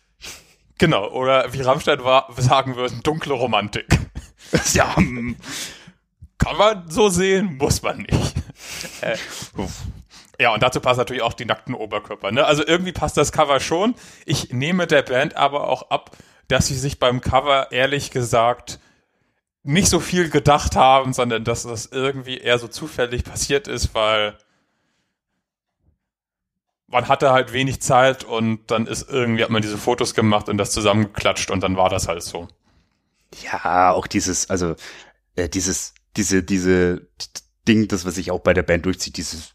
Genau, 0.78 1.10
oder 1.12 1.54
wie 1.54 1.62
Rammstein 1.62 2.04
war, 2.04 2.28
sagen 2.38 2.76
würden, 2.76 3.01
dunkle 3.04 3.34
Romantik. 3.34 3.86
ja, 4.74 4.95
kann 6.38 6.58
man 6.58 6.89
so 6.89 7.10
sehen, 7.10 7.58
muss 7.58 7.82
man 7.82 7.99
nicht. 7.99 8.36
Äh, 9.01 9.18
Ja, 10.39 10.54
und 10.54 10.64
dazu 10.64 10.82
passt 10.82 10.97
natürlich 10.97 11.22
auch 11.22 11.34
die 11.34 11.45
nackten 11.45 11.76
Oberkörper. 11.76 12.32
Ne? 12.32 12.43
Also 12.43 12.66
irgendwie 12.66 12.91
passt 12.91 13.18
das 13.18 13.32
Cover 13.32 13.60
schon. 13.60 13.95
Ich 14.26 14.51
nehme 14.51 14.88
der 14.88 15.04
Band 15.04 15.38
aber 15.38 15.70
auch 15.70 15.89
ab, 15.89 16.18
dass 16.47 16.68
sie 16.68 16.76
sich 16.76 16.99
beim 16.99 17.22
Cover 17.22 17.72
ehrlich 17.72 18.12
gesagt 18.12 18.80
nicht 19.64 19.88
so 19.88 19.99
viel 19.99 20.30
gedacht 20.30 20.76
haben, 20.76 21.14
sondern 21.14 21.43
dass 21.43 21.64
das 21.64 21.88
irgendwie 21.88 22.38
eher 22.38 22.59
so 22.59 22.68
zufällig 22.68 23.24
passiert 23.24 23.68
ist, 23.68 23.95
weil 23.95 24.38
man 26.88 27.07
hatte 27.07 27.32
halt 27.32 27.53
wenig 27.53 27.82
Zeit 27.82 28.24
und 28.24 28.70
dann 28.70 28.88
ist 28.88 29.09
irgendwie, 29.09 29.43
hat 29.43 29.49
man 29.49 29.61
diese 29.61 29.78
Fotos 29.78 30.14
gemacht 30.14 30.47
und 30.49 30.57
das 30.57 30.72
zusammengeklatscht 30.72 31.49
und 31.49 31.61
dann 31.61 31.78
war 31.78 31.89
das 31.89 32.07
halt 32.07 32.22
so. 32.22 32.47
Ja, 33.41 33.91
auch 33.91 34.05
dieses, 34.05 34.49
also 34.49 34.76
äh, 35.36 35.49
dieses, 35.49 35.95
diese, 36.18 36.43
diese 36.43 37.07
Ding, 37.68 37.88
das 37.88 38.05
was 38.05 38.16
sich 38.16 38.30
auch 38.32 38.41
bei 38.41 38.53
der 38.53 38.64
Band 38.64 38.86
durchzieht, 38.86 39.18
dieses 39.18 39.53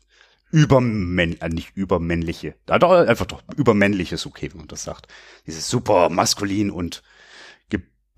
übermänn, 0.51 1.41
äh, 1.41 1.49
nicht 1.49 1.77
übermännliche, 1.77 2.55
da 2.67 2.79
doch 2.79 2.91
einfach 2.91 3.27
doch 3.27 3.43
übermännliches, 3.57 4.27
okay, 4.27 4.51
wenn 4.51 4.59
man 4.59 4.69
das 4.69 4.83
sagt. 4.83 5.07
Dieses 5.47 5.69
super 5.69 6.09
maskulin 6.09 6.71
und 6.71 7.03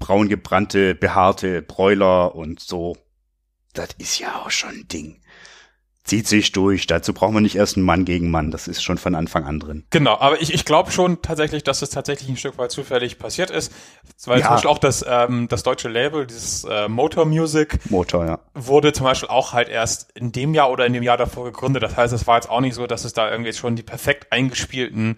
braun 0.01 0.29
gebrannte, 0.29 0.97
behaarte 0.97 1.63
Bräuler 1.63 2.35
und 2.35 2.59
so. 2.59 2.97
Das 3.73 3.91
ist 3.99 4.19
ja 4.19 4.43
auch 4.43 4.51
schon 4.51 4.71
ein 4.71 4.89
Ding 4.89 5.21
zieht 6.11 6.27
sich 6.27 6.51
durch. 6.51 6.89
Dazu 6.89 7.13
braucht 7.13 7.33
man 7.33 7.45
nicht 7.45 7.55
erst 7.55 7.77
einen 7.77 7.87
Mann 7.87 8.05
gegen 8.05 8.33
Mann. 8.33 8.51
Das 8.51 8.67
ist 8.67 8.83
schon 8.83 8.99
von 8.99 9.15
Anfang 9.15 9.45
an 9.45 9.61
drin. 9.61 9.85
Genau, 9.91 10.19
aber 10.19 10.43
ich, 10.43 10.53
ich 10.53 10.65
glaube 10.65 10.91
schon 10.91 11.23
tatsächlich, 11.23 11.63
dass 11.63 11.83
es 11.83 11.91
tatsächlich 11.91 12.29
ein 12.29 12.37
Stück 12.37 12.59
weit 12.59 12.73
zufällig 12.73 13.19
passiert 13.19 13.51
ist. 13.51 13.73
Weil 14.25 14.41
ja. 14.41 14.47
zum 14.47 14.55
Beispiel 14.55 14.71
auch 14.71 14.79
das, 14.79 15.05
ähm, 15.09 15.47
das 15.47 15.63
deutsche 15.63 15.89
Label, 15.89 16.27
dieses 16.27 16.65
äh, 16.65 16.89
Motor 16.89 17.27
Music, 17.27 17.79
Motor, 17.91 18.27
ja. 18.27 18.39
wurde 18.55 18.93
zum 18.93 19.05
Beispiel 19.05 19.29
auch 19.29 19.53
halt 19.53 19.69
erst 19.69 20.11
in 20.13 20.33
dem 20.33 20.53
Jahr 20.53 20.71
oder 20.73 20.85
in 20.85 20.93
dem 20.93 21.05
Jahr 21.05 21.17
davor 21.17 21.45
gegründet. 21.45 21.85
Das 21.85 21.97
heißt, 21.97 22.13
es 22.13 22.27
war 22.27 22.37
jetzt 22.37 22.51
auch 22.51 22.61
nicht 22.61 22.75
so, 22.75 22.89
dass 22.89 23.05
es 23.05 23.13
da 23.13 23.31
irgendwie 23.31 23.53
schon 23.53 23.77
die 23.77 23.85
perfekt 23.85 24.33
eingespielten 24.33 25.17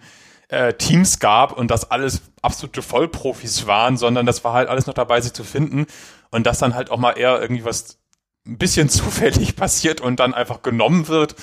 äh, 0.53 0.73
Teams 0.75 1.19
gab 1.19 1.57
und 1.57 1.71
das 1.71 1.89
alles 1.89 2.21
absolute 2.41 2.81
Vollprofis 2.81 3.67
waren, 3.67 3.97
sondern 3.97 4.25
das 4.25 4.43
war 4.43 4.53
halt 4.53 4.69
alles 4.69 4.85
noch 4.85 4.93
dabei, 4.93 5.19
sich 5.19 5.33
zu 5.33 5.43
finden 5.43 5.87
und 6.29 6.45
das 6.45 6.59
dann 6.59 6.75
halt 6.75 6.91
auch 6.91 6.97
mal 6.97 7.13
eher 7.13 7.41
irgendwie 7.41 7.65
was 7.65 7.99
ein 8.45 8.57
bisschen 8.57 8.89
zufällig 8.89 9.55
passiert 9.55 9.99
und 9.99 10.19
dann 10.19 10.33
einfach 10.33 10.61
genommen 10.61 11.07
wird, 11.07 11.35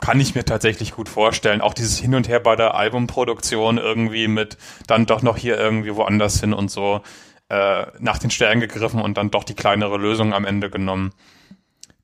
kann 0.00 0.20
ich 0.20 0.34
mir 0.34 0.44
tatsächlich 0.44 0.92
gut 0.92 1.08
vorstellen. 1.08 1.60
Auch 1.60 1.74
dieses 1.74 1.98
Hin 1.98 2.14
und 2.14 2.28
Her 2.28 2.40
bei 2.40 2.56
der 2.56 2.74
Albumproduktion 2.74 3.78
irgendwie 3.78 4.28
mit 4.28 4.56
dann 4.86 5.06
doch 5.06 5.22
noch 5.22 5.36
hier 5.36 5.58
irgendwie 5.58 5.94
woanders 5.94 6.40
hin 6.40 6.52
und 6.52 6.70
so 6.70 7.02
äh, 7.48 7.86
nach 7.98 8.18
den 8.18 8.30
Sternen 8.30 8.60
gegriffen 8.60 9.00
und 9.00 9.16
dann 9.16 9.30
doch 9.30 9.44
die 9.44 9.54
kleinere 9.54 9.96
Lösung 9.96 10.34
am 10.34 10.44
Ende 10.44 10.70
genommen. 10.70 11.12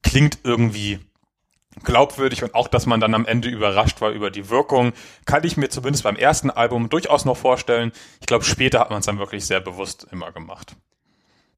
Klingt 0.03 0.39
irgendwie 0.43 1.01
glaubwürdig 1.83 2.43
und 2.43 2.55
auch, 2.55 2.69
dass 2.69 2.87
man 2.87 3.01
dann 3.01 3.15
am 3.15 3.27
Ende 3.27 3.49
überrascht 3.49 4.01
war 4.01 4.11
über 4.11 4.31
die 4.31 4.51
Wirkung, 4.51 4.93
kann 5.25 5.45
ich 5.45 5.57
mir 5.57 5.69
zumindest 5.69 6.05
beim 6.05 6.17
ersten 6.17 6.51
Album 6.51 6.89
durchaus 6.89 7.25
noch 7.25 7.37
vorstellen. 7.37 7.93
Ich 8.21 8.27
glaube, 8.27 8.45
später 8.45 8.81
hat 8.81 8.91
man 8.91 9.01
es 9.01 9.07
dann 9.07 9.19
wirklich 9.19 9.47
sehr 9.47 9.61
bewusst 9.61 10.07
immer 10.11 10.33
gemacht 10.33 10.77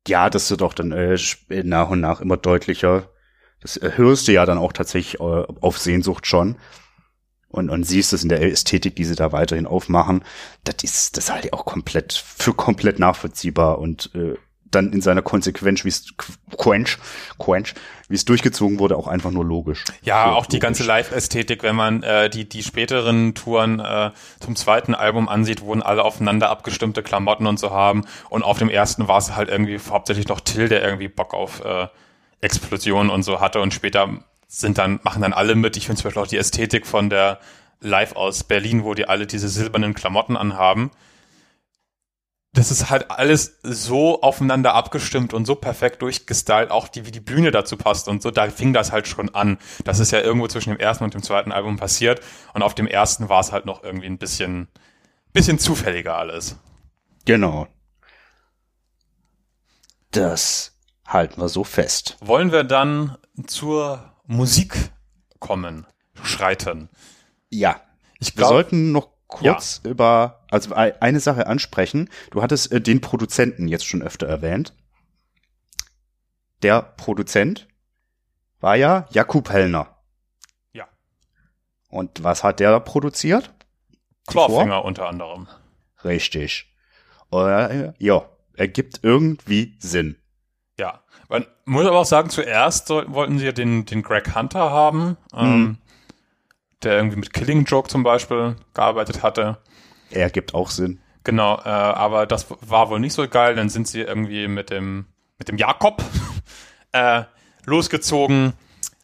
ja, 0.08 0.30
das 0.30 0.50
wird 0.50 0.62
auch 0.62 0.74
dann 0.74 0.92
äh, 0.92 1.18
nach 1.48 1.90
und 1.90 2.00
nach 2.00 2.20
immer 2.20 2.36
deutlicher. 2.36 3.10
Das 3.60 3.76
äh, 3.76 3.92
hörst 3.96 4.28
du 4.28 4.32
ja 4.32 4.46
dann 4.46 4.58
auch 4.58 4.72
tatsächlich 4.72 5.20
äh, 5.20 5.22
auf 5.22 5.78
Sehnsucht 5.78 6.26
schon. 6.26 6.56
Und, 7.48 7.70
und 7.70 7.84
siehst 7.84 8.12
es 8.12 8.22
in 8.22 8.28
der 8.28 8.42
Ästhetik, 8.42 8.96
die 8.96 9.04
sie 9.04 9.14
da 9.14 9.32
weiterhin 9.32 9.66
aufmachen. 9.66 10.24
Das 10.64 10.76
ist, 10.82 11.16
das 11.16 11.30
halte 11.30 11.48
ich 11.48 11.54
auch 11.54 11.64
komplett, 11.64 12.12
für 12.12 12.52
komplett 12.52 12.98
nachvollziehbar 12.98 13.78
und 13.78 14.10
äh, 14.14 14.34
dann 14.70 14.92
in 14.92 15.00
seiner 15.00 15.22
Konsequenz, 15.22 15.84
wie 15.84 15.88
es 15.88 16.14
Quench, 16.56 16.98
Quench, 17.38 17.74
wie 18.08 18.14
es 18.14 18.24
durchgezogen 18.24 18.78
wurde, 18.78 18.96
auch 18.96 19.06
einfach 19.06 19.30
nur 19.30 19.44
logisch. 19.44 19.84
Ja, 20.02 20.24
so, 20.24 20.30
auch 20.30 20.34
logisch. 20.36 20.48
die 20.48 20.58
ganze 20.58 20.84
Live-Ästhetik, 20.84 21.62
wenn 21.62 21.76
man 21.76 22.02
äh, 22.02 22.30
die 22.30 22.48
die 22.48 22.62
späteren 22.62 23.34
Touren 23.34 23.80
äh, 23.80 24.10
zum 24.40 24.56
zweiten 24.56 24.94
Album 24.94 25.28
ansieht, 25.28 25.62
wurden 25.62 25.82
alle 25.82 26.04
aufeinander 26.04 26.50
abgestimmte 26.50 27.02
Klamotten 27.02 27.46
und 27.46 27.58
so 27.58 27.70
haben 27.70 28.04
und 28.28 28.42
auf 28.42 28.58
dem 28.58 28.68
ersten 28.68 29.08
war 29.08 29.18
es 29.18 29.36
halt 29.36 29.48
irgendwie 29.48 29.78
hauptsächlich 29.78 30.28
noch 30.28 30.40
Till, 30.40 30.68
der 30.68 30.82
irgendwie 30.82 31.08
Bock 31.08 31.34
auf 31.34 31.64
äh, 31.64 31.88
Explosionen 32.40 33.10
und 33.10 33.22
so 33.22 33.40
hatte 33.40 33.60
und 33.60 33.72
später 33.72 34.08
sind 34.48 34.78
dann 34.78 35.00
machen 35.02 35.22
dann 35.22 35.32
alle 35.32 35.54
mit. 35.54 35.76
Ich 35.76 35.86
finde 35.86 36.00
zum 36.00 36.08
Beispiel 36.08 36.22
auch 36.22 36.28
die 36.28 36.36
Ästhetik 36.36 36.86
von 36.86 37.10
der 37.10 37.40
Live 37.80 38.16
aus 38.16 38.44
Berlin, 38.44 38.84
wo 38.84 38.94
die 38.94 39.08
alle 39.08 39.26
diese 39.26 39.48
silbernen 39.48 39.94
Klamotten 39.94 40.36
anhaben 40.36 40.90
das 42.56 42.70
ist 42.70 42.88
halt 42.88 43.10
alles 43.10 43.58
so 43.62 44.22
aufeinander 44.22 44.74
abgestimmt 44.74 45.34
und 45.34 45.44
so 45.44 45.54
perfekt 45.54 46.00
durchgestylt, 46.00 46.70
auch 46.70 46.88
die, 46.88 47.04
wie 47.04 47.10
die 47.10 47.20
Bühne 47.20 47.50
dazu 47.50 47.76
passt 47.76 48.08
und 48.08 48.22
so, 48.22 48.30
da 48.30 48.48
fing 48.48 48.72
das 48.72 48.92
halt 48.92 49.06
schon 49.06 49.34
an. 49.34 49.58
Das 49.84 49.98
ist 49.98 50.10
ja 50.10 50.20
irgendwo 50.20 50.48
zwischen 50.48 50.70
dem 50.70 50.78
ersten 50.78 51.04
und 51.04 51.12
dem 51.12 51.22
zweiten 51.22 51.52
Album 51.52 51.76
passiert 51.76 52.22
und 52.54 52.62
auf 52.62 52.74
dem 52.74 52.86
ersten 52.86 53.28
war 53.28 53.40
es 53.40 53.52
halt 53.52 53.66
noch 53.66 53.84
irgendwie 53.84 54.06
ein 54.06 54.16
bisschen, 54.16 54.68
bisschen 55.34 55.58
zufälliger 55.58 56.16
alles. 56.16 56.56
Genau. 57.26 57.68
Das 60.10 60.72
halten 61.06 61.38
wir 61.38 61.50
so 61.50 61.62
fest. 61.62 62.16
Wollen 62.20 62.52
wir 62.52 62.64
dann 62.64 63.18
zur 63.46 64.14
Musik 64.24 64.92
kommen, 65.40 65.86
schreiten? 66.22 66.88
Ja. 67.50 67.82
Ich 68.18 68.34
glaub, 68.34 68.48
wir 68.48 68.54
sollten 68.54 68.92
noch 68.92 69.10
kurz 69.26 69.82
ja. 69.84 69.90
über, 69.90 70.45
also 70.50 70.74
eine 70.74 71.20
Sache 71.20 71.46
ansprechen. 71.46 72.08
Du 72.30 72.42
hattest 72.42 72.72
äh, 72.72 72.80
den 72.80 73.00
Produzenten 73.00 73.68
jetzt 73.68 73.86
schon 73.86 74.02
öfter 74.02 74.26
erwähnt. 74.26 74.74
Der 76.62 76.82
Produzent 76.82 77.68
war 78.60 78.76
ja 78.76 79.06
Jakub 79.10 79.50
Hellner. 79.50 79.98
Ja. 80.72 80.86
Und 81.88 82.24
was 82.24 82.44
hat 82.44 82.60
der 82.60 82.80
produziert? 82.80 83.52
Clawfinger 84.26 84.84
unter 84.84 85.08
anderem. 85.08 85.46
Richtig. 86.04 86.74
Äh, 87.32 87.92
ja, 87.98 88.28
ergibt 88.54 89.00
irgendwie 89.02 89.76
Sinn. 89.78 90.16
Ja, 90.78 91.02
man 91.28 91.46
muss 91.64 91.86
aber 91.86 92.00
auch 92.00 92.06
sagen, 92.06 92.30
zuerst 92.30 92.88
sollten, 92.88 93.14
wollten 93.14 93.38
sie 93.38 93.46
ja 93.46 93.52
den, 93.52 93.84
den 93.84 94.02
Greg 94.02 94.34
Hunter 94.34 94.70
haben. 94.70 95.16
Ähm, 95.34 95.60
mhm 95.60 95.78
der 96.82 96.96
irgendwie 96.96 97.16
mit 97.16 97.32
Killing 97.32 97.64
Joke 97.64 97.88
zum 97.88 98.02
Beispiel 98.02 98.56
gearbeitet 98.74 99.22
hatte. 99.22 99.58
Er 100.10 100.30
gibt 100.30 100.54
auch 100.54 100.70
Sinn. 100.70 101.00
Genau, 101.24 101.56
äh, 101.56 101.68
aber 101.68 102.26
das 102.26 102.46
war 102.60 102.88
wohl 102.90 103.00
nicht 103.00 103.12
so 103.12 103.28
geil. 103.28 103.54
Dann 103.56 103.68
sind 103.68 103.88
sie 103.88 104.00
irgendwie 104.00 104.48
mit 104.48 104.70
dem 104.70 105.06
mit 105.38 105.48
dem 105.48 105.58
Jakob 105.58 106.02
äh, 106.92 107.24
losgezogen, 107.64 108.54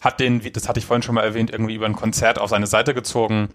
hat 0.00 0.18
den, 0.20 0.40
das 0.52 0.68
hatte 0.68 0.78
ich 0.78 0.86
vorhin 0.86 1.02
schon 1.02 1.14
mal 1.14 1.24
erwähnt, 1.24 1.50
irgendwie 1.50 1.74
über 1.74 1.86
ein 1.86 1.96
Konzert 1.96 2.38
auf 2.38 2.50
seine 2.50 2.66
Seite 2.66 2.94
gezogen. 2.94 3.50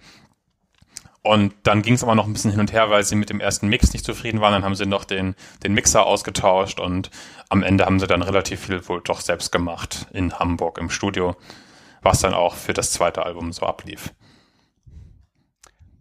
Und 1.23 1.53
dann 1.63 1.81
ging 1.81 1.95
es 1.95 2.03
aber 2.03 2.15
noch 2.15 2.27
ein 2.27 2.33
bisschen 2.33 2.51
hin 2.51 2.59
und 2.59 2.71
her, 2.71 2.89
weil 2.89 3.03
sie 3.03 3.15
mit 3.15 3.29
dem 3.29 3.39
ersten 3.39 3.67
Mix 3.67 3.91
nicht 3.93 4.05
zufrieden 4.05 4.39
waren. 4.39 4.53
Dann 4.53 4.63
haben 4.63 4.75
sie 4.75 4.85
noch 4.85 5.03
den, 5.03 5.35
den 5.63 5.73
Mixer 5.73 6.05
ausgetauscht 6.05 6.79
und 6.79 7.09
am 7.49 7.63
Ende 7.63 7.85
haben 7.85 7.99
sie 7.99 8.07
dann 8.07 8.21
relativ 8.21 8.65
viel 8.65 8.87
wohl 8.87 9.01
doch 9.01 9.21
selbst 9.21 9.51
gemacht 9.51 10.07
in 10.13 10.37
Hamburg 10.37 10.77
im 10.77 10.89
Studio 10.89 11.35
was 12.01 12.21
dann 12.21 12.33
auch 12.33 12.55
für 12.55 12.73
das 12.73 12.91
zweite 12.91 13.25
Album 13.25 13.51
so 13.51 13.65
ablief. 13.65 14.13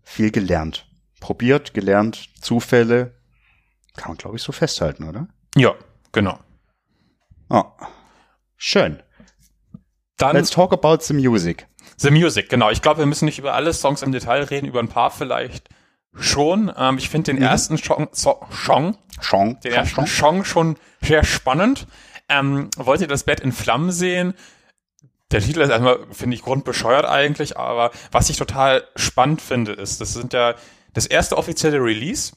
Viel 0.03 0.31
gelernt. 0.31 0.89
Probiert, 1.21 1.75
gelernt, 1.75 2.29
Zufälle. 2.41 3.15
Kann 3.97 4.11
man, 4.11 4.19
glaube 4.19 4.37
ich, 4.37 4.43
so 4.43 4.53
festhalten, 4.53 5.05
oder? 5.05 5.29
Ja, 5.55 5.75
genau. 6.13 6.39
Oh, 7.49 7.65
schön. 8.57 9.03
Dann, 10.19 10.37
Let's 10.37 10.51
talk 10.51 10.73
about 10.73 10.99
the 11.03 11.15
music. 11.15 11.67
The 11.97 12.11
music, 12.11 12.49
genau. 12.49 12.71
Ich 12.71 12.83
glaube, 12.83 12.99
wir 12.99 13.07
müssen 13.07 13.25
nicht 13.25 13.39
über 13.39 13.55
alle 13.55 13.73
Songs 13.73 14.03
im 14.03 14.13
Detail 14.13 14.43
reden, 14.43 14.67
über 14.67 14.81
ein 14.81 14.89
paar 14.89 15.11
vielleicht 15.11 15.69
schon. 16.15 16.73
Ähm, 16.77 16.99
ich 16.99 17.09
finde 17.09 17.33
den 17.33 17.37
mhm. 17.37 17.47
ersten 17.47 17.79
Song, 17.79 18.09
so, 18.13 18.41
Song, 18.51 18.97
Song, 19.21 19.61
den 19.61 19.73
ersten 19.73 20.07
Song 20.07 20.45
schon 20.45 20.77
sehr 21.01 21.25
spannend. 21.25 21.87
Ähm, 22.29 22.71
wollt 22.77 23.01
ihr 23.01 23.07
das 23.07 23.25
Bett 23.25 23.41
in 23.41 23.53
Flammen 23.53 23.93
sehen? 23.93 24.35
der 25.33 25.41
Titel 25.41 25.61
ist 25.61 25.71
erstmal, 25.71 25.99
finde 26.13 26.37
ich, 26.37 26.43
grundbescheuert 26.43 27.05
eigentlich, 27.05 27.57
aber 27.57 27.91
was 28.13 28.31
ich 28.31 28.37
total 28.37 28.85
spannend 28.95 29.43
finde, 29.43 29.73
ist, 29.73 30.01
das 30.01 30.13
sind 30.13 30.33
ja 30.33 30.55
das 30.97 31.05
erste 31.05 31.37
offizielle 31.37 31.79
Release 31.79 32.33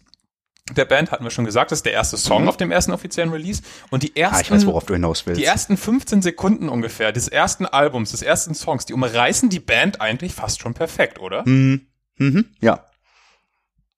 der 0.76 0.84
Band, 0.86 1.12
hatten 1.12 1.24
wir 1.24 1.32
schon 1.32 1.46
gesagt, 1.46 1.72
das 1.72 1.80
ist 1.80 1.86
der 1.86 1.94
erste 1.94 2.18
Song 2.18 2.44
mhm. 2.44 2.50
auf 2.50 2.58
dem 2.58 2.72
ersten 2.72 2.92
offiziellen 2.92 3.32
Release. 3.32 3.62
Und 3.90 4.04
die 4.04 4.16
ersten, 4.16 4.36
ah, 4.36 4.42
ich 4.42 4.52
weiß, 4.52 4.66
worauf 4.66 4.86
du 4.86 4.94
hinaus 4.94 5.26
willst. 5.26 5.40
Die 5.40 5.46
ersten 5.46 5.78
15 5.78 6.22
Sekunden 6.22 6.68
ungefähr 6.68 7.14
des 7.14 7.30
ersten 7.30 7.66
Albums, 7.66 8.12
des 8.12 8.22
ersten 8.22 8.54
Songs, 8.54 8.86
die 8.86 8.94
umreißen 8.94 9.50
die 9.50 9.62
Band 9.62 10.02
eigentlich 10.02 10.34
fast 10.34 10.62
schon 10.62 10.74
perfekt, 10.74 11.20
oder? 11.20 11.48
Mhm. 11.48 11.88
Mhm. 12.18 12.46
Ja. 12.60 12.86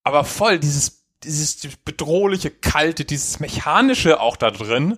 Aber 0.04 0.24
voll 0.24 0.60
dieses, 0.60 1.04
dieses 1.24 1.58
bedrohliche, 1.84 2.52
kalte, 2.52 3.04
dieses 3.04 3.40
mechanische 3.40 4.22
auch 4.22 4.38
da 4.38 4.52
drin. 4.52 4.98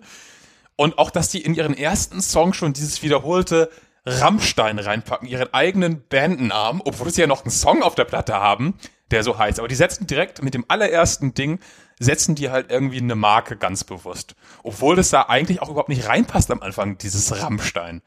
Und 0.76 0.98
auch, 0.98 1.10
dass 1.10 1.30
die 1.30 1.42
in 1.42 1.56
ihren 1.56 1.76
ersten 1.76 2.22
Song 2.22 2.54
schon 2.54 2.74
dieses 2.74 3.02
wiederholte 3.02 3.72
Rammstein 4.06 4.78
reinpacken, 4.80 5.28
ihren 5.28 5.54
eigenen 5.54 6.06
Bandnamen, 6.08 6.82
obwohl 6.84 7.10
sie 7.12 7.22
ja 7.22 7.28
noch 7.28 7.46
einen 7.46 7.52
Song 7.52 7.82
auf 7.82 7.96
der 7.96 8.04
Platte 8.04 8.34
haben, 8.34 8.76
der 9.12 9.24
so 9.24 9.38
heißt. 9.38 9.60
Aber 9.60 9.68
die 9.68 9.76
setzen 9.76 10.08
direkt 10.08 10.44
mit 10.44 10.54
dem 10.54 10.66
allerersten 10.68 11.34
Ding, 11.34 11.60
setzen 12.00 12.36
die 12.36 12.50
halt 12.50 12.72
irgendwie 12.72 13.00
eine 13.00 13.16
Marke 13.16 13.58
ganz 13.58 13.84
bewusst. 13.84 14.36
Obwohl 14.64 14.96
das 14.96 15.10
da 15.10 15.24
eigentlich 15.24 15.62
auch 15.62 15.70
überhaupt 15.70 15.90
nicht 15.90 16.08
reinpasst 16.08 16.52
am 16.52 16.62
Anfang, 16.62 16.98
dieses 16.98 17.42
Rammstein. 17.42 18.02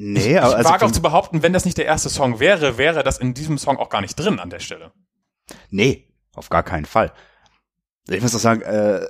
Nee, 0.00 0.38
aber 0.38 0.50
ich 0.50 0.56
also 0.58 0.70
wage 0.70 0.86
auch 0.86 0.92
zu 0.92 1.02
behaupten, 1.02 1.42
wenn 1.42 1.52
das 1.52 1.64
nicht 1.64 1.76
der 1.76 1.86
erste 1.86 2.08
Song 2.08 2.38
wäre, 2.38 2.78
wäre 2.78 3.02
das 3.02 3.18
in 3.18 3.34
diesem 3.34 3.58
Song 3.58 3.78
auch 3.78 3.88
gar 3.88 4.00
nicht 4.00 4.14
drin 4.14 4.38
an 4.38 4.48
der 4.48 4.60
Stelle. 4.60 4.92
Nee, 5.70 6.06
auf 6.34 6.50
gar 6.50 6.62
keinen 6.62 6.84
Fall. 6.84 7.12
Ich 8.08 8.22
muss 8.22 8.32
doch 8.32 8.38
sagen, 8.38 8.62
äh, 8.62 9.04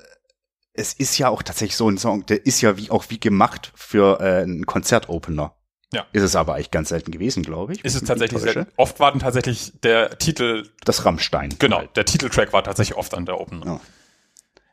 es 0.73 0.95
ist 0.95 1.19
ja 1.19 1.29
auch 1.29 1.43
tatsächlich 1.43 1.77
so 1.77 1.91
ein 1.91 1.99
Song, 1.99 2.25
der 2.25 2.47
ist 2.47 2.63
ja 2.63 2.77
wie 2.79 2.91
auch 2.91 3.05
wie 3.09 3.21
gemacht 3.21 3.73
für 3.75 4.21
äh, 4.21 4.43
einen 4.43 4.65
Konzertopener. 4.65 5.58
Ja. 5.93 6.07
Ist 6.13 6.23
es 6.23 6.37
aber 6.37 6.55
eigentlich 6.55 6.71
ganz 6.71 6.91
selten 6.91 7.11
gewesen, 7.11 7.43
glaube 7.43 7.73
ich. 7.73 7.85
Ist 7.85 7.95
es 7.95 8.05
tatsächlich 8.05 8.43
selten. 8.43 8.67
Oft 8.77 9.01
war 9.01 9.11
dann 9.11 9.21
tatsächlich 9.21 9.73
der 9.83 10.19
Titel. 10.19 10.69
Das 10.85 11.05
Rammstein. 11.05 11.55
Genau, 11.59 11.83
der 11.97 12.05
Titeltrack 12.05 12.53
war 12.53 12.63
tatsächlich 12.63 12.97
oft 12.97 13.15
an 13.15 13.25
der 13.25 13.41
Opener. 13.41 13.67
Ja. 13.67 13.81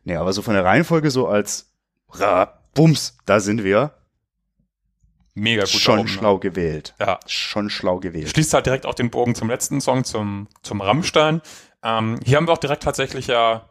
Nee, 0.04 0.16
aber 0.18 0.34
so 0.34 0.42
von 0.42 0.54
der 0.54 0.66
Reihenfolge 0.66 1.10
so 1.12 1.28
als 1.28 1.72
Ra, 2.10 2.60
Bums, 2.74 3.18
da 3.26 3.40
sind 3.40 3.64
wir. 3.64 3.94
Mega 5.34 5.64
gut. 5.64 5.70
Schon 5.70 6.00
Opener. 6.00 6.14
schlau 6.14 6.38
gewählt. 6.38 6.94
Ja. 7.00 7.20
Schon 7.28 7.70
schlau 7.70 8.00
gewählt. 8.00 8.30
Schließt 8.30 8.54
halt 8.54 8.66
direkt 8.66 8.86
auch 8.86 8.94
den 8.94 9.10
Bogen 9.10 9.36
zum 9.36 9.50
letzten 9.50 9.82
Song, 9.82 10.04
zum, 10.04 10.48
zum 10.64 10.82
Rammstein. 10.82 11.42
Ähm, 11.82 12.20
hier 12.26 12.38
haben 12.38 12.48
wir 12.48 12.54
auch 12.54 12.58
direkt 12.58 12.84
tatsächlich 12.84 13.28
ja 13.28 13.70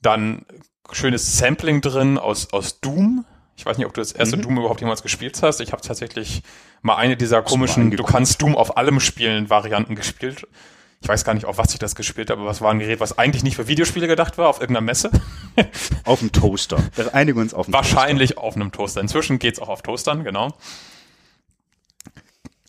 dann 0.00 0.46
schönes 0.92 1.38
Sampling 1.38 1.80
drin 1.80 2.18
aus, 2.18 2.52
aus 2.52 2.80
Doom. 2.80 3.24
Ich 3.56 3.66
weiß 3.66 3.76
nicht, 3.76 3.86
ob 3.86 3.94
du 3.94 4.00
das 4.00 4.12
erste 4.12 4.36
mhm. 4.36 4.42
Doom 4.42 4.58
überhaupt 4.58 4.80
jemals 4.80 5.02
gespielt 5.02 5.42
hast. 5.42 5.60
Ich 5.60 5.72
habe 5.72 5.82
tatsächlich 5.82 6.42
mal 6.82 6.96
eine 6.96 7.16
dieser 7.16 7.42
komischen, 7.42 7.90
du 7.90 8.04
kannst 8.04 8.40
Doom 8.42 8.56
auf 8.56 8.76
allem 8.76 9.00
spielen, 9.00 9.50
Varianten 9.50 9.94
gespielt. 9.94 10.46
Ich 11.00 11.08
weiß 11.08 11.24
gar 11.24 11.34
nicht, 11.34 11.46
auf 11.46 11.58
was 11.58 11.72
ich 11.72 11.78
das 11.78 11.94
gespielt 11.94 12.28
habe, 12.30 12.40
aber 12.40 12.50
es 12.50 12.60
war 12.60 12.72
ein 12.72 12.80
Gerät, 12.80 12.98
was 12.98 13.18
eigentlich 13.18 13.44
nicht 13.44 13.56
für 13.56 13.68
Videospiele 13.68 14.08
gedacht 14.08 14.36
war, 14.36 14.48
auf 14.48 14.60
irgendeiner 14.60 14.84
Messe. 14.84 15.10
auf 16.04 16.18
dem 16.18 16.32
Toaster. 16.32 16.78
Wir 16.96 17.14
einigen 17.14 17.38
uns 17.38 17.54
auf 17.54 17.66
dem 17.66 17.74
Wahrscheinlich 17.74 18.30
Toaster. 18.30 18.44
auf 18.44 18.56
einem 18.56 18.72
Toaster. 18.72 19.00
Inzwischen 19.00 19.38
geht's 19.38 19.60
auch 19.60 19.68
auf 19.68 19.82
Toastern, 19.82 20.24
genau. 20.24 20.56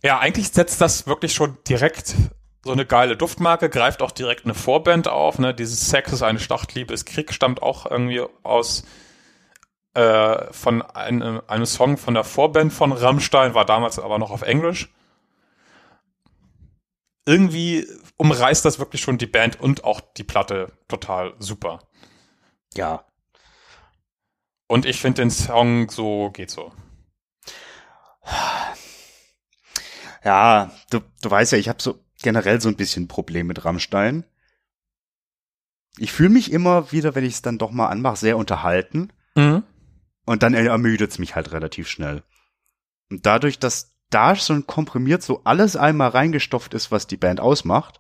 Ja, 0.04 0.20
eigentlich 0.20 0.50
setzt 0.50 0.80
das 0.80 1.08
wirklich 1.08 1.34
schon 1.34 1.58
direkt 1.68 2.16
so 2.64 2.72
eine 2.72 2.86
geile 2.86 3.18
Duftmarke, 3.18 3.70
greift 3.70 4.02
auch 4.02 4.12
direkt 4.12 4.46
eine 4.46 4.54
Vorband 4.54 5.08
auf. 5.08 5.40
Ne? 5.40 5.54
Dieses 5.54 5.90
Sex 5.90 6.12
ist 6.14 6.22
eine 6.22 6.40
Schlacht, 6.40 6.76
Liebe 6.76 6.94
ist 6.94 7.06
Krieg 7.06 7.34
stammt 7.34 7.62
auch 7.62 7.90
irgendwie 7.90 8.22
aus 8.44 8.84
äh, 10.00 10.54
von 10.54 10.82
einem, 10.82 11.42
einem 11.48 11.66
Song 11.66 11.98
von 11.98 12.14
der 12.14 12.24
Vorband 12.24 12.72
von 12.72 12.94
Rammstein, 12.94 13.54
war 13.54 13.66
damals 13.66 14.00
aber 14.00 14.18
noch 14.18 14.32
auf 14.32 14.44
Englisch. 14.44 14.94
Irgendwie 17.26 17.86
umreißt 18.16 18.64
das 18.64 18.80
wirklich 18.80 19.02
schon 19.02 19.18
die 19.18 19.28
Band 19.28 19.60
und 19.60 19.84
auch 19.84 20.00
die 20.00 20.24
Platte 20.24 20.72
total 20.88 21.34
super. 21.40 21.80
Ja. 22.76 23.04
Und 24.68 24.86
ich 24.86 25.02
finde 25.02 25.22
den 25.22 25.32
Song 25.32 25.90
so 25.90 26.30
geht 26.32 26.50
so. 26.50 26.72
Ja, 30.24 30.72
du, 30.92 31.02
du 31.22 31.30
weißt 31.30 31.52
ja, 31.52 31.58
ich 31.58 31.68
habe 31.68 31.82
so 31.82 32.00
generell 32.22 32.62
so 32.62 32.70
ein 32.70 32.78
bisschen 32.78 33.04
ein 33.04 33.08
Problem 33.10 33.48
mit 33.48 33.66
Rammstein. 33.66 34.24
Ich 35.98 36.14
fühle 36.14 36.30
mich 36.30 36.54
immer 36.54 36.94
wieder, 36.94 37.16
wenn 37.16 37.26
ich 37.26 37.34
es 37.34 37.42
dann 37.42 37.58
doch 37.58 37.72
mal 37.72 37.88
anmache, 37.88 38.16
sehr 38.16 38.38
unterhalten. 38.38 39.12
Mhm. 39.36 39.64
Und 40.30 40.44
dann 40.44 40.54
ermüdet 40.54 41.10
es 41.10 41.18
mich 41.18 41.34
halt 41.34 41.54
relativ 41.54 41.88
schnell. 41.88 42.22
Und 43.10 43.26
dadurch, 43.26 43.58
dass 43.58 43.96
da 44.12 44.36
so 44.36 44.54
ein 44.54 44.68
komprimiert 44.68 45.24
so 45.24 45.42
alles 45.44 45.76
einmal 45.76 46.10
reingestopft 46.10 46.76
ist, 46.76 46.92
was 46.92 47.08
die 47.08 47.18
Band 47.18 47.40
ausmacht. 47.40 48.00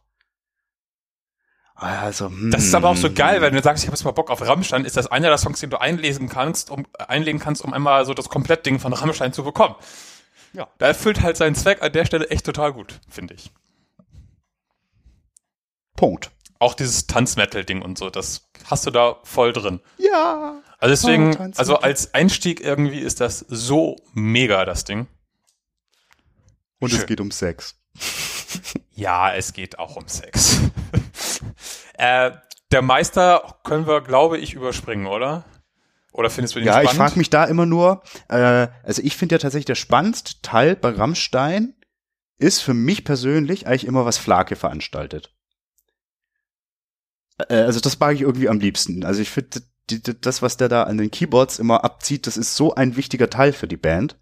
Also, 1.73 2.27
hm. 2.27 2.51
Das 2.51 2.65
ist 2.65 2.75
aber 2.75 2.89
auch 2.89 2.95
so 2.95 3.11
geil, 3.11 3.41
wenn 3.41 3.55
du 3.55 3.63
sagst, 3.63 3.83
ich 3.83 3.87
habe 3.87 3.95
jetzt 3.95 4.03
mal 4.03 4.11
Bock 4.11 4.29
auf 4.29 4.43
Rammstein, 4.43 4.85
ist 4.85 4.95
das 4.95 5.07
einer 5.07 5.29
der 5.29 5.39
Songs, 5.39 5.59
den 5.59 5.71
du 5.71 5.81
einlesen 5.81 6.29
kannst, 6.29 6.69
um 6.69 6.85
einlegen 6.99 7.39
kannst, 7.39 7.63
um 7.63 7.73
einmal 7.73 8.05
so 8.05 8.13
das 8.13 8.29
Komplettding 8.29 8.77
von 8.77 8.93
Rammstein 8.93 9.33
zu 9.33 9.43
bekommen. 9.43 9.73
Ja. 10.53 10.67
Da 10.77 10.85
erfüllt 10.85 11.23
halt 11.23 11.35
seinen 11.35 11.55
Zweck 11.55 11.81
an 11.81 11.91
der 11.91 12.05
Stelle 12.05 12.29
echt 12.29 12.45
total 12.45 12.73
gut, 12.73 12.99
finde 13.09 13.33
ich. 13.33 13.51
Punkt. 15.95 16.29
Auch 16.59 16.75
dieses 16.75 17.07
Tanzmetal-Ding 17.07 17.81
und 17.81 17.97
so, 17.97 18.11
das 18.11 18.51
hast 18.69 18.85
du 18.85 18.91
da 18.91 19.17
voll 19.23 19.51
drin. 19.51 19.79
Ja. 19.97 20.61
Also 20.79 20.93
deswegen, 20.93 21.35
oh, 21.35 21.51
also 21.57 21.77
als 21.77 22.13
Einstieg 22.13 22.61
irgendwie 22.61 22.99
ist 22.99 23.19
das 23.19 23.39
so 23.49 23.97
mega, 24.13 24.63
das 24.65 24.85
Ding. 24.85 25.07
Und 26.79 26.89
Schön. 26.91 26.99
es 26.99 27.05
geht 27.05 27.19
um 27.19 27.31
Sex. 27.31 27.75
ja, 28.93 29.33
es 29.33 29.51
geht 29.51 29.77
auch 29.77 29.97
um 29.97 30.07
Sex. 30.07 30.59
äh, 31.93 32.31
der 32.71 32.81
Meister 32.81 33.59
können 33.63 33.87
wir, 33.87 34.01
glaube 34.01 34.37
ich, 34.37 34.53
überspringen, 34.53 35.07
oder? 35.07 35.43
Oder 36.13 36.29
findest 36.29 36.55
du 36.55 36.59
den 36.59 36.67
ja, 36.67 36.73
spannend? 36.73 36.87
Ja, 36.87 36.91
ich 36.91 36.97
frage 36.97 37.19
mich 37.19 37.29
da 37.29 37.43
immer 37.45 37.65
nur, 37.65 38.01
äh, 38.29 38.67
also 38.83 39.01
ich 39.03 39.17
finde 39.17 39.35
ja 39.35 39.39
tatsächlich 39.39 39.65
der 39.65 39.75
spannendste 39.75 40.41
Teil 40.41 40.75
bei 40.75 40.89
Rammstein 40.89 41.75
ist 42.37 42.61
für 42.61 42.73
mich 42.73 43.03
persönlich 43.03 43.67
eigentlich 43.67 43.85
immer, 43.85 44.05
was 44.05 44.17
Flake 44.17 44.55
veranstaltet. 44.55 45.35
Äh, 47.37 47.55
also 47.55 47.81
das 47.81 47.99
mag 47.99 48.15
ich 48.15 48.21
irgendwie 48.21 48.49
am 48.49 48.59
liebsten. 48.59 49.03
Also 49.03 49.21
ich 49.21 49.29
finde 49.29 49.61
die, 49.89 50.01
die, 50.01 50.19
das, 50.19 50.41
was 50.41 50.57
der 50.57 50.69
da 50.69 50.83
an 50.83 50.97
den 50.97 51.11
Keyboards 51.11 51.59
immer 51.59 51.83
abzieht, 51.83 52.27
das 52.27 52.37
ist 52.37 52.55
so 52.55 52.75
ein 52.75 52.95
wichtiger 52.95 53.29
Teil 53.29 53.53
für 53.53 53.67
die 53.67 53.77
Band. 53.77 54.17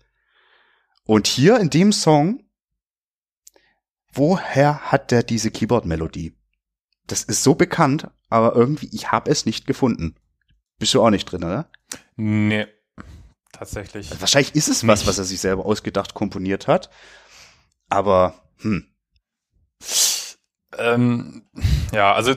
Und 1.03 1.27
hier 1.27 1.59
in 1.59 1.69
dem 1.69 1.91
Song, 1.93 2.43
woher 4.11 4.91
hat 4.91 5.11
der 5.11 5.23
diese 5.23 5.51
Keyboard-Melodie? 5.51 6.35
Das 7.07 7.23
ist 7.23 7.43
so 7.43 7.55
bekannt, 7.55 8.09
aber 8.29 8.55
irgendwie, 8.55 8.89
ich 8.91 9.11
habe 9.11 9.31
es 9.31 9.45
nicht 9.45 9.65
gefunden. 9.65 10.15
Bist 10.79 10.93
du 10.93 11.01
auch 11.01 11.09
nicht 11.09 11.25
drin, 11.25 11.43
oder? 11.43 11.69
Nee, 12.17 12.67
tatsächlich. 13.53 14.19
Wahrscheinlich 14.19 14.55
ist 14.55 14.67
es 14.67 14.85
was, 14.85 15.07
was 15.07 15.17
er 15.17 15.23
sich 15.23 15.39
selber 15.39 15.65
ausgedacht 15.65 16.13
komponiert 16.13 16.67
hat. 16.67 16.89
Aber, 17.89 18.43
hm. 18.57 18.93
Ähm, 20.77 21.49
ja, 21.93 22.13
also 22.13 22.35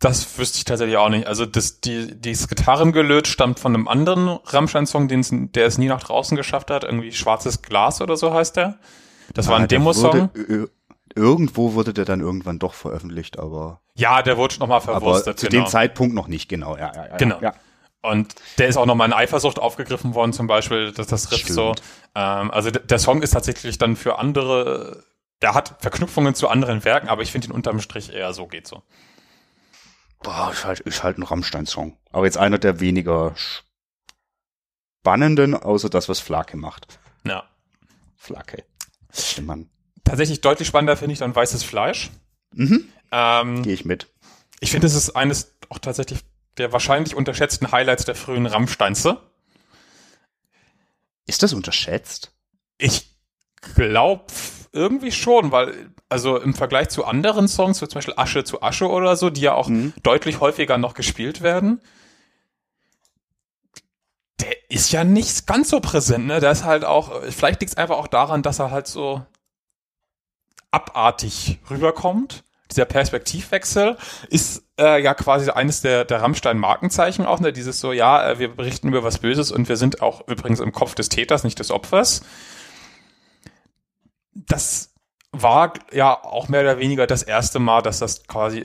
das 0.00 0.38
wüsste 0.38 0.58
ich 0.58 0.64
tatsächlich 0.64 0.96
auch 0.96 1.08
nicht. 1.08 1.26
Also 1.26 1.44
das, 1.44 1.80
die, 1.80 2.20
dieses 2.20 2.48
Gitarrengelöt 2.48 3.26
stammt 3.26 3.58
von 3.58 3.74
einem 3.74 3.88
anderen 3.88 4.28
Rammstein-Song, 4.44 5.08
den 5.08 5.52
der 5.52 5.66
es 5.66 5.76
nie 5.78 5.88
nach 5.88 6.02
draußen 6.02 6.36
geschafft 6.36 6.70
hat. 6.70 6.84
Irgendwie 6.84 7.12
Schwarzes 7.12 7.62
Glas 7.62 8.00
oder 8.00 8.16
so 8.16 8.32
heißt 8.32 8.56
der. 8.56 8.78
Das 9.34 9.46
ja, 9.46 9.52
war 9.52 9.58
ein 9.58 9.68
Demosong. 9.68 10.30
Irgendwo 11.14 11.74
wurde 11.74 11.92
der 11.92 12.04
dann 12.04 12.20
irgendwann 12.20 12.60
doch 12.60 12.74
veröffentlicht, 12.74 13.38
aber. 13.38 13.80
Ja, 13.94 14.22
der 14.22 14.36
wurde 14.36 14.58
nochmal 14.60 14.80
verwurstet. 14.80 15.28
Aber 15.28 15.36
zu 15.36 15.48
genau. 15.48 15.64
dem 15.64 15.68
Zeitpunkt 15.68 16.14
noch 16.14 16.28
nicht, 16.28 16.48
genau. 16.48 16.76
Ja, 16.76 16.92
ja, 16.94 17.06
ja, 17.08 17.16
genau. 17.16 17.40
Ja. 17.40 17.54
Und 18.00 18.36
der 18.58 18.68
ist 18.68 18.76
auch 18.76 18.86
nochmal 18.86 19.08
in 19.08 19.12
Eifersucht 19.12 19.58
aufgegriffen 19.58 20.14
worden, 20.14 20.32
zum 20.32 20.46
Beispiel, 20.46 20.92
dass 20.92 21.08
das 21.08 21.32
Riff 21.32 21.40
Stimmt. 21.40 21.54
so. 21.54 21.74
Ähm, 22.14 22.52
also 22.52 22.70
der 22.70 22.98
Song 23.00 23.22
ist 23.22 23.30
tatsächlich 23.30 23.78
dann 23.78 23.96
für 23.96 24.18
andere, 24.18 25.02
der 25.42 25.54
hat 25.54 25.74
Verknüpfungen 25.80 26.36
zu 26.36 26.48
anderen 26.48 26.84
Werken, 26.84 27.08
aber 27.08 27.22
ich 27.22 27.32
finde 27.32 27.48
ihn 27.48 27.52
unterm 27.52 27.80
Strich 27.80 28.12
eher 28.12 28.32
so 28.32 28.46
geht 28.46 28.68
so. 28.68 28.82
Boah, 30.20 30.50
ist 30.52 30.64
halt, 30.64 30.80
ist 30.80 31.02
halt 31.02 31.18
ein 31.18 31.22
Rammstein-Song. 31.22 31.96
Aber 32.10 32.24
jetzt 32.24 32.38
einer 32.38 32.58
der 32.58 32.80
weniger 32.80 33.34
spannenden, 35.00 35.54
außer 35.54 35.88
das, 35.88 36.08
was 36.08 36.20
Flake 36.20 36.56
macht. 36.56 36.98
Ja. 37.24 37.48
Flake. 38.16 38.64
Stimmt, 39.12 39.68
Tatsächlich 40.04 40.40
deutlich 40.40 40.68
spannender 40.68 40.96
finde 40.96 41.12
ich 41.12 41.18
dann 41.18 41.34
Weißes 41.34 41.62
Fleisch. 41.62 42.10
Mhm. 42.54 42.88
Ähm, 43.12 43.62
Gehe 43.62 43.74
ich 43.74 43.84
mit. 43.84 44.08
Ich 44.60 44.70
finde, 44.70 44.86
es 44.86 44.94
ist 44.94 45.10
eines 45.10 45.54
auch 45.68 45.78
tatsächlich 45.78 46.24
der 46.56 46.72
wahrscheinlich 46.72 47.14
unterschätzten 47.14 47.70
Highlights 47.70 48.04
der 48.04 48.14
frühen 48.14 48.46
Rammsteinste. 48.46 49.20
Ist 51.26 51.42
das 51.42 51.52
unterschätzt? 51.52 52.32
Ich 52.78 53.14
glaube 53.74 54.24
irgendwie 54.72 55.12
schon, 55.12 55.52
weil 55.52 55.90
also 56.08 56.38
im 56.38 56.54
Vergleich 56.54 56.88
zu 56.88 57.04
anderen 57.04 57.48
Songs, 57.48 57.82
wie 57.82 57.88
zum 57.88 57.98
Beispiel 57.98 58.14
Asche 58.16 58.44
zu 58.44 58.62
Asche 58.62 58.88
oder 58.88 59.16
so, 59.16 59.30
die 59.30 59.42
ja 59.42 59.54
auch 59.54 59.68
mhm. 59.68 59.92
deutlich 60.02 60.40
häufiger 60.40 60.78
noch 60.78 60.94
gespielt 60.94 61.42
werden, 61.42 61.80
der 64.40 64.70
ist 64.70 64.92
ja 64.92 65.04
nicht 65.04 65.46
ganz 65.46 65.70
so 65.70 65.80
präsent, 65.80 66.26
ne? 66.26 66.40
Der 66.40 66.52
ist 66.52 66.64
halt 66.64 66.84
auch, 66.84 67.22
vielleicht 67.30 67.60
liegt 67.60 67.72
es 67.72 67.76
einfach 67.76 67.98
auch 67.98 68.06
daran, 68.06 68.42
dass 68.42 68.58
er 68.58 68.70
halt 68.70 68.86
so 68.86 69.24
abartig 70.70 71.58
rüberkommt. 71.70 72.44
Dieser 72.70 72.84
Perspektivwechsel 72.84 73.96
ist 74.28 74.62
äh, 74.78 75.02
ja 75.02 75.14
quasi 75.14 75.50
eines 75.50 75.80
der, 75.80 76.04
der 76.04 76.20
Rammstein-Markenzeichen 76.22 77.26
auch, 77.26 77.40
ne? 77.40 77.52
Dieses 77.52 77.80
so, 77.80 77.92
ja, 77.92 78.30
äh, 78.30 78.38
wir 78.38 78.54
berichten 78.54 78.88
über 78.88 79.02
was 79.02 79.18
Böses 79.18 79.50
und 79.50 79.68
wir 79.68 79.76
sind 79.76 80.02
auch 80.02 80.26
übrigens 80.28 80.60
im 80.60 80.72
Kopf 80.72 80.94
des 80.94 81.08
Täters, 81.08 81.44
nicht 81.44 81.58
des 81.58 81.70
Opfers. 81.70 82.22
Das 84.48 84.94
war 85.30 85.74
ja 85.92 86.24
auch 86.24 86.48
mehr 86.48 86.62
oder 86.62 86.78
weniger 86.78 87.06
das 87.06 87.22
erste 87.22 87.58
Mal, 87.58 87.82
dass 87.82 87.98
das 87.98 88.26
quasi 88.26 88.64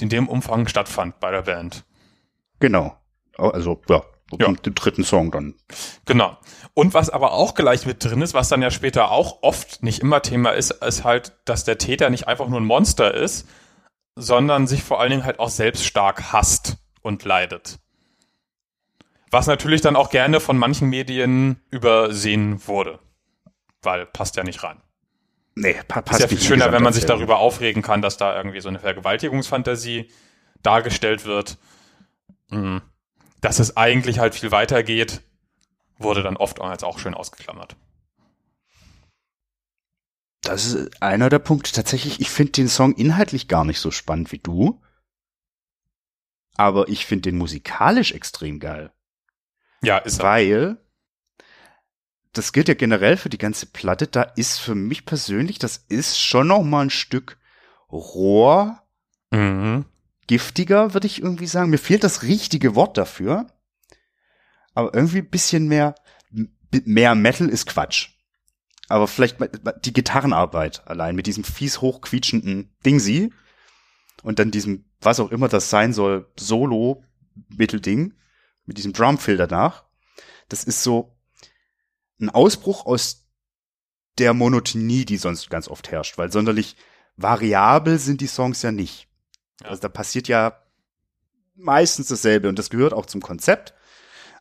in 0.00 0.08
dem 0.08 0.28
Umfang 0.28 0.68
stattfand 0.68 1.20
bei 1.20 1.30
der 1.30 1.42
Band. 1.42 1.84
Genau. 2.60 2.96
Also, 3.36 3.82
ja, 3.88 4.02
ja. 4.38 4.52
dem 4.52 4.74
dritten 4.74 5.04
Song 5.04 5.30
dann. 5.30 5.54
Genau. 6.06 6.38
Und 6.74 6.94
was 6.94 7.10
aber 7.10 7.32
auch 7.32 7.54
gleich 7.54 7.86
mit 7.86 8.04
drin 8.04 8.22
ist, 8.22 8.34
was 8.34 8.48
dann 8.48 8.62
ja 8.62 8.70
später 8.70 9.10
auch 9.10 9.42
oft 9.42 9.82
nicht 9.82 10.00
immer 10.00 10.22
Thema 10.22 10.50
ist, 10.50 10.70
ist 10.70 11.04
halt, 11.04 11.32
dass 11.44 11.64
der 11.64 11.78
Täter 11.78 12.08
nicht 12.08 12.28
einfach 12.28 12.48
nur 12.48 12.60
ein 12.60 12.66
Monster 12.66 13.12
ist, 13.12 13.46
sondern 14.14 14.66
sich 14.66 14.82
vor 14.82 15.00
allen 15.00 15.10
Dingen 15.10 15.24
halt 15.24 15.38
auch 15.38 15.50
selbst 15.50 15.84
stark 15.84 16.32
hasst 16.32 16.78
und 17.02 17.24
leidet. 17.24 17.78
Was 19.30 19.46
natürlich 19.46 19.80
dann 19.80 19.96
auch 19.96 20.08
gerne 20.08 20.40
von 20.40 20.56
manchen 20.56 20.88
Medien 20.88 21.60
übersehen 21.70 22.66
wurde 22.66 23.00
weil 23.86 24.04
passt 24.04 24.36
ja 24.36 24.44
nicht 24.44 24.62
rein. 24.62 24.82
Nee, 25.58 25.74
pa 25.88 26.02
passt 26.02 26.20
Ist 26.20 26.30
ja 26.30 26.36
viel 26.36 26.46
schöner, 26.46 26.70
wenn 26.70 26.82
man 26.82 26.92
sich 26.92 27.06
darüber 27.06 27.38
aufregen 27.38 27.82
kann, 27.82 28.02
dass 28.02 28.18
da 28.18 28.36
irgendwie 28.36 28.60
so 28.60 28.68
eine 28.68 28.78
Vergewaltigungsfantasie 28.78 30.10
dargestellt 30.62 31.24
wird. 31.24 31.56
Mhm. 32.50 32.82
Dass 33.40 33.58
es 33.58 33.76
eigentlich 33.76 34.18
halt 34.18 34.34
viel 34.34 34.50
weiter 34.50 34.82
geht, 34.82 35.22
wurde 35.98 36.22
dann 36.22 36.36
oft 36.36 36.60
als 36.60 36.84
auch 36.84 36.98
schön 36.98 37.14
ausgeklammert. 37.14 37.74
Das 40.42 40.66
ist 40.66 41.02
einer 41.02 41.30
der 41.30 41.38
Punkte. 41.38 41.72
Tatsächlich, 41.72 42.20
ich 42.20 42.30
finde 42.30 42.52
den 42.52 42.68
Song 42.68 42.94
inhaltlich 42.94 43.48
gar 43.48 43.64
nicht 43.64 43.80
so 43.80 43.90
spannend 43.90 44.32
wie 44.32 44.38
du. 44.38 44.82
Aber 46.56 46.88
ich 46.88 47.06
finde 47.06 47.30
den 47.30 47.38
musikalisch 47.38 48.12
extrem 48.12 48.60
geil. 48.60 48.92
Ja, 49.82 49.98
ist 49.98 50.20
er. 50.20 50.24
Weil, 50.24 50.85
das 52.36 52.52
gilt 52.52 52.68
ja 52.68 52.74
generell 52.74 53.16
für 53.16 53.28
die 53.28 53.38
ganze 53.38 53.66
Platte, 53.66 54.06
da 54.06 54.22
ist 54.22 54.58
für 54.58 54.74
mich 54.74 55.06
persönlich, 55.06 55.58
das 55.58 55.84
ist 55.88 56.18
schon 56.20 56.48
noch 56.48 56.62
mal 56.62 56.82
ein 56.82 56.90
Stück 56.90 57.38
rohr, 57.90 58.82
Mhm. 59.32 59.84
giftiger, 60.26 60.94
würde 60.94 61.06
ich 61.06 61.20
irgendwie 61.22 61.46
sagen. 61.46 61.70
Mir 61.70 61.78
fehlt 61.78 62.04
das 62.04 62.22
richtige 62.22 62.74
Wort 62.74 62.96
dafür. 62.96 63.46
Aber 64.74 64.94
irgendwie 64.94 65.18
ein 65.18 65.30
bisschen 65.30 65.68
mehr, 65.68 65.94
mehr 66.84 67.14
Metal 67.14 67.48
ist 67.48 67.66
Quatsch. 67.66 68.10
Aber 68.88 69.08
vielleicht 69.08 69.38
die 69.84 69.92
Gitarrenarbeit 69.92 70.86
allein 70.86 71.16
mit 71.16 71.26
diesem 71.26 71.44
fies 71.44 71.80
hochquietschenden 71.80 72.76
Dingsi 72.84 73.32
und 74.22 74.38
dann 74.38 74.50
diesem, 74.50 74.84
was 75.00 75.18
auch 75.18 75.32
immer 75.32 75.48
das 75.48 75.70
sein 75.70 75.92
soll, 75.92 76.30
Solo-Mittelding 76.38 78.14
mit 78.64 78.78
diesem 78.78 78.92
Drumfill 78.92 79.36
danach. 79.36 79.84
Das 80.48 80.62
ist 80.62 80.82
so 80.82 81.15
ein 82.20 82.30
Ausbruch 82.30 82.86
aus 82.86 83.26
der 84.18 84.34
Monotonie, 84.34 85.04
die 85.04 85.18
sonst 85.18 85.50
ganz 85.50 85.68
oft 85.68 85.90
herrscht, 85.90 86.18
weil 86.18 86.32
sonderlich 86.32 86.76
variabel 87.16 87.98
sind 87.98 88.20
die 88.20 88.26
Songs 88.26 88.62
ja 88.62 88.72
nicht. 88.72 89.08
Ja. 89.62 89.68
Also 89.68 89.82
da 89.82 89.88
passiert 89.88 90.28
ja 90.28 90.62
meistens 91.54 92.08
dasselbe 92.08 92.48
und 92.48 92.58
das 92.58 92.70
gehört 92.70 92.92
auch 92.92 93.06
zum 93.06 93.20
Konzept. 93.20 93.74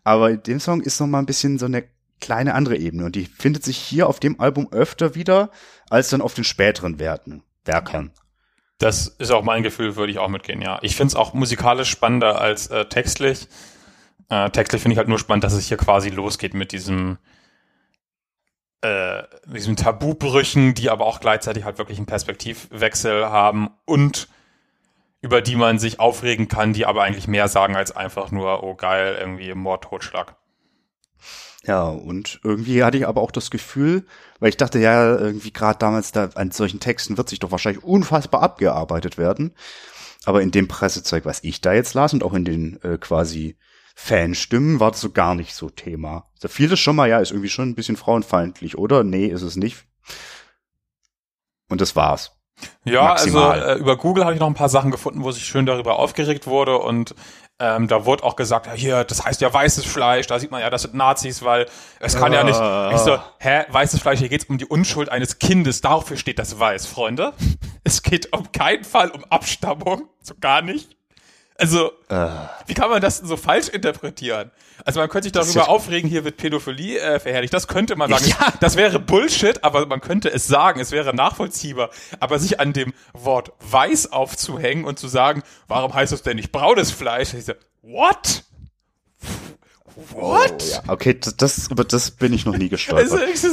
Aber 0.03 0.29
in 0.31 0.43
dem 0.43 0.59
Song 0.59 0.81
ist 0.81 0.99
noch 0.99 1.07
mal 1.07 1.19
ein 1.19 1.25
bisschen 1.25 1.57
so 1.57 1.65
eine 1.65 1.83
kleine 2.21 2.53
andere 2.53 2.77
Ebene 2.77 3.05
und 3.05 3.15
die 3.15 3.25
findet 3.25 3.63
sich 3.63 3.77
hier 3.77 4.07
auf 4.07 4.19
dem 4.19 4.39
Album 4.39 4.71
öfter 4.71 5.15
wieder 5.15 5.51
als 5.89 6.09
dann 6.09 6.21
auf 6.21 6.33
den 6.33 6.43
späteren 6.43 6.99
Werten, 6.99 7.43
Werkern. 7.65 8.11
Das 8.77 9.07
ist 9.07 9.31
auch 9.31 9.43
mein 9.43 9.63
Gefühl, 9.63 9.95
würde 9.95 10.11
ich 10.11 10.19
auch 10.19 10.27
mitgehen, 10.27 10.61
ja. 10.61 10.79
Ich 10.81 10.95
finde 10.95 11.09
es 11.09 11.15
auch 11.15 11.33
musikalisch 11.33 11.89
spannender 11.89 12.41
als 12.41 12.67
äh, 12.67 12.85
textlich. 12.85 13.47
Äh, 14.29 14.49
textlich 14.49 14.81
finde 14.81 14.93
ich 14.93 14.97
halt 14.97 15.07
nur 15.07 15.19
spannend, 15.19 15.43
dass 15.43 15.53
es 15.53 15.67
hier 15.67 15.77
quasi 15.77 16.09
losgeht 16.09 16.53
mit 16.53 16.71
diesem 16.71 17.17
äh, 18.81 19.23
diesen 19.47 19.75
Tabubrüchen, 19.75 20.73
die 20.73 20.89
aber 20.89 21.05
auch 21.05 21.19
gleichzeitig 21.19 21.63
halt 21.63 21.77
wirklich 21.77 21.97
einen 21.97 22.07
Perspektivwechsel 22.07 23.25
haben 23.25 23.69
und 23.85 24.27
über 25.21 25.41
die 25.41 25.55
man 25.55 25.79
sich 25.79 25.99
aufregen 25.99 26.47
kann, 26.47 26.73
die 26.73 26.85
aber 26.85 27.01
eigentlich 27.01 27.27
mehr 27.27 27.47
sagen 27.47 27.75
als 27.75 27.95
einfach 27.95 28.29
nur, 28.31 28.63
oh 28.63 28.75
geil, 28.75 29.17
irgendwie 29.19 29.53
Mord, 29.55 29.83
Totschlag. 29.83 30.35
Ja, 31.63 31.87
und 31.87 32.39
irgendwie 32.43 32.83
hatte 32.83 32.97
ich 32.97 33.07
aber 33.07 33.21
auch 33.21 33.31
das 33.31 33.49
Gefühl, 33.49 34.05
weil 34.39 34.49
ich 34.49 34.57
dachte 34.57 34.77
ja, 34.77 35.17
irgendwie 35.17 35.51
gerade 35.51 35.79
damals 35.79 36.11
da 36.11 36.29
an 36.35 36.51
solchen 36.51 36.79
Texten 36.79 37.17
wird 37.17 37.29
sich 37.29 37.39
doch 37.39 37.49
wahrscheinlich 37.49 37.83
unfassbar 37.83 38.43
abgearbeitet 38.43 39.17
werden. 39.17 39.55
Aber 40.25 40.41
in 40.43 40.51
dem 40.51 40.67
Pressezeug, 40.67 41.25
was 41.25 41.43
ich 41.43 41.61
da 41.61 41.73
jetzt 41.73 41.95
las 41.95 42.13
und 42.13 42.23
auch 42.23 42.33
in 42.33 42.45
den 42.45 42.79
äh, 42.83 42.97
quasi 42.99 43.57
Fanstimmen, 43.95 44.79
war 44.79 44.91
das 44.91 45.01
so 45.01 45.11
gar 45.11 45.35
nicht 45.35 45.55
so 45.55 45.69
Thema. 45.69 46.29
Da 46.41 46.49
fiel 46.49 46.67
das 46.67 46.79
schon 46.79 46.97
mal, 46.97 47.09
ja, 47.09 47.19
ist 47.19 47.31
irgendwie 47.31 47.49
schon 47.49 47.69
ein 47.69 47.75
bisschen 47.75 47.95
frauenfeindlich, 47.95 48.77
oder? 48.77 49.03
Nee, 49.03 49.27
ist 49.27 49.41
es 49.41 49.55
nicht. 49.55 49.85
Und 51.69 51.81
das 51.81 51.95
war's. 51.95 52.33
Ja, 52.83 53.03
Maximal. 53.03 53.61
also 53.61 53.73
äh, 53.73 53.79
über 53.79 53.97
Google 53.97 54.23
habe 54.23 54.33
ich 54.33 54.39
noch 54.39 54.47
ein 54.47 54.53
paar 54.53 54.69
Sachen 54.69 54.91
gefunden, 54.91 55.23
wo 55.23 55.31
sich 55.31 55.45
schön 55.45 55.65
darüber 55.65 55.97
aufgeregt 55.97 56.45
wurde 56.47 56.77
und 56.77 57.15
ähm, 57.59 57.87
da 57.87 58.05
wurde 58.05 58.23
auch 58.23 58.35
gesagt, 58.35 58.67
ja, 58.67 58.73
hier, 58.73 59.03
das 59.05 59.25
heißt 59.25 59.41
ja 59.41 59.53
weißes 59.53 59.85
Fleisch, 59.85 60.27
da 60.27 60.39
sieht 60.39 60.51
man 60.51 60.61
ja, 60.61 60.69
das 60.69 60.83
sind 60.83 60.93
Nazis, 60.93 61.43
weil 61.43 61.67
es 61.99 62.17
kann 62.17 62.33
ja 62.33 62.43
nicht. 62.43 62.59
Ah. 62.59 62.91
Ich 62.93 62.99
so, 62.99 63.17
hä, 63.39 63.63
weißes 63.69 64.01
Fleisch, 64.01 64.19
hier 64.19 64.29
geht's 64.29 64.45
um 64.45 64.57
die 64.57 64.65
Unschuld 64.65 65.09
eines 65.09 65.39
Kindes, 65.39 65.81
dafür 65.81 66.17
steht 66.17 66.37
das 66.37 66.59
weiß, 66.59 66.85
Freunde. 66.85 67.33
Es 67.87 68.01
geht 68.01 68.33
um 68.33 68.51
keinen 68.51 68.83
Fall 68.83 69.11
um 69.11 69.23
Abstammung, 69.25 70.09
so 70.19 70.33
gar 70.41 70.63
nicht. 70.63 70.97
Also, 71.57 71.91
Äh, 72.09 72.27
wie 72.67 72.73
kann 72.73 72.89
man 72.89 73.01
das 73.01 73.19
denn 73.19 73.29
so 73.29 73.37
falsch 73.37 73.69
interpretieren? 73.69 74.51
Also 74.83 74.99
man 74.99 75.07
könnte 75.09 75.27
sich 75.27 75.31
Das 75.31 75.47
darüber 75.47 75.61
ja- 75.61 75.67
aufregen, 75.69 76.09
hier 76.09 76.25
wird 76.25 76.35
Pädophilie 76.35 76.99
äh, 76.99 77.19
verherrlicht. 77.19 77.53
Das 77.53 77.67
könnte 77.69 77.95
man 77.95 78.09
sagen. 78.09 78.25
Ja. 78.27 78.53
Das 78.59 78.75
wäre 78.75 78.99
Bullshit, 78.99 79.63
aber 79.63 79.85
man 79.85 80.01
könnte 80.01 80.29
es 80.31 80.47
sagen. 80.47 80.81
Es 80.81 80.91
wäre 80.91 81.15
nachvollziehbar. 81.15 81.91
Aber 82.19 82.39
sich 82.39 82.59
an 82.59 82.73
dem 82.73 82.93
Wort 83.13 83.53
weiß 83.61 84.11
aufzuhängen 84.11 84.83
und 84.83 84.99
zu 84.99 85.07
sagen, 85.07 85.43
warum 85.69 85.93
heißt 85.93 86.11
es 86.11 86.23
denn 86.23 86.35
nicht 86.35 86.51
braunes 86.51 86.91
Fleisch? 86.91 87.33
Ich 87.33 87.45
so, 87.45 87.53
what? 87.83 88.43
What? 90.11 90.61
oh, 90.61 90.65
ja, 90.71 90.83
okay, 90.91 91.17
das, 91.17 91.37
das, 91.37 91.67
über 91.69 91.85
das 91.85 92.11
bin 92.11 92.33
ich 92.33 92.45
noch 92.45 92.57
nie 92.57 92.67
gestolpert. 92.69 93.11
Also, 93.13 93.23
ich 93.25 93.39
so, 93.39 93.47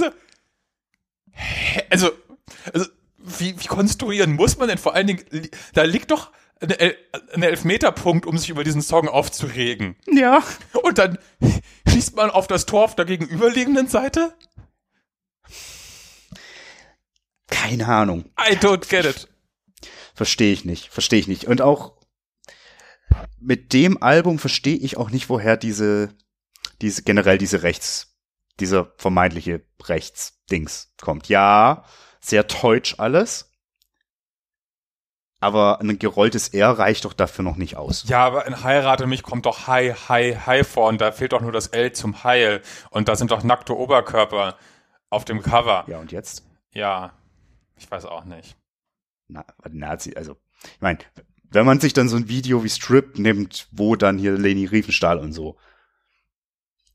hä? 1.31 1.83
also, 1.89 2.11
also 2.75 2.87
wie, 3.19 3.55
wie 3.61 3.67
konstruieren 3.69 4.33
muss 4.33 4.59
man 4.59 4.67
denn? 4.69 4.79
Vor 4.79 4.95
allen 4.95 5.07
Dingen, 5.07 5.23
da 5.75 5.83
liegt 5.85 6.11
doch 6.11 6.33
ein, 6.63 6.71
El 6.71 6.97
ein 7.33 7.43
Elfmeterpunkt, 7.43 8.27
um 8.27 8.39
sich 8.39 8.51
über 8.51 8.65
diesen 8.65 8.83
Song 8.83 9.09
aufzuregen. 9.09 9.97
ja. 10.07 10.43
Und 10.83 10.99
dann 10.99 11.19
schießt 11.89 12.17
man 12.17 12.31
auf 12.31 12.47
das 12.47 12.67
Tor 12.67 12.85
auf 12.85 12.95
der 12.95 13.05
gegenüberliegenden 13.05 13.89
Seite? 13.89 14.35
Keine 17.49 17.87
Ahnung. 17.87 18.31
I 18.39 18.55
don't 18.55 18.89
get 18.89 19.05
it. 19.05 19.29
Verstehe 20.15 20.53
ich 20.53 20.65
nicht, 20.65 20.89
verstehe 20.91 21.19
ich 21.21 21.29
nicht. 21.29 21.47
Und 21.47 21.61
auch 21.63 21.95
mit 23.41 23.73
dem 23.73 24.03
Album 24.03 24.39
verstehe 24.39 24.77
ich 24.77 24.97
auch 24.97 25.11
nicht, 25.11 25.29
woher 25.29 25.57
diese, 25.57 26.15
diese, 26.81 27.03
generell 27.03 27.39
diese 27.39 27.63
Rechts, 27.63 28.17
dieser 28.61 28.93
vermeintliche 28.97 29.65
Rechtsdings 29.83 30.95
kommt. 31.01 31.29
Ja, 31.29 31.85
sehr 32.21 32.45
deutsch 32.45 32.95
alles. 32.99 33.52
Aber 35.43 35.81
ein 35.81 35.99
gerolltes 35.99 36.51
R 36.51 36.79
reicht 36.79 37.05
doch 37.05 37.15
dafür 37.15 37.43
noch 37.43 37.57
nicht 37.57 37.77
aus. 37.77 38.05
Ja, 38.07 38.25
aber 38.25 38.47
in 38.47 38.63
Heirate 38.63 39.09
mich 39.09 39.25
kommt 39.25 39.45
doch 39.45 39.67
Hi, 39.67 39.93
Hi, 40.09 40.37
Hi 40.47 40.63
vor 40.63 40.89
und 40.89 41.01
da 41.01 41.11
fehlt 41.11 41.33
doch 41.33 41.41
nur 41.41 41.51
das 41.51 41.67
L 41.67 41.91
zum 41.91 42.23
Heil. 42.23 42.63
Und 42.91 43.09
da 43.09 43.17
sind 43.17 43.33
doch 43.33 43.43
nackte 43.43 43.77
Oberkörper 43.77 44.57
auf 45.11 45.25
dem 45.25 45.43
Cover. 45.43 45.85
Ja, 45.89 45.99
und 45.99 46.13
jetzt? 46.13 46.47
Ja, 46.73 47.15
ich 47.77 47.91
weiß 47.91 48.05
auch 48.05 48.25
nicht. 48.25 48.57
Na, 49.27 49.45
Nazi, 49.69 50.15
also, 50.15 50.37
ich 50.63 50.81
meine, 50.81 50.99
wenn 51.51 51.67
man 51.67 51.81
sich 51.81 51.93
dann 51.93 52.09
so 52.09 52.17
ein 52.17 52.29
Video 52.29 52.63
wie 52.63 52.71
Strip 52.71 53.19
nimmt, 53.19 53.67
wo 53.73 53.97
dann 53.97 54.19
hier 54.19 54.39
Leni 54.39 54.67
Riefenstahl 54.67 55.19
und 55.19 55.33
so, 55.33 55.57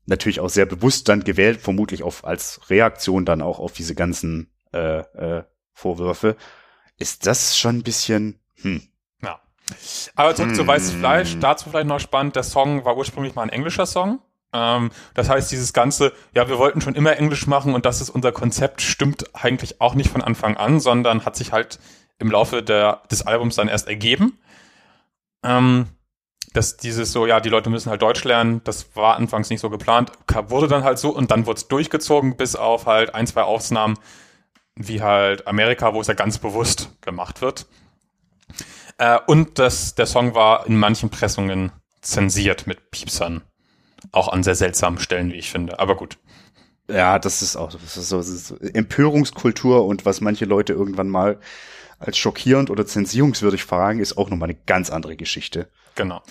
natürlich 0.06 0.40
auch 0.40 0.48
sehr 0.48 0.64
bewusst 0.64 1.10
dann 1.10 1.22
gewählt, 1.22 1.60
vermutlich 1.60 2.02
auf, 2.02 2.24
als 2.24 2.70
Reaktion 2.70 3.26
dann 3.26 3.42
auch 3.42 3.58
auf 3.58 3.74
diese 3.74 3.94
ganzen 3.94 4.50
äh, 4.72 5.00
äh, 5.00 5.44
Vorwürfe, 5.74 6.36
ist 6.98 7.26
das 7.26 7.56
schon 7.58 7.78
ein 7.78 7.82
bisschen, 7.82 8.38
hm, 8.62 8.82
Ja. 9.22 9.40
Aber 10.14 10.34
zurück 10.34 10.54
zu 10.54 10.62
Hm. 10.62 10.68
Weißes 10.68 10.92
Fleisch, 10.92 11.36
dazu 11.40 11.70
vielleicht 11.70 11.86
noch 11.86 12.00
spannend, 12.00 12.36
der 12.36 12.42
Song 12.42 12.84
war 12.84 12.96
ursprünglich 12.96 13.34
mal 13.34 13.42
ein 13.42 13.50
englischer 13.50 13.86
Song. 13.86 14.20
Ähm, 14.52 14.90
das 15.14 15.28
heißt, 15.28 15.52
dieses 15.52 15.72
Ganze, 15.72 16.12
ja, 16.34 16.48
wir 16.48 16.58
wollten 16.58 16.80
schon 16.80 16.94
immer 16.94 17.16
Englisch 17.16 17.46
machen 17.46 17.74
und 17.74 17.84
das 17.84 18.00
ist 18.00 18.10
unser 18.10 18.32
Konzept, 18.32 18.80
stimmt 18.80 19.34
eigentlich 19.34 19.80
auch 19.80 19.94
nicht 19.94 20.10
von 20.10 20.22
Anfang 20.22 20.56
an, 20.56 20.80
sondern 20.80 21.24
hat 21.24 21.36
sich 21.36 21.52
halt 21.52 21.78
im 22.18 22.30
Laufe 22.30 22.62
der, 22.62 23.02
des 23.10 23.26
Albums 23.26 23.56
dann 23.56 23.68
erst 23.68 23.88
ergeben. 23.88 24.38
Ähm, 25.44 25.88
dass 26.54 26.78
dieses 26.78 27.12
so, 27.12 27.26
ja, 27.26 27.40
die 27.40 27.50
Leute 27.50 27.70
müssen 27.70 27.90
halt 27.90 28.02
Deutsch 28.02 28.24
lernen, 28.24 28.62
das 28.64 28.96
war 28.96 29.16
anfangs 29.16 29.50
nicht 29.50 29.60
so 29.60 29.70
geplant, 29.70 30.10
wurde 30.48 30.66
dann 30.66 30.82
halt 30.82 30.98
so 30.98 31.10
und 31.10 31.30
dann 31.30 31.46
wurde 31.46 31.58
es 31.58 31.68
durchgezogen, 31.68 32.36
bis 32.36 32.56
auf 32.56 32.86
halt 32.86 33.14
ein, 33.14 33.26
zwei 33.26 33.42
Ausnahmen, 33.42 33.98
wie 34.78 35.02
halt 35.02 35.46
Amerika, 35.46 35.92
wo 35.92 36.00
es 36.00 36.06
ja 36.06 36.14
ganz 36.14 36.38
bewusst 36.38 36.90
gemacht 37.00 37.42
wird. 37.42 37.66
Äh, 38.98 39.18
und 39.26 39.58
das, 39.58 39.94
der 39.94 40.06
Song 40.06 40.34
war 40.34 40.66
in 40.66 40.76
manchen 40.76 41.10
Pressungen 41.10 41.72
zensiert 42.00 42.66
mit 42.66 42.90
Piepsern. 42.90 43.42
Auch 44.12 44.28
an 44.28 44.42
sehr 44.42 44.54
seltsamen 44.54 45.00
Stellen, 45.00 45.32
wie 45.32 45.36
ich 45.36 45.50
finde. 45.50 45.78
Aber 45.80 45.96
gut. 45.96 46.18
ja, 46.88 47.18
das 47.18 47.42
ist 47.42 47.56
auch 47.56 47.72
das 47.72 47.96
ist 47.96 48.08
so, 48.08 48.18
das 48.18 48.28
ist 48.28 48.46
so 48.46 48.56
Empörungskultur 48.56 49.84
und 49.84 50.06
was 50.06 50.20
manche 50.20 50.44
Leute 50.44 50.72
irgendwann 50.72 51.08
mal 51.08 51.38
als 51.98 52.16
schockierend 52.16 52.70
oder 52.70 52.86
zensierungswürdig 52.86 53.64
fragen, 53.64 53.98
ist 53.98 54.16
auch 54.16 54.30
nochmal 54.30 54.50
eine 54.50 54.58
ganz 54.66 54.88
andere 54.90 55.16
Geschichte. 55.16 55.68
Genau. 55.96 56.22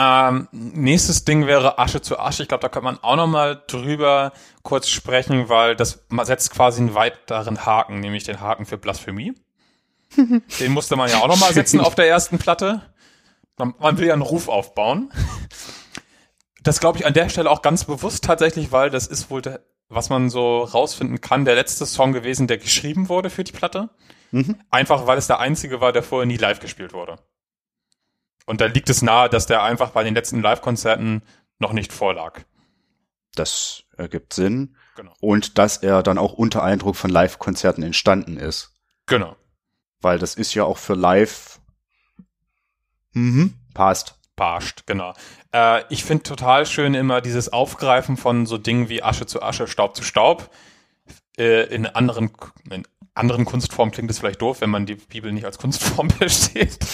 Ähm, 0.00 0.46
nächstes 0.52 1.24
Ding 1.24 1.48
wäre 1.48 1.80
Asche 1.80 2.00
zu 2.00 2.20
Asche. 2.20 2.44
Ich 2.44 2.48
glaube, 2.48 2.62
da 2.62 2.68
kann 2.68 2.84
man 2.84 3.02
auch 3.02 3.16
noch 3.16 3.26
mal 3.26 3.60
drüber 3.66 4.32
kurz 4.62 4.88
sprechen, 4.88 5.48
weil 5.48 5.74
das 5.74 6.06
man 6.08 6.24
setzt 6.24 6.52
quasi 6.52 6.80
einen 6.80 6.94
weiteren 6.94 7.66
Haken, 7.66 7.98
nämlich 7.98 8.22
den 8.22 8.40
Haken 8.40 8.64
für 8.64 8.78
Blasphemie. 8.78 9.34
den 10.60 10.72
musste 10.72 10.94
man 10.94 11.10
ja 11.10 11.18
auch 11.18 11.26
noch 11.26 11.40
mal 11.40 11.52
setzen 11.52 11.80
auf 11.80 11.96
der 11.96 12.08
ersten 12.08 12.38
Platte. 12.38 12.82
Man, 13.56 13.74
man 13.80 13.98
will 13.98 14.06
ja 14.06 14.12
einen 14.12 14.22
Ruf 14.22 14.48
aufbauen. 14.48 15.10
Das 16.62 16.78
glaube 16.78 16.98
ich 16.98 17.06
an 17.06 17.14
der 17.14 17.28
Stelle 17.28 17.50
auch 17.50 17.62
ganz 17.62 17.84
bewusst 17.84 18.22
tatsächlich, 18.22 18.70
weil 18.70 18.90
das 18.90 19.08
ist 19.08 19.30
wohl 19.30 19.42
der 19.42 19.60
was 19.88 20.10
man 20.10 20.28
so 20.28 20.60
rausfinden 20.64 21.20
kann, 21.20 21.44
der 21.44 21.54
letzte 21.54 21.86
Song 21.86 22.12
gewesen, 22.12 22.46
der 22.46 22.58
geschrieben 22.58 23.08
wurde 23.08 23.30
für 23.30 23.44
die 23.44 23.52
Platte. 23.52 23.88
Mhm. 24.30 24.56
Einfach 24.70 25.06
weil 25.06 25.16
es 25.16 25.26
der 25.26 25.40
einzige 25.40 25.80
war, 25.80 25.92
der 25.92 26.02
vorher 26.02 26.26
nie 26.26 26.36
live 26.36 26.60
gespielt 26.60 26.92
wurde. 26.92 27.16
Und 28.48 28.62
da 28.62 28.64
liegt 28.64 28.88
es 28.88 29.02
nahe, 29.02 29.28
dass 29.28 29.44
der 29.44 29.62
einfach 29.62 29.90
bei 29.90 30.02
den 30.02 30.14
letzten 30.14 30.40
Live-Konzerten 30.40 31.20
noch 31.58 31.74
nicht 31.74 31.92
vorlag. 31.92 32.40
Das 33.34 33.82
ergibt 33.98 34.32
Sinn. 34.32 34.74
Genau. 34.96 35.12
Und 35.20 35.58
dass 35.58 35.76
er 35.76 36.02
dann 36.02 36.16
auch 36.16 36.32
unter 36.32 36.62
Eindruck 36.62 36.96
von 36.96 37.10
Live-Konzerten 37.10 37.82
entstanden 37.82 38.38
ist. 38.38 38.72
Genau. 39.04 39.36
Weil 40.00 40.18
das 40.18 40.34
ist 40.34 40.54
ja 40.54 40.64
auch 40.64 40.78
für 40.78 40.94
live. 40.94 41.60
Mhm, 43.12 43.52
passt. 43.74 44.18
Barscht, 44.34 44.86
genau. 44.86 45.12
Äh, 45.52 45.82
ich 45.90 46.02
finde 46.02 46.22
total 46.22 46.64
schön 46.64 46.94
immer 46.94 47.20
dieses 47.20 47.52
Aufgreifen 47.52 48.16
von 48.16 48.46
so 48.46 48.56
Dingen 48.56 48.88
wie 48.88 49.02
Asche 49.02 49.26
zu 49.26 49.42
Asche, 49.42 49.66
Staub 49.66 49.94
zu 49.94 50.02
Staub. 50.02 50.48
Äh, 51.38 51.64
in 51.74 51.86
anderen, 51.86 52.30
in 52.70 52.86
anderen 53.14 53.44
Kunstformen 53.44 53.92
klingt 53.92 54.10
es 54.10 54.18
vielleicht 54.18 54.42
doof, 54.42 54.60
wenn 54.60 54.70
man 54.70 54.86
die 54.86 54.96
Bibel 54.96 55.32
nicht 55.32 55.44
als 55.44 55.58
Kunstform 55.58 56.10
versteht. 56.10 56.78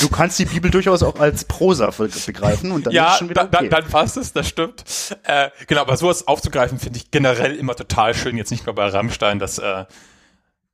Du 0.00 0.08
kannst 0.08 0.38
die 0.38 0.44
Bibel 0.46 0.70
durchaus 0.70 1.02
auch 1.02 1.20
als 1.20 1.44
Prosa 1.44 1.90
be- 1.90 2.08
begreifen 2.26 2.72
und 2.72 2.86
dann 2.86 2.92
ist 2.92 2.96
ja, 2.96 3.12
es 3.12 3.18
schon 3.18 3.28
wieder 3.28 3.44
da, 3.44 3.58
okay. 3.58 3.68
da, 3.68 3.80
dann 3.80 3.90
passt 3.90 4.16
es, 4.16 4.32
das 4.32 4.48
stimmt. 4.48 4.84
Äh, 5.22 5.50
genau, 5.68 5.82
aber 5.82 5.96
sowas 5.96 6.26
aufzugreifen 6.26 6.78
finde 6.80 6.98
ich 6.98 7.10
generell 7.12 7.54
immer 7.54 7.76
total 7.76 8.14
schön. 8.14 8.36
Jetzt 8.36 8.50
nicht 8.50 8.66
nur 8.66 8.74
bei 8.74 8.88
Rammstein, 8.88 9.38
das 9.38 9.58
äh, 9.58 9.84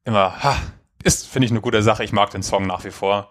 immer 0.04 0.42
ha, 0.42 0.56
ist, 1.02 1.26
finde 1.26 1.46
ich, 1.46 1.50
eine 1.52 1.60
gute 1.60 1.82
Sache. 1.82 2.02
Ich 2.02 2.12
mag 2.12 2.30
den 2.30 2.42
Song 2.42 2.66
nach 2.66 2.84
wie 2.84 2.90
vor. 2.90 3.30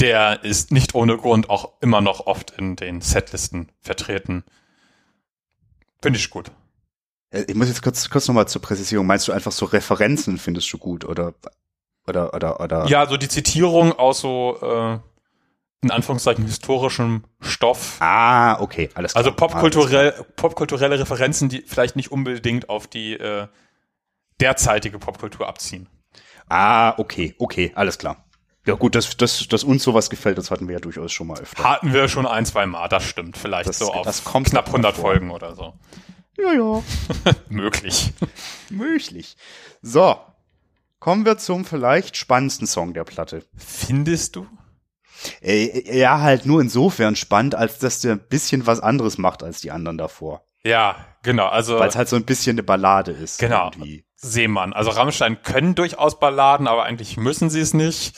Der 0.00 0.44
ist 0.44 0.70
nicht 0.70 0.94
ohne 0.94 1.16
Grund 1.16 1.48
auch 1.48 1.80
immer 1.80 2.00
noch 2.00 2.26
oft 2.26 2.50
in 2.58 2.76
den 2.76 3.00
Setlisten 3.00 3.70
vertreten. 3.80 4.44
Finde 6.02 6.18
ich 6.18 6.28
gut. 6.30 6.50
Äh, 7.34 7.44
Ich 7.48 7.54
muss 7.54 7.68
jetzt 7.68 7.82
kurz, 7.82 8.08
kurz 8.10 8.28
nochmal 8.28 8.48
zur 8.48 8.62
Präzisierung. 8.62 9.06
Meinst 9.06 9.28
du 9.28 9.32
einfach 9.32 9.52
so 9.52 9.66
Referenzen 9.66 10.38
findest 10.38 10.72
du 10.72 10.78
gut 10.78 11.04
oder, 11.04 11.34
oder, 12.06 12.32
oder, 12.34 12.60
oder? 12.60 12.86
Ja, 12.86 13.06
so 13.06 13.16
die 13.16 13.28
Zitierung 13.28 13.92
aus 13.92 14.20
so, 14.20 14.58
äh, 14.62 14.98
in 15.82 15.90
Anführungszeichen, 15.90 16.46
historischem 16.46 17.24
Stoff. 17.40 17.96
Ah, 18.00 18.58
okay, 18.60 18.88
alles 18.94 19.12
klar. 19.12 19.24
Also 19.24 19.36
popkulturell, 19.36 20.12
popkulturelle 20.36 20.98
Referenzen, 20.98 21.48
die 21.50 21.62
vielleicht 21.66 21.96
nicht 21.96 22.10
unbedingt 22.10 22.68
auf 22.70 22.86
die 22.86 23.14
äh, 23.14 23.48
derzeitige 24.40 24.98
Popkultur 24.98 25.46
abziehen. 25.46 25.88
Ah, 26.48 26.94
okay, 26.98 27.34
okay, 27.38 27.72
alles 27.74 27.98
klar. 27.98 28.24
Ja 28.66 28.74
gut, 28.74 28.94
dass, 28.94 29.14
dass, 29.18 29.46
dass 29.48 29.62
uns 29.62 29.82
sowas 29.82 30.08
gefällt, 30.08 30.38
das 30.38 30.50
hatten 30.50 30.68
wir 30.68 30.74
ja 30.74 30.80
durchaus 30.80 31.12
schon 31.12 31.26
mal 31.26 31.38
öfter. 31.38 31.62
Hatten 31.62 31.92
wir 31.92 32.08
schon 32.08 32.26
ein, 32.26 32.46
zwei 32.46 32.64
Mal, 32.64 32.88
das 32.88 33.04
stimmt. 33.04 33.36
Vielleicht 33.36 33.68
Das- 33.68 33.78
so 33.78 33.92
auf 33.92 34.06
das 34.06 34.24
kommt 34.24 34.48
knapp 34.48 34.66
noch 34.66 34.72
mal 34.72 34.78
100 34.78 34.94
vor. 34.94 35.02
Folgen 35.10 35.30
oder 35.30 35.54
so. 35.54 35.74
Ja, 36.36 36.52
ja. 36.52 36.82
Möglich. 37.48 38.12
Möglich. 38.70 39.36
So, 39.82 40.16
kommen 40.98 41.24
wir 41.24 41.38
zum 41.38 41.64
vielleicht 41.64 42.16
spannendsten 42.16 42.66
Song 42.66 42.94
der 42.94 43.04
Platte. 43.04 43.44
Findest 43.56 44.36
du? 44.36 44.46
Äh, 45.40 45.98
ja, 45.98 46.20
halt 46.20 46.44
nur 46.46 46.60
insofern 46.60 47.16
spannend, 47.16 47.54
als 47.54 47.78
dass 47.78 48.00
der 48.00 48.12
ein 48.12 48.28
bisschen 48.28 48.66
was 48.66 48.80
anderes 48.80 49.18
macht 49.18 49.42
als 49.42 49.60
die 49.60 49.70
anderen 49.70 49.98
davor. 49.98 50.44
Ja, 50.64 50.96
genau. 51.22 51.46
Also 51.46 51.78
Weil 51.78 51.88
es 51.88 51.96
halt 51.96 52.08
so 52.08 52.16
ein 52.16 52.24
bisschen 52.24 52.54
eine 52.54 52.62
Ballade 52.62 53.12
ist. 53.12 53.38
Genau. 53.38 53.70
Irgendwie. 53.72 54.04
Seemann. 54.16 54.72
Also 54.72 54.90
Rammstein 54.90 55.42
können 55.42 55.74
durchaus 55.74 56.18
Balladen, 56.18 56.66
aber 56.66 56.84
eigentlich 56.84 57.16
müssen 57.16 57.50
sie 57.50 57.60
es 57.60 57.74
nicht 57.74 58.16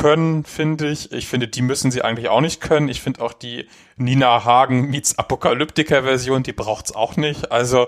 können, 0.00 0.44
finde 0.44 0.88
ich. 0.88 1.12
Ich 1.12 1.28
finde, 1.28 1.46
die 1.46 1.62
müssen 1.62 1.90
sie 1.90 2.02
eigentlich 2.02 2.28
auch 2.28 2.40
nicht 2.40 2.60
können. 2.60 2.88
Ich 2.88 3.00
finde 3.00 3.20
auch 3.22 3.32
die 3.32 3.68
Nina 3.96 4.44
Hagen 4.44 4.90
meets 4.90 5.18
Apokalyptiker-Version, 5.18 6.42
die 6.42 6.52
braucht's 6.52 6.92
auch 6.94 7.16
nicht. 7.16 7.52
Also 7.52 7.86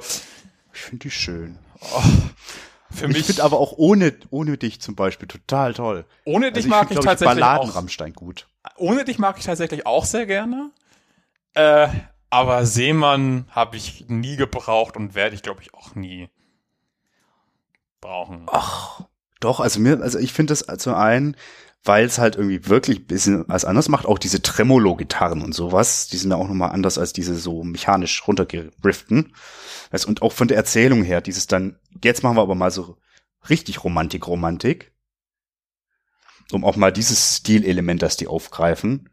Ich 0.74 0.80
finde 0.80 1.04
die 1.04 1.10
schön. 1.10 1.58
für 2.90 3.06
Ich 3.10 3.24
finde 3.24 3.42
aber 3.42 3.58
auch 3.58 3.72
ohne, 3.76 4.14
ohne 4.30 4.58
dich 4.58 4.80
zum 4.80 4.94
Beispiel 4.94 5.26
total 5.26 5.72
toll. 5.72 6.04
ohne 6.24 6.52
dich 6.52 6.64
Also 6.64 6.68
mag 6.68 6.88
find, 6.88 7.00
ich 7.00 7.04
tatsächlich 7.06 7.40
Balladen 7.40 7.70
auch. 7.70 7.76
Rammstein 7.76 8.12
gut. 8.12 8.46
Ohne 8.76 9.04
dich 9.04 9.18
mag 9.18 9.38
ich 9.38 9.44
tatsächlich 9.44 9.86
auch 9.86 10.04
sehr 10.04 10.26
gerne. 10.26 10.70
Äh, 11.54 11.88
aber 12.28 12.66
Seemann 12.66 13.46
habe 13.50 13.76
ich 13.76 14.06
nie 14.08 14.36
gebraucht 14.36 14.96
und 14.96 15.14
werde 15.14 15.34
ich, 15.34 15.42
glaube 15.42 15.62
ich, 15.62 15.74
auch 15.74 15.94
nie 15.94 16.28
brauchen. 18.00 18.46
Ach, 18.50 19.02
doch, 19.40 19.60
also 19.60 19.80
mir, 19.80 20.00
also 20.00 20.18
ich 20.18 20.32
finde 20.32 20.52
das 20.54 20.66
zum 20.78 20.94
einen, 20.94 21.36
weil 21.84 22.04
es 22.04 22.18
halt 22.18 22.36
irgendwie 22.36 22.68
wirklich 22.68 23.00
ein 23.00 23.06
bisschen 23.06 23.44
was 23.48 23.64
anderes 23.64 23.88
macht, 23.88 24.06
auch 24.06 24.18
diese 24.18 24.40
Tremolo-Gitarren 24.40 25.42
und 25.42 25.52
sowas, 25.52 26.06
die 26.06 26.16
sind 26.16 26.30
ja 26.30 26.36
auch 26.36 26.46
nochmal 26.46 26.70
anders 26.70 26.96
als 26.96 27.12
diese 27.12 27.34
so 27.34 27.64
mechanisch 27.64 28.26
runtergerifften. 28.26 29.34
Weißt, 29.90 30.06
und 30.06 30.22
auch 30.22 30.32
von 30.32 30.48
der 30.48 30.56
Erzählung 30.56 31.02
her, 31.02 31.20
dieses 31.20 31.48
dann, 31.48 31.78
jetzt 32.02 32.22
machen 32.22 32.36
wir 32.36 32.42
aber 32.42 32.54
mal 32.54 32.70
so 32.70 32.98
richtig 33.48 33.82
Romantik, 33.82 34.26
Romantik. 34.26 34.92
Um 36.52 36.64
auch 36.64 36.76
mal 36.76 36.92
dieses 36.92 37.38
Stilelement, 37.38 38.02
das 38.02 38.16
die 38.16 38.28
aufgreifen, 38.28 39.08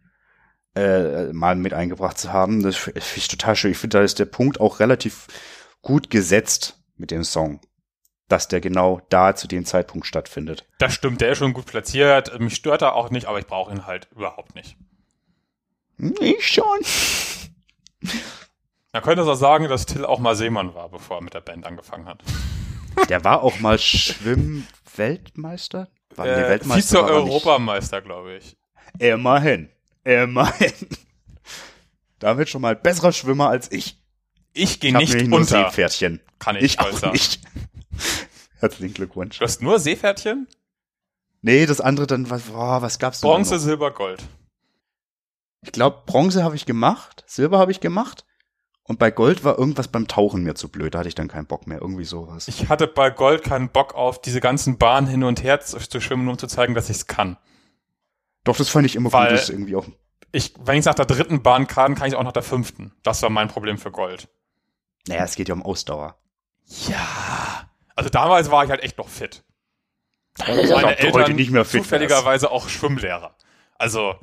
äh, 0.76 1.32
mal 1.34 1.56
mit 1.56 1.74
eingebracht 1.74 2.18
zu 2.18 2.32
haben. 2.32 2.62
Das 2.62 2.76
finde 2.76 3.02
ich 3.16 3.28
total 3.28 3.56
schön. 3.56 3.72
Ich 3.72 3.78
finde, 3.78 3.98
da 3.98 4.04
ist 4.04 4.20
der 4.20 4.26
Punkt 4.26 4.60
auch 4.60 4.80
relativ 4.80 5.28
gut 5.82 6.10
gesetzt 6.10 6.84
mit 6.98 7.12
dem 7.12 7.24
Song. 7.24 7.62
Dass 8.30 8.48
der 8.48 8.62
genau 8.62 9.02
da 9.10 9.36
zu 9.36 9.48
dem 9.50 9.66
Zeitpunkt 9.66 10.08
stattfindet. 10.08 10.66
Das 10.78 10.94
stimmt, 10.94 11.20
der 11.20 11.32
ist 11.34 11.40
schon 11.40 11.52
gut 11.54 11.66
platziert. 11.66 12.40
Mich 12.40 12.56
stört 12.56 12.82
er 12.82 12.96
auch 12.96 13.10
nicht, 13.10 13.26
aber 13.28 13.40
ich 13.40 13.48
brauche 13.48 13.74
ihn 13.74 13.86
halt 13.86 14.08
überhaupt 14.16 14.56
nicht. 14.56 14.78
Ich 16.22 16.48
schon. 16.48 16.80
Man 18.94 19.04
könnte 19.04 19.24
auch 19.24 19.36
sagen, 19.36 19.68
dass 19.68 19.86
Till 19.86 20.06
auch 20.06 20.20
mal 20.20 20.36
Seemann 20.36 20.74
war, 20.74 20.90
bevor 20.90 21.18
er 21.18 21.24
mit 21.24 21.34
der 21.34 21.42
Band 21.42 21.66
angefangen 21.66 22.06
hat. 22.06 22.24
Der 23.10 23.24
war 23.24 23.44
auch 23.44 23.60
mal 23.60 23.78
Schwimm-Weltmeister? 23.78 25.90
War 26.16 26.26
nee, 26.26 26.32
Äh, 26.32 26.50
Weltmeister 26.50 27.00
er. 27.00 27.04
Vize-Europameister, 27.06 28.02
glaube 28.02 28.38
ich. 28.38 28.58
Immerhin. 28.98 29.70
Immerhin. 30.04 30.74
Damit 32.20 32.50
schon 32.50 32.62
mal 32.62 32.76
besserer 32.76 33.12
Schwimmer 33.12 33.50
als 33.50 33.72
ich. 33.72 34.02
Ich 34.54 34.80
gehe 34.80 34.98
nicht 34.98 35.14
unter, 35.32 35.44
Seepferdchen. 35.46 36.22
kann 36.40 36.56
ich, 36.56 36.64
Ich 36.64 36.80
auch 36.80 37.12
nicht. 37.12 37.42
Herzlichen 38.60 38.93
Glückwunsch. 38.93 39.39
Du 39.39 39.45
hast 39.45 39.62
nur 39.62 39.80
Seepferdchen? 39.80 40.47
Nee, 41.41 41.66
das 41.66 41.80
andere 41.80 42.08
dann, 42.08 42.30
was, 42.30 42.43
boah, 42.43 42.82
was 42.82 43.00
gab's 43.00 43.22
Bronze, 43.22 43.56
noch? 43.56 43.62
Silber, 43.62 43.91
Gold. 43.91 44.24
Ich 45.62 45.72
glaube, 45.72 46.04
Bronze 46.06 46.43
habe 46.43 46.56
ich 46.56 46.66
gemacht, 46.66 47.24
Silber 47.28 47.60
habe 47.60 47.72
ich 47.72 47.80
gemacht. 47.80 48.26
Und 48.84 48.97
bei 48.97 49.12
Gold 49.12 49.43
war 49.43 49.58
irgendwas 49.60 49.88
beim 49.88 50.08
Tauchen 50.08 50.41
mir 50.43 50.56
zu 50.56 50.68
blöd. 50.68 50.95
Da 50.95 51.00
hatte 51.00 51.10
ich 51.10 51.16
dann 51.16 51.28
keinen 51.28 51.45
Bock 51.45 51.68
mehr. 51.68 51.80
Irgendwie 51.80 52.06
sowas. 52.06 52.47
Ich 52.47 52.70
hatte 52.70 52.88
bei 52.88 53.12
Gold 53.12 53.43
keinen 53.43 53.70
Bock 53.70 53.93
auf 53.93 54.20
diese 54.20 54.41
ganzen 54.41 54.80
Bahnen 54.80 55.06
hin 55.06 55.24
und 55.24 55.43
her 55.43 55.60
zu, 55.62 55.78
zu 55.78 56.02
schwimmen, 56.02 56.28
um 56.28 56.39
zu 56.39 56.47
zeigen, 56.47 56.74
dass 56.74 56.89
ich 56.89 56.97
es 56.97 57.08
kann. 57.08 57.38
Doch, 58.45 58.58
das 58.58 58.70
fand 58.70 58.88
ich 58.88 58.95
immer 58.95 59.14
Weil- 59.14 59.30
gut. 59.30 59.38
Das 59.39 59.50
irgendwie 59.50 59.76
auch. 59.76 59.86
Ich, 60.32 60.54
wenn 60.60 60.78
ich 60.80 60.86
nach 60.86 60.95
der 60.95 61.06
dritten 61.06 61.43
Bahn 61.43 61.68
kann, 61.68 61.93
kann 61.95 62.08
ich 62.08 62.16
auch 62.16 62.24
nach 62.24 62.32
der 62.32 62.41
fünften. 62.43 62.91
Das 63.04 63.22
war 63.22 63.30
mein 63.30 63.47
Problem 63.47 63.78
für 63.78 63.91
Gold. 63.91 64.28
Naja, 65.08 65.24
es 65.24 65.36
geht 65.36 65.50
ja 65.50 65.54
um 65.56 65.64
Ausdauer. 65.64 66.18
Ja. 66.88 67.08
Also 68.00 68.10
damals 68.10 68.50
war 68.50 68.64
ich 68.64 68.70
halt 68.70 68.82
echt 68.82 68.97
noch 68.97 69.10
fit. 69.10 69.43
Meine 70.38 70.68
Meine 70.70 70.97
Eltern 70.97 71.36
nicht 71.36 71.52
mehr 71.52 71.66
fit 71.66 71.84
zufälligerweise 71.84 72.50
auch 72.50 72.70
Schwimmlehrer. 72.70 73.36
Also 73.78 74.16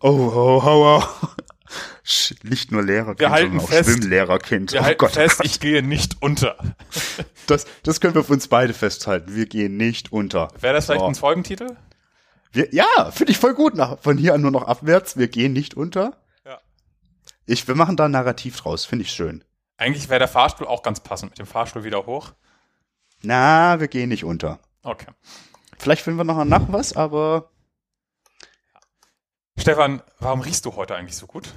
Oh, 0.00 0.10
oh, 0.10 0.62
oh, 0.64 1.00
oh. 1.00 1.26
Sch- 2.04 2.36
Nicht 2.42 2.70
nur 2.70 2.82
Lehrerkind, 2.82 3.18
Wir 3.20 3.30
halten 3.30 3.52
sondern 3.52 3.64
auch 3.66 3.70
fest- 3.70 3.88
Schwimmlehrerkind. 3.90 4.72
wir 4.72 4.80
oh 4.80 4.84
halten 4.84 4.98
Gott, 4.98 5.10
oh 5.12 5.14
fest, 5.14 5.36
Gott. 5.38 5.46
ich 5.46 5.58
gehe 5.60 5.82
nicht 5.82 6.20
unter. 6.20 6.56
Das, 7.46 7.66
das 7.82 8.00
können 8.02 8.14
wir 8.14 8.22
für 8.22 8.34
uns 8.34 8.48
beide 8.48 8.74
festhalten. 8.74 9.34
Wir 9.34 9.46
gehen 9.46 9.76
nicht 9.78 10.12
unter. 10.12 10.48
Wäre 10.60 10.74
das 10.74 10.84
vielleicht 10.84 11.00
So. 11.00 11.06
ein 11.06 11.14
Folgentitel? 11.14 11.76
Wir, 12.52 12.72
ja, 12.74 13.10
finde 13.10 13.32
ich 13.32 13.38
voll 13.38 13.54
gut. 13.54 13.74
Nach, 13.74 13.98
von 13.98 14.18
hier 14.18 14.34
an 14.34 14.42
nur 14.42 14.50
noch 14.50 14.64
abwärts. 14.64 15.16
Wir 15.16 15.28
gehen 15.28 15.54
nicht 15.54 15.74
unter. 15.74 16.12
Ja. 16.44 16.60
Ich, 17.46 17.66
wir 17.66 17.74
machen 17.74 17.96
da 17.96 18.04
ein 18.04 18.10
Narrativ 18.10 18.58
draus. 18.60 18.84
Finde 18.84 19.04
ich 19.06 19.12
schön. 19.12 19.42
Eigentlich 19.78 20.08
wäre 20.10 20.18
der 20.20 20.28
Fahrstuhl 20.28 20.66
auch 20.66 20.82
ganz 20.82 21.00
passend. 21.00 21.30
Mit 21.30 21.38
dem 21.38 21.46
Fahrstuhl 21.46 21.84
wieder 21.84 22.04
hoch. 22.06 22.32
Na, 23.22 23.80
wir 23.80 23.88
gehen 23.88 24.08
nicht 24.08 24.24
unter. 24.24 24.60
Okay. 24.82 25.06
Vielleicht 25.78 26.02
finden 26.02 26.18
wir 26.18 26.24
noch 26.24 26.44
nach 26.44 26.62
was, 26.68 26.94
aber 26.94 27.50
Stefan, 29.58 30.02
warum 30.20 30.40
riechst 30.40 30.64
du 30.64 30.74
heute 30.76 30.94
eigentlich 30.96 31.16
so 31.16 31.26
gut? 31.26 31.52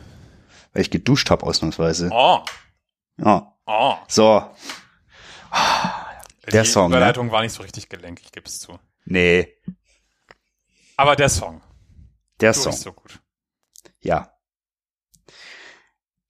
weil 0.74 0.84
ich 0.84 0.92
geduscht 0.92 1.32
habe 1.32 1.46
ausnahmsweise. 1.48 2.10
Oh, 2.14 2.44
Ja. 3.18 3.56
oh. 3.66 3.96
So, 4.08 4.46
Der 6.52 6.62
Die 6.64 6.68
Song, 6.70 6.92
ne? 6.92 6.98
Überleitung 6.98 7.32
war 7.32 7.42
nicht 7.42 7.54
so 7.54 7.64
richtig 7.64 7.90
gelenk, 7.90 8.22
ich 8.22 8.32
gebe 8.32 8.46
es 8.46 8.60
zu. 8.60 8.80
nee, 9.06 9.52
Aber 10.96 11.16
der 11.16 11.30
Song, 11.30 11.62
der 12.40 12.54
du 12.54 12.60
Song. 12.60 12.74
so 12.74 12.94
gut. 12.94 13.20
Ja. 14.00 14.32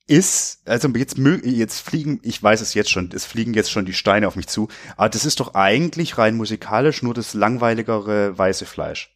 Ist, 0.10 0.68
also 0.68 0.88
jetzt 0.89 1.20
jetzt 1.20 1.82
fliegen, 1.82 2.20
ich 2.24 2.41
weiß 2.41 2.62
es 2.62 2.74
jetzt 2.74 2.89
schon, 2.89 3.12
es 3.14 3.26
fliegen 3.26 3.53
jetzt 3.53 3.70
schon 3.70 3.86
die 3.86 3.93
Steine 3.93 4.28
auf 4.28 4.36
mich 4.36 4.47
zu, 4.47 4.68
aber 4.97 5.07
das 5.07 5.24
ist 5.24 5.39
doch 5.39 5.53
eigentlich 5.53 6.18
rein 6.18 6.36
musikalisch 6.36 7.03
nur 7.03 7.14
das 7.14 7.36
langweiligere 7.36 8.36
weiße 8.36 8.66
Fleisch. 8.66 9.16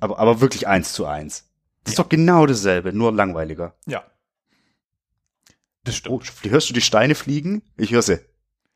Aber, 0.00 0.18
aber 0.18 0.42
wirklich 0.42 0.68
eins 0.68 0.92
zu 0.92 1.06
eins. 1.06 1.50
Das 1.84 1.92
ist 1.92 1.98
doch 1.98 2.10
genau 2.10 2.44
dasselbe, 2.44 2.92
nur 2.92 3.10
langweiliger. 3.10 3.74
Ja. 3.86 4.04
Das 5.84 5.96
stimmt. 5.96 6.22
Oh, 6.44 6.48
hörst 6.50 6.68
du 6.68 6.74
die 6.74 6.82
Steine 6.82 7.14
fliegen? 7.14 7.62
Ich 7.78 7.90
höre 7.92 8.02
sie. 8.02 8.20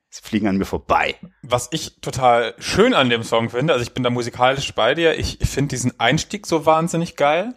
Sie 0.09 0.23
fliegen 0.23 0.49
an 0.49 0.57
mir 0.57 0.65
vorbei. 0.65 1.17
Was 1.43 1.69
ich 1.71 2.01
total 2.01 2.55
schön 2.59 2.95
an 2.95 3.11
dem 3.11 3.23
Song 3.23 3.51
finde, 3.51 3.75
also 3.75 3.83
ich 3.83 3.93
bin 3.93 4.03
da 4.03 4.09
musikalisch 4.09 4.75
bei 4.75 4.95
dir, 4.95 5.19
ich 5.19 5.39
finde 5.43 5.69
diesen 5.69 6.01
Einstieg 6.01 6.47
so 6.47 6.65
wahnsinnig 6.65 7.17
geil. 7.17 7.55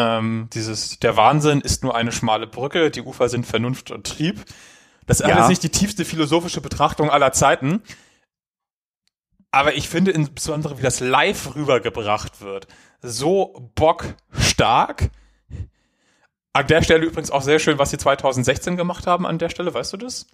Ähm, 0.00 0.48
dieses, 0.52 1.00
der 1.00 1.16
Wahnsinn 1.16 1.60
ist 1.60 1.82
nur 1.82 1.96
eine 1.96 2.12
schmale 2.12 2.46
Brücke, 2.46 2.90
die 2.92 3.02
Ufer 3.02 3.28
sind 3.28 3.44
Vernunft 3.46 3.90
und 3.90 4.06
Trieb. 4.06 4.44
Das 5.06 5.18
ist 5.20 5.26
Ja. 5.28 5.34
alles 5.36 5.48
nicht 5.48 5.62
die 5.64 5.70
tiefste 5.70 6.04
philosophische 6.04 6.60
Betrachtung 6.60 7.10
aller 7.10 7.32
Zeiten. 7.32 7.82
Aber 9.50 9.74
ich 9.74 9.88
finde 9.88 10.12
insbesondere, 10.12 10.78
wie 10.78 10.82
das 10.82 11.00
live 11.00 11.54
rübergebracht 11.56 12.40
wird, 12.42 12.68
so 13.02 13.70
bockstark. 13.74 15.10
An 16.52 16.66
der 16.68 16.82
Stelle 16.82 17.04
übrigens 17.06 17.30
auch 17.30 17.42
sehr 17.42 17.58
schön, 17.58 17.78
was 17.78 17.90
sie 17.90 17.98
2016 17.98 18.76
gemacht 18.76 19.06
haben 19.06 19.26
an 19.26 19.38
der 19.38 19.48
Stelle, 19.48 19.72
weißt 19.74 19.94
du 19.94 19.96
das? 19.96 20.26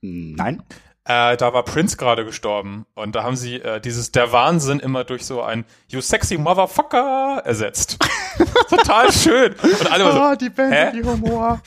Nein? 0.00 0.62
Äh, 1.04 1.36
da 1.36 1.52
war 1.52 1.64
Prince 1.64 1.96
gerade 1.96 2.24
gestorben 2.24 2.86
und 2.94 3.14
da 3.14 3.22
haben 3.22 3.36
sie 3.36 3.56
äh, 3.56 3.80
dieses 3.80 4.12
der 4.12 4.32
Wahnsinn 4.32 4.80
immer 4.80 5.04
durch 5.04 5.24
so 5.26 5.42
ein 5.42 5.64
You 5.88 6.00
sexy 6.00 6.38
motherfucker 6.38 7.42
ersetzt. 7.44 7.98
Total 8.68 9.12
schön. 9.12 9.54
Und 9.54 9.92
alle 9.92 10.04
so, 10.04 10.10
Ah, 10.20 10.36
die 10.36 10.50
Band, 10.50 10.72
hä? 10.74 10.92
die 10.92 11.02
Humor. 11.04 11.60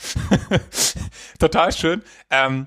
total 1.38 1.72
schön. 1.72 2.02
Ähm, 2.30 2.66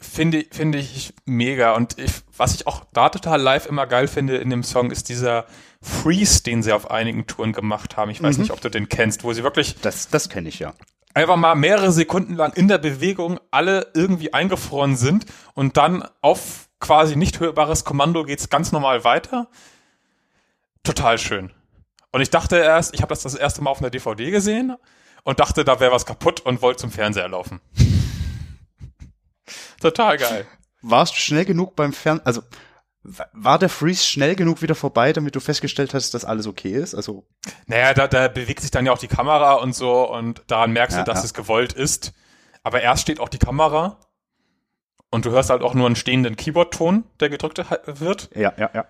finde 0.00 0.44
finde 0.50 0.78
ich 0.78 1.14
mega 1.24 1.74
und 1.74 1.98
ich, 1.98 2.12
was 2.36 2.54
ich 2.54 2.66
auch 2.66 2.84
da 2.92 3.08
total 3.08 3.40
live 3.40 3.66
immer 3.66 3.86
geil 3.86 4.08
finde 4.08 4.36
in 4.36 4.50
dem 4.50 4.62
Song 4.64 4.90
ist 4.90 5.08
dieser 5.08 5.46
Freeze, 5.80 6.42
den 6.42 6.62
sie 6.62 6.72
auf 6.72 6.90
einigen 6.90 7.26
Touren 7.26 7.52
gemacht 7.52 7.96
haben. 7.96 8.10
Ich 8.10 8.22
weiß 8.22 8.38
nicht, 8.38 8.50
ob 8.50 8.60
du 8.60 8.68
den 8.68 8.88
kennst, 8.88 9.24
wo 9.24 9.32
sie 9.32 9.42
wirklich 9.42 9.76
Das, 9.80 10.08
das 10.08 10.28
kenne 10.28 10.48
ich 10.48 10.58
ja. 10.58 10.74
einfach 11.14 11.36
mal 11.36 11.54
mehrere 11.54 11.92
Sekunden 11.92 12.34
lang 12.34 12.52
in 12.54 12.68
der 12.68 12.78
Bewegung 12.78 13.40
alle 13.50 13.88
irgendwie 13.94 14.32
eingefroren 14.32 14.96
sind 14.96 15.26
und 15.54 15.76
dann 15.76 16.04
auf 16.20 16.68
quasi 16.80 17.16
nicht 17.16 17.40
hörbares 17.40 17.84
Kommando 17.84 18.24
geht's 18.24 18.48
ganz 18.50 18.72
normal 18.72 19.04
weiter. 19.04 19.48
Total 20.82 21.18
schön. 21.18 21.52
Und 22.12 22.20
ich 22.20 22.30
dachte 22.30 22.56
erst, 22.56 22.94
ich 22.94 23.02
habe 23.02 23.10
das 23.10 23.22
das 23.22 23.34
erste 23.34 23.62
Mal 23.62 23.70
auf 23.70 23.80
einer 23.80 23.90
DVD 23.90 24.30
gesehen 24.30 24.76
und 25.24 25.40
dachte, 25.40 25.64
da 25.64 25.80
wäre 25.80 25.92
was 25.92 26.06
kaputt 26.06 26.40
und 26.40 26.62
wollte 26.62 26.80
zum 26.80 26.90
Fernseher 26.90 27.28
laufen. 27.28 27.60
Total 29.80 30.16
geil. 30.16 30.46
Warst 30.82 31.14
du 31.14 31.18
schnell 31.18 31.44
genug 31.44 31.76
beim 31.76 31.92
Fern... 31.92 32.20
Also, 32.24 32.42
wa- 33.02 33.26
war 33.32 33.58
der 33.58 33.68
Freeze 33.68 34.04
schnell 34.04 34.34
genug 34.36 34.62
wieder 34.62 34.74
vorbei, 34.74 35.12
damit 35.12 35.34
du 35.34 35.40
festgestellt 35.40 35.94
hast, 35.94 36.14
dass 36.14 36.24
alles 36.24 36.46
okay 36.46 36.72
ist? 36.72 36.94
Also, 36.94 37.24
Naja, 37.66 37.94
da, 37.94 38.08
da 38.08 38.28
bewegt 38.28 38.60
sich 38.60 38.70
dann 38.70 38.86
ja 38.86 38.92
auch 38.92 38.98
die 38.98 39.08
Kamera 39.08 39.54
und 39.54 39.74
so 39.74 40.10
und 40.12 40.42
daran 40.48 40.72
merkst 40.72 40.96
Ja, 40.96 41.04
du, 41.04 41.10
dass 41.10 41.20
ja. 41.20 41.24
es 41.24 41.34
gewollt 41.34 41.72
ist. 41.72 42.12
Aber 42.62 42.80
erst 42.80 43.02
steht 43.02 43.20
auch 43.20 43.28
die 43.28 43.38
Kamera 43.38 43.98
und 45.10 45.24
du 45.24 45.30
hörst 45.30 45.50
halt 45.50 45.62
auch 45.62 45.74
nur 45.74 45.86
einen 45.86 45.96
stehenden 45.96 46.36
Keyboard-Ton, 46.36 47.04
der 47.20 47.28
gedrückt 47.28 47.58
wird. 47.86 48.30
ja, 48.34 48.52
ja, 48.56 48.70
ja. 48.74 48.84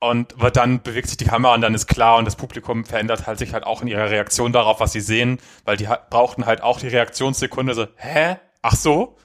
Und 0.00 0.34
aber 0.34 0.52
dann 0.52 0.82
bewegt 0.82 1.08
sich 1.08 1.16
die 1.16 1.24
Kamera 1.24 1.54
und 1.54 1.60
dann 1.60 1.74
ist 1.74 1.88
klar 1.88 2.18
und 2.18 2.24
das 2.24 2.36
Publikum 2.36 2.84
verändert 2.84 3.26
halt 3.26 3.40
sich 3.40 3.52
halt 3.52 3.64
auch 3.64 3.82
in 3.82 3.88
ihrer 3.88 4.10
Reaktion 4.10 4.52
darauf, 4.52 4.78
was 4.78 4.92
sie 4.92 5.00
sehen, 5.00 5.40
weil 5.64 5.76
die 5.76 5.88
brauchten 6.10 6.46
halt 6.46 6.62
auch 6.62 6.78
die 6.78 6.88
Reaktionssekunde 6.88 7.74
so, 7.74 7.86
hä? 7.96 8.36
Ach 8.62 8.76
so? 8.76 9.16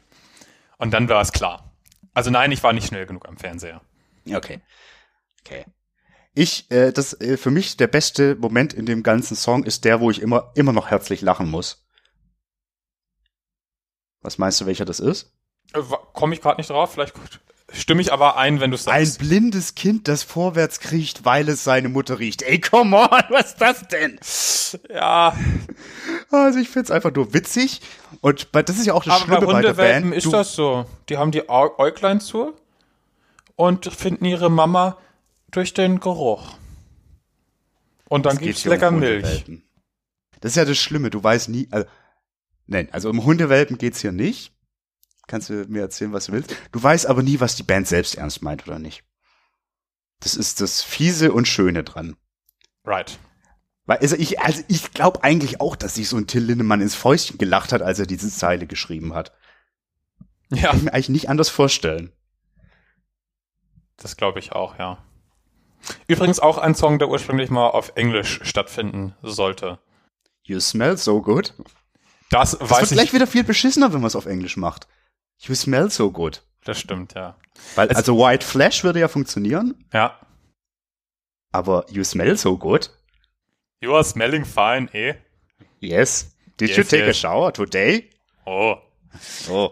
Und 0.78 0.91
dann 0.91 1.07
war 1.09 1.21
es 1.21 1.32
klar. 1.32 1.71
Also 2.15 2.32
nein, 2.32 2.51
ich 2.51 2.63
war 2.63 2.74
nicht 2.74 2.88
schnell 2.88 3.05
genug 3.05 3.28
am 3.28 3.38
Fernseher. 3.38 3.82
Okay. 4.28 4.61
Okay. 5.45 5.65
Ich, 6.34 6.71
äh, 6.71 6.91
das 6.91 7.19
äh, 7.21 7.38
für 7.38 7.51
mich 7.51 7.78
der 7.78 7.88
beste 7.88 8.36
Moment 8.36 8.74
in 8.74 8.88
dem 8.88 9.03
ganzen 9.03 9.36
Song 9.36 9.63
ist 9.63 9.86
der, 9.86 9.99
wo 9.99 10.09
ich 10.09 10.21
immer, 10.21 10.51
immer 10.55 10.74
noch 10.74 10.89
herzlich 10.89 11.21
lachen 11.21 11.49
muss. 11.49 11.86
Was 14.21 14.39
meinst 14.39 14.59
du, 14.61 14.65
welcher 14.65 14.86
das 14.86 14.99
ist? 14.99 15.34
Komme 16.13 16.34
ich 16.34 16.41
gerade 16.41 16.59
nicht 16.59 16.69
drauf, 16.69 16.93
vielleicht 16.93 17.13
stimme 17.74 18.01
ich 18.01 18.13
aber 18.13 18.38
ein, 18.38 18.59
wenn 18.59 18.71
du 18.71 18.76
es 18.76 18.88
Ein 18.88 19.05
sagst. 19.05 19.19
blindes 19.19 19.76
Kind, 19.76 20.07
das 20.07 20.24
vorwärts 20.24 20.80
kriecht, 20.80 21.26
weil 21.26 21.49
es 21.49 21.63
seine 21.63 21.89
Mutter 21.89 22.19
riecht. 22.19 22.41
Ey, 22.43 22.59
come 22.61 22.95
on, 22.97 23.09
was 23.30 23.47
ist 23.51 23.61
das 23.61 23.88
denn? 23.88 24.19
ja, 24.93 25.36
Also 26.32 26.59
ich 26.59 26.69
find's 26.69 26.91
einfach 26.91 27.13
nur 27.13 27.34
witzig. 27.34 27.82
Und 28.21 28.51
bei, 28.51 28.63
das 28.63 28.78
ist 28.78 28.86
ja 28.86 28.93
auch 28.93 29.03
das 29.03 29.13
aber 29.21 29.26
bei 29.26 29.36
Schlimme 29.38 29.45
bei 29.53 29.61
der 29.61 29.71
Hundewelpen 29.71 30.01
Band. 30.11 30.15
ist 30.15 30.26
Du- 30.26 30.32
das 30.32 30.53
so. 30.53 30.86
Die 31.09 31.17
haben 31.17 31.32
die 31.32 31.49
Äuglein 31.49 32.21
zu 32.21 32.53
und 33.55 33.86
finden 33.93 34.26
ihre 34.26 34.49
Mama 34.49 34.97
durch 35.51 35.74
den 35.74 35.99
Geruch. 35.99 36.55
Und 38.09 38.26
dann 38.26 38.34
Es 38.34 38.39
geht 38.39 38.47
gibt's 38.47 38.61
hier 38.63 38.71
um 38.71 38.76
lecker 38.76 38.91
Milch. 38.91 39.45
Das 40.41 40.51
ist 40.51 40.55
ja 40.55 40.65
das 40.65 40.78
Schlimme, 40.78 41.09
du 41.09 41.24
weißt 41.24 41.49
nie, 41.49 41.67
also, 41.71 41.88
nein, 42.67 42.89
also 42.91 43.09
um 43.09 43.24
Hundewelpen 43.26 43.78
geht's 43.78 44.01
hier 44.01 44.11
nicht. 44.11 44.53
Kannst 45.34 45.49
du 45.49 45.65
mir 45.67 45.81
erzählen, 45.81 46.13
was 46.13 46.27
du 46.27 46.31
willst. 46.34 46.55
Du 46.71 46.84
weißt 46.84 47.07
aber 47.07 47.23
nie, 47.23 47.39
was 47.39 47.55
die 47.55 47.63
Band 47.63 47.88
selbst 47.88 48.13
ernst 48.19 48.43
meint 48.43 48.67
oder 48.67 48.77
nicht. 48.77 49.03
Das 50.19 50.36
ist 50.36 50.61
das 50.61 50.84
Fiese 50.84 51.34
und 51.34 51.47
Schöne 51.47 51.84
dran. 51.84 52.17
Right. 52.86 53.17
Weil, 53.88 53.97
also 53.97 54.15
ich, 54.15 54.39
also 54.41 54.61
ich 54.67 54.93
glaube 54.93 55.23
eigentlich 55.23 55.59
auch, 55.59 55.75
dass 55.75 55.95
sich 55.95 56.07
so 56.07 56.17
ein 56.17 56.27
Till 56.27 56.43
Lindemann 56.43 56.81
ins 56.81 56.93
Fäustchen 56.93 57.39
gelacht 57.39 57.73
hat, 57.73 57.81
als 57.81 57.97
er 57.97 58.05
diese 58.05 58.29
Zeile 58.29 58.67
geschrieben 58.67 59.15
hat. 59.15 59.31
Ja, 60.51 60.67
Kann 60.67 60.77
ich 60.77 60.84
mir 60.84 60.93
eigentlich 60.93 61.09
nicht 61.09 61.29
anders 61.29 61.49
vorstellen. 61.49 62.11
das 63.97 64.15
glaube 64.15 64.38
ich 64.38 64.51
auch, 64.51 64.77
ja. 64.77 65.03
Übrigens 66.07 66.39
auch 66.39 66.59
ein 66.59 66.75
Song, 66.75 66.99
der 66.99 67.09
ursprünglich 67.09 67.49
mal 67.49 67.69
auf 67.69 67.93
Englisch 67.95 68.39
stattfinden 68.43 69.15
sollte. 69.23 69.79
You 70.43 70.59
smell 70.59 70.95
so 70.95 71.23
good. 71.23 71.55
Das, 72.29 72.51
Das 72.51 72.61
weiß 72.69 72.69
wird 72.81 72.91
ich. 72.91 72.97
gleich 72.97 73.13
wieder 73.13 73.25
viel 73.25 73.43
beschissener, 73.43 73.93
wenn 73.93 74.01
man 74.01 74.07
es 74.09 74.15
auf 74.15 74.27
Englisch 74.27 74.57
macht. 74.57 74.88
You 75.46 75.56
smell 75.56 75.89
so 75.89 76.12
good. 76.12 76.41
Das 76.64 76.80
stimmt, 76.80 77.14
ja. 77.16 77.36
Weil, 77.76 77.89
Es- 77.89 77.98
also 77.98 78.18
White 78.18 78.46
Flash 78.46 78.84
würde 78.84 79.00
ja 79.00 79.08
funktionieren, 79.08 79.84
Ja. 79.94 80.18
aber 81.52 81.86
you 81.89 82.04
smell 82.04 82.38
so 82.38 82.58
good. 82.58 82.89
You 83.82 83.94
are 83.94 84.04
smelling 84.04 84.46
fine, 84.46 84.88
eh? 84.94 85.16
Yes. 85.80 86.36
Did 86.60 86.70
Yes, 86.70 86.78
you 86.78 86.84
take 86.84 87.04
a 87.04 87.08
yes. 87.08 87.18
shower 87.18 87.52
today? 87.54 88.10
Oh. 88.46 88.76
Oh. 89.50 89.72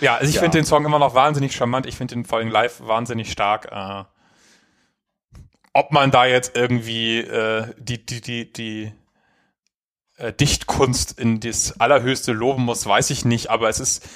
Ja, 0.00 0.16
also 0.16 0.28
ich 0.28 0.34
Ja. 0.34 0.40
finde 0.42 0.58
den 0.58 0.64
Song 0.64 0.84
immer 0.84 0.98
noch 0.98 1.14
wahnsinnig 1.14 1.54
charmant. 1.54 1.86
Ich 1.86 1.96
finde 1.96 2.14
den 2.14 2.24
vor 2.24 2.38
allem 2.38 2.48
live 2.48 2.80
wahnsinnig 2.80 3.30
stark. 3.30 3.68
Äh, 3.70 4.04
ob 5.72 5.92
man 5.92 6.10
da 6.10 6.26
jetzt 6.26 6.56
irgendwie 6.56 7.20
äh, 7.20 7.72
die, 7.78 8.04
die, 8.04 8.20
die, 8.20 8.52
die 8.52 8.92
äh, 10.16 10.32
Dichtkunst 10.32 11.18
in 11.18 11.40
das 11.40 11.80
Allerhöchste 11.80 12.32
loben 12.32 12.64
muss, 12.64 12.84
weiß 12.86 13.10
ich 13.10 13.24
nicht, 13.24 13.50
aber 13.50 13.68
es 13.68 13.80
ist, 13.80 14.08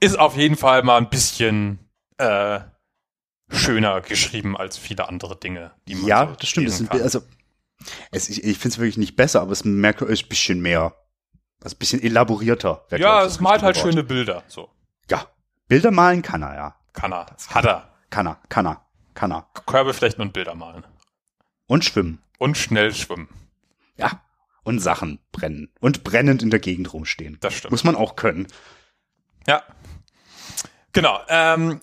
ist 0.00 0.18
auf 0.18 0.36
jeden 0.36 0.56
Fall 0.56 0.82
mal 0.82 0.98
ein 0.98 1.10
bisschen 1.10 1.78
äh, 2.18 2.60
schöner 3.48 4.00
geschrieben 4.00 4.56
als 4.56 4.76
viele 4.78 5.08
andere 5.08 5.36
Dinge, 5.38 5.72
die 5.88 5.94
man 5.96 6.06
Ja, 6.06 6.26
so 6.28 6.34
das 6.34 6.48
stimmt. 6.48 6.68
Es 6.68 6.74
lesen 6.80 6.88
kann. 6.88 7.02
also, 7.02 7.22
es, 8.10 8.28
ich 8.28 8.44
ich 8.44 8.58
finde 8.58 8.74
es 8.74 8.78
wirklich 8.78 8.98
nicht 8.98 9.16
besser, 9.16 9.40
aber 9.40 9.52
es 9.52 9.64
merkt 9.64 10.02
ist 10.02 10.24
ein 10.24 10.28
bisschen 10.28 10.60
mehr, 10.60 10.94
also 11.62 11.74
ein 11.74 11.78
bisschen 11.78 12.02
elaborierter. 12.02 12.84
ja, 12.90 13.22
das 13.22 13.34
es 13.34 13.40
malt 13.40 13.62
halt 13.62 13.76
Wort. 13.76 13.84
schöne 13.86 14.02
Bilder. 14.04 14.42
So, 14.48 14.68
Ja. 15.10 15.26
Bilder 15.68 15.90
malen 15.90 16.22
kann 16.22 16.42
er, 16.42 16.54
ja. 16.54 16.76
kann 16.92 17.12
er. 17.12 17.26
Hat 17.48 17.64
er. 17.64 17.90
Kann 18.10 18.26
er, 18.26 18.38
kann 18.48 18.66
er, 18.66 18.84
kann 19.14 19.32
er. 19.32 19.46
Körbe 19.66 19.94
flechten 19.94 20.20
und 20.20 20.32
Bilder 20.32 20.54
malen. 20.54 20.84
Und 21.66 21.84
schwimmen. 21.84 22.20
Und 22.38 22.58
schnell 22.58 22.92
schwimmen. 22.92 23.28
Ja. 23.96 24.20
Und 24.62 24.80
Sachen 24.80 25.18
brennen. 25.32 25.70
Und 25.80 26.04
brennend 26.04 26.42
in 26.42 26.50
der 26.50 26.60
Gegend 26.60 26.92
rumstehen. 26.92 27.38
Das 27.40 27.54
stimmt. 27.54 27.72
Muss 27.72 27.84
man 27.84 27.96
auch 27.96 28.16
können. 28.16 28.46
Ja. 29.46 29.62
Genau. 30.92 31.18
Ähm, 31.28 31.80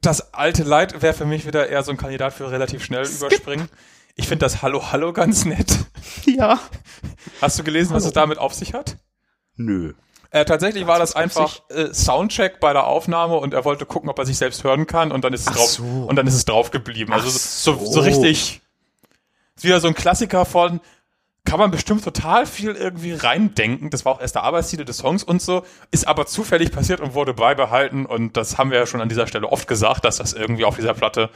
das 0.00 0.34
alte 0.34 0.62
Leid 0.62 1.02
wäre 1.02 1.14
für 1.14 1.24
mich 1.24 1.46
wieder 1.46 1.68
eher 1.68 1.82
so 1.82 1.90
ein 1.90 1.96
Kandidat 1.96 2.32
für 2.32 2.50
relativ 2.50 2.84
schnell 2.84 3.06
überspringen. 3.06 3.68
Ich 4.16 4.28
finde 4.28 4.44
das 4.44 4.62
Hallo 4.62 4.92
Hallo 4.92 5.12
ganz 5.12 5.44
nett. 5.44 5.78
Ja. 6.26 6.60
Hast 7.40 7.58
du 7.58 7.64
gelesen, 7.64 7.94
was 7.94 8.02
Hallo. 8.02 8.08
es 8.08 8.14
damit 8.14 8.38
auf 8.38 8.54
sich 8.54 8.74
hat? 8.74 8.98
Nö. 9.56 9.94
Äh, 10.30 10.44
tatsächlich 10.44 10.86
war 10.86 10.98
das 10.98 11.16
einfach 11.16 11.60
äh, 11.70 11.92
Soundcheck 11.92 12.60
bei 12.60 12.72
der 12.72 12.86
Aufnahme 12.86 13.36
und 13.36 13.52
er 13.52 13.64
wollte 13.64 13.84
gucken, 13.84 14.08
ob 14.08 14.18
er 14.18 14.26
sich 14.26 14.38
selbst 14.38 14.62
hören 14.62 14.86
kann 14.86 15.10
und 15.10 15.24
dann 15.24 15.32
ist 15.32 15.42
es 15.42 15.48
Ach 15.48 15.56
drauf 15.56 15.70
so. 15.70 15.84
und 15.84 16.16
dann 16.16 16.26
ist 16.26 16.34
es 16.34 16.44
drauf 16.44 16.70
geblieben. 16.70 17.12
Also 17.12 17.28
so, 17.30 17.74
so, 17.84 17.92
so. 17.92 18.00
richtig 18.00 18.60
ist 19.56 19.64
wieder 19.64 19.80
so 19.80 19.88
ein 19.88 19.94
Klassiker 19.94 20.44
von 20.44 20.80
kann 21.50 21.58
man 21.58 21.72
bestimmt 21.72 22.04
total 22.04 22.46
viel 22.46 22.76
irgendwie 22.76 23.12
reindenken. 23.12 23.90
Das 23.90 24.04
war 24.04 24.12
auch 24.12 24.20
erst 24.20 24.36
der 24.36 24.44
Arbeitstitel 24.44 24.84
des 24.84 24.98
Songs 24.98 25.24
und 25.24 25.42
so, 25.42 25.64
ist 25.90 26.06
aber 26.06 26.26
zufällig 26.26 26.70
passiert 26.70 27.00
und 27.00 27.14
wurde 27.14 27.34
beibehalten 27.34 28.06
und 28.06 28.36
das 28.36 28.56
haben 28.56 28.70
wir 28.70 28.78
ja 28.78 28.86
schon 28.86 29.00
an 29.00 29.08
dieser 29.08 29.26
Stelle 29.26 29.48
oft 29.48 29.66
gesagt, 29.66 30.04
dass 30.04 30.18
das 30.18 30.32
irgendwie 30.32 30.64
auf 30.64 30.76
dieser 30.76 30.94
Platte 30.94 31.28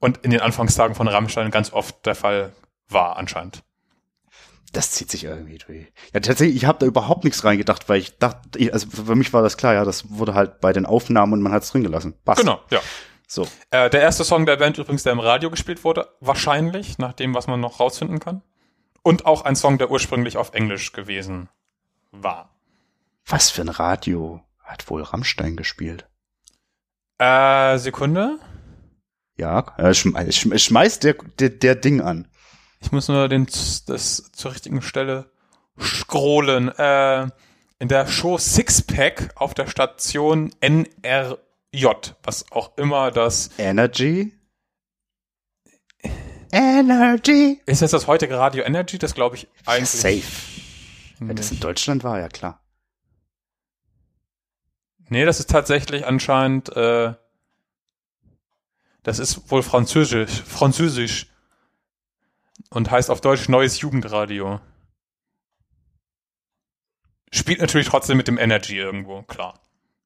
und 0.00 0.18
in 0.24 0.32
den 0.32 0.40
Anfangstagen 0.40 0.96
von 0.96 1.06
Rammstein 1.06 1.52
ganz 1.52 1.72
oft 1.72 2.04
der 2.06 2.16
Fall 2.16 2.54
war 2.88 3.18
anscheinend. 3.18 3.62
Das 4.72 4.90
zieht 4.90 5.12
sich 5.12 5.22
irgendwie 5.22 5.58
durch. 5.58 5.92
Ja, 6.12 6.18
tatsächlich, 6.18 6.56
ich 6.56 6.64
habe 6.64 6.80
da 6.80 6.86
überhaupt 6.86 7.22
nichts 7.22 7.44
reingedacht, 7.44 7.88
weil 7.88 8.00
ich 8.00 8.18
dachte, 8.18 8.72
also 8.72 8.88
für 8.90 9.14
mich 9.14 9.32
war 9.32 9.42
das 9.42 9.56
klar, 9.56 9.74
ja, 9.74 9.84
das 9.84 10.10
wurde 10.10 10.34
halt 10.34 10.60
bei 10.60 10.72
den 10.72 10.86
Aufnahmen 10.86 11.34
und 11.34 11.42
man 11.42 11.52
hat 11.52 11.62
es 11.62 11.70
drin 11.70 11.84
gelassen. 11.84 12.14
Passt. 12.24 12.40
Genau, 12.40 12.58
ja. 12.72 12.80
So. 13.28 13.46
Äh, 13.70 13.90
der 13.90 14.00
erste 14.00 14.24
Song 14.24 14.44
der 14.44 14.56
Band 14.56 14.76
übrigens, 14.78 15.04
der 15.04 15.12
im 15.12 15.20
Radio 15.20 15.52
gespielt 15.52 15.84
wurde, 15.84 16.08
wahrscheinlich, 16.18 16.98
nach 16.98 17.12
dem, 17.12 17.32
was 17.32 17.46
man 17.46 17.60
noch 17.60 17.78
rausfinden 17.78 18.18
kann. 18.18 18.42
Und 19.06 19.24
auch 19.24 19.44
ein 19.44 19.54
Song, 19.54 19.78
der 19.78 19.88
ursprünglich 19.92 20.36
auf 20.36 20.52
Englisch 20.52 20.90
gewesen 20.90 21.48
war. 22.10 22.50
Was 23.24 23.50
für 23.50 23.60
ein 23.62 23.68
Radio 23.68 24.42
hat 24.64 24.90
wohl 24.90 25.00
Rammstein 25.00 25.54
gespielt? 25.54 26.08
Äh, 27.18 27.78
Sekunde. 27.78 28.40
Ja, 29.36 29.64
äh, 29.78 29.94
schm 29.94 30.16
schm 30.32 30.58
schmeißt 30.58 31.04
der, 31.04 31.14
der, 31.38 31.50
der 31.50 31.76
Ding 31.76 32.00
an. 32.00 32.26
Ich 32.80 32.90
muss 32.90 33.06
nur 33.06 33.28
den, 33.28 33.46
das 33.46 34.32
zur 34.32 34.50
richtigen 34.50 34.82
Stelle 34.82 35.30
scrollen. 35.80 36.76
Äh, 36.76 37.28
in 37.78 37.86
der 37.86 38.08
Show 38.08 38.38
Sixpack 38.38 39.30
auf 39.36 39.54
der 39.54 39.68
Station 39.68 40.52
NRJ, 40.58 41.86
was 42.24 42.50
auch 42.50 42.76
immer 42.76 43.12
das 43.12 43.50
Energy? 43.56 44.35
Energy. 46.52 47.60
ist. 47.66 47.80
Jetzt 47.80 47.92
das 47.92 48.06
heutige 48.06 48.38
Radio 48.38 48.64
Energy, 48.64 48.98
das 48.98 49.14
glaube 49.14 49.36
ich 49.36 49.48
eigentlich. 49.64 49.90
Safe. 49.90 50.22
Ja, 51.20 51.34
das 51.34 51.50
in 51.50 51.60
Deutschland 51.60 52.04
war, 52.04 52.18
ja 52.18 52.28
klar. 52.28 52.60
Nee, 55.08 55.24
das 55.24 55.38
ist 55.40 55.50
tatsächlich 55.50 56.04
anscheinend, 56.06 56.74
äh, 56.76 57.14
das 59.02 59.18
ist 59.18 59.50
wohl 59.50 59.62
französisch, 59.62 60.42
französisch 60.42 61.28
und 62.70 62.90
heißt 62.90 63.10
auf 63.10 63.20
Deutsch 63.20 63.48
Neues 63.48 63.80
Jugendradio. 63.80 64.60
Spielt 67.30 67.60
natürlich 67.60 67.88
trotzdem 67.88 68.16
mit 68.16 68.28
dem 68.28 68.38
Energy 68.38 68.76
irgendwo, 68.76 69.22
klar. 69.22 69.60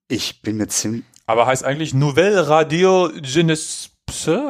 Ich 0.09 0.43
bin 0.43 0.57
mir 0.57 0.68
ziemlich. 0.68 1.05
Aber 1.26 1.47
heißt 1.47 1.64
eigentlich 1.64 1.95
Nouvelle 1.95 2.49
Radio 2.49 3.11
Jeunesse, 3.22 3.91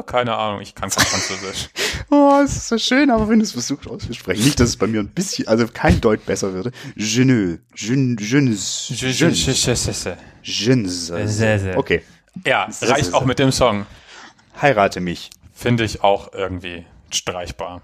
keine 0.07 0.37
Ahnung, 0.37 0.61
ich 0.61 0.75
kann 0.75 0.91
kein 0.91 1.05
Französisch. 1.05 1.69
Oh, 2.13 2.41
es 2.45 2.57
ist 2.57 2.67
so 2.67 2.77
schön, 2.77 3.09
aber 3.09 3.29
wenn 3.29 3.39
du 3.39 3.45
es 3.45 3.53
versuchst 3.53 3.87
auszusprechen. 3.87 4.43
Nicht, 4.43 4.59
dass 4.59 4.71
es 4.71 4.77
bei 4.77 4.89
mir 4.89 4.99
ein 4.99 5.11
bisschen, 5.11 5.47
also 5.47 5.69
kein 5.69 6.01
Deut 6.01 6.27
besser 6.27 6.53
würde. 6.53 6.73
Jeuneux. 6.97 7.61
Jeun, 7.77 8.17
jeunes. 8.19 8.89
Jeunes. 8.89 9.21
Jeunes. 10.43 11.07
Sehr, 11.07 11.61
sehr. 11.61 11.79
Okay. 11.79 12.03
Ja, 12.45 12.69
reicht 12.83 13.15
auch 13.15 13.25
mit 13.25 13.39
dem 13.39 13.53
Song. 13.53 13.87
Heirate 14.61 15.01
mich. 15.01 15.31
Finde 15.53 15.85
ich 15.85 16.03
auch 16.03 16.33
irgendwie 16.33 16.85
streichbar. 17.11 17.83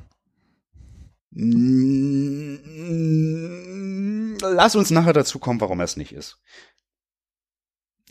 Mm, 1.30 2.56
Lass 4.40 4.74
uns 4.74 4.90
nachher 4.90 5.12
dazu 5.12 5.38
kommen, 5.38 5.60
warum 5.60 5.80
er 5.80 5.84
es 5.84 5.96
nicht 5.96 6.12
ist. 6.12 6.38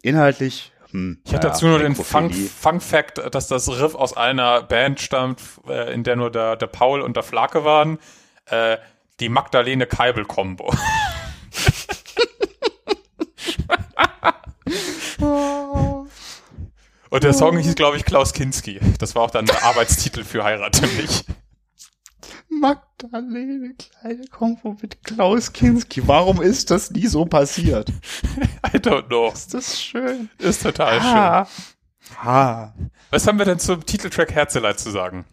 Inhaltlich, 0.02 0.72
hm, 0.96 1.22
Ich 1.26 1.32
naja, 1.34 1.42
dazu 1.42 1.68
nur 1.68 1.80
den 1.80 1.94
Fun, 1.94 2.28
Nekrophilie. 2.28 2.50
Fun 2.50 2.80
Fact, 2.80 3.22
dass 3.36 3.48
das 3.48 3.68
Riff 3.70 3.96
aus 3.96 4.16
einer 4.16 4.64
Band 4.64 5.02
stammt, 5.02 5.42
äh, 5.68 5.94
in 5.94 6.04
der 6.04 6.16
nur 6.16 6.32
der, 6.32 6.56
der 6.56 6.68
Paul 6.68 7.02
und 7.02 7.18
der 7.18 7.24
Flake 7.24 7.66
waren. 7.66 8.00
Äh, 8.46 8.78
die 9.20 9.30
Magdalene 9.30 9.88
Keibel-Kombo. 9.88 10.74
Und 17.10 17.24
der 17.24 17.34
Song 17.34 17.58
hieß, 17.58 17.76
glaube 17.76 17.96
ich, 17.96 18.04
Klaus 18.04 18.34
Kinski. 18.34 18.80
Das 19.00 19.16
war 19.16 19.22
auch 19.22 19.32
dann 19.32 19.46
der 19.46 19.64
Arbeitstitel 19.64 20.26
für 20.26 20.44
Heirate 20.44 20.86
mich. 20.98 21.24
Magdalene, 22.60 23.76
kleine 23.76 24.28
Kombo 24.28 24.78
mit 24.82 25.04
Klaus 25.04 25.52
Kinski. 25.54 26.08
Warum 26.08 26.42
ist 26.42 26.72
das 26.72 26.92
nie 26.92 27.08
so 27.08 27.26
passiert? 27.26 27.90
I 28.74 28.78
don't 28.78 29.08
know. 29.08 29.32
Ist 29.32 29.54
das 29.54 29.82
schön? 29.82 30.30
Ist 30.38 30.64
total 30.64 31.02
schön. 31.02 31.10
Ah. 31.10 31.48
Ah. 32.24 32.74
Was 33.10 33.28
haben 33.28 33.38
wir 33.38 33.46
denn 33.46 33.60
zum 33.60 33.86
Titeltrack 33.86 34.32
Herzeleid 34.32 34.80
zu 34.80 34.92
sagen? 34.92 35.26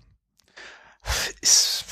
Ist, 1.41 1.85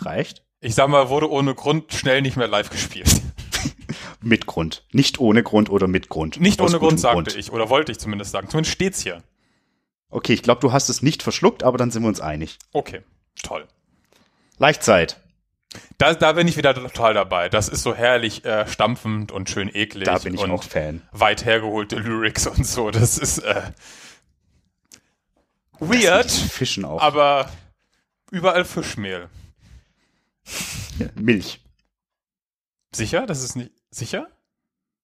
reicht? 0.00 0.44
Ich 0.60 0.74
sag 0.74 0.88
mal, 0.88 1.08
wurde 1.08 1.30
ohne 1.30 1.54
Grund 1.54 1.92
schnell 1.92 2.22
nicht 2.22 2.36
mehr 2.36 2.48
live 2.48 2.70
gespielt. 2.70 3.20
Mit 4.20 4.46
Grund. 4.46 4.84
Nicht 4.92 5.20
ohne 5.20 5.42
Grund 5.42 5.70
oder 5.70 5.86
mit 5.86 6.08
Grund. 6.08 6.40
Nicht 6.40 6.60
Aus 6.60 6.70
ohne 6.70 6.80
Grund, 6.80 6.98
sagte 6.98 7.38
ich. 7.38 7.52
Oder 7.52 7.68
wollte 7.68 7.92
ich 7.92 7.98
zumindest 7.98 8.32
sagen. 8.32 8.48
Zumindest 8.48 8.74
steht's 8.74 9.00
hier. 9.02 9.22
Okay, 10.08 10.32
ich 10.34 10.42
glaube, 10.42 10.60
du 10.60 10.72
hast 10.72 10.88
es 10.88 11.02
nicht 11.02 11.22
verschluckt, 11.22 11.62
aber 11.62 11.78
dann 11.78 11.90
sind 11.90 12.02
wir 12.02 12.08
uns 12.08 12.20
einig. 12.20 12.58
Okay, 12.72 13.02
toll. 13.42 13.66
Leichtzeit. 14.58 15.20
Da, 15.98 16.14
da 16.14 16.32
bin 16.32 16.48
ich 16.48 16.56
wieder 16.56 16.74
total 16.74 17.12
dabei. 17.12 17.48
Das 17.48 17.68
ist 17.68 17.82
so 17.82 17.94
herrlich 17.94 18.44
äh, 18.44 18.66
stampfend 18.66 19.30
und 19.32 19.50
schön 19.50 19.68
eklig. 19.74 20.04
Da 20.04 20.18
bin 20.18 20.34
ich 20.34 20.40
und 20.40 20.50
auch 20.50 20.62
Fan. 20.62 21.02
weit 21.12 21.44
hergeholte 21.44 21.96
Lyrics 21.96 22.46
und 22.46 22.64
so. 22.66 22.90
Das 22.90 23.18
ist 23.18 23.38
äh, 23.38 23.62
Das 25.78 25.88
weird, 25.90 26.24
diesen 26.30 26.48
Fischen 26.48 26.84
auch. 26.84 27.02
aber 27.02 27.50
überall 28.30 28.64
Fischmehl. 28.64 29.28
Ja, 30.98 31.08
Milch. 31.14 31.60
Sicher? 32.94 33.26
Das 33.26 33.42
ist 33.42 33.56
nicht 33.56 33.72
sicher? 33.90 34.28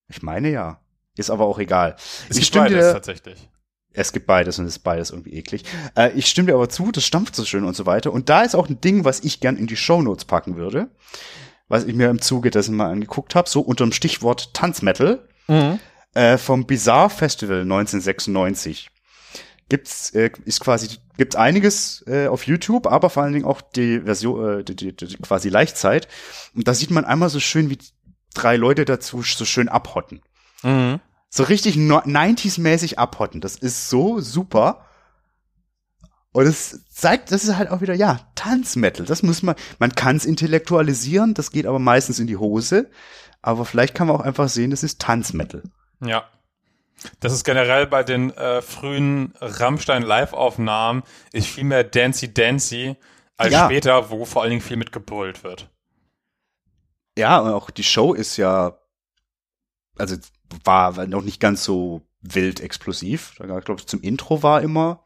Ich 0.09 0.23
meine 0.23 0.49
ja. 0.51 0.81
Ist 1.17 1.29
aber 1.31 1.45
auch 1.45 1.59
egal. 1.59 1.97
Es 1.99 2.31
ich 2.31 2.37
gibt 2.37 2.47
stimme 2.47 2.65
beides 2.71 2.87
dir, 2.87 2.93
tatsächlich. 2.95 3.49
Es 3.95 4.13
gibt 4.13 4.27
beides 4.27 4.59
und 4.59 4.67
es 4.67 4.77
ist 4.77 4.83
beides 4.83 5.11
irgendwie 5.11 5.35
eklig. 5.35 5.65
Äh, 5.97 6.13
ich 6.13 6.27
stimme 6.27 6.47
dir 6.47 6.55
aber 6.55 6.69
zu, 6.69 6.93
das 6.93 7.05
stampft 7.05 7.37
so 7.37 7.45
schön 7.45 7.65
und 7.65 7.77
so 7.77 7.87
weiter. 7.87 8.13
Und 8.13 8.29
da 8.29 8.43
ist 8.43 8.55
auch 8.55 8.69
ein 8.69 8.81
Ding, 8.81 9.05
was 9.05 9.21
ich 9.21 9.41
gern 9.41 9.57
in 9.57 9.67
die 9.67 9.77
Shownotes 9.77 10.25
packen 10.25 10.57
würde, 10.57 10.89
was 11.69 11.85
ich 11.85 11.95
mir 11.95 12.11
im 12.11 12.21
Zuge 12.21 12.51
dessen 12.51 12.77
mal 12.77 12.91
angeguckt 12.91 13.35
habe, 13.35 13.49
so 13.49 13.61
unter 13.61 13.85
dem 13.85 13.93
Stichwort 13.93 14.55
Tanzmetal 14.55 15.27
äh, 16.15 16.39
vom 16.39 16.67
Bizarre 16.67 17.11
Festival 17.11 17.63
1996. 17.63 18.91
Gibt's 19.69 20.11
äh, 20.11 20.31
ist 20.45 20.61
quasi 20.61 20.99
gibt's 21.17 21.37
einiges 21.37 22.05
äh, 22.07 22.27
auf 22.27 22.47
YouTube, 22.47 22.87
aber 22.87 23.11
vor 23.11 23.23
allen 23.23 23.33
Dingen 23.33 23.45
auch 23.45 23.61
die 23.61 24.01
Version 24.01 24.61
äh, 24.61 24.65
die, 24.65 24.77
die, 24.77 24.95
die 24.95 25.17
quasi 25.17 25.49
Leichtzeit 25.49 26.09
und 26.55 26.69
da 26.69 26.75
sieht 26.75 26.91
man 26.91 27.05
einmal 27.05 27.31
so 27.31 27.41
schön 27.41 27.71
wie 27.71 27.79
drei 28.35 28.57
Leute 28.57 28.85
dazu 28.85 29.23
so 29.23 29.45
schön 29.45 29.69
abhotten. 29.69 30.21
Mhm. 30.63 31.01
So 31.35 31.45
richtig 31.45 31.77
no 31.77 31.97
90s-mäßig 32.01 32.99
abhotten. 32.99 33.41
Das 33.41 33.57
ist 33.57 33.89
so 33.89 34.21
super. 34.21 34.85
Und 36.33 36.47
es 36.47 36.85
zeigt, 36.91 37.33
das 37.33 37.45
ist 37.45 37.57
halt 37.57 37.71
auch 37.71 37.81
wieder, 37.81 37.95
ja, 37.95 38.21
Tanzmetal. 38.35 39.07
Das 39.07 39.23
muss 39.23 39.43
man, 39.43 39.55
man 39.79 39.95
kann 39.95 40.17
es 40.17 40.27
intellektualisieren, 40.27 41.33
das 41.33 41.51
geht 41.51 41.65
aber 41.65 41.79
meistens 41.79 42.19
in 42.19 42.27
die 42.27 42.37
Hose. 42.37 42.91
Aber 43.41 43.65
vielleicht 43.65 43.95
kann 43.95 44.09
man 44.09 44.17
auch 44.17 44.21
einfach 44.21 44.51
sehen, 44.51 44.71
das 44.71 44.83
ist 44.83 45.01
Tanzmetal. 45.01 45.63
Ja. 46.05 46.25
Das 47.21 47.33
ist 47.33 47.45
generell 47.45 47.87
bei 47.87 48.03
den 48.05 48.31
äh, 48.33 48.61
frühen 48.61 49.33
Rammstein 49.41 50.03
Live-Aufnahmen 50.03 51.03
ist 51.33 51.47
viel 51.47 51.65
mehr 51.65 51.83
Dancy 51.83 52.33
Dancy 52.35 52.97
als 53.39 53.53
Ja. 53.55 53.65
später, 53.65 54.11
wo 54.11 54.27
vor 54.27 54.43
allen 54.43 54.51
Dingen 54.51 54.63
viel 54.63 54.77
mitgebrüllt 54.77 55.45
wird. 55.45 55.71
Ja, 57.17 57.39
und 57.41 57.53
auch 57.53 57.71
die 57.71 57.85
Show 57.85 58.13
ist 58.13 58.37
ja, 58.37 58.77
also 59.99 60.17
war 60.65 61.07
noch 61.07 61.23
nicht 61.23 61.41
ganz 61.41 61.65
so 61.65 62.03
wild 62.21 62.61
explosiv. 62.61 63.35
Da 63.39 63.61
glaube 63.61 63.81
ich, 63.81 63.87
zum 63.87 64.01
Intro 64.01 64.43
war 64.43 64.63
immer 64.63 65.05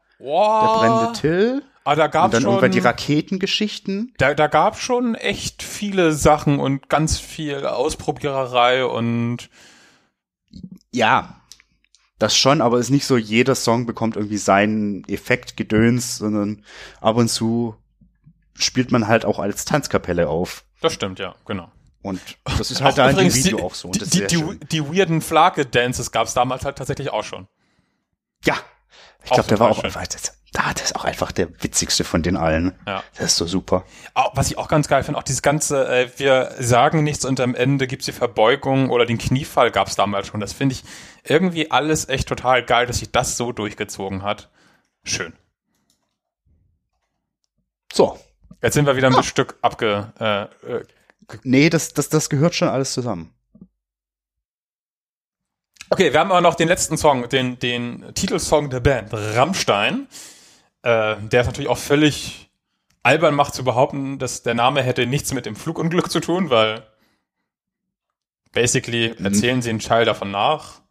der 0.61 0.69
Wow. 0.69 0.71
brennende 0.71 1.11
Till. 1.11 1.63
Ah, 1.83 1.95
da 1.95 2.05
Und 2.05 2.11
gab's 2.11 2.31
dann 2.33 2.43
irgendwann 2.45 2.71
die 2.71 2.79
schon, 2.79 2.87
Raketengeschichten. 2.87 4.13
da, 4.17 4.33
da 4.33 4.47
gab's 4.47 4.79
schon 4.79 5.15
echt 5.15 5.63
viele 5.63 6.11
Sachen 6.13 6.59
und 6.59 6.89
ganz 6.89 7.19
viel 7.19 7.65
Ausprobiererei 7.65 8.85
und 8.85 9.49
Ja, 10.91 11.41
das 12.19 12.35
schon, 12.35 12.61
aber 12.61 12.79
ist 12.79 12.89
nicht 12.89 13.05
so, 13.05 13.15
jeder 13.17 13.55
Song 13.55 13.85
bekommt 13.85 14.15
irgendwie 14.15 14.37
seinen 14.37 15.03
Effekt 15.07 15.55
gedöns, 15.55 16.17
sondern 16.17 16.63
ab 16.99 17.15
und 17.17 17.29
zu 17.29 17.75
spielt 18.55 18.91
man 18.91 19.07
halt 19.07 19.23
auch 19.23 19.37
als 19.39 19.65
Tanzkapelle 19.65 20.27
auf. 20.29 20.65
das 20.81 20.93
stimmt, 20.93 21.19
ja, 21.19 21.35
genau. 21.45 21.71
Und 22.01 22.21
das 22.57 22.71
ist 22.71 22.81
halt 22.81 22.97
da 22.97 23.09
in 23.09 23.17
dem 23.17 23.33
Video 23.33 23.57
die, 23.57 23.63
auch 23.63 23.73
so. 23.73 23.87
Und 23.87 23.95
Die, 23.95 23.99
das 23.99 24.07
ist 24.07 24.13
die, 24.13 24.17
sehr 24.19 24.27
die, 24.27 24.37
schön. 24.37 24.59
die 24.71 24.85
weirden 24.85 25.21
Flake-Dances 25.21 26.11
gab's 26.11 26.33
damals 26.33 26.65
halt 26.65 26.77
tatsächlich 26.77 27.11
auch 27.11 27.23
schon. 27.23 27.47
Ja, 28.45 28.55
ich 29.23 29.31
glaube, 29.31 29.49
der 29.49 29.59
war 29.59 29.71
auch, 29.71 29.83
da, 30.53 30.73
das 30.73 30.83
ist 30.83 30.95
auch 30.95 31.03
einfach 31.03 31.31
der 31.31 31.49
witzigste 31.61 32.03
von 32.03 32.23
den 32.23 32.37
allen. 32.37 32.73
Ja. 32.87 33.03
Das 33.15 33.25
ist 33.27 33.37
so 33.37 33.45
super. 33.45 33.83
Auch, 34.13 34.31
was 34.35 34.49
ich 34.49 34.57
auch 34.57 34.69
ganz 34.69 34.87
geil 34.87 35.03
finde, 35.03 35.19
auch 35.19 35.23
dieses 35.23 35.41
ganze, 35.41 35.87
äh, 35.87 36.09
wir 36.17 36.55
sagen 36.59 37.03
nichts 37.03 37.25
und 37.25 37.39
am 37.39 37.53
Ende 37.53 37.87
gibt's 37.87 38.05
die 38.05 38.11
Verbeugung 38.13 38.89
oder 38.89 39.05
den 39.05 39.17
Kniefall 39.17 39.71
gab's 39.71 39.95
damals 39.95 40.27
schon. 40.27 40.39
Das 40.39 40.53
finde 40.53 40.73
ich 40.73 40.83
irgendwie 41.23 41.69
alles 41.71 42.07
echt 42.07 42.29
total 42.29 42.63
geil, 42.63 42.87
dass 42.87 42.99
sich 42.99 43.11
das 43.11 43.35
so 43.37 43.51
durchgezogen 43.51 44.23
hat. 44.23 44.49
Schön. 45.03 45.33
So. 47.91 48.17
Jetzt 48.61 48.73
sind 48.73 48.85
wir 48.85 48.95
wieder 48.95 49.15
ein 49.15 49.23
Stück 49.23 49.57
abge... 49.61 50.13
Äh, 50.19 50.43
äh, 50.71 50.85
Nee, 51.43 51.69
das, 51.69 51.93
das, 51.93 52.09
das 52.09 52.29
gehört 52.29 52.55
schon 52.55 52.69
alles 52.69 52.93
zusammen. 52.93 53.33
okay, 55.89 56.11
wir 56.11 56.19
haben 56.19 56.31
aber 56.31 56.41
noch 56.41 56.55
den 56.55 56.67
letzten 56.67 56.97
Song, 56.97 57.27
den, 57.29 57.59
den 57.59 58.13
Titelsong 58.13 58.69
der 58.69 58.79
Band, 58.79 59.09
Rammstein. 59.13 60.07
Äh, 60.83 61.15
der 61.21 61.41
ist 61.41 61.47
natürlich 61.47 61.69
auch 61.69 61.77
völlig 61.77 62.49
albern 63.03 63.35
macht 63.35 63.53
zu 63.53 63.63
behaupten, 63.63 64.19
dass 64.19 64.43
der 64.43 64.53
Name 64.53 64.83
hätte 64.83 65.07
nichts 65.07 65.33
mit 65.33 65.45
dem 65.45 65.55
Flugunglück 65.55 66.11
zu 66.11 66.19
tun, 66.19 66.49
weil 66.49 66.85
basically 68.51 69.15
erzählen 69.23 69.61
sie 69.61 69.69
einen 69.69 69.79
Teil 69.79 70.03
davon 70.05 70.31
nach. 70.31 70.81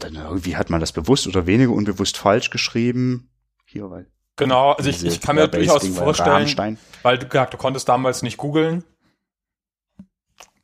Dann 0.00 0.16
irgendwie 0.16 0.56
hat 0.56 0.68
man 0.68 0.80
das 0.80 0.90
bewusst 0.90 1.28
oder 1.28 1.46
weniger 1.46 1.70
unbewusst 1.70 2.16
falsch 2.16 2.50
geschrieben. 2.50 3.30
Hier, 3.66 3.88
weil. 3.88 4.06
Genau, 4.36 4.72
also 4.72 4.90
ich, 4.90 5.04
ich 5.04 5.20
kann 5.20 5.36
mir 5.36 5.46
durchaus 5.46 5.86
vorstellen, 5.86 6.78
weil 7.02 7.18
du 7.18 7.28
gesagt, 7.28 7.54
du 7.54 7.58
konntest 7.58 7.88
damals 7.88 8.22
nicht 8.22 8.38
googeln, 8.38 8.82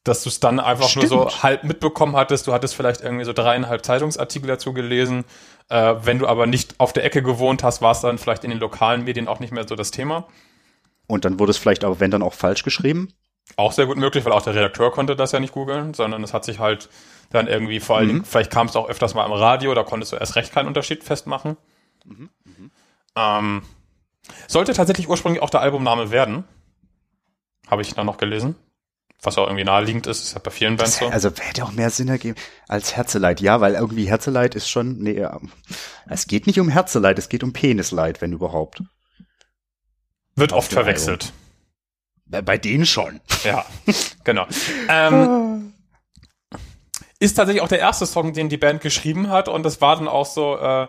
dass 0.08 0.22
du 0.22 0.28
es 0.28 0.40
dann 0.40 0.58
einfach 0.58 0.88
Stimmt. 0.88 1.10
nur 1.10 1.30
so 1.30 1.42
halb 1.42 1.64
mitbekommen 1.64 2.16
hattest. 2.16 2.46
Du 2.46 2.52
hattest 2.52 2.74
vielleicht 2.74 3.02
irgendwie 3.02 3.24
so 3.24 3.32
dreieinhalb 3.32 3.84
Zeitungsartikel 3.84 4.48
dazu 4.48 4.72
gelesen. 4.72 5.24
Äh, 5.68 5.96
wenn 6.02 6.18
du 6.18 6.26
aber 6.26 6.46
nicht 6.46 6.74
auf 6.78 6.92
der 6.92 7.04
Ecke 7.04 7.22
gewohnt 7.22 7.62
hast, 7.62 7.82
war 7.82 7.92
es 7.92 8.00
dann 8.00 8.18
vielleicht 8.18 8.44
in 8.44 8.50
den 8.50 8.58
lokalen 8.58 9.04
Medien 9.04 9.28
auch 9.28 9.40
nicht 9.40 9.52
mehr 9.52 9.66
so 9.68 9.76
das 9.76 9.90
Thema. 9.90 10.26
Und 11.06 11.24
dann 11.24 11.38
wurde 11.38 11.50
es 11.50 11.58
vielleicht 11.58 11.84
aber, 11.84 12.00
wenn 12.00 12.10
dann 12.10 12.22
auch 12.22 12.34
falsch 12.34 12.62
geschrieben? 12.62 13.12
Auch 13.56 13.72
sehr 13.72 13.86
gut 13.86 13.96
möglich, 13.96 14.24
weil 14.24 14.32
auch 14.32 14.42
der 14.42 14.54
Redakteur 14.54 14.90
konnte 14.90 15.16
das 15.16 15.32
ja 15.32 15.40
nicht 15.40 15.52
googeln, 15.52 15.94
sondern 15.94 16.22
es 16.22 16.34
hat 16.34 16.44
sich 16.44 16.58
halt 16.58 16.88
dann 17.30 17.46
irgendwie 17.46 17.80
vor 17.80 17.96
allen 17.96 18.08
Dingen, 18.08 18.18
mhm. 18.20 18.24
vielleicht 18.24 18.50
kam 18.50 18.66
es 18.66 18.76
auch 18.76 18.88
öfters 18.88 19.14
mal 19.14 19.24
im 19.24 19.32
Radio, 19.32 19.74
da 19.74 19.84
konntest 19.84 20.12
du 20.12 20.16
erst 20.16 20.36
recht 20.36 20.52
keinen 20.52 20.66
Unterschied 20.68 21.04
festmachen. 21.04 21.56
Mhm. 22.04 22.30
Mhm. 22.44 22.70
Ähm, 23.16 23.62
sollte 24.46 24.74
tatsächlich 24.74 25.08
ursprünglich 25.08 25.42
auch 25.42 25.50
der 25.50 25.60
Albumname 25.60 26.10
werden. 26.10 26.44
Habe 27.68 27.82
ich 27.82 27.94
dann 27.94 28.06
noch 28.06 28.18
gelesen. 28.18 28.56
Was 29.22 29.36
auch 29.36 29.46
irgendwie 29.46 29.64
naheliegend 29.64 30.06
ist, 30.06 30.22
ist 30.22 30.34
ja 30.34 30.40
bei 30.40 30.50
vielen 30.50 30.76
Bands 30.76 30.98
so. 30.98 31.06
Also 31.08 31.30
hätte 31.36 31.64
auch 31.64 31.72
mehr 31.72 31.90
Sinn 31.90 32.08
ergeben 32.08 32.36
als 32.68 32.94
Herzeleid. 32.94 33.40
Ja, 33.40 33.60
weil 33.60 33.74
irgendwie 33.74 34.08
Herzeleid 34.08 34.54
ist 34.54 34.68
schon, 34.68 34.98
nee, 34.98 35.26
es 36.08 36.28
geht 36.28 36.46
nicht 36.46 36.60
um 36.60 36.68
Herzeleid, 36.68 37.18
es 37.18 37.28
geht 37.28 37.42
um 37.42 37.52
Penisleid, 37.52 38.20
wenn 38.20 38.32
überhaupt. 38.32 38.82
Wird 40.36 40.52
oft 40.52 40.72
verwechselt. 40.72 41.32
Bei, 42.26 42.42
bei 42.42 42.58
denen 42.58 42.86
schon. 42.86 43.20
Ja, 43.42 43.64
genau. 44.24 44.46
ähm, 44.88 45.72
ist 47.18 47.34
tatsächlich 47.34 47.62
auch 47.62 47.68
der 47.68 47.80
erste 47.80 48.06
Song, 48.06 48.32
den 48.32 48.48
die 48.48 48.56
Band 48.56 48.80
geschrieben 48.80 49.30
hat 49.30 49.48
und 49.48 49.64
das 49.64 49.80
war 49.80 49.96
dann 49.96 50.06
auch 50.06 50.26
so, 50.26 50.56
äh, 50.56 50.86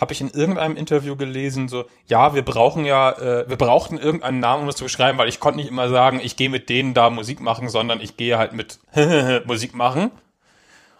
habe 0.00 0.12
ich 0.12 0.20
in 0.20 0.30
irgendeinem 0.30 0.76
Interview 0.76 1.16
gelesen, 1.16 1.68
so, 1.68 1.84
ja, 2.06 2.34
wir 2.34 2.42
brauchen 2.42 2.84
ja, 2.84 3.10
äh, 3.12 3.48
wir 3.48 3.56
brauchten 3.56 3.98
irgendeinen 3.98 4.40
Namen, 4.40 4.62
um 4.62 4.66
das 4.66 4.76
zu 4.76 4.84
beschreiben, 4.84 5.18
weil 5.18 5.28
ich 5.28 5.40
konnte 5.40 5.58
nicht 5.58 5.68
immer 5.68 5.88
sagen, 5.88 6.20
ich 6.22 6.36
gehe 6.36 6.48
mit 6.48 6.68
denen 6.68 6.94
da 6.94 7.10
Musik 7.10 7.40
machen, 7.40 7.68
sondern 7.68 8.00
ich 8.00 8.16
gehe 8.16 8.38
halt 8.38 8.52
mit 8.52 8.78
Musik 9.46 9.74
machen. 9.74 10.10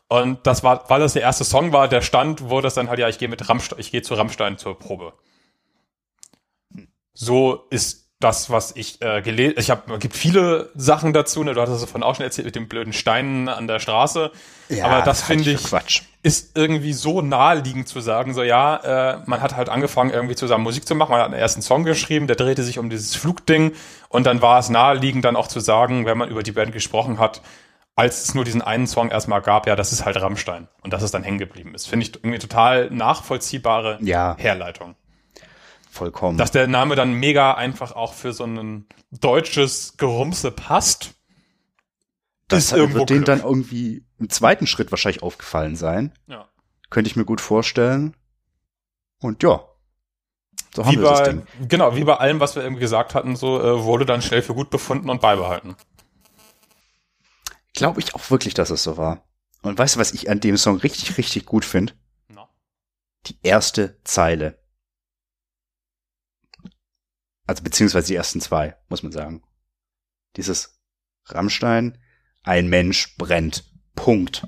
Und 0.08 0.46
das 0.46 0.64
war, 0.64 0.88
weil 0.88 1.00
das 1.00 1.12
der 1.12 1.22
erste 1.22 1.44
Song 1.44 1.72
war, 1.72 1.86
der 1.86 2.00
stand, 2.00 2.48
wurde 2.48 2.66
das 2.66 2.74
dann 2.74 2.88
halt, 2.88 2.98
ja, 2.98 3.08
ich 3.08 3.18
gehe 3.18 3.28
mit 3.28 3.48
Rammstein, 3.48 3.78
ich 3.78 3.90
gehe 3.90 4.02
zu 4.02 4.14
Rammstein 4.14 4.56
zur 4.56 4.78
Probe. 4.78 5.12
So 7.12 7.66
ist 7.70 8.07
das, 8.20 8.50
was 8.50 8.74
ich 8.74 9.00
äh, 9.00 9.22
gelesen, 9.22 9.54
ich 9.58 9.70
habe, 9.70 9.98
gibt 9.98 10.16
viele 10.16 10.70
Sachen 10.74 11.12
dazu, 11.12 11.44
ne? 11.44 11.54
du 11.54 11.60
hattest 11.60 11.76
es 11.76 11.82
davon 11.82 12.02
auch 12.02 12.16
schon 12.16 12.24
erzählt 12.24 12.46
mit 12.46 12.56
den 12.56 12.66
blöden 12.66 12.92
Steinen 12.92 13.48
an 13.48 13.68
der 13.68 13.78
Straße. 13.78 14.32
Ja, 14.68 14.86
aber 14.86 14.96
das, 14.98 15.20
das 15.20 15.22
finde 15.22 15.50
ich, 15.52 15.62
Quatsch. 15.62 16.02
ist 16.24 16.56
irgendwie 16.56 16.94
so 16.94 17.22
naheliegend 17.22 17.86
zu 17.86 18.00
sagen, 18.00 18.34
so 18.34 18.42
ja, 18.42 19.12
äh, 19.12 19.18
man 19.26 19.40
hat 19.40 19.54
halt 19.54 19.68
angefangen 19.68 20.10
irgendwie 20.10 20.34
zusammen 20.34 20.64
Musik 20.64 20.86
zu 20.86 20.96
machen, 20.96 21.12
man 21.12 21.20
hat 21.20 21.26
einen 21.26 21.40
ersten 21.40 21.62
Song 21.62 21.84
geschrieben, 21.84 22.26
der 22.26 22.34
drehte 22.34 22.64
sich 22.64 22.80
um 22.80 22.90
dieses 22.90 23.14
Flugding 23.14 23.72
und 24.08 24.26
dann 24.26 24.42
war 24.42 24.58
es 24.58 24.68
naheliegend 24.68 25.24
dann 25.24 25.36
auch 25.36 25.46
zu 25.46 25.60
sagen, 25.60 26.04
wenn 26.04 26.18
man 26.18 26.28
über 26.28 26.42
die 26.42 26.52
Band 26.52 26.72
gesprochen 26.72 27.20
hat, 27.20 27.40
als 27.94 28.24
es 28.24 28.34
nur 28.34 28.44
diesen 28.44 28.62
einen 28.62 28.88
Song 28.88 29.10
erstmal 29.10 29.42
gab, 29.42 29.68
ja, 29.68 29.76
das 29.76 29.92
ist 29.92 30.04
halt 30.04 30.20
Rammstein 30.20 30.66
und 30.82 30.92
dass 30.92 31.02
es 31.02 31.12
dann 31.12 31.22
hängen 31.22 31.38
geblieben 31.38 31.72
ist. 31.74 31.88
Finde 31.88 32.06
ich 32.06 32.14
irgendwie 32.16 32.38
total 32.40 32.90
nachvollziehbare 32.90 33.98
ja. 34.00 34.34
Herleitung 34.38 34.96
vollkommen. 35.98 36.38
Dass 36.38 36.50
der 36.50 36.66
Name 36.66 36.94
dann 36.96 37.12
mega 37.12 37.54
einfach 37.54 37.92
auch 37.92 38.14
für 38.14 38.32
so 38.32 38.44
ein 38.44 38.86
deutsches 39.10 39.96
Gerumse 39.96 40.50
passt. 40.50 41.14
Das 42.48 42.64
ist 42.64 42.72
irgendwo 42.72 43.00
wird 43.00 43.10
denen 43.10 43.24
dann 43.24 43.40
irgendwie 43.40 44.06
im 44.18 44.30
zweiten 44.30 44.66
Schritt 44.66 44.90
wahrscheinlich 44.90 45.22
aufgefallen 45.22 45.76
sein. 45.76 46.12
Ja. 46.26 46.48
Könnte 46.88 47.10
ich 47.10 47.16
mir 47.16 47.24
gut 47.24 47.40
vorstellen. 47.40 48.16
Und 49.20 49.42
ja. 49.42 49.62
So 50.74 50.84
haben 50.84 50.92
wie 50.92 51.00
wir 51.00 51.10
bei, 51.10 51.18
das 51.18 51.28
Ding. 51.28 51.46
Genau, 51.68 51.96
wie 51.96 52.04
bei 52.04 52.16
allem, 52.16 52.40
was 52.40 52.54
wir 52.54 52.62
irgendwie 52.62 52.80
gesagt 52.80 53.14
hatten, 53.14 53.36
so 53.36 53.60
äh, 53.60 53.84
wurde 53.84 54.06
dann 54.06 54.22
schnell 54.22 54.42
für 54.42 54.54
gut 54.54 54.70
befunden 54.70 55.10
und 55.10 55.20
beibehalten. 55.20 55.76
Glaube 57.74 58.00
ich 58.00 58.14
auch 58.14 58.30
wirklich, 58.30 58.54
dass 58.54 58.70
es 58.70 58.82
so 58.82 58.96
war. 58.96 59.24
Und 59.62 59.78
weißt 59.78 59.96
du, 59.96 60.00
was 60.00 60.12
ich 60.12 60.30
an 60.30 60.40
dem 60.40 60.56
Song 60.56 60.78
richtig, 60.78 61.18
richtig 61.18 61.44
gut 61.44 61.64
finde? 61.64 61.92
No. 62.28 62.48
Die 63.26 63.36
erste 63.42 63.98
Zeile. 64.04 64.58
Also 67.48 67.62
beziehungsweise 67.62 68.08
die 68.08 68.14
ersten 68.14 68.42
zwei, 68.42 68.76
muss 68.90 69.02
man 69.02 69.10
sagen. 69.10 69.42
Dieses 70.36 70.78
Rammstein, 71.24 71.96
ein 72.42 72.68
Mensch 72.68 73.16
brennt. 73.16 73.64
Punkt. 73.94 74.46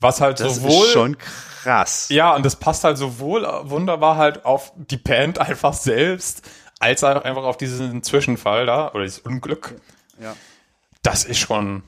Was 0.00 0.20
halt 0.20 0.40
das 0.40 0.56
sowohl. 0.56 0.86
Ist 0.86 0.92
schon 0.92 1.18
krass. 1.18 2.08
Ja, 2.08 2.34
und 2.34 2.44
das 2.44 2.56
passt 2.56 2.82
halt 2.82 2.98
sowohl 2.98 3.44
wunderbar 3.62 4.16
halt 4.16 4.44
auf 4.44 4.72
die 4.74 4.96
Band 4.96 5.38
einfach 5.48 5.72
selbst, 5.72 6.42
als 6.80 7.04
auch 7.04 7.22
einfach 7.22 7.44
auf 7.44 7.56
diesen 7.56 8.02
Zwischenfall 8.02 8.66
da, 8.66 8.90
oder 8.90 9.04
dieses 9.04 9.20
Unglück. 9.20 9.80
Ja. 10.20 10.34
Das 11.02 11.24
ist 11.24 11.38
schon. 11.38 11.84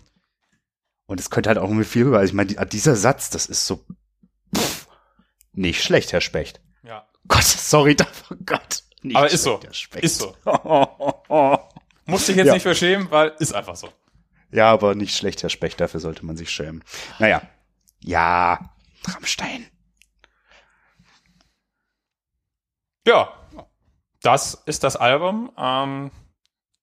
Und 1.07 1.19
es 1.19 1.31
könnte 1.31 1.49
halt 1.49 1.59
auch 1.59 1.65
irgendwie 1.65 1.85
viel 1.85 2.05
rüber. 2.05 2.19
Also 2.19 2.31
ich 2.31 2.35
meine, 2.35 2.55
dieser 2.67 2.95
Satz, 2.95 3.29
das 3.31 3.47
ist 3.47 3.67
so 3.67 3.85
pff, 4.57 4.87
nicht 5.53 5.83
schlecht, 5.83 6.13
Herr 6.13 6.21
Specht. 6.21 6.61
Ja. 6.85 7.09
Gott, 7.27 7.43
sorry 7.43 7.97
dafür, 7.97 8.37
Gott. 8.47 8.85
Nicht 9.03 9.17
Aber 9.17 9.31
ist 9.31 9.43
so. 9.43 9.61
Ist 10.01 10.19
so. 10.19 10.37
Muss 12.07 12.27
dich 12.27 12.37
jetzt 12.37 12.47
ja. 12.47 12.55
nicht 12.55 12.63
verschämen, 12.63 13.11
weil 13.11 13.35
ist 13.39 13.55
einfach 13.55 13.77
so. 13.77 13.91
Ja, 14.51 14.71
aber 14.71 14.95
nicht 14.95 15.17
schlecht, 15.17 15.43
Herr 15.43 15.51
Specht, 15.51 15.81
dafür 15.81 16.01
sollte 16.01 16.25
man 16.25 16.37
sich 16.37 16.51
schämen. 16.51 16.83
Naja. 17.19 17.43
Ja, 18.01 18.71
Rammstein. 19.07 19.67
Ja, 23.07 23.33
das 24.23 24.55
ist 24.67 24.85
das 24.85 24.97
Album. 24.97 25.53
Ähm, 25.57 26.11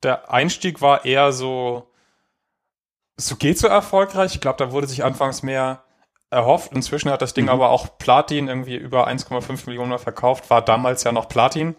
der 0.03 0.31
Einstieg 0.31 0.81
war 0.81 1.05
eher 1.05 1.31
so, 1.31 1.91
so 3.17 3.35
geht 3.35 3.57
so 3.57 3.67
erfolgreich. 3.67 4.35
Ich 4.35 4.41
glaube, 4.41 4.57
da 4.57 4.71
wurde 4.71 4.87
sich 4.87 5.03
anfangs 5.03 5.43
mehr 5.43 5.83
erhofft. 6.29 6.71
Inzwischen 6.71 7.09
hat 7.09 7.21
das 7.21 7.33
Ding 7.33 7.45
mhm. 7.45 7.51
aber 7.51 7.69
auch 7.69 7.97
Platin 7.97 8.47
irgendwie 8.47 8.75
über 8.75 9.07
1,5 9.07 9.67
Millionen 9.67 9.97
verkauft, 9.99 10.49
war 10.49 10.63
damals 10.63 11.03
ja 11.03 11.11
noch 11.11 11.29
Platin. 11.29 11.75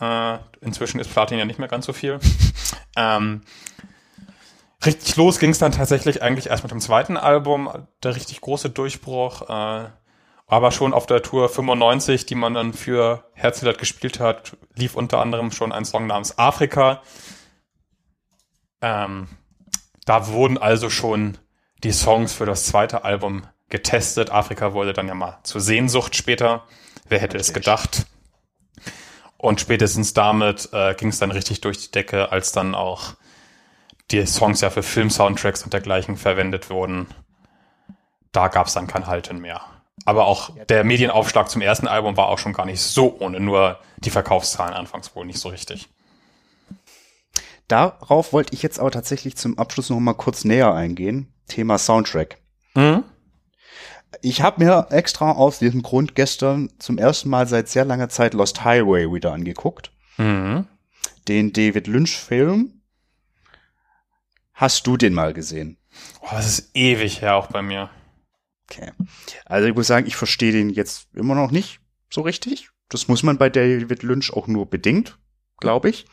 Äh, 0.00 0.38
inzwischen 0.60 1.00
ist 1.00 1.10
Platin 1.10 1.38
ja 1.38 1.44
nicht 1.44 1.58
mehr 1.58 1.68
ganz 1.68 1.86
so 1.86 1.92
viel. 1.92 2.18
ähm, 2.96 3.42
richtig 4.84 5.16
los 5.16 5.38
ging 5.38 5.50
es 5.50 5.58
dann 5.58 5.72
tatsächlich 5.72 6.22
eigentlich 6.22 6.48
erst 6.48 6.62
mit 6.62 6.72
dem 6.72 6.80
zweiten 6.80 7.16
Album, 7.16 7.70
der 8.02 8.16
richtig 8.16 8.40
große 8.40 8.70
Durchbruch. 8.70 9.48
Äh, 9.48 9.90
aber 10.48 10.70
schon 10.70 10.94
auf 10.94 11.06
der 11.06 11.22
Tour 11.22 11.48
95, 11.48 12.26
die 12.26 12.36
man 12.36 12.54
dann 12.54 12.72
für 12.72 13.24
Herzlied 13.32 13.78
gespielt 13.78 14.20
hat, 14.20 14.56
lief 14.74 14.94
unter 14.94 15.20
anderem 15.20 15.50
schon 15.50 15.72
ein 15.72 15.84
Song 15.84 16.06
namens 16.06 16.38
Afrika. 16.38 17.02
Ähm, 18.80 19.28
da 20.04 20.28
wurden 20.28 20.56
also 20.56 20.88
schon 20.88 21.38
die 21.82 21.92
Songs 21.92 22.32
für 22.32 22.46
das 22.46 22.66
zweite 22.66 23.04
Album 23.04 23.42
getestet. 23.68 24.30
Afrika 24.30 24.72
wurde 24.72 24.92
dann 24.92 25.08
ja 25.08 25.14
mal 25.14 25.40
zur 25.42 25.60
Sehnsucht 25.60 26.14
später. 26.14 26.64
Wer 27.08 27.18
hätte 27.18 27.36
Natürlich. 27.38 27.48
es 27.48 27.54
gedacht? 27.54 28.06
Und 29.46 29.60
spätestens 29.60 30.12
damit 30.12 30.70
äh, 30.72 30.96
ging 30.96 31.10
es 31.10 31.20
dann 31.20 31.30
richtig 31.30 31.60
durch 31.60 31.78
die 31.78 31.92
Decke, 31.92 32.32
als 32.32 32.50
dann 32.50 32.74
auch 32.74 33.14
die 34.10 34.26
Songs 34.26 34.60
ja 34.60 34.70
für 34.70 34.82
Film-Soundtracks 34.82 35.62
und 35.62 35.72
dergleichen 35.72 36.16
verwendet 36.16 36.68
wurden. 36.68 37.06
Da 38.32 38.48
gab 38.48 38.66
es 38.66 38.72
dann 38.72 38.88
kein 38.88 39.06
Halten 39.06 39.38
mehr. 39.38 39.60
Aber 40.04 40.26
auch 40.26 40.50
der 40.68 40.82
Medienaufschlag 40.82 41.48
zum 41.48 41.62
ersten 41.62 41.86
Album 41.86 42.16
war 42.16 42.26
auch 42.26 42.40
schon 42.40 42.54
gar 42.54 42.66
nicht 42.66 42.80
so 42.80 43.18
ohne, 43.20 43.38
nur 43.38 43.78
die 43.98 44.10
Verkaufszahlen 44.10 44.74
anfangs 44.74 45.14
wohl 45.14 45.24
nicht 45.24 45.38
so 45.38 45.50
richtig. 45.50 45.88
Darauf 47.68 48.32
wollte 48.32 48.52
ich 48.52 48.64
jetzt 48.64 48.80
aber 48.80 48.90
tatsächlich 48.90 49.36
zum 49.36 49.60
Abschluss 49.60 49.90
noch 49.90 50.00
mal 50.00 50.14
kurz 50.14 50.42
näher 50.42 50.74
eingehen. 50.74 51.32
Thema 51.46 51.78
Soundtrack. 51.78 52.38
Mhm. 52.74 53.04
Ich 54.26 54.42
habe 54.42 54.64
mir 54.64 54.88
extra 54.90 55.30
aus 55.30 55.60
diesem 55.60 55.82
Grund 55.82 56.16
gestern 56.16 56.68
zum 56.80 56.98
ersten 56.98 57.28
Mal 57.28 57.46
seit 57.46 57.68
sehr 57.68 57.84
langer 57.84 58.08
Zeit 58.08 58.34
Lost 58.34 58.64
Highway 58.64 59.12
wieder 59.12 59.32
angeguckt. 59.32 59.92
Mhm. 60.16 60.66
Den 61.28 61.52
David 61.52 61.86
Lynch-Film. 61.86 62.82
Hast 64.52 64.84
du 64.88 64.96
den 64.96 65.14
mal 65.14 65.32
gesehen? 65.32 65.76
Oh, 66.22 66.30
das 66.32 66.48
ist 66.48 66.70
ewig 66.74 67.22
her 67.22 67.36
auch 67.36 67.46
bei 67.46 67.62
mir. 67.62 67.88
Okay. 68.68 68.90
Also 69.44 69.68
ich 69.68 69.76
muss 69.76 69.86
sagen, 69.86 70.08
ich 70.08 70.16
verstehe 70.16 70.50
den 70.50 70.70
jetzt 70.70 71.06
immer 71.14 71.36
noch 71.36 71.52
nicht 71.52 71.78
so 72.10 72.22
richtig. 72.22 72.70
Das 72.88 73.06
muss 73.06 73.22
man 73.22 73.38
bei 73.38 73.48
David 73.48 74.02
Lynch 74.02 74.32
auch 74.32 74.48
nur 74.48 74.66
bedingt, 74.66 75.18
glaube 75.58 75.88
ich. 75.88 76.04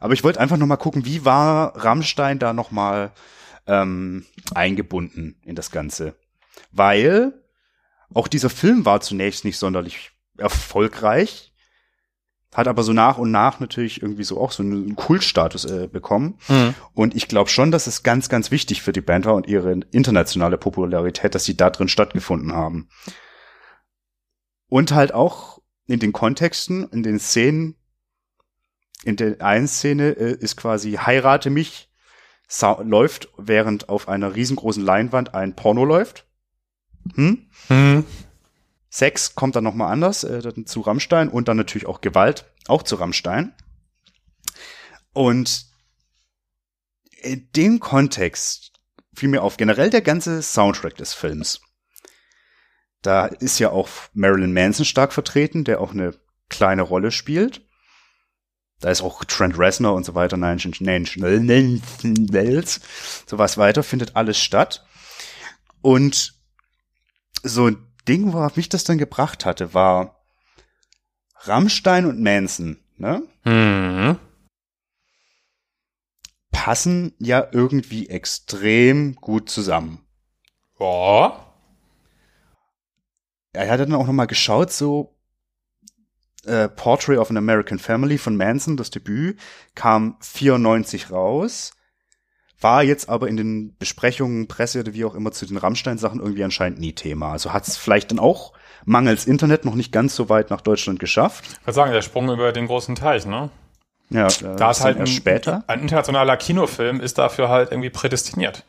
Aber 0.00 0.12
ich 0.12 0.24
wollte 0.24 0.40
einfach 0.40 0.56
noch 0.56 0.66
mal 0.66 0.76
gucken, 0.76 1.04
wie 1.04 1.24
war 1.24 1.76
Rammstein 1.76 2.40
da 2.40 2.52
noch 2.52 2.72
mal 2.72 3.12
ähm, 3.68 4.26
eingebunden 4.56 5.36
in 5.44 5.54
das 5.54 5.70
Ganze 5.70 6.16
weil 6.72 7.32
auch 8.12 8.28
dieser 8.28 8.50
Film 8.50 8.84
war 8.84 9.00
zunächst 9.00 9.44
nicht 9.44 9.58
sonderlich 9.58 10.10
erfolgreich, 10.36 11.52
hat 12.54 12.68
aber 12.68 12.82
so 12.84 12.92
nach 12.92 13.18
und 13.18 13.30
nach 13.30 13.58
natürlich 13.58 14.00
irgendwie 14.00 14.24
so 14.24 14.40
auch 14.40 14.52
so 14.52 14.62
einen 14.62 14.94
Kultstatus 14.94 15.64
äh, 15.64 15.88
bekommen. 15.88 16.38
Mhm. 16.48 16.74
Und 16.92 17.16
ich 17.16 17.26
glaube 17.26 17.50
schon, 17.50 17.70
dass 17.70 17.86
es 17.86 18.02
ganz, 18.02 18.28
ganz 18.28 18.50
wichtig 18.50 18.82
für 18.82 18.92
die 18.92 19.00
Band 19.00 19.24
war 19.26 19.34
und 19.34 19.48
ihre 19.48 19.72
internationale 19.90 20.56
Popularität, 20.56 21.34
dass 21.34 21.44
sie 21.44 21.56
da 21.56 21.70
drin 21.70 21.88
stattgefunden 21.88 22.52
haben. 22.52 22.88
Und 24.68 24.92
halt 24.92 25.12
auch 25.12 25.60
in 25.86 25.98
den 25.98 26.12
Kontexten, 26.12 26.88
in 26.90 27.02
den 27.02 27.18
Szenen, 27.18 27.76
in 29.04 29.16
der 29.16 29.40
einen 29.40 29.68
Szene 29.68 30.10
äh, 30.10 30.36
ist 30.38 30.56
quasi 30.56 30.92
heirate 30.92 31.50
mich, 31.50 31.90
läuft, 32.82 33.28
während 33.36 33.88
auf 33.88 34.08
einer 34.08 34.36
riesengroßen 34.36 34.84
Leinwand 34.84 35.34
ein 35.34 35.56
Porno 35.56 35.84
läuft. 35.84 36.26
Hm? 37.14 37.46
Hm. 37.68 38.04
Sex 38.90 39.34
kommt 39.34 39.56
dann 39.56 39.64
nochmal 39.64 39.92
anders 39.92 40.24
äh, 40.24 40.64
zu 40.64 40.80
Rammstein 40.80 41.28
und 41.28 41.48
dann 41.48 41.56
natürlich 41.56 41.86
auch 41.86 42.00
Gewalt, 42.00 42.44
auch 42.68 42.82
zu 42.82 42.96
Rammstein. 42.96 43.52
Und 45.12 45.66
in 47.22 47.48
dem 47.56 47.80
Kontext 47.80 48.72
fiel 49.14 49.28
mir 49.28 49.42
auf 49.42 49.56
generell 49.56 49.90
der 49.90 50.02
ganze 50.02 50.42
Soundtrack 50.42 50.96
des 50.96 51.14
Films. 51.14 51.60
Da 53.02 53.26
ist 53.26 53.58
ja 53.58 53.70
auch 53.70 53.88
Marilyn 54.12 54.52
Manson 54.52 54.84
stark 54.84 55.12
vertreten, 55.12 55.64
der 55.64 55.80
auch 55.80 55.92
eine 55.92 56.14
kleine 56.48 56.82
Rolle 56.82 57.10
spielt. 57.10 57.62
Da 58.80 58.90
ist 58.90 59.02
auch 59.02 59.24
Trent 59.24 59.58
Reznor 59.58 59.94
und 59.94 60.04
so 60.04 60.14
weiter, 60.14 60.36
nein, 60.36 60.60
nein, 60.78 61.82
Wells, 62.02 62.80
sowas 63.26 63.56
weiter, 63.56 63.82
findet 63.82 64.16
alles 64.16 64.38
statt. 64.38 64.84
Und 65.80 66.33
so 67.42 67.66
ein 67.66 67.76
Ding, 68.06 68.32
worauf 68.32 68.56
mich 68.56 68.68
das 68.68 68.84
dann 68.84 68.98
gebracht 68.98 69.44
hatte, 69.44 69.74
war 69.74 70.24
Rammstein 71.40 72.06
und 72.06 72.20
Manson, 72.20 72.78
ne? 72.96 73.22
Mhm. 73.44 74.18
Passen 76.50 77.14
ja 77.18 77.46
irgendwie 77.52 78.08
extrem 78.08 79.16
gut 79.16 79.50
zusammen. 79.50 80.04
Ja. 80.78 81.52
Er 83.52 83.70
hat 83.70 83.80
dann 83.80 83.94
auch 83.94 84.06
nochmal 84.06 84.26
geschaut, 84.26 84.72
so 84.72 85.14
äh, 86.44 86.68
Portrait 86.68 87.18
of 87.18 87.30
an 87.30 87.36
American 87.36 87.78
Family 87.78 88.18
von 88.18 88.36
Manson, 88.36 88.76
das 88.76 88.90
Debüt, 88.90 89.38
kam 89.74 90.16
94 90.20 91.10
raus, 91.10 91.72
war 92.64 92.82
jetzt 92.82 93.08
aber 93.08 93.28
in 93.28 93.36
den 93.36 93.76
Besprechungen, 93.76 94.48
Presse 94.48 94.80
oder 94.80 94.94
wie 94.94 95.04
auch 95.04 95.14
immer 95.14 95.30
zu 95.30 95.46
den 95.46 95.58
Rammstein-Sachen 95.58 96.18
irgendwie 96.18 96.42
anscheinend 96.42 96.80
nie 96.80 96.94
Thema. 96.94 97.30
Also 97.30 97.52
hat 97.52 97.68
es 97.68 97.76
vielleicht 97.76 98.10
dann 98.10 98.18
auch 98.18 98.54
mangels 98.86 99.26
Internet 99.26 99.64
noch 99.64 99.74
nicht 99.74 99.92
ganz 99.92 100.16
so 100.16 100.28
weit 100.28 100.50
nach 100.50 100.62
Deutschland 100.62 100.98
geschafft. 100.98 101.44
Ich 101.46 101.66
würde 101.66 101.74
sagen, 101.74 101.92
der 101.92 102.02
Sprung 102.02 102.28
über 102.32 102.50
den 102.52 102.66
großen 102.66 102.96
Teich, 102.96 103.26
ne? 103.26 103.50
Ja, 104.10 104.28
da 104.28 104.70
ist 104.70 104.82
halt 104.82 104.98
ein, 104.98 105.06
später. 105.06 105.62
ein 105.66 105.80
internationaler 105.80 106.36
Kinofilm 106.36 107.00
ist 107.00 107.18
dafür 107.18 107.48
halt 107.48 107.70
irgendwie 107.70 107.90
prädestiniert, 107.90 108.64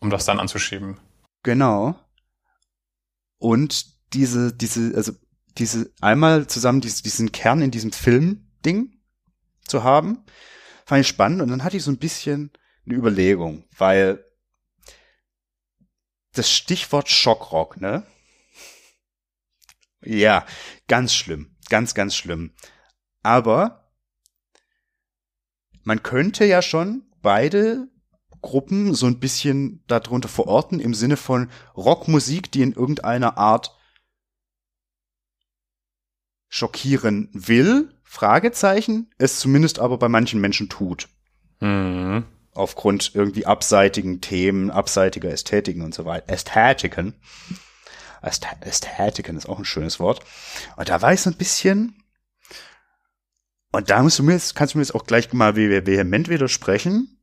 um 0.00 0.10
das 0.10 0.24
dann 0.24 0.40
anzuschieben. 0.40 0.98
Genau. 1.42 1.96
Und 3.38 3.86
diese, 4.14 4.52
diese, 4.52 4.96
also 4.96 5.12
diese 5.58 5.90
einmal 6.00 6.46
zusammen 6.46 6.80
diese, 6.80 7.02
diesen 7.02 7.32
Kern 7.32 7.62
in 7.62 7.70
diesem 7.70 7.92
Film-Ding 7.92 8.96
zu 9.66 9.84
haben, 9.84 10.24
fand 10.86 11.02
ich 11.02 11.08
spannend 11.08 11.42
und 11.42 11.48
dann 11.48 11.64
hatte 11.64 11.76
ich 11.76 11.82
so 11.82 11.90
ein 11.90 11.98
bisschen 11.98 12.52
eine 12.88 12.98
Überlegung, 12.98 13.64
weil 13.76 14.24
das 16.32 16.50
Stichwort 16.50 17.08
Schockrock, 17.08 17.80
ne? 17.80 18.06
Ja, 20.04 20.46
ganz 20.86 21.14
schlimm, 21.14 21.56
ganz, 21.68 21.94
ganz 21.94 22.14
schlimm. 22.14 22.54
Aber 23.22 23.92
man 25.82 26.02
könnte 26.02 26.44
ja 26.44 26.62
schon 26.62 27.02
beide 27.20 27.88
Gruppen 28.40 28.94
so 28.94 29.06
ein 29.06 29.18
bisschen 29.18 29.82
darunter 29.88 30.28
verorten 30.28 30.78
im 30.78 30.94
Sinne 30.94 31.16
von 31.16 31.50
Rockmusik, 31.76 32.52
die 32.52 32.62
in 32.62 32.72
irgendeiner 32.72 33.36
Art 33.36 33.76
schockieren 36.48 37.28
will, 37.32 37.92
Fragezeichen, 38.04 39.10
es 39.18 39.40
zumindest 39.40 39.80
aber 39.80 39.98
bei 39.98 40.08
manchen 40.08 40.40
Menschen 40.40 40.68
tut. 40.68 41.08
Mhm. 41.60 42.24
Aufgrund 42.58 43.12
irgendwie 43.14 43.46
abseitigen 43.46 44.20
Themen, 44.20 44.70
abseitiger 44.72 45.30
Ästhetiken 45.30 45.82
und 45.82 45.94
so 45.94 46.04
weiter. 46.04 46.32
Ästhetiken. 46.32 47.14
Ästhetiken 48.20 49.36
ist 49.36 49.48
auch 49.48 49.58
ein 49.58 49.64
schönes 49.64 50.00
Wort. 50.00 50.24
Und 50.76 50.88
da 50.88 51.00
war 51.00 51.12
ich 51.12 51.20
so 51.20 51.30
ein 51.30 51.36
bisschen, 51.36 52.02
und 53.70 53.90
da 53.90 54.02
musst 54.02 54.18
du 54.18 54.24
mir 54.24 54.32
jetzt, 54.32 54.56
kannst 54.56 54.74
du 54.74 54.78
mir 54.78 54.82
jetzt 54.82 54.94
auch 54.94 55.06
gleich 55.06 55.32
mal 55.32 55.54
vehement 55.54 56.28
widersprechen. 56.28 57.20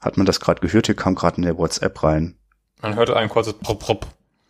Hat 0.00 0.16
man 0.16 0.24
das 0.24 0.40
gerade 0.40 0.62
gehört? 0.62 0.86
Hier 0.86 0.96
kam 0.96 1.14
gerade 1.14 1.36
in 1.36 1.42
der 1.42 1.58
WhatsApp 1.58 2.02
rein. 2.02 2.38
Man 2.80 2.94
hörte 2.94 3.14
ein 3.16 3.28
kurzes 3.28 3.52
Prop, 3.58 3.80
Prop. 3.80 4.06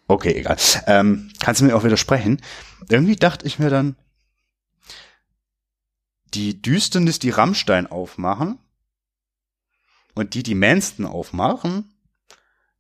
Okay, 0.07 0.33
egal. 0.33 0.59
Ähm, 0.87 1.33
kannst 1.41 1.61
du 1.61 1.65
mir 1.65 1.75
auch 1.75 1.83
widersprechen? 1.83 2.41
Irgendwie 2.89 3.17
dachte 3.17 3.47
ich 3.47 3.59
mir 3.59 3.69
dann, 3.69 3.97
die 6.35 6.63
Düsternis, 6.63 7.19
die 7.19 7.31
Rammstein 7.31 7.89
aufmachen 7.89 8.59
und 10.15 10.35
die, 10.35 10.43
die 10.43 10.55
Manston 10.55 11.07
aufmachen, 11.07 11.95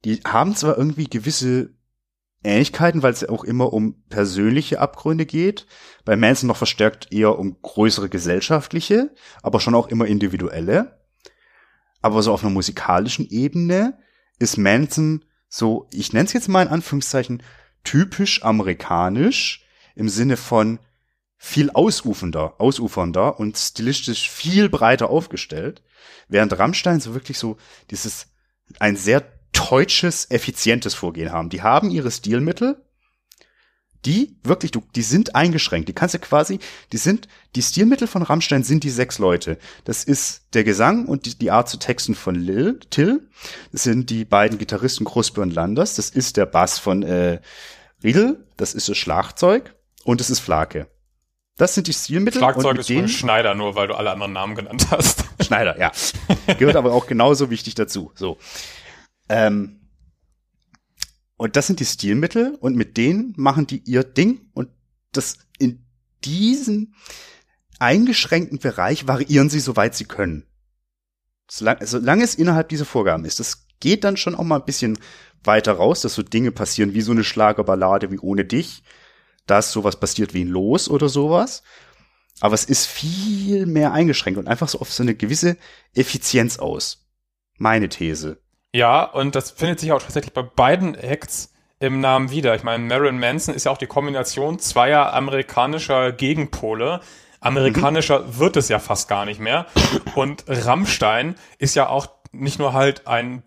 die 0.04 0.20
haben 0.24 0.54
zwar 0.54 0.76
irgendwie 0.76 1.08
gewisse 1.08 1.74
Ähnlichkeiten, 2.44 3.02
weil 3.02 3.12
es 3.12 3.20
ja 3.20 3.28
auch 3.28 3.44
immer 3.44 3.72
um 3.72 4.02
persönliche 4.08 4.80
Abgründe 4.80 5.26
geht. 5.26 5.66
Bei 6.04 6.16
Manson 6.16 6.48
noch 6.48 6.56
verstärkt 6.56 7.12
eher 7.12 7.38
um 7.38 7.60
größere 7.62 8.08
gesellschaftliche, 8.08 9.14
aber 9.42 9.60
schon 9.60 9.74
auch 9.74 9.88
immer 9.88 10.06
individuelle. 10.06 11.00
Aber 12.00 12.22
so 12.22 12.32
auf 12.32 12.42
einer 12.42 12.52
musikalischen 12.52 13.28
Ebene 13.30 13.98
ist 14.38 14.56
Manson 14.56 15.24
so, 15.48 15.88
ich 15.92 16.12
nenne 16.12 16.24
es 16.24 16.32
jetzt 16.32 16.48
mal 16.48 16.62
in 16.62 16.72
Anführungszeichen, 16.72 17.42
typisch 17.84 18.42
amerikanisch 18.42 19.64
im 19.94 20.08
Sinne 20.08 20.36
von 20.36 20.78
viel 21.44 21.70
ausufernder, 21.72 22.54
ausufernder 22.58 23.40
und 23.40 23.58
stilistisch 23.58 24.30
viel 24.30 24.68
breiter 24.68 25.10
aufgestellt, 25.10 25.82
während 26.28 26.56
Rammstein 26.56 27.00
so 27.00 27.14
wirklich 27.14 27.36
so 27.36 27.56
dieses 27.90 28.28
ein 28.78 28.96
sehr 28.96 29.24
deutsches, 29.52 30.30
effizientes 30.30 30.94
Vorgehen 30.94 31.32
haben. 31.32 31.48
Die 31.48 31.60
haben 31.60 31.90
ihre 31.90 32.12
Stilmittel, 32.12 32.80
die 34.04 34.38
wirklich, 34.44 34.70
du, 34.70 34.84
die 34.94 35.02
sind 35.02 35.34
eingeschränkt. 35.34 35.88
Die 35.88 35.92
kannst 35.92 36.14
du 36.14 36.20
quasi, 36.20 36.60
die 36.92 36.96
sind, 36.96 37.26
die 37.56 37.62
Stilmittel 37.62 38.06
von 38.06 38.22
Rammstein 38.22 38.62
sind 38.62 38.84
die 38.84 38.90
sechs 38.90 39.18
Leute. 39.18 39.58
Das 39.84 40.04
ist 40.04 40.42
der 40.54 40.62
Gesang 40.62 41.06
und 41.06 41.26
die, 41.26 41.36
die 41.36 41.50
Art 41.50 41.68
zu 41.68 41.76
texten 41.76 42.14
von 42.14 42.36
Lil, 42.36 42.78
Till. 42.90 43.28
Das 43.72 43.82
sind 43.82 44.10
die 44.10 44.24
beiden 44.24 44.58
Gitarristen 44.58 45.04
Kruspe 45.04 45.40
und 45.40 45.52
Landers. 45.52 45.96
Das 45.96 46.08
ist 46.08 46.36
der 46.36 46.46
Bass 46.46 46.78
von 46.78 47.02
äh, 47.02 47.40
Riedel. 48.04 48.46
Das 48.56 48.74
ist 48.74 48.88
das 48.88 48.96
Schlagzeug 48.96 49.74
und 50.04 50.20
es 50.20 50.30
ist 50.30 50.38
Flake. 50.38 50.86
Das 51.56 51.74
sind 51.74 51.86
die 51.86 51.92
Stilmittel. 51.92 52.40
Schlagzeug 52.40 52.78
ist 52.78 52.88
denen, 52.88 53.08
Schneider, 53.08 53.54
nur 53.54 53.74
weil 53.74 53.88
du 53.88 53.94
alle 53.94 54.10
anderen 54.10 54.32
Namen 54.32 54.54
genannt 54.54 54.86
hast. 54.90 55.24
Schneider, 55.40 55.78
ja. 55.78 55.92
Gehört 56.58 56.76
aber 56.76 56.92
auch 56.92 57.06
genauso 57.06 57.50
wichtig 57.50 57.74
dazu. 57.74 58.12
So. 58.14 58.38
Ähm, 59.28 59.80
und 61.36 61.56
das 61.56 61.66
sind 61.66 61.80
die 61.80 61.84
Stilmittel 61.84 62.56
und 62.60 62.76
mit 62.76 62.96
denen 62.96 63.34
machen 63.36 63.66
die 63.66 63.82
ihr 63.84 64.04
Ding 64.04 64.50
und 64.54 64.70
das 65.12 65.38
in 65.58 65.84
diesem 66.24 66.94
eingeschränkten 67.78 68.58
Bereich 68.58 69.06
variieren 69.06 69.50
sie, 69.50 69.60
soweit 69.60 69.94
sie 69.94 70.04
können. 70.04 70.46
Solange, 71.50 71.86
solange 71.86 72.24
es 72.24 72.34
innerhalb 72.34 72.68
dieser 72.68 72.84
Vorgaben 72.84 73.24
ist. 73.24 73.40
Das 73.40 73.66
geht 73.80 74.04
dann 74.04 74.16
schon 74.16 74.34
auch 74.34 74.44
mal 74.44 74.60
ein 74.60 74.64
bisschen 74.64 74.98
weiter 75.44 75.72
raus, 75.72 76.00
dass 76.00 76.14
so 76.14 76.22
Dinge 76.22 76.52
passieren 76.52 76.94
wie 76.94 77.00
so 77.00 77.12
eine 77.12 77.24
Schlagerballade 77.24 78.10
wie 78.10 78.18
ohne 78.18 78.44
dich, 78.44 78.84
dass 79.46 79.72
sowas 79.72 79.98
passiert 79.98 80.34
wie 80.34 80.44
ein 80.44 80.48
Los 80.48 80.88
oder 80.88 81.08
sowas. 81.08 81.62
Aber 82.40 82.54
es 82.54 82.64
ist 82.64 82.86
viel 82.86 83.66
mehr 83.66 83.92
eingeschränkt 83.92 84.38
und 84.38 84.48
einfach 84.48 84.68
so 84.68 84.80
auf 84.80 84.92
so 84.92 85.02
eine 85.02 85.14
gewisse 85.14 85.56
Effizienz 85.94 86.58
aus. 86.58 87.06
Meine 87.58 87.88
These. 87.88 88.40
Ja, 88.74 89.04
und 89.04 89.34
das 89.34 89.50
findet 89.50 89.80
sich 89.80 89.92
auch 89.92 90.02
tatsächlich 90.02 90.32
bei 90.32 90.42
beiden 90.42 90.94
Acts 90.94 91.52
im 91.78 92.00
Namen 92.00 92.30
wieder. 92.30 92.54
Ich 92.54 92.62
meine, 92.62 92.84
Marilyn 92.84 93.18
Manson 93.18 93.54
ist 93.54 93.64
ja 93.64 93.72
auch 93.72 93.78
die 93.78 93.86
Kombination 93.86 94.58
zweier 94.58 95.12
amerikanischer 95.12 96.12
Gegenpole. 96.12 97.00
Amerikanischer 97.40 98.20
mhm. 98.20 98.38
wird 98.38 98.56
es 98.56 98.68
ja 98.68 98.78
fast 98.78 99.08
gar 99.08 99.24
nicht 99.24 99.40
mehr. 99.40 99.66
Und 100.14 100.44
Rammstein 100.46 101.34
ist 101.58 101.74
ja 101.74 101.88
auch 101.88 102.06
nicht 102.32 102.58
nur 102.58 102.72
halt 102.72 103.06
ein 103.06 103.42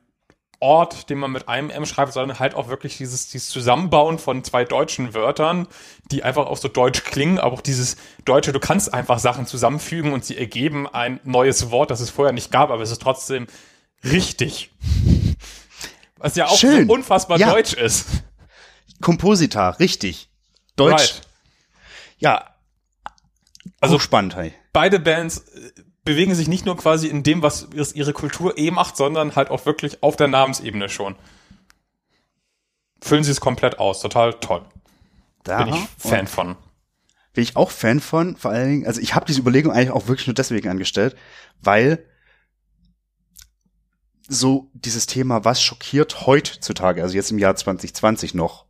Ort, 0.59 1.09
den 1.09 1.17
man 1.17 1.31
mit 1.31 1.47
einem 1.47 1.69
M 1.69 1.85
schreibt, 1.85 2.13
sondern 2.13 2.39
halt 2.39 2.55
auch 2.55 2.67
wirklich 2.69 2.97
dieses, 2.97 3.29
dieses 3.29 3.49
Zusammenbauen 3.49 4.19
von 4.19 4.43
zwei 4.43 4.65
deutschen 4.65 5.13
Wörtern, 5.13 5.67
die 6.11 6.23
einfach 6.23 6.45
auch 6.45 6.57
so 6.57 6.67
deutsch 6.67 7.03
klingen, 7.03 7.39
aber 7.39 7.53
auch 7.53 7.61
dieses 7.61 7.97
Deutsche, 8.23 8.53
du 8.53 8.59
kannst 8.59 8.93
einfach 8.93 9.19
Sachen 9.19 9.45
zusammenfügen 9.45 10.13
und 10.13 10.25
sie 10.25 10.37
ergeben 10.37 10.87
ein 10.87 11.19
neues 11.23 11.71
Wort, 11.71 11.91
das 11.91 11.99
es 11.99 12.09
vorher 12.09 12.33
nicht 12.33 12.51
gab, 12.51 12.69
aber 12.69 12.81
es 12.83 12.91
ist 12.91 13.01
trotzdem 13.01 13.47
richtig. 14.03 14.71
Was 16.17 16.35
ja 16.35 16.47
auch 16.47 16.57
so 16.57 16.67
unfassbar 16.67 17.37
ja. 17.37 17.51
deutsch 17.51 17.73
ist. 17.73 18.07
Kompositor, 19.01 19.77
richtig. 19.79 20.29
Deutsch. 20.75 20.93
Right. 20.93 21.21
Ja. 22.17 22.55
Also 23.81 23.99
spannend, 23.99 24.35
hey. 24.35 24.53
Beide 24.73 24.99
Bands 24.99 25.39
äh, 25.39 25.71
bewegen 26.05 26.35
sich 26.35 26.47
nicht 26.47 26.65
nur 26.65 26.77
quasi 26.77 27.07
in 27.07 27.23
dem, 27.23 27.41
was 27.41 27.67
ihre 27.93 28.13
Kultur 28.13 28.57
eh 28.57 28.71
macht, 28.71 28.95
sondern 28.95 29.35
halt 29.35 29.49
auch 29.49 29.65
wirklich 29.65 30.01
auf 30.03 30.15
der 30.15 30.27
Namensebene 30.27 30.87
schon. 30.87 31.15
Füllen 33.01 33.23
sie 33.23 33.31
es 33.31 33.41
komplett 33.41 33.79
aus. 33.79 34.01
Total 34.01 34.33
toll. 34.35 34.63
Da 35.43 35.63
Bin 35.63 35.73
ich 35.73 35.87
Fan 35.97 36.27
von. 36.27 36.55
bin 37.33 37.43
ich 37.43 37.55
auch 37.55 37.69
Fan 37.69 37.99
von, 37.99 38.35
vor 38.35 38.51
allen 38.51 38.69
Dingen, 38.69 38.87
also 38.87 39.01
ich 39.01 39.13
habe 39.13 39.25
diese 39.25 39.41
Überlegung 39.41 39.71
eigentlich 39.71 39.91
auch 39.91 40.07
wirklich 40.07 40.27
nur 40.27 40.33
deswegen 40.33 40.69
angestellt, 40.69 41.15
weil 41.61 42.05
so 44.27 44.71
dieses 44.73 45.05
Thema, 45.05 45.45
was 45.45 45.61
schockiert 45.61 46.25
heutzutage, 46.25 47.03
also 47.03 47.15
jetzt 47.15 47.31
im 47.31 47.37
Jahr 47.37 47.55
2020 47.55 48.33
noch, 48.33 48.65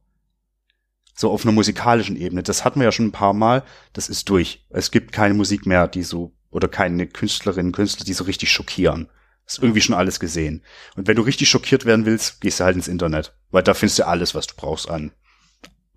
so 1.16 1.32
auf 1.32 1.46
einer 1.46 1.54
musikalischen 1.54 2.18
Ebene, 2.18 2.44
das 2.44 2.66
hatten 2.66 2.80
wir 2.82 2.86
ja 2.86 2.92
schon 2.92 3.06
ein 3.06 3.12
paar 3.14 3.34
Mal, 3.34 3.64
das 3.94 4.10
ist 4.10 4.28
durch. 4.30 4.66
Es 4.70 4.92
gibt 4.92 5.14
keine 5.14 5.34
Musik 5.34 5.66
mehr, 5.66 5.88
die 5.88 6.04
so, 6.04 6.34
oder 6.56 6.70
keine 6.70 7.06
Künstlerinnen, 7.06 7.74
Künstler, 7.74 8.06
die 8.06 8.14
so 8.14 8.24
richtig 8.24 8.50
schockieren. 8.52 9.10
Ist 9.46 9.60
irgendwie 9.60 9.82
schon 9.82 9.94
alles 9.94 10.20
gesehen. 10.20 10.64
Und 10.96 11.08
wenn 11.08 11.18
du 11.18 11.22
richtig 11.22 11.50
schockiert 11.50 11.86
werden 11.86 12.06
willst, 12.06 12.42
gehst 12.42 12.60
du 12.60 12.64
halt 12.64 12.78
ins 12.78 12.88
Internet, 12.88 13.36
weil 13.52 13.62
da 13.62 13.74
findest 13.74 14.00
du 14.00 14.08
alles, 14.08 14.34
was 14.34 14.48
du 14.48 14.56
brauchst 14.56 14.90
an 14.90 15.12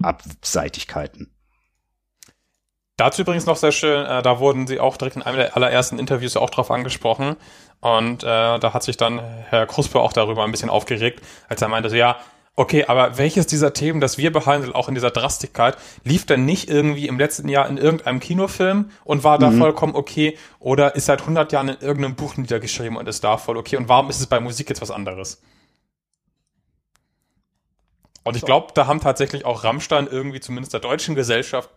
Abseitigkeiten. 0.02 1.32
Dazu 2.96 3.22
übrigens 3.22 3.46
noch 3.46 3.56
sehr 3.56 3.70
schön, 3.70 4.04
äh, 4.04 4.22
da 4.22 4.40
wurden 4.40 4.66
sie 4.66 4.80
auch 4.80 4.96
direkt 4.96 5.16
in 5.16 5.22
einem 5.22 5.36
der 5.36 5.56
allerersten 5.56 6.00
Interviews 6.00 6.36
auch 6.36 6.50
drauf 6.50 6.72
angesprochen. 6.72 7.36
Und 7.80 8.24
äh, 8.24 8.58
da 8.58 8.72
hat 8.74 8.82
sich 8.82 8.96
dann 8.96 9.20
Herr 9.20 9.66
Kruspe 9.66 10.00
auch 10.00 10.12
darüber 10.12 10.42
ein 10.42 10.50
bisschen 10.50 10.70
aufgeregt, 10.70 11.24
als 11.48 11.62
er 11.62 11.68
meinte, 11.68 11.88
so 11.88 11.96
ja, 11.96 12.18
okay, 12.58 12.86
aber 12.86 13.18
welches 13.18 13.46
dieser 13.46 13.72
Themen, 13.72 14.00
das 14.00 14.18
wir 14.18 14.32
behandeln, 14.32 14.72
auch 14.74 14.88
in 14.88 14.94
dieser 14.94 15.12
Drastigkeit, 15.12 15.76
lief 16.02 16.26
denn 16.26 16.44
nicht 16.44 16.68
irgendwie 16.68 17.06
im 17.06 17.16
letzten 17.16 17.48
Jahr 17.48 17.68
in 17.68 17.78
irgendeinem 17.78 18.18
Kinofilm 18.18 18.90
und 19.04 19.22
war 19.22 19.38
da 19.38 19.50
mhm. 19.50 19.58
vollkommen 19.58 19.94
okay 19.94 20.36
oder 20.58 20.96
ist 20.96 21.06
seit 21.06 21.20
100 21.20 21.52
Jahren 21.52 21.68
in 21.68 21.80
irgendeinem 21.80 22.16
Buch 22.16 22.36
niedergeschrieben 22.36 22.96
und 22.96 23.08
ist 23.08 23.22
da 23.22 23.36
voll 23.36 23.56
okay 23.56 23.76
und 23.76 23.88
warum 23.88 24.10
ist 24.10 24.18
es 24.18 24.26
bei 24.26 24.40
Musik 24.40 24.68
jetzt 24.70 24.82
was 24.82 24.90
anderes? 24.90 25.40
Und 28.24 28.36
ich 28.36 28.42
glaube, 28.42 28.72
da 28.74 28.88
haben 28.88 29.00
tatsächlich 29.00 29.44
auch 29.44 29.62
Rammstein 29.62 30.08
irgendwie 30.08 30.40
zumindest 30.40 30.72
der 30.72 30.80
deutschen 30.80 31.14
Gesellschaft 31.14 31.70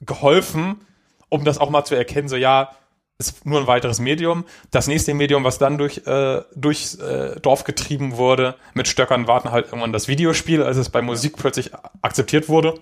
geholfen, 0.00 0.84
um 1.28 1.44
das 1.44 1.58
auch 1.58 1.70
mal 1.70 1.84
zu 1.84 1.94
erkennen, 1.94 2.28
so 2.28 2.36
ja, 2.36 2.72
ist 3.18 3.46
nur 3.46 3.60
ein 3.60 3.66
weiteres 3.66 3.98
Medium. 3.98 4.44
Das 4.70 4.86
nächste 4.86 5.14
Medium, 5.14 5.44
was 5.44 5.58
dann 5.58 5.78
durch 5.78 6.06
äh, 6.06 6.42
durchs 6.54 6.96
äh, 6.96 7.40
Dorf 7.40 7.64
getrieben 7.64 8.16
wurde, 8.16 8.56
mit 8.74 8.88
Stöckern 8.88 9.26
warten 9.26 9.50
halt 9.50 9.66
irgendwann 9.66 9.92
das 9.92 10.08
Videospiel, 10.08 10.62
als 10.62 10.76
es 10.76 10.90
bei 10.90 11.02
Musik 11.02 11.36
plötzlich 11.36 11.72
akzeptiert 12.02 12.48
wurde. 12.48 12.74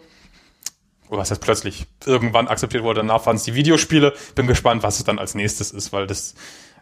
Oder 1.08 1.18
was 1.20 1.30
heißt 1.30 1.40
plötzlich 1.40 1.86
irgendwann 2.04 2.48
akzeptiert 2.48 2.82
wurde, 2.82 3.00
danach 3.00 3.24
waren 3.26 3.36
es 3.36 3.44
die 3.44 3.54
Videospiele. 3.54 4.14
Bin 4.34 4.46
gespannt, 4.46 4.82
was 4.82 4.98
es 4.98 5.04
dann 5.04 5.18
als 5.18 5.34
nächstes 5.34 5.70
ist, 5.70 5.92
weil 5.92 6.06
das 6.06 6.34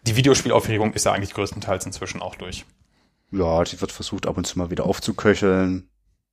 die 0.05 0.17
Videospielaufregung 0.17 0.95
ist 0.95 1.05
ja 1.05 1.13
eigentlich 1.13 1.35
größtenteils 1.35 1.87
inzwischen 1.87 2.23
auch 2.23 2.35
durch. 2.35 2.65
Ja, 3.31 3.63
die 3.65 3.81
wird 3.81 3.93
versucht 3.93 4.27
ab 4.27 4.37
und 4.37 4.47
zu 4.47 4.59
mal 4.59 4.71
wieder 4.71 4.87
aufzuköcheln. 4.87 5.89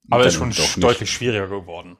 Aber 0.10 0.26
ist 0.26 0.36
schon 0.36 0.54
deutlich 0.78 1.12
schwieriger 1.12 1.48
geworden. 1.48 1.98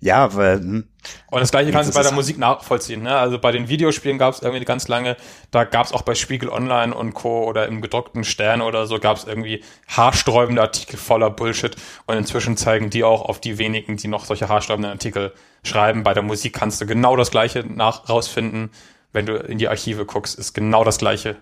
Ja, 0.00 0.34
weil. 0.34 0.58
Hm. 0.58 0.84
Und 1.30 1.40
das 1.40 1.50
gleiche 1.50 1.70
kannst 1.72 1.90
du 1.90 1.94
bei 1.94 2.02
der 2.02 2.12
Musik 2.12 2.38
nachvollziehen. 2.38 3.02
Ne? 3.02 3.14
Also 3.14 3.38
bei 3.38 3.52
den 3.52 3.68
Videospielen 3.68 4.18
gab 4.18 4.34
es 4.34 4.42
irgendwie 4.42 4.64
ganz 4.64 4.88
lange, 4.88 5.16
da 5.50 5.64
gab 5.64 5.86
es 5.86 5.92
auch 5.92 6.02
bei 6.02 6.14
Spiegel 6.14 6.50
Online 6.50 6.94
und 6.94 7.14
Co. 7.14 7.44
oder 7.44 7.66
im 7.66 7.80
gedruckten 7.80 8.24
Stern 8.24 8.60
oder 8.60 8.86
so, 8.86 8.98
gab 8.98 9.16
es 9.16 9.24
irgendwie 9.24 9.62
haarsträubende 9.88 10.60
Artikel 10.60 10.98
voller 10.98 11.30
Bullshit. 11.30 11.76
Und 12.06 12.16
inzwischen 12.16 12.56
zeigen 12.56 12.90
die 12.90 13.04
auch 13.04 13.22
auf 13.22 13.40
die 13.40 13.58
wenigen, 13.58 13.96
die 13.96 14.08
noch 14.08 14.24
solche 14.24 14.48
haarsträubenden 14.48 14.92
Artikel 14.92 15.32
schreiben. 15.64 16.02
Bei 16.02 16.14
der 16.14 16.22
Musik 16.22 16.54
kannst 16.54 16.80
du 16.80 16.86
genau 16.86 17.16
das 17.16 17.30
gleiche 17.30 17.64
nach 17.66 18.08
rausfinden. 18.08 18.70
Wenn 19.12 19.26
du 19.26 19.36
in 19.36 19.58
die 19.58 19.68
Archive 19.68 20.04
guckst, 20.06 20.38
ist 20.38 20.54
genau 20.54 20.84
das 20.84 20.98
gleiche. 20.98 21.36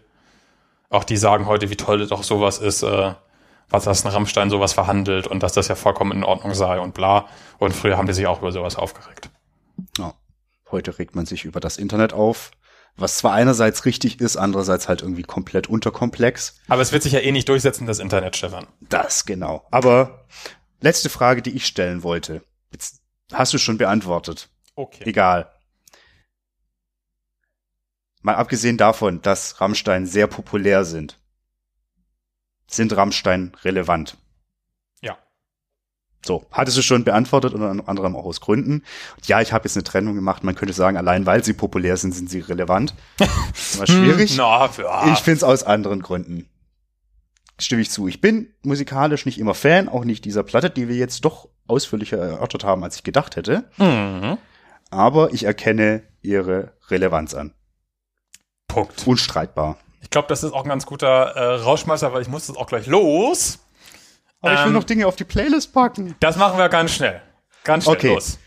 Auch 0.90 1.04
die 1.04 1.16
sagen 1.16 1.46
heute, 1.46 1.68
wie 1.70 1.76
toll 1.76 2.06
doch 2.06 2.22
sowas 2.22 2.58
ist. 2.58 2.82
Äh, 2.82 3.12
was 3.70 3.84
das 3.84 4.04
ein 4.04 4.12
Rammstein 4.12 4.50
sowas 4.50 4.72
verhandelt 4.72 5.26
und 5.26 5.42
dass 5.42 5.52
das 5.52 5.68
ja 5.68 5.74
vollkommen 5.74 6.12
in 6.12 6.24
Ordnung 6.24 6.54
sei 6.54 6.80
und 6.80 6.94
bla. 6.94 7.28
Und 7.58 7.74
früher 7.74 7.98
haben 7.98 8.06
die 8.06 8.14
sich 8.14 8.26
auch 8.26 8.40
über 8.40 8.52
sowas 8.52 8.76
aufgeregt. 8.76 9.30
Ja. 9.98 10.14
Heute 10.70 10.98
regt 10.98 11.14
man 11.14 11.26
sich 11.26 11.44
über 11.44 11.60
das 11.60 11.76
Internet 11.76 12.12
auf, 12.12 12.50
was 12.96 13.18
zwar 13.18 13.32
einerseits 13.32 13.84
richtig 13.84 14.20
ist, 14.20 14.36
andererseits 14.36 14.88
halt 14.88 15.02
irgendwie 15.02 15.22
komplett 15.22 15.66
unterkomplex. 15.66 16.60
Aber 16.68 16.82
es 16.82 16.92
wird 16.92 17.02
sich 17.02 17.12
ja 17.12 17.20
eh 17.20 17.32
nicht 17.32 17.48
durchsetzen, 17.48 17.86
das 17.86 17.98
Internet, 18.00 18.36
Stefan. 18.36 18.66
Das, 18.80 19.24
genau. 19.24 19.66
Aber 19.70 20.26
letzte 20.80 21.08
Frage, 21.08 21.42
die 21.42 21.54
ich 21.54 21.66
stellen 21.66 22.02
wollte. 22.02 22.42
Jetzt 22.72 23.02
hast 23.32 23.52
du 23.54 23.58
schon 23.58 23.78
beantwortet. 23.78 24.48
Okay. 24.74 25.04
Egal. 25.06 25.50
Mal 28.22 28.34
abgesehen 28.34 28.76
davon, 28.76 29.22
dass 29.22 29.60
Rammstein 29.60 30.06
sehr 30.06 30.26
populär 30.26 30.84
sind 30.84 31.17
sind 32.68 32.96
Rammstein 32.96 33.52
relevant? 33.64 34.16
Ja. 35.00 35.18
So, 36.24 36.46
hattest 36.52 36.76
du 36.76 36.82
schon 36.82 37.04
beantwortet, 37.04 37.54
unter 37.54 37.88
anderem 37.88 38.14
auch 38.14 38.24
aus 38.24 38.40
Gründen. 38.40 38.82
ja, 39.24 39.40
ich 39.40 39.52
habe 39.52 39.64
jetzt 39.64 39.76
eine 39.76 39.84
Trennung 39.84 40.14
gemacht. 40.14 40.44
Man 40.44 40.54
könnte 40.54 40.74
sagen, 40.74 40.96
allein 40.96 41.26
weil 41.26 41.42
sie 41.42 41.54
populär 41.54 41.96
sind, 41.96 42.14
sind 42.14 42.30
sie 42.30 42.40
relevant. 42.40 42.94
Das 43.16 43.28
ist 43.54 43.76
immer 43.76 43.86
schwierig. 43.86 44.36
Na, 44.36 44.68
für, 44.68 44.90
ah. 44.90 45.12
Ich 45.12 45.20
finde 45.20 45.38
es 45.38 45.44
aus 45.44 45.64
anderen 45.64 46.02
Gründen. 46.02 46.48
Stimme 47.58 47.82
ich 47.82 47.90
zu. 47.90 48.06
Ich 48.06 48.20
bin 48.20 48.54
musikalisch 48.62 49.26
nicht 49.26 49.38
immer 49.38 49.54
Fan, 49.54 49.88
auch 49.88 50.04
nicht 50.04 50.24
dieser 50.24 50.44
Platte, 50.44 50.70
die 50.70 50.88
wir 50.88 50.94
jetzt 50.94 51.24
doch 51.24 51.48
ausführlicher 51.66 52.16
erörtert 52.16 52.62
haben, 52.62 52.84
als 52.84 52.96
ich 52.96 53.02
gedacht 53.02 53.34
hätte. 53.34 53.68
Mhm. 53.78 54.38
Aber 54.90 55.32
ich 55.32 55.44
erkenne 55.44 56.02
ihre 56.22 56.72
Relevanz 56.88 57.34
an. 57.34 57.52
Punkt. 58.68 59.06
Unstreitbar. 59.06 59.76
Ich 60.00 60.10
glaube, 60.10 60.28
das 60.28 60.44
ist 60.44 60.52
auch 60.52 60.62
ein 60.62 60.68
ganz 60.68 60.86
guter 60.86 61.34
äh, 61.34 61.54
Rauschmeister, 61.56 62.12
weil 62.12 62.22
ich 62.22 62.28
muss 62.28 62.48
jetzt 62.48 62.56
auch 62.56 62.66
gleich 62.66 62.86
los. 62.86 63.58
Aber 64.40 64.52
ähm, 64.52 64.56
ich 64.56 64.60
will 64.62 64.68
ähm, 64.68 64.74
noch 64.74 64.84
Dinge 64.84 65.06
auf 65.06 65.16
die 65.16 65.24
Playlist 65.24 65.72
packen. 65.72 66.14
Das 66.20 66.36
machen 66.36 66.58
wir 66.58 66.68
ganz 66.68 66.92
schnell. 66.92 67.20
Ganz 67.64 67.84
schnell 67.84 67.96
okay. 67.96 68.14
los. 68.14 68.38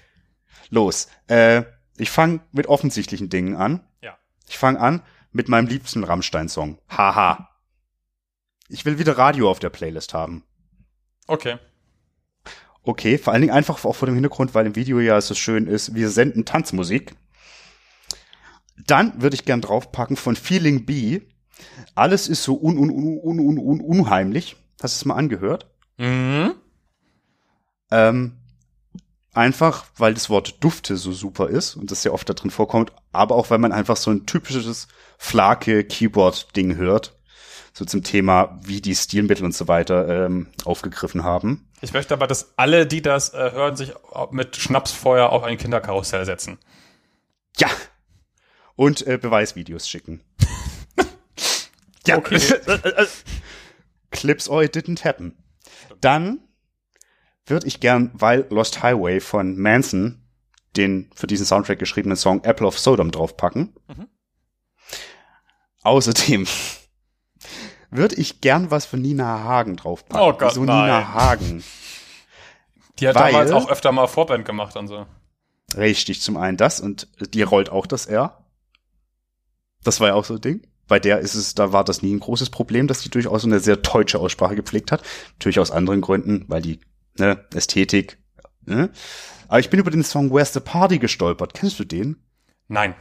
Los. 0.69 1.07
Äh, 1.27 1.63
ich 1.97 2.09
fange 2.09 2.39
mit 2.51 2.67
offensichtlichen 2.67 3.29
Dingen 3.29 3.55
an. 3.55 3.85
Ja. 4.01 4.17
Ich 4.47 4.57
fange 4.57 4.79
an 4.79 5.01
mit 5.31 5.49
meinem 5.49 5.67
liebsten 5.67 6.03
Rammstein-Song. 6.03 6.79
Haha. 6.89 7.49
Ich 8.69 8.85
will 8.85 8.99
wieder 8.99 9.17
Radio 9.17 9.49
auf 9.51 9.59
der 9.59 9.69
Playlist 9.69 10.13
haben. 10.13 10.43
Okay. 11.27 11.57
Okay, 12.83 13.17
vor 13.17 13.33
allen 13.33 13.41
Dingen 13.41 13.53
einfach 13.53 13.83
auch 13.85 13.95
vor 13.95 14.07
dem 14.07 14.15
Hintergrund, 14.15 14.55
weil 14.55 14.65
im 14.65 14.75
Video 14.75 14.99
ja 14.99 15.19
so 15.21 15.35
schön 15.35 15.67
ist, 15.67 15.93
wir 15.93 16.09
senden 16.09 16.45
Tanzmusik. 16.45 17.15
Dann 18.77 19.21
würde 19.21 19.35
ich 19.35 19.45
gern 19.45 19.61
draufpacken 19.61 20.15
von 20.15 20.35
Feeling 20.35 20.85
B 20.85 21.21
alles 21.95 22.27
ist 22.27 22.43
so 22.43 22.55
un, 22.55 22.77
un, 22.77 22.89
un, 22.89 23.19
un, 23.23 23.39
un, 23.39 23.57
un, 23.57 23.81
unheimlich. 23.81 24.55
Hast 24.81 24.95
du 24.95 24.99
es 25.01 25.05
mal 25.05 25.15
angehört? 25.15 25.67
Mhm. 25.97 26.55
Ähm, 27.91 28.37
einfach, 29.33 29.85
weil 29.97 30.13
das 30.13 30.29
Wort 30.29 30.63
Dufte 30.63 30.97
so 30.97 31.11
super 31.11 31.49
ist 31.49 31.75
und 31.75 31.91
das 31.91 32.01
sehr 32.01 32.13
oft 32.13 32.27
da 32.27 32.33
drin 32.33 32.51
vorkommt, 32.51 32.91
aber 33.11 33.35
auch, 33.35 33.49
weil 33.49 33.59
man 33.59 33.71
einfach 33.71 33.97
so 33.97 34.11
ein 34.11 34.25
typisches 34.25 34.87
Flake-Keyboard-Ding 35.17 36.75
hört. 36.75 37.17
So 37.73 37.85
zum 37.85 38.03
Thema, 38.03 38.59
wie 38.63 38.81
die 38.81 38.95
Stilmittel 38.95 39.45
und 39.45 39.55
so 39.55 39.69
weiter 39.69 40.25
ähm, 40.25 40.47
aufgegriffen 40.65 41.23
haben. 41.23 41.69
Ich 41.79 41.93
möchte 41.93 42.13
aber, 42.13 42.27
dass 42.27 42.57
alle, 42.57 42.85
die 42.85 43.01
das 43.01 43.33
äh, 43.33 43.51
hören, 43.53 43.77
sich 43.77 43.93
mit 44.31 44.57
Schnapsfeuer 44.57 45.29
auf 45.29 45.43
ein 45.43 45.57
Kinderkarussell 45.57 46.25
setzen. 46.25 46.59
Ja. 47.57 47.69
Und 48.75 49.07
äh, 49.07 49.17
Beweisvideos 49.17 49.87
schicken. 49.87 50.21
Ja. 52.07 52.17
Okay. 52.17 52.39
Clips 54.11 54.49
or 54.49 54.63
it 54.63 54.75
didn't 54.75 55.03
happen. 55.03 55.37
Dann 55.99 56.39
würde 57.45 57.67
ich 57.67 57.79
gern, 57.79 58.11
weil 58.13 58.45
Lost 58.49 58.83
Highway 58.83 59.19
von 59.19 59.57
Manson 59.57 60.17
den 60.77 61.09
für 61.13 61.27
diesen 61.27 61.45
Soundtrack 61.45 61.79
geschriebenen 61.79 62.15
Song 62.15 62.43
Apple 62.43 62.65
of 62.65 62.79
Sodom 62.79 63.11
draufpacken. 63.11 63.75
Mhm. 63.87 64.07
Außerdem 65.83 66.47
würde 67.89 68.15
ich 68.15 68.39
gern 68.41 68.71
was 68.71 68.85
von 68.85 69.01
Nina 69.01 69.43
Hagen 69.43 69.75
draufpacken. 69.75 70.21
Oh 70.21 70.33
Gott, 70.33 70.51
Wieso 70.51 70.63
nein. 70.63 70.83
Nina 70.83 71.13
Hagen? 71.13 71.63
Die 72.99 73.07
hat 73.07 73.15
weil, 73.15 73.31
damals 73.31 73.51
auch 73.51 73.69
öfter 73.69 73.91
mal 73.91 74.07
Vorband 74.07 74.45
gemacht 74.45 74.77
und 74.77 74.87
so. 74.87 75.05
Richtig, 75.75 76.21
zum 76.21 76.37
einen 76.37 76.57
das 76.57 76.79
und 76.79 77.07
die 77.33 77.41
rollt 77.41 77.69
auch 77.69 77.85
das 77.85 78.05
R. 78.05 78.45
Das 79.83 79.99
war 79.99 80.09
ja 80.09 80.13
auch 80.13 80.25
so 80.25 80.35
ein 80.35 80.41
Ding 80.41 80.70
bei 80.91 80.99
der 80.99 81.19
ist 81.19 81.35
es, 81.35 81.55
da 81.55 81.71
war 81.71 81.85
das 81.85 82.01
nie 82.01 82.13
ein 82.13 82.19
großes 82.19 82.49
Problem, 82.49 82.85
dass 82.85 82.99
die 82.99 83.09
durchaus 83.09 83.45
eine 83.45 83.61
sehr 83.61 83.77
deutsche 83.77 84.19
Aussprache 84.19 84.57
gepflegt 84.57 84.91
hat. 84.91 85.01
Natürlich 85.35 85.57
aus 85.57 85.71
anderen 85.71 86.01
Gründen, 86.01 86.43
weil 86.49 86.61
die 86.61 86.81
ne, 87.17 87.45
Ästhetik. 87.55 88.17
Ne? 88.65 88.89
Aber 89.47 89.59
ich 89.61 89.69
bin 89.69 89.79
über 89.79 89.89
den 89.89 90.03
Song 90.03 90.33
Where's 90.33 90.51
the 90.51 90.59
Party 90.59 90.99
gestolpert. 90.99 91.53
Kennst 91.53 91.79
du 91.79 91.85
den? 91.85 92.17
Nein. 92.67 92.93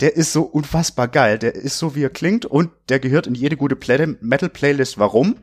Der 0.00 0.16
ist 0.16 0.32
so 0.32 0.42
unfassbar 0.42 1.06
geil. 1.06 1.38
Der 1.38 1.54
ist 1.54 1.78
so, 1.78 1.94
wie 1.94 2.02
er 2.02 2.10
klingt 2.10 2.44
und 2.44 2.72
der 2.88 2.98
gehört 2.98 3.28
in 3.28 3.36
jede 3.36 3.56
gute 3.56 3.76
Metal-Playlist. 4.20 4.98
Warum? 4.98 5.36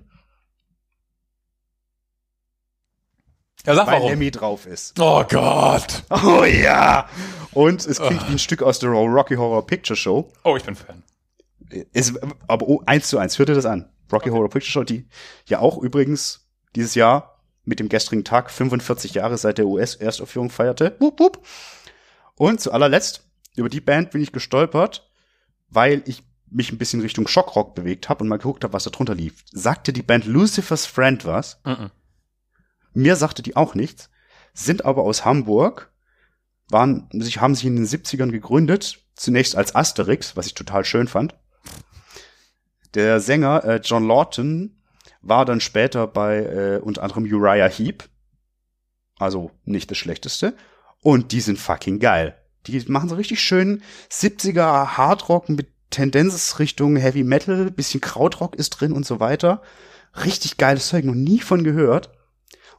Ja, 3.66 3.76
sag 3.76 3.88
Weil 3.88 3.94
warum. 3.94 4.10
Lemmy 4.10 4.32
drauf 4.32 4.66
ist. 4.66 5.00
Oh 5.00 5.24
Gott. 5.30 6.04
Oh 6.10 6.44
ja. 6.44 7.08
Und 7.54 7.86
es 7.86 8.02
klingt 8.02 8.24
oh. 8.24 8.28
wie 8.28 8.34
ein 8.34 8.40
Stück 8.40 8.62
aus 8.62 8.80
der 8.80 8.90
Rocky 8.90 9.36
Horror 9.36 9.66
Picture 9.66 9.96
Show. 9.96 10.30
Oh, 10.44 10.58
ich 10.58 10.64
bin 10.64 10.76
Fan. 10.76 11.04
Ist, 11.94 12.20
aber 12.48 12.68
oh, 12.68 12.82
eins 12.86 13.08
zu 13.08 13.18
eins, 13.18 13.38
hört 13.40 13.50
ihr 13.50 13.56
das 13.56 13.66
an? 13.66 13.90
Rocky. 14.12 14.30
Horror 14.30 14.50
Picture 14.50 14.72
Show, 14.72 14.84
die 14.84 15.08
ja 15.48 15.60
auch 15.60 15.78
übrigens 15.78 16.48
dieses 16.76 16.96
Jahr 16.96 17.42
mit 17.66 17.80
dem 17.80 17.90
gestrigen 17.90 18.24
Tag 18.24 18.52
45 18.52 19.14
Jahre 19.14 19.38
seit 19.38 19.58
der 19.58 19.68
US-Erstaufführung 19.68 20.50
feierte. 20.50 20.96
Wupp, 21.00 21.20
wupp. 21.20 21.46
Und 22.36 22.62
zu 22.62 22.72
allerletzt, 22.72 23.24
über 23.56 23.70
die 23.70 23.82
Band 23.82 24.12
bin 24.12 24.22
ich 24.22 24.32
gestolpert, 24.32 25.10
weil 25.70 26.04
ich 26.06 26.24
mich 26.50 26.72
ein 26.72 26.78
bisschen 26.78 27.02
Richtung 27.02 27.28
Schockrock 27.28 27.74
bewegt 27.76 28.10
habe 28.10 28.24
und 28.24 28.28
mal 28.28 28.38
geguckt 28.38 28.64
habe, 28.64 28.74
was 28.74 28.84
da 28.84 28.90
drunter 28.90 29.16
lief. 29.16 29.44
Sagte 29.52 29.94
die 29.94 30.04
Band 30.04 30.26
Lucifer's 30.26 30.86
Friend 30.86 31.26
was? 31.26 31.60
Mhm. 31.66 31.90
Mir 32.94 33.16
sagte 33.16 33.42
die 33.42 33.56
auch 33.56 33.74
nichts, 33.74 34.10
sind 34.54 34.86
aber 34.86 35.04
aus 35.04 35.26
Hamburg, 35.26 35.92
waren, 36.70 37.10
sich, 37.12 37.42
haben 37.42 37.56
sich 37.56 37.66
in 37.66 37.76
den 37.76 37.88
70ern 37.88 38.32
gegründet, 38.32 39.00
zunächst 39.16 39.56
als 39.56 39.76
Asterix, 39.76 40.36
was 40.36 40.46
ich 40.46 40.54
total 40.54 40.86
schön 40.86 41.08
fand. 41.08 41.36
Der 42.94 43.20
Sänger 43.20 43.64
äh, 43.64 43.82
John 43.84 44.08
Lawton 44.08 44.78
war 45.22 45.46
dann 45.46 45.60
später 45.60 46.08
bei 46.08 46.38
äh, 46.40 46.80
unter 46.80 47.04
anderem 47.04 47.24
Uriah 47.24 47.70
Heep, 47.70 48.04
also 49.18 49.52
nicht 49.66 49.90
das 49.90 49.98
Schlechteste. 49.98 50.56
Und 51.02 51.32
die 51.32 51.42
sind 51.42 51.60
fucking 51.60 52.00
geil. 52.00 52.38
Die 52.68 52.80
machen 52.88 53.10
so 53.10 53.16
richtig 53.16 53.42
schön 53.42 53.82
70er 54.10 54.98
Hardrock 54.98 55.50
mit 55.50 55.68
Tendenz 55.90 56.60
Richtung 56.60 56.96
Heavy 56.96 57.24
Metal, 57.24 57.70
bisschen 57.72 58.02
Krautrock 58.02 58.56
ist 58.56 58.72
drin 58.72 58.94
und 58.94 59.06
so 59.06 59.20
weiter. 59.20 59.62
Richtig 60.26 60.58
geiles 60.58 60.88
Zeug, 60.88 61.06
noch 61.06 61.14
nie 61.14 61.40
von 61.40 61.64
gehört. 61.64 62.12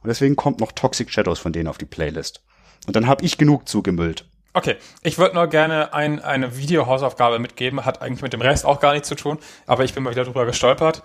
Und 0.01 0.09
deswegen 0.09 0.35
kommt 0.35 0.59
noch 0.59 0.71
Toxic 0.71 1.09
Shadows 1.09 1.39
von 1.39 1.53
denen 1.53 1.67
auf 1.67 1.77
die 1.77 1.85
Playlist. 1.85 2.43
Und 2.87 2.95
dann 2.95 3.07
habe 3.07 3.23
ich 3.25 3.37
genug 3.37 3.67
zugemüllt. 3.67 4.29
Okay, 4.55 4.77
ich 5.03 5.17
würde 5.17 5.35
nur 5.35 5.47
gerne 5.47 5.93
ein, 5.93 6.23
eine 6.23 6.55
Videohausaufgabe 6.55 7.39
mitgeben, 7.39 7.83
hat 7.83 8.01
eigentlich 8.01 8.21
mit 8.21 8.31
dem 8.31 8.39
Rest 8.39 8.63
auch 8.63 8.79
gar 8.79 8.93
nichts 8.93 9.09
zu 9.09 9.15
tun, 9.15 9.37
aber 9.67 9.83
ich 9.83 9.93
bin 9.93 10.01
mal 10.01 10.11
wieder 10.11 10.23
drüber 10.23 10.45
gestolpert. 10.45 11.03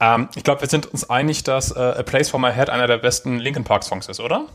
Ähm, 0.00 0.30
ich 0.34 0.44
glaube, 0.44 0.62
wir 0.62 0.68
sind 0.68 0.86
uns 0.86 1.10
einig, 1.10 1.44
dass 1.44 1.76
äh, 1.76 1.78
A 1.78 2.02
Place 2.02 2.30
for 2.30 2.40
My 2.40 2.50
Head 2.54 2.70
einer 2.70 2.86
der 2.86 2.96
besten 2.96 3.36
Linkin 3.36 3.64
Park 3.64 3.84
Songs 3.84 4.08
ist, 4.08 4.18
oder? 4.18 4.46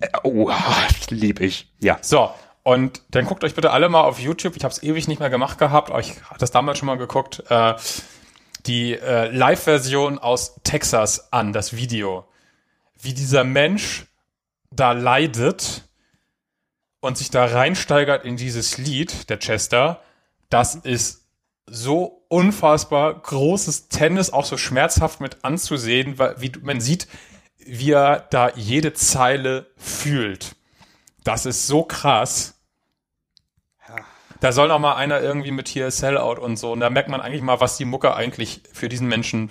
Äh, 0.00 0.08
oh, 0.22 0.52
lieb 1.08 1.40
ich. 1.40 1.72
Ja. 1.80 1.96
So, 2.02 2.30
und 2.62 3.00
dann 3.08 3.24
guckt 3.24 3.42
euch 3.42 3.54
bitte 3.54 3.70
alle 3.70 3.88
mal 3.88 4.02
auf 4.02 4.18
YouTube, 4.18 4.54
ich 4.54 4.62
habe 4.62 4.72
es 4.72 4.82
ewig 4.82 5.08
nicht 5.08 5.20
mehr 5.20 5.30
gemacht 5.30 5.56
gehabt, 5.56 5.88
aber 5.88 6.00
ich 6.00 6.22
hatte 6.24 6.40
das 6.40 6.50
damals 6.50 6.76
schon 6.76 6.86
mal 6.86 6.98
geguckt, 6.98 7.42
äh, 7.48 7.72
die 8.66 8.92
äh, 8.92 9.30
Live-Version 9.30 10.18
aus 10.18 10.60
Texas 10.62 11.32
an, 11.32 11.54
das 11.54 11.74
Video. 11.74 12.28
Wie 13.00 13.14
dieser 13.14 13.44
Mensch 13.44 14.04
da 14.70 14.92
leidet 14.92 15.85
und 17.06 17.16
sich 17.16 17.30
da 17.30 17.44
reinsteigert 17.46 18.24
in 18.24 18.36
dieses 18.36 18.78
Lied, 18.78 19.30
der 19.30 19.38
Chester, 19.38 20.02
das 20.50 20.74
ist 20.74 21.24
so 21.66 22.24
unfassbar 22.28 23.14
großes 23.14 23.88
Tennis, 23.88 24.32
auch 24.32 24.44
so 24.44 24.56
schmerzhaft 24.56 25.20
mit 25.20 25.44
anzusehen, 25.44 26.18
weil 26.18 26.40
wie 26.40 26.52
man 26.62 26.80
sieht, 26.80 27.08
wie 27.58 27.92
er 27.92 28.26
da 28.30 28.50
jede 28.54 28.92
Zeile 28.92 29.66
fühlt. 29.76 30.54
Das 31.24 31.46
ist 31.46 31.66
so 31.66 31.82
krass. 31.82 32.54
Da 34.40 34.52
soll 34.52 34.68
noch 34.68 34.78
mal 34.78 34.94
einer 34.94 35.20
irgendwie 35.20 35.50
mit 35.50 35.66
hier 35.66 35.90
Sellout 35.90 36.40
und 36.40 36.56
so. 36.56 36.70
Und 36.70 36.80
da 36.80 36.90
merkt 36.90 37.08
man 37.08 37.20
eigentlich 37.20 37.42
mal, 37.42 37.60
was 37.60 37.78
die 37.78 37.84
Mucke 37.84 38.14
eigentlich 38.14 38.62
für 38.72 38.88
diesen 38.88 39.08
Menschen 39.08 39.50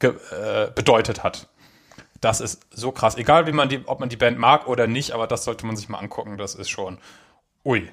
äh, 0.00 0.68
bedeutet 0.74 1.24
hat. 1.24 1.48
Das 2.24 2.40
ist 2.40 2.62
so 2.70 2.90
krass. 2.90 3.18
Egal, 3.18 3.46
wie 3.46 3.52
man 3.52 3.68
die, 3.68 3.82
ob 3.84 4.00
man 4.00 4.08
die 4.08 4.16
Band 4.16 4.38
mag 4.38 4.66
oder 4.66 4.86
nicht, 4.86 5.12
aber 5.12 5.26
das 5.26 5.44
sollte 5.44 5.66
man 5.66 5.76
sich 5.76 5.90
mal 5.90 5.98
angucken. 5.98 6.38
Das 6.38 6.54
ist 6.54 6.70
schon, 6.70 6.96
ui. 7.66 7.90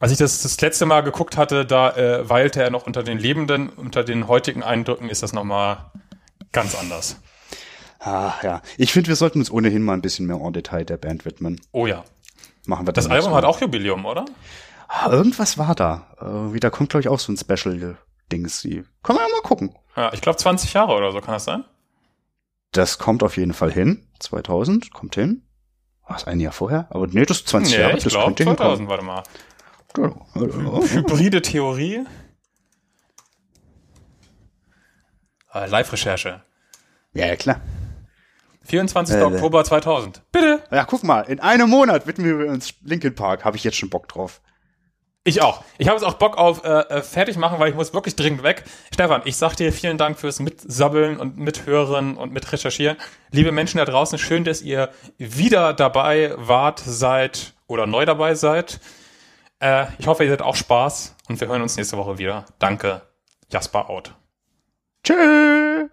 Als 0.00 0.10
ich 0.10 0.16
das 0.16 0.42
das 0.42 0.58
letzte 0.62 0.86
Mal 0.86 1.02
geguckt 1.02 1.36
hatte, 1.36 1.66
da 1.66 1.90
äh, 1.94 2.26
weilte 2.26 2.62
er 2.62 2.70
noch 2.70 2.86
unter 2.86 3.02
den 3.02 3.18
Lebenden. 3.18 3.68
Unter 3.68 4.02
den 4.02 4.28
heutigen 4.28 4.62
Eindrücken 4.62 5.10
ist 5.10 5.22
das 5.22 5.34
noch 5.34 5.44
mal 5.44 5.90
ganz 6.52 6.74
anders. 6.74 7.20
Ah, 8.00 8.32
ja. 8.42 8.62
Ich 8.78 8.94
finde, 8.94 9.08
wir 9.08 9.16
sollten 9.16 9.40
uns 9.40 9.50
ohnehin 9.50 9.82
mal 9.82 9.92
ein 9.92 10.00
bisschen 10.00 10.26
mehr 10.26 10.40
en 10.40 10.54
Detail 10.54 10.86
der 10.86 10.96
Band 10.96 11.26
widmen. 11.26 11.60
Oh 11.72 11.86
ja. 11.86 12.02
Machen 12.64 12.86
wir 12.86 12.94
Das 12.94 13.10
Album 13.10 13.34
hat 13.34 13.44
auch 13.44 13.60
Jubiläum, 13.60 14.06
oder? 14.06 14.24
Ah, 14.88 15.10
irgendwas 15.10 15.58
war 15.58 15.74
da. 15.74 16.06
Äh, 16.18 16.54
wieder 16.54 16.70
kommt, 16.70 16.88
glaube 16.88 17.02
ich, 17.02 17.08
auch 17.08 17.18
so 17.18 17.30
ein 17.30 17.36
Special-Dings. 18.28 18.62
Die- 18.62 18.84
Können 19.02 19.18
wir 19.18 19.26
ja 19.26 19.32
mal 19.32 19.42
gucken. 19.42 19.74
Ja, 19.96 20.12
ich 20.12 20.20
glaube 20.20 20.38
20 20.38 20.72
Jahre 20.72 20.92
oder 20.94 21.12
so 21.12 21.20
kann 21.20 21.34
das 21.34 21.44
sein. 21.44 21.64
Das 22.72 22.98
kommt 22.98 23.22
auf 23.22 23.36
jeden 23.36 23.54
Fall 23.54 23.72
hin. 23.72 24.06
2000, 24.20 24.92
kommt 24.92 25.14
hin. 25.14 25.42
Was, 26.06 26.26
ein 26.26 26.40
Jahr 26.40 26.52
vorher? 26.52 26.86
Aber 26.90 27.06
nee, 27.06 27.24
das 27.24 27.38
ist 27.38 27.48
20 27.48 27.74
Nee, 27.74 27.80
Jahre, 27.82 27.96
ich 27.98 28.04
das 28.04 28.12
glaube 28.12 28.34
könnte 28.34 28.44
2000, 28.44 28.88
warte 28.88 29.04
mal. 29.04 29.22
hinkommen. 29.94 30.88
Hybride 30.88 31.42
Theorie. 31.42 32.04
Äh, 35.52 35.66
Live-Recherche. 35.66 36.42
Ja, 37.14 37.26
ja, 37.26 37.36
klar. 37.36 37.60
24. 38.64 39.16
Äh, 39.16 39.22
Oktober 39.22 39.64
2000. 39.64 40.22
Bitte. 40.30 40.62
Ja, 40.70 40.84
guck 40.84 41.02
mal, 41.04 41.22
in 41.22 41.40
einem 41.40 41.70
Monat 41.70 42.06
widmen 42.06 42.38
wir 42.38 42.50
uns 42.50 42.74
Linkin 42.82 43.14
Park. 43.14 43.44
Habe 43.46 43.56
ich 43.56 43.64
jetzt 43.64 43.78
schon 43.78 43.88
Bock 43.90 44.08
drauf. 44.08 44.42
Ich 45.28 45.42
auch. 45.42 45.62
Ich 45.76 45.88
habe 45.88 45.98
jetzt 45.98 46.06
auch 46.08 46.14
Bock 46.14 46.38
auf 46.38 46.64
äh, 46.64 46.68
äh, 46.68 47.02
fertig 47.02 47.36
machen, 47.36 47.58
weil 47.60 47.68
ich 47.68 47.74
muss 47.74 47.92
wirklich 47.92 48.16
dringend 48.16 48.42
weg. 48.42 48.64
Stefan, 48.94 49.20
ich 49.26 49.36
sag 49.36 49.56
dir 49.56 49.74
vielen 49.74 49.98
Dank 49.98 50.18
fürs 50.18 50.40
Mitsabbeln 50.40 51.20
und 51.20 51.36
Mithören 51.36 52.16
und 52.16 52.32
Mitrecherchieren. 52.32 52.96
Liebe 53.30 53.52
Menschen 53.52 53.76
da 53.76 53.84
draußen, 53.84 54.18
schön, 54.18 54.44
dass 54.44 54.62
ihr 54.62 54.90
wieder 55.18 55.74
dabei 55.74 56.32
wart, 56.38 56.80
seid 56.80 57.52
oder 57.66 57.86
neu 57.86 58.06
dabei 58.06 58.34
seid. 58.36 58.80
Äh, 59.60 59.84
ich 59.98 60.06
hoffe, 60.06 60.24
ihr 60.24 60.30
seid 60.30 60.40
auch 60.40 60.56
Spaß 60.56 61.14
und 61.28 61.38
wir 61.38 61.48
hören 61.48 61.60
uns 61.60 61.76
nächste 61.76 61.98
Woche 61.98 62.16
wieder. 62.16 62.46
Danke. 62.58 63.02
Jasper 63.52 63.90
out. 63.90 64.14
Tschö. 65.04 65.88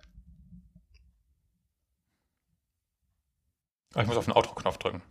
Ah, 3.96 4.02
Ich 4.02 4.08
muss 4.08 4.16
auf 4.16 4.24
den 4.26 4.34
Outro-Knopf 4.34 4.78
drücken. 4.78 5.02